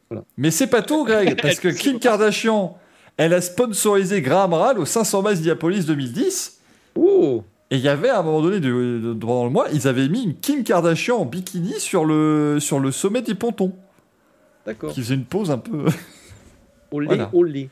[0.09, 0.23] Voilà.
[0.37, 2.77] Mais c'est pas tout, Greg, parce que Kim Kardashian,
[3.17, 6.61] Elle a sponsorisé Graham Rahal au 500 miles Diapolis 2010.
[6.95, 9.87] Oh Et il y avait à un moment donné, de, de- pendant le mois, ils
[9.87, 13.73] avaient mis une Kim Kardashian en bikini sur le, sur le sommet des pontons,
[14.65, 14.91] D'accord.
[14.93, 15.85] qui faisait une pose un peu.
[16.91, 17.29] Olé, Voilà.
[17.33, 17.69] olé.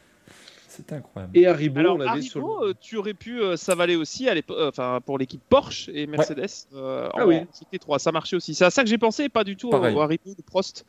[0.67, 1.35] C'était incroyable.
[1.35, 2.67] Et Haribo, Alors, on l'avait Haribo, sur le...
[2.69, 5.90] euh, tu aurais pu, euh, ça valait aussi à l'époque, euh, enfin pour l'équipe Porsche
[5.92, 6.45] et Mercedes.
[6.76, 7.38] euh, Ah en oui.
[7.74, 8.53] CT3, ça marchait aussi.
[8.53, 9.95] C'est à ça que j'ai pensé, pas du tout Pareil.
[9.95, 10.85] au Haribo de Prost,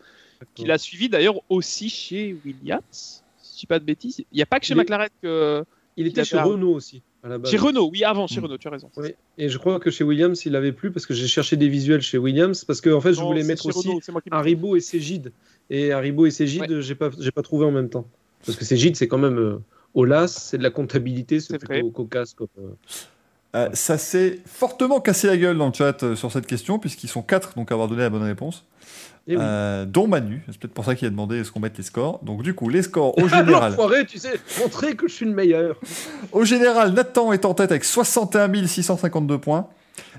[0.55, 2.83] qui l'a suivi d'ailleurs aussi chez Williams.
[3.39, 5.65] Si je dis pas de bêtises, il n'y a pas que chez Il McLaren que
[5.97, 7.01] Il était chez avait- Renault aussi.
[7.45, 7.89] Chez Renault.
[7.93, 8.45] Oui, avant chez Mm.
[8.45, 8.91] Renault, tu as raison.
[8.97, 9.15] Oui.
[9.39, 12.01] Et je crois que chez Williams, il avait plus parce que j'ai cherché des visuels
[12.03, 15.33] chez Williams parce que en fait, je Non, voulais mettre aussi Renault, Haribo et Cégide.
[15.71, 18.07] Et Haribo et Cégide, j'ai pas, j'ai pas trouvé en même temps.
[18.47, 19.59] Parce que Cégide, c'est quand même euh,
[19.95, 22.35] Olas, c'est de la comptabilité, c'est plutôt cocasse.
[22.35, 22.69] Comme, euh,
[23.57, 27.09] Euh, ça s'est fortement cassé la gueule dans le chat euh, sur cette question, puisqu'ils
[27.09, 28.67] sont quatre donc à avoir donné la bonne réponse,
[29.29, 29.43] eh oui.
[29.43, 30.43] Euh, dont Manu.
[30.47, 32.21] C'est peut-être pour ça qu'il a demandé est-ce qu'on mette les scores.
[32.25, 33.77] Donc du coup, les scores au général.
[34.09, 35.77] tu sais, montrer que je suis le meilleur.
[36.33, 39.69] Au général, Nathan est en tête avec 61 652 points.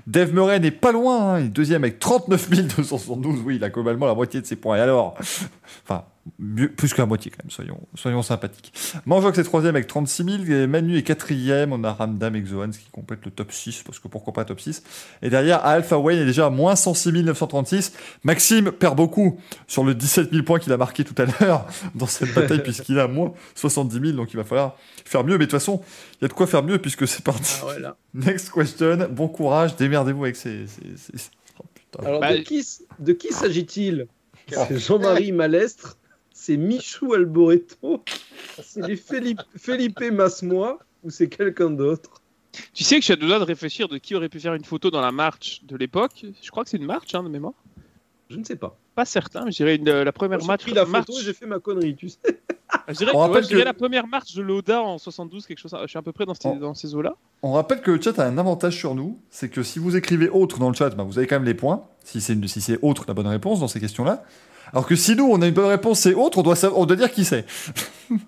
[0.06, 3.40] Dave Murray n'est pas loin, hein, il est deuxième avec 39 272.
[3.44, 4.76] Oui, il a globalement la moitié de ses points.
[4.76, 5.16] Et alors?
[5.84, 6.04] Enfin,
[6.76, 8.72] plus que la moitié quand même, soyons, soyons sympathiques.
[9.06, 10.44] Manjox est troisième avec 36 000.
[10.60, 11.72] Et Manu est quatrième.
[11.72, 14.44] On a Ramdam et Xohan, ce qui complète le top 6, parce que pourquoi pas
[14.44, 14.82] top 6.
[15.22, 17.92] Et derrière, Alpha Wayne est déjà à moins 106 936.
[18.24, 22.06] Maxime perd beaucoup sur le 17 000 points qu'il a marqué tout à l'heure dans
[22.06, 24.12] cette bataille, puisqu'il a moins 70 000.
[24.16, 25.32] Donc il va falloir faire mieux.
[25.38, 25.80] Mais de toute façon,
[26.20, 27.54] il y a de quoi faire mieux, puisque c'est parti.
[27.62, 27.96] Ah ouais, là.
[28.14, 29.08] Next question.
[29.10, 30.66] Bon courage, démerdez-vous avec ces.
[30.66, 31.30] ces- ces-
[31.98, 32.02] Oh.
[32.06, 32.64] Alors, Bah, de qui,
[33.00, 34.06] de qui s'agit-il?
[34.48, 35.98] C'est Jean-Marie Malestre,
[36.50, 38.02] c'est Michou Alboreto,
[38.60, 42.10] c'est les Felipe, Felipe Masmois ou c'est quelqu'un d'autre
[42.74, 44.54] Tu sais que je suis à deux doigts de réfléchir de qui aurait pu faire
[44.54, 46.24] une photo dans la marche de l'époque.
[46.42, 47.54] Je crois que c'est une marche hein, de mémoire.
[48.28, 48.76] Je ne sais pas.
[48.96, 50.62] Pas certain, mais je dirais une- la première J'ai marche.
[50.64, 52.18] pris la marche- photo j'ai fait ma connerie, tu sais.
[52.88, 55.46] je dirais, On ouais, rappelle je dirais que- la première marche de l'Oda en 72,
[55.46, 55.76] quelque chose.
[55.82, 57.14] Je suis à peu près dans ces, dans ces eaux-là.
[57.42, 60.28] On rappelle que le chat a un avantage sur nous, c'est que si vous écrivez
[60.28, 62.60] autre dans le chat, bah, vous avez quand même les points, si c'est une- si
[62.60, 64.24] c'est autre la bonne réponse dans ces questions-là.
[64.72, 66.86] Alors que si nous on a une bonne réponse, c'est autre, on doit, savoir- on
[66.86, 67.44] doit dire qui c'est.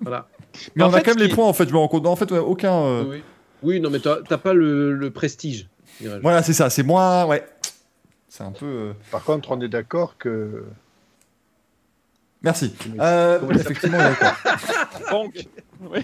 [0.00, 0.28] Voilà.
[0.76, 2.06] Mais on a fait, quand même les points en fait, je me rends compte.
[2.06, 2.74] En fait, on a aucun.
[2.74, 3.22] euh, Oui.
[3.62, 5.68] Oui, non, mais t'as t'as pas le, le prestige.
[6.20, 7.24] Voilà, c'est ça, c'est moins.
[7.26, 7.46] Ouais.
[8.28, 8.66] C'est un peu.
[8.66, 10.64] euh, Par contre, on est d'accord que.
[12.42, 12.74] Merci.
[12.98, 14.34] Euh, il effectivement, quoi
[15.12, 15.46] Banque.
[15.80, 16.02] Ouais.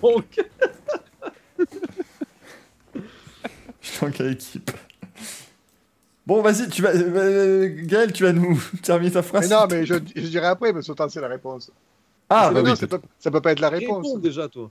[0.00, 0.24] Donc,
[3.80, 4.70] Putain, quelle équipe?
[6.26, 6.90] Bon, vas-y, tu vas.
[6.94, 9.48] euh, Gaël, tu vas nous terminer ta phrase.
[9.48, 11.70] Mais non, mais je, je dirais après, parce que autant c'est la réponse.
[12.30, 12.76] Ah, Mais bah non, oui.
[12.78, 14.06] ça, peut, ça peut pas être la réponse.
[14.06, 14.70] réponds déjà, toi.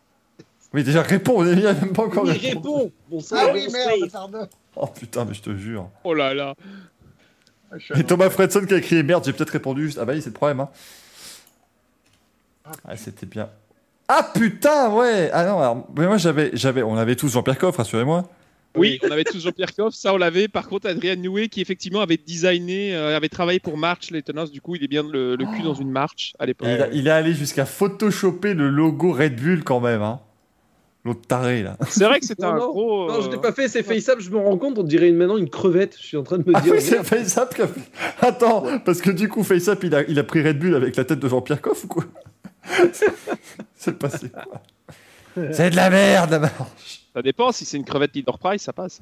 [0.73, 4.11] Oui, déjà, réponds, on n'a même pas encore Oui, réponds Bon sang, Ah oui, merde,
[4.11, 4.48] pardon.
[4.75, 5.88] Oh putain, mais je te jure.
[6.03, 6.56] Oh là là.
[7.72, 9.99] Ah, Et Thomas Fredson qui a écrit merde, j'ai peut-être répondu juste.
[10.01, 10.61] Ah bah oui, c'est le problème.
[10.61, 10.69] Hein.
[12.88, 13.49] Ah, c'était bien.
[14.07, 15.30] Ah putain, ouais.
[15.33, 18.27] Ah non, alors, mais moi j'avais, j'avais, on avait tous Jean-Pierre Coff, rassurez-moi.
[18.76, 20.48] Oui, on avait tous Jean-Pierre Coff, ça on l'avait.
[20.48, 24.61] Par contre, Adrien Noué qui effectivement avait designé, euh, avait travaillé pour March, les du
[24.61, 26.68] coup il est bien le, le cul dans une March à l'époque.
[26.92, 30.19] Il, est allé jusqu'à photoshopper le logo Red Bull quand même, hein.
[31.06, 31.77] L'autre taré là.
[31.90, 33.08] C'est vrai que c'était un non, gros.
[33.10, 35.35] Non, je euh, l'ai pas fait, c'est FaceApp, je me rends compte, on dirait maintenant
[35.35, 35.98] une crevette.
[36.00, 36.74] Je suis en train de me Ah dire.
[36.74, 37.82] oui, c'est FaceApp qui a fait.
[38.22, 41.03] Attends, parce que du coup FaceApp il a, il a pris Red Bull avec la
[41.03, 42.06] tête de Jean-Pierre Coff ou quoi?
[43.76, 44.61] C'est le passé quoi.
[45.52, 47.03] C'est de la merde la marche.
[47.14, 49.02] Ça dépend, si c'est une crevette leader price, ça passe.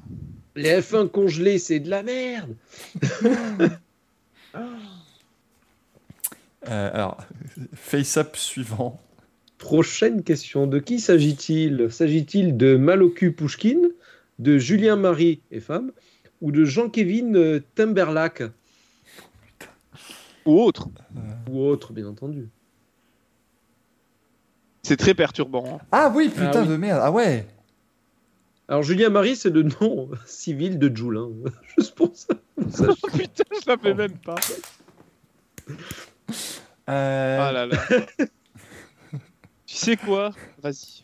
[0.54, 2.54] Les F1 congelés, c'est de la merde.
[6.68, 7.18] Euh, alors,
[7.74, 9.00] FaceApp suivant.
[9.58, 10.68] Prochaine question.
[10.68, 11.90] De qui s'agit-il?
[11.90, 13.88] S'agit-il de Maloku Pushkin,
[14.38, 15.90] de Julien Marie et femme,
[16.40, 18.44] ou de Jean-Kévin euh, Timberlake?
[20.46, 20.88] Ou autre.
[21.50, 22.48] Ou autre, bien entendu.
[24.82, 25.64] C'est très perturbant.
[25.80, 25.84] hein.
[25.92, 26.68] Ah oui, putain Ah oui.
[26.68, 27.00] de merde.
[27.02, 27.46] Ah ouais.
[28.68, 31.16] Alors, Julien Marie, c'est le nom civil de Jules.
[31.18, 31.30] hein.
[31.78, 32.34] Juste pour ça.
[32.70, 32.86] sachiez.
[33.04, 34.34] Oh putain, je l'avais même pas.
[36.88, 37.78] Euh, Ah là là.
[38.18, 40.30] tu sais quoi?
[40.62, 41.02] Vas-y.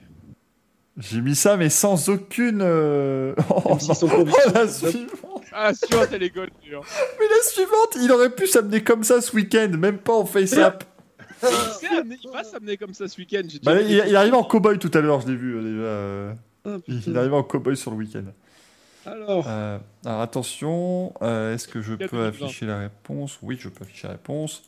[0.96, 2.60] J'ai mis ça, mais sans aucune.
[2.60, 3.32] euh,
[3.64, 5.42] Oh, sont Oh, la suivante.
[5.52, 6.50] Ah, sûr, elle est gold.
[6.64, 10.82] Mais la suivante, il aurait pu s'amener comme ça ce week-end, même pas en face-up.
[11.42, 13.42] Il va s'amener comme ça ce week-end.
[13.48, 15.82] j'ai Bah, il, il arrive en cow-boy tout à l'heure, je l'ai vu euh, déjà.
[15.86, 16.32] euh,
[16.64, 16.76] Ah,
[17.06, 18.24] Il, arrive en cow-boy sur le week-end.
[19.06, 23.38] Alors, Euh, alors attention, euh, est-ce que je peux afficher la réponse?
[23.42, 24.62] Oui, je peux afficher la réponse.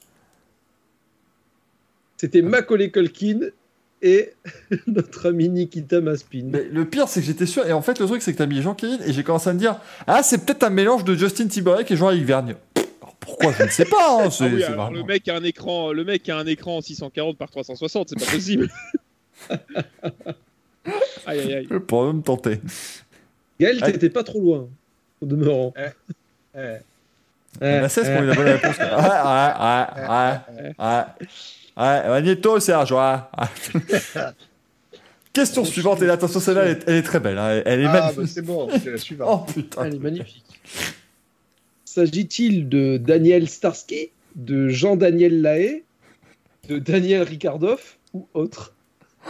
[2.16, 3.40] c'était Macaulay Culkin
[4.02, 4.32] et
[4.86, 6.44] notre ami Nikita Maspin.
[6.46, 7.66] Mais le pire, c'est que j'étais sûr.
[7.66, 9.58] Et en fait, le truc, c'est que t'as mis Jean-Kévin et j'ai commencé à me
[9.58, 12.54] dire Ah, c'est peut-être un mélange de Justin Timberlake et Jean-Yves Vergne.
[13.30, 14.24] Pourquoi Je ne sais pas.
[14.24, 16.36] hein, c'est Ah oui, c'est alors, vraiment- le mec a un écran, le mec a
[16.38, 18.68] un écran 640 par 360, c'est pas possible.
[21.26, 21.68] Aïe, aïe, aïe.
[21.70, 22.60] Je pourrais me tenter.
[23.60, 23.92] Gaël, Ah.
[23.92, 24.68] t'étais pas trop loin,
[25.20, 25.72] au demeurant.
[26.56, 26.60] Eh,
[27.60, 28.76] On a 16 pour la bonne réponse.
[28.78, 28.94] Ouais, ouais,
[29.60, 31.04] ouais, ouais, ouais.
[31.76, 32.98] Ouais, Magneto, Serge, ouais.
[33.74, 34.22] ouais.
[35.32, 37.38] Question suivante, et attention, celle-là, elle, est- elle est très belle.
[37.38, 37.62] hein.
[37.64, 38.34] Elle est Ah, bah, magnifique.
[38.34, 39.44] c'est bon, c'est la suivante.
[39.48, 39.84] Oh putain.
[39.84, 40.44] Elle est magnifique.
[41.94, 45.82] S'agit-il de Daniel Starsky, de Jean-Daniel Lahaye,
[46.68, 48.74] de Daniel Ricardoff ou autre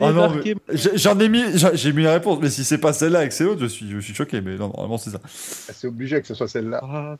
[0.00, 0.54] Oh non, mais
[0.94, 1.42] j'en ai mis,
[1.74, 3.90] j'ai mis la réponse, mais si c'est pas celle-là et que c'est l'autre, je suis,
[3.90, 5.18] je suis choqué, mais non, normalement c'est ça.
[5.24, 6.80] Ah, C'est obligé que ce soit celle-là.
[6.82, 7.16] Ah,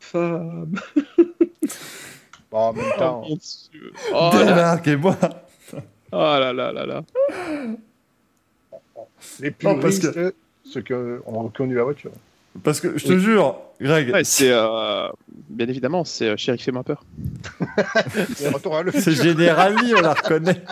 [0.00, 0.74] femme.
[2.50, 3.26] Bon, en même Oh, temps.
[4.14, 5.18] Oh là, Démarquez-moi.
[6.12, 7.04] oh là là là là.
[9.40, 10.18] les Non, parce puristes,
[10.64, 12.12] ceux qui ont reconnu la voiture.
[12.62, 15.08] Parce que je te jure, Greg, Ouais, c'est euh,
[15.48, 17.04] bien évidemment, c'est euh, Chéri fait ma peur.
[18.94, 19.12] C'est.
[19.12, 20.62] Generali, on la reconnaît.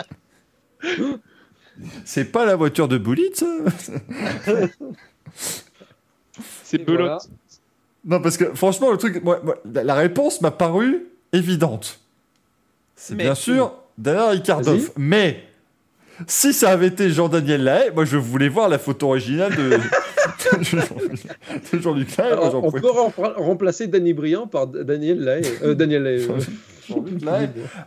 [2.05, 3.45] C'est pas la voiture de Bullitt, ça
[6.63, 6.99] C'est Et belote.
[6.99, 7.17] voilà.
[8.05, 11.99] Non, parce que franchement, le truc, moi, moi, la réponse m'a paru évidente.
[12.95, 14.91] C'est bien sûr Daniel Ricardoff.
[14.97, 15.43] Mais
[16.27, 19.69] si ça avait été Jean-Daniel Lahaye, moi je voulais voir la photo originale de,
[21.73, 22.31] de Jean-Luc Lahaye.
[22.33, 25.45] Alors, on peut rem- remplacer Danny Briand par Daniel Lahaye.
[25.63, 26.27] Euh, Daniel Lahaye.
[26.29, 26.39] euh.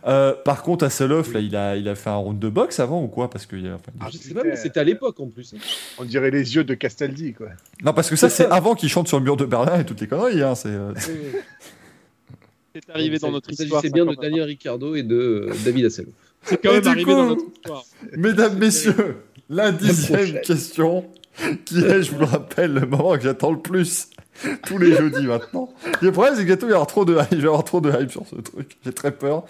[0.07, 3.03] Euh, par contre, Hasselhoff, là, il a, il a fait un round de boxe avant
[3.03, 3.29] ou quoi?
[3.29, 5.27] Parce que il y a- enfin, Ah, Je sais pas, mais c'était à l'époque en
[5.27, 5.53] plus.
[5.53, 5.59] hein.
[5.99, 7.47] On dirait les yeux de Castaldi, quoi.
[7.83, 10.01] Non, parce que ça, c'est avant qu'il chante sur le mur de Berlin et toutes
[10.01, 10.41] les conneries.
[10.41, 10.93] Hein, c'est, euh,
[12.73, 13.81] C'est arrivé dans notre Il histoire.
[13.81, 14.19] s'agissait ça, bien de.
[14.19, 16.13] Daniel Ricardo et de David Hasselhoff.
[16.45, 17.83] C'est quand même arrivé coup- dans notre histoire.
[18.15, 19.17] Mesdames, messieurs,
[19.49, 21.09] la dixième question,
[21.65, 24.09] qui est, je vous le rappelle, le moment que j'attends le plus
[24.67, 25.69] tous les jeudis maintenant.
[26.01, 27.27] Le problème, c'est que bientôt, il va y avoir trop de hype.
[27.31, 28.77] Je vais avoir trop de hype sur ce truc.
[28.83, 29.43] J'ai très peur.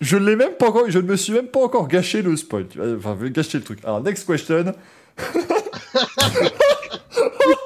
[0.00, 2.66] Je l'ai même pas encore, je ne me suis même pas encore gâché le spoil.
[2.98, 3.78] Enfin, je vais gâcher le truc.
[3.84, 4.74] Alors, next question.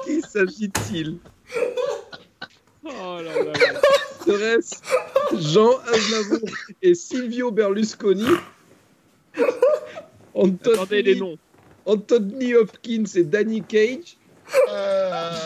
[0.05, 1.17] Qui s'agit-il?
[2.85, 3.79] Oh là là là.
[4.25, 4.75] Serait-ce
[5.51, 6.47] Jean Aznavour
[6.81, 8.25] et Silvio Berlusconi
[10.35, 11.37] Attendez Anthony, les noms.
[11.85, 14.17] Anthony Hopkins et Danny Cage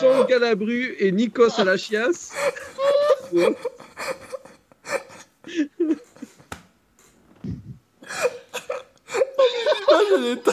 [0.00, 2.32] Jean Galabru et Nikos Alachias
[3.32, 3.56] Ouais.
[9.88, 10.52] Ah, j'ai des tags.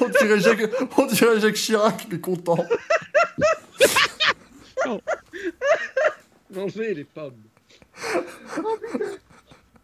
[0.00, 2.64] On dirait Jacques, on dirait Jacques Chirac, mais content.
[6.50, 7.42] Mangez les pommes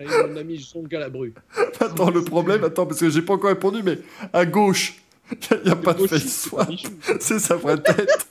[0.01, 1.35] Avec mon ami Jean Galabru.
[1.81, 3.99] Attends, le problème, attends, parce que j'ai pas encore répondu, mais
[4.33, 5.02] à gauche,
[5.51, 6.49] il n'y a, pas de face
[7.20, 8.28] c'est sa vraie tête.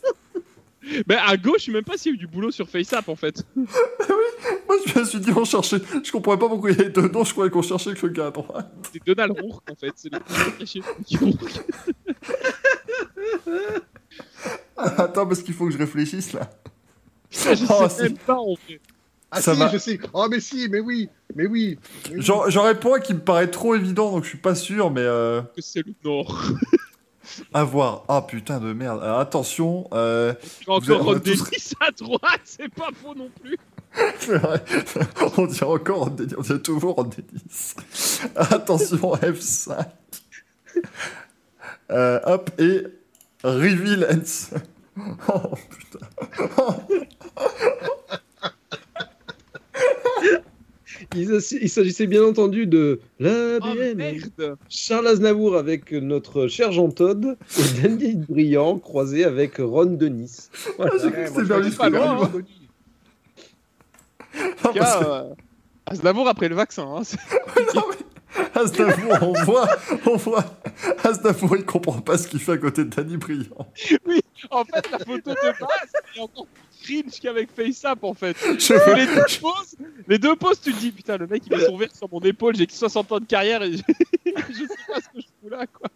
[1.06, 3.10] Ben à gauche, je sais même pas s'il y a eu du boulot sur FaceApp
[3.10, 3.46] en fait.
[3.56, 3.68] Moi,
[4.86, 5.82] je me suis dit, on cherchait.
[6.02, 8.14] Je comprenais pas pourquoi il y avait deux noms, je croyais qu'on cherchait que le
[8.14, 8.72] gars à droite.
[8.92, 9.92] C'est Donald Rourke en fait.
[9.96, 10.20] C'est le
[10.58, 10.82] caché.
[14.78, 16.50] Attends, parce qu'il faut que je réfléchisse là.
[17.30, 18.80] Je Oh, sais même pas en fait.
[19.38, 19.70] Ah Ça si, va.
[19.70, 20.00] je sais.
[20.14, 21.78] Oh, mais si, mais oui, mais oui.
[22.10, 22.22] mais oui.
[22.22, 25.02] J'en j'en réponds un qui me paraît trop évident, donc je suis pas sûr, mais
[25.02, 26.44] euh, c'est le Nord.
[27.54, 28.04] à voir.
[28.08, 29.02] Ah putain de merde.
[29.04, 32.42] Alors, attention, euh, Tu as Vous avez- encore on a Ron tous- Dennis à droite,
[32.46, 33.58] c'est pas faux non plus.
[35.38, 37.76] on dirait encore, on dirait, on dirait toujours en Dennis.
[38.36, 39.86] Attention, F5.
[41.90, 42.84] Euh, hop, et
[43.44, 44.58] Reveal Ends.
[45.30, 46.08] Oh putain.
[51.16, 54.58] Il, il s'agissait bien entendu de la Oh merde.
[54.70, 60.50] Charles Aznavour avec notre cher Jean Todd et Danny Briand croisé avec Ron Denis.
[60.78, 60.92] Voilà.
[60.96, 61.76] Ah, j'ai cru Ouais, que moi, c'était je Berlusconi.
[61.76, 61.90] crois
[64.72, 65.06] que c'est loin, hein.
[65.06, 65.34] Non, euh,
[65.86, 66.86] Aznavour après le vaccin.
[66.88, 67.18] Hein, c'est-
[68.54, 69.68] Aznavour, on voit,
[70.06, 70.44] on voit.
[71.04, 73.68] Aznavour, il comprend pas ce qu'il fait à côté de Danny Briand.
[74.52, 78.36] en fait, la photo de base est encore plus cringe qu'avec FaceApp en fait.
[78.60, 79.76] Je Que veux- les deux poses,
[80.08, 82.56] les deux poses, tu te dis putain, le mec il son verre sur mon épaule,
[82.56, 83.78] j'ai que 60 ans de carrière et je,
[84.26, 85.90] je sais pas ce que je fous là quoi.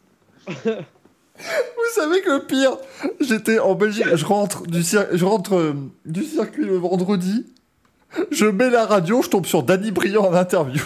[1.38, 2.78] Vous savez que le pire,
[3.20, 5.74] j'étais en Belgique, je rentre du, cir- je rentre, euh,
[6.06, 7.46] du circuit le vendredi,
[8.32, 10.82] je mets la radio, je tombe sur Danny Briand en interview.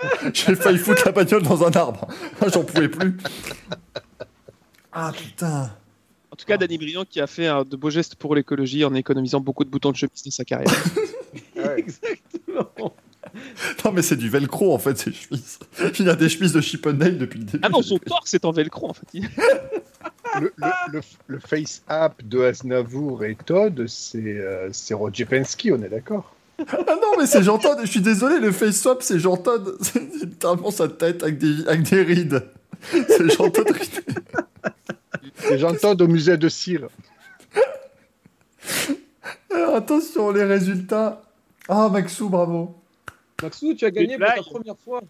[0.32, 2.06] J'ai failli foutre la bagnole dans un arbre.
[2.52, 3.16] J'en pouvais plus.
[4.92, 5.70] Ah putain.
[6.30, 9.40] En tout cas, Danny Briand qui a fait de beaux gestes pour l'écologie en économisant
[9.40, 10.72] beaucoup de boutons de chemise dans sa carrière.
[11.76, 12.94] Exactement.
[13.84, 15.58] Non mais c'est du velcro en fait ces chemises.
[15.98, 17.60] Il a des chemises de Chip and Dale depuis le début.
[17.62, 19.06] Ah non, son torse est en velcro en fait.
[20.40, 25.82] Le, le, le, le face-app de Aznavour et Todd, c'est euh, c'est Roger Pensky, on
[25.82, 26.34] est d'accord?
[26.66, 29.76] Ah non, mais c'est Jean Todt, je suis désolé, le face swap, c'est Jean Todt.
[29.82, 32.50] C'est littéralement sa tête avec des, avec des rides.
[32.82, 33.72] C'est Jean ridé.
[35.50, 36.88] Et j'entends au musée de cire.
[39.54, 41.22] Alors attention, les résultats.
[41.68, 42.74] Ah, Maxou, bravo.
[43.42, 45.02] Maxou, tu as gagné pour ta première fois.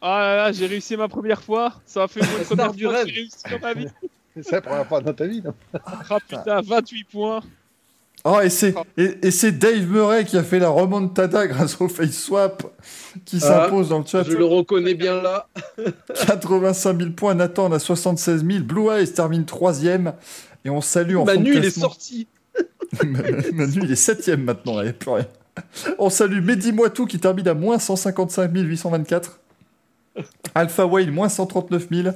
[0.00, 1.74] Ah là là, j'ai réussi ma première fois.
[1.84, 3.88] Ça a fait star première du fois que j'ai réussi dans ma vie.
[4.42, 5.54] C'est la première fois dans ta vie, non?
[6.10, 7.40] Ah putain, 28 points.
[8.26, 11.88] Oh, et c'est, et, et c'est Dave Murray qui a fait la remontada grâce au
[11.88, 12.62] face swap
[13.26, 14.22] qui s'impose dans le chat.
[14.22, 15.46] Je le reconnais bien là.
[16.26, 18.64] 85 000 points, Nathan en a 76 000.
[18.64, 20.14] Blue Eyes termine troisième.
[20.64, 22.26] Et on salue en Manu, il est sorti.
[23.04, 25.26] Manu, il est septième maintenant, là, il n'y a plus rien.
[25.98, 29.40] On salue Mehdi Moitou qui termine à moins 155 824.
[30.54, 32.08] Alpha Whale, moins 139 000.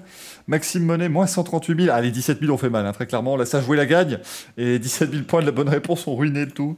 [0.47, 1.97] Maxime Monet, moins 138 000.
[1.97, 3.37] Ah, les 17 000 ont fait mal, hein, très clairement.
[3.37, 4.19] Là, ça joué la gagne.
[4.57, 6.77] Et les 17 000 points de la bonne réponse ont ruiné le tout.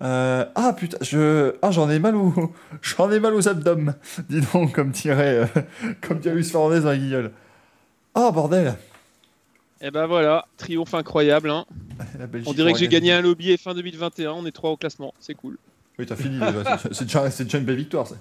[0.00, 1.54] Euh, ah putain, je...
[1.60, 2.32] ah, j'en ai mal au...
[2.82, 3.94] j'en ai mal aux abdomen.
[4.28, 5.46] Dis donc, comme dirait, euh,
[6.00, 7.32] comme dirait Luis Fernandez dans la guignol.
[8.14, 8.74] Ah, bordel.
[9.80, 11.50] Et ben voilà, triomphe incroyable.
[11.50, 11.64] Hein.
[12.46, 14.32] On dirait que j'ai gagné un lobby fin 2021.
[14.32, 15.14] On est 3 au classement.
[15.20, 15.56] C'est cool.
[15.98, 16.38] Oui, t'as fini.
[16.92, 18.06] C'est- déjà, déjà une belle victoire.
[18.06, 18.16] ça.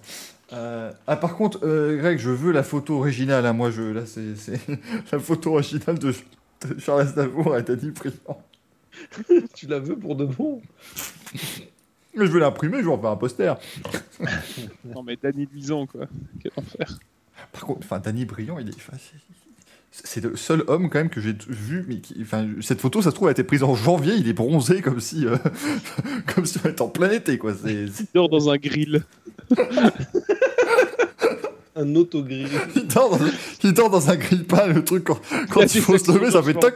[0.53, 3.45] Euh, ah, par contre, euh, Greg, je veux la photo originale.
[3.45, 3.53] hein.
[3.53, 4.59] Moi, je, là, c'est c'est
[5.11, 6.13] la photo originale de,
[6.67, 8.41] de Charles Aznavour et Danny Briand.
[9.53, 10.61] Tu la veux pour de bon?
[12.15, 13.53] Mais je veux l'imprimer, je vais en faire un poster.
[14.85, 16.07] Non mais Danny Luisan quoi.
[16.41, 16.97] Quel enfer.
[17.51, 18.75] Par contre, enfin, Danny Briand, il est.
[18.75, 18.97] enfin,
[19.91, 23.09] c'est- le seul homme quand même que j'ai vu, mais qui, enfin, cette photo, ça
[23.11, 24.13] se trouve, a été prise en janvier.
[24.15, 25.35] Il est bronzé comme si, euh,
[26.35, 27.53] comme si on était en plein été, quoi.
[27.65, 29.03] Il dort dans un grill.
[31.79, 32.47] Un autogrill.
[32.75, 33.25] il, dort dans,
[33.63, 35.19] il dort dans un grille-pain, le truc quand,
[35.51, 36.73] quand il faut se lever, ça fait toc,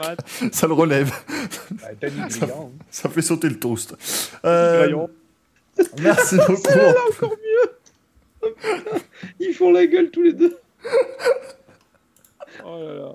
[0.51, 1.11] ça le relève.
[1.71, 2.21] Bah, Danny
[2.91, 3.95] Ça- fait sauter le toast.
[4.45, 5.07] Euh,
[6.01, 6.69] merci beaucoup.
[7.19, 7.35] encore
[8.43, 8.49] mieux.
[9.39, 10.55] Ils font la gueule tous les deux.
[12.73, 13.11] Oh là là.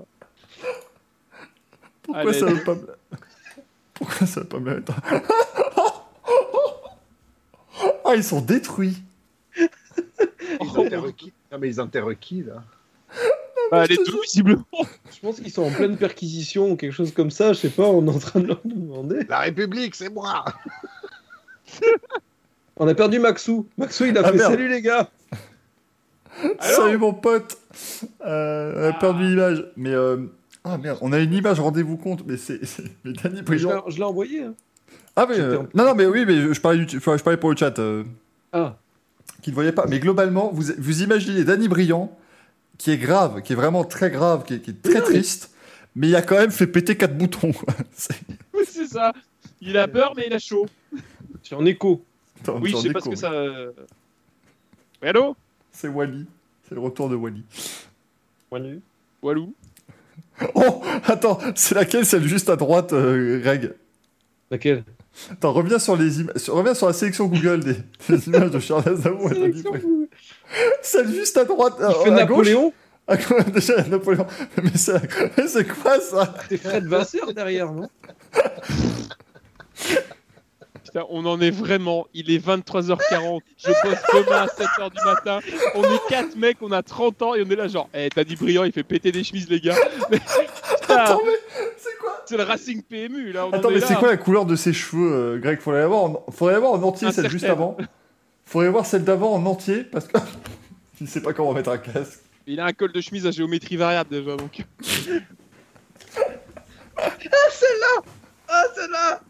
[2.03, 2.39] Pourquoi Allez.
[2.39, 2.87] ça veut pas me...
[3.95, 4.93] Pourquoi ça veut pas me mettre
[8.05, 8.97] Ah, ils sont détruits.
[9.59, 12.63] Ils enterrent qui Non, mais ils enterrent qui, là
[13.71, 14.65] Bah, les deux visiblement.
[15.11, 17.53] Je pense qu'ils sont en pleine perquisition ou quelque chose comme ça.
[17.53, 19.25] Je sais pas, on est en train de leur demander.
[19.29, 20.45] La République, c'est moi
[22.77, 23.67] On a perdu Maxou.
[23.79, 24.53] Maxou, il a Ah, fait merde.
[24.53, 25.09] salut les gars.
[26.61, 27.57] Salut mon pote.
[28.27, 29.65] Euh, on a perdu l'image.
[29.77, 30.19] Mais euh,
[30.65, 31.61] ah merde, on a une image.
[31.61, 32.25] Rendez-vous compte.
[32.27, 32.61] Mais c'est
[33.05, 33.85] mais Danny Je Briand.
[33.87, 34.43] l'ai- je l'ai envoyé.
[34.45, 34.55] hein.
[35.17, 37.23] Ah mais euh, en- non non mais oui mais je, je parlais du, enfin, je
[37.23, 37.79] parlais pour le chat.
[37.79, 38.05] Euh,
[38.53, 38.77] Ah,
[39.43, 39.87] qui ne voyait pas.
[39.89, 42.17] Mais globalement, vous, vous imaginez Danny Briand,
[42.79, 45.51] qui est grave, qui est vraiment très grave, qui est, qui est très mais- triste,
[45.95, 47.53] mais il a quand même fait péter quatre boutons.
[47.53, 47.73] quoi.
[47.93, 48.15] C'est-
[48.55, 49.13] Oui, c'est ça.
[49.61, 50.67] Il a peur, mais il a chaud.
[51.43, 52.05] c'est en écho.
[52.41, 53.31] Attends, Oui, je sais ai pas ce que ça.
[55.03, 55.37] Oui, allô?
[55.73, 56.27] C'est Wally.
[56.69, 57.45] C'est le retour de Wally.
[58.51, 58.81] Manu.
[59.23, 59.55] Walou
[60.55, 63.73] Oh, attends, c'est laquelle celle juste à droite, euh, Greg?
[64.51, 64.85] Laquelle?
[65.31, 67.77] Attends, reviens sur les images, reviens sur la sélection Google des,
[68.09, 69.31] des images de Charles Aznavour.
[70.83, 72.47] Celle juste à droite, Il euh, fait à gauche.
[72.47, 72.73] Napoléon?
[73.09, 74.27] À gauche, déjà il y a Napoléon.
[74.61, 75.01] Mais c'est
[75.39, 76.35] mais c'est quoi ça?
[76.49, 77.89] C'est Fred Vasseur derrière, non?
[81.11, 82.07] On en est vraiment.
[82.15, 83.41] Il est 23h40.
[83.59, 85.41] Je bosse demain à 7h du matin.
[85.75, 88.25] On est 4 mecs, on a 30 ans et on est là genre, eh, t'as
[88.25, 89.77] dit brillant, il fait péter des chemises, les gars.
[90.11, 90.19] Mais,
[90.89, 91.33] Attends, mais
[91.77, 92.23] c'est quoi?
[92.27, 93.47] C'est le Racing PMU là.
[93.47, 95.61] On Attends, en mais est c'est quoi la couleur de ses cheveux, euh, Greg?
[95.61, 96.25] Faudrait l'avoir en...
[96.31, 97.77] Faudrait en entier, celle juste avant.
[98.45, 100.19] Faudrait voir celle d'avant en entier, parce que...
[101.01, 102.21] Il sait pas comment mettre un casque.
[102.47, 104.65] Il a un col de chemise à géométrie variable déjà donc.
[108.49, 109.21] Ah, c'est là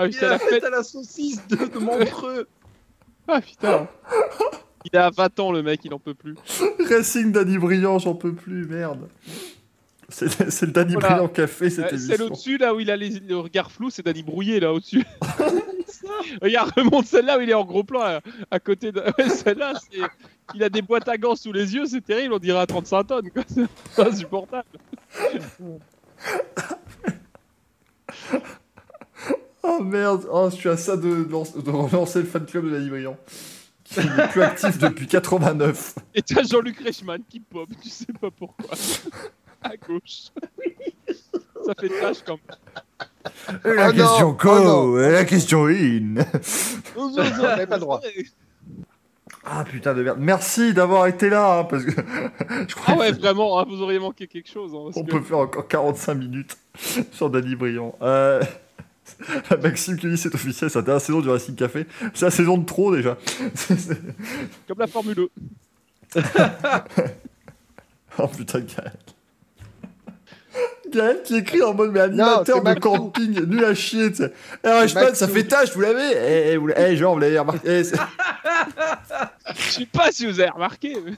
[0.00, 0.62] Ah Il putain, a la fête.
[0.64, 2.46] à la saucisse de, de Montreux.
[3.26, 3.88] Ah putain.
[4.92, 6.36] Il a 20 ans le mec, il en peut plus.
[6.88, 9.08] Racing Danny Briand, j'en peux plus, merde.
[10.08, 11.08] C'est le Danny Voilà.
[11.16, 13.72] Briand qui a fait cette Euh, Celle au-dessus, là où il a les, le regard
[13.72, 15.04] flou, c'est Danny Brouillé, là au-dessus.
[16.40, 18.20] Regarde, remonte celle-là où il est en gros plan, là,
[18.52, 19.00] à côté de.
[19.18, 19.98] Ouais, celle-là, c'est.
[20.54, 23.04] Il a des boîtes à gants sous les yeux, c'est terrible, on dirait à 35
[23.04, 23.42] tonnes, quoi.
[23.48, 24.64] C'est insupportable.
[29.62, 32.64] Oh merde, oh, je suis à ça de, de, lance- de relancer le fan club
[32.66, 33.16] de Danny Briand.
[33.84, 35.94] Qui n'est plus actif depuis 89.
[36.14, 38.66] Et t'as Jean-Luc Reichmann qui pop, tu sais pas pourquoi.
[39.62, 40.28] à gauche.
[41.64, 43.74] Ça fait trash quand même.
[43.76, 44.94] La Oh non, question oh co, non.
[44.96, 46.14] la question in.
[46.96, 48.00] On n'avait pas le droit.
[49.44, 50.18] Ah putain de merde.
[50.20, 51.90] Merci d'avoir été là, hein, parce que
[52.68, 54.72] je crois Ah ouais, vraiment, hein, vous auriez manqué quelque chose.
[54.74, 56.58] hein, parce que- peut faire encore 45 minutes
[57.12, 57.96] sur Danny Briand.
[58.02, 58.42] Euh,
[59.62, 61.86] Maxime qui dit c'est officiel, c'est la dernière saison du Racing Café.
[62.14, 63.16] C'est la saison de trop déjà.
[64.68, 65.28] Comme la Formule E.
[68.18, 68.92] oh putain, Gaël.
[70.90, 74.10] Gaël qui écrit en mode mais animateur c'est de camping, nul à chier.
[74.18, 76.12] Eh, ouais, je sais pas, ça fait tâche, vous l'avez?
[76.14, 77.82] Eh, eh, vous l'avez- eh, genre, vous l'avez remarqué Eh,
[79.54, 80.96] Je sais pas si vous avez remarqué.
[81.04, 81.12] mais-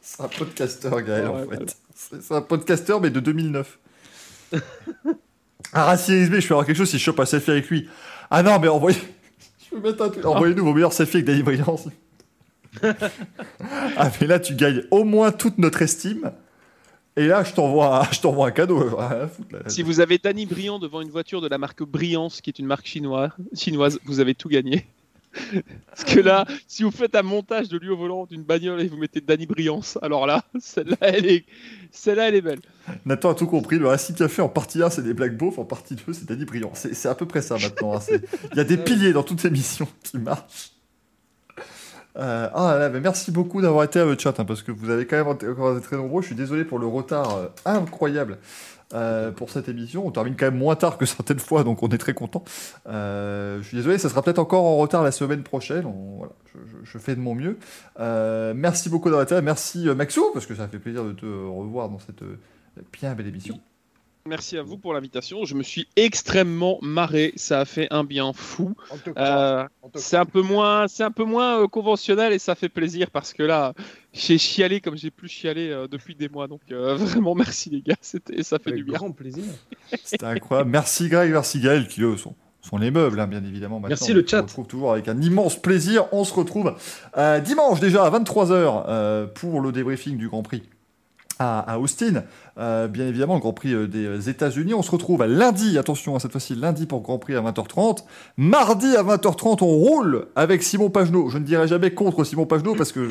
[0.00, 1.76] c'est un podcasteur, Gaël, en fait.
[1.94, 3.78] c'est un podcasteur, mais de 2009.
[5.74, 7.88] Ah, Racing XB, je peux avoir quelque chose si je chope un selfie avec lui.
[8.30, 8.98] Ah non, mais envoyez.
[9.64, 10.24] Je peux mettre un truc.
[10.24, 11.88] Envoyez-nous vos meilleurs selfies avec Danny Brillance.
[12.82, 16.32] ah, mais là, tu gagnes au moins toute notre estime.
[17.16, 18.96] Et là, je t'envoie un, je t'envoie un cadeau.
[18.96, 19.28] Là.
[19.66, 22.66] Si vous avez Danny Briand devant une voiture de la marque Briance, qui est une
[22.66, 24.86] marque chinoise, chinoise vous avez tout gagné.
[25.86, 28.88] Parce que là, si vous faites un montage de lui au volant d'une bagnole et
[28.88, 31.44] vous mettez Danny Briance, alors là, celle-là, elle est,
[31.90, 32.60] celle-là, elle est belle.
[33.04, 33.78] Nathan a tout compris.
[33.78, 35.58] Le Racing Café en partie 1, c'est des Black Beauf.
[35.58, 36.72] En partie 2, c'est Danny Brillant.
[36.74, 37.96] C'est à peu près ça maintenant.
[37.96, 38.00] hein.
[38.52, 40.70] Il y a des piliers dans toutes les missions qui marchent.
[42.16, 44.88] Euh, ah là, mais merci beaucoup d'avoir été à le chat hein, parce que vous
[44.88, 46.22] avez quand même été- encore été très nombreux.
[46.22, 48.38] Je suis désolé pour le retard euh, incroyable
[48.92, 50.06] euh, pour cette émission.
[50.06, 52.44] On termine quand même moins tard que certaines fois, donc on est très content.
[52.86, 55.86] Euh, je suis désolé, ça sera peut-être encore en retard la semaine prochaine.
[55.86, 57.58] On- voilà, je, je- je fais de mon mieux.
[58.00, 59.40] Euh, merci beaucoup d'avoir été là.
[59.42, 62.22] Merci Maxou parce que ça fait plaisir de te revoir dans cette
[62.92, 63.58] bien belle émission.
[64.26, 65.44] Merci à vous pour l'invitation.
[65.44, 67.34] Je me suis extrêmement marré.
[67.36, 68.74] Ça a fait un bien fou.
[69.18, 69.64] Euh,
[69.96, 73.34] c'est un peu moins, c'est un peu moins euh, conventionnel et ça fait plaisir parce
[73.34, 73.74] que là,
[74.14, 76.48] j'ai chialé comme j'ai plus chialé euh, depuis des mois.
[76.48, 77.96] Donc euh, vraiment merci les gars.
[78.00, 78.94] C'était, ça fait Avec du bien.
[78.98, 79.44] grand plaisir.
[80.04, 80.70] C'était incroyable.
[80.70, 83.76] Merci Greg, merci Gaël, qui eux sont, sont les meubles, hein, bien évidemment.
[83.80, 84.40] Maintenant, Merci le on se chat.
[84.42, 86.06] retrouve toujours avec un immense plaisir.
[86.12, 86.74] On se retrouve
[87.18, 90.62] euh, dimanche déjà à 23h euh, pour le débriefing du Grand Prix.
[91.40, 92.22] À, Austin,
[92.56, 94.74] Euh, bien évidemment, le Grand Prix euh, des États-Unis.
[94.74, 97.40] On se retrouve à lundi, attention, à cette fois-ci, lundi pour le Grand Prix à
[97.40, 98.04] 20h30.
[98.36, 101.30] Mardi à 20h30, on roule avec Simon Pagenaud.
[101.30, 103.08] Je ne dirai jamais contre Simon Pagenaud parce que euh,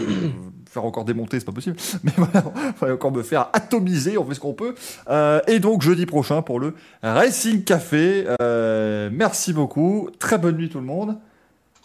[0.70, 1.76] faire encore démonter, c'est pas possible.
[2.04, 2.46] Mais voilà,
[2.82, 4.76] on va encore me faire atomiser, on fait ce qu'on peut.
[5.10, 8.26] Euh, et donc jeudi prochain pour le Racing Café.
[8.42, 10.10] Euh, merci beaucoup.
[10.20, 11.18] Très bonne nuit tout le monde.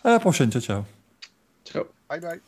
[0.04, 0.52] À la prochaine.
[0.52, 0.82] Ciao, ciao.
[1.64, 1.82] Ciao.
[2.08, 2.40] Bye bye.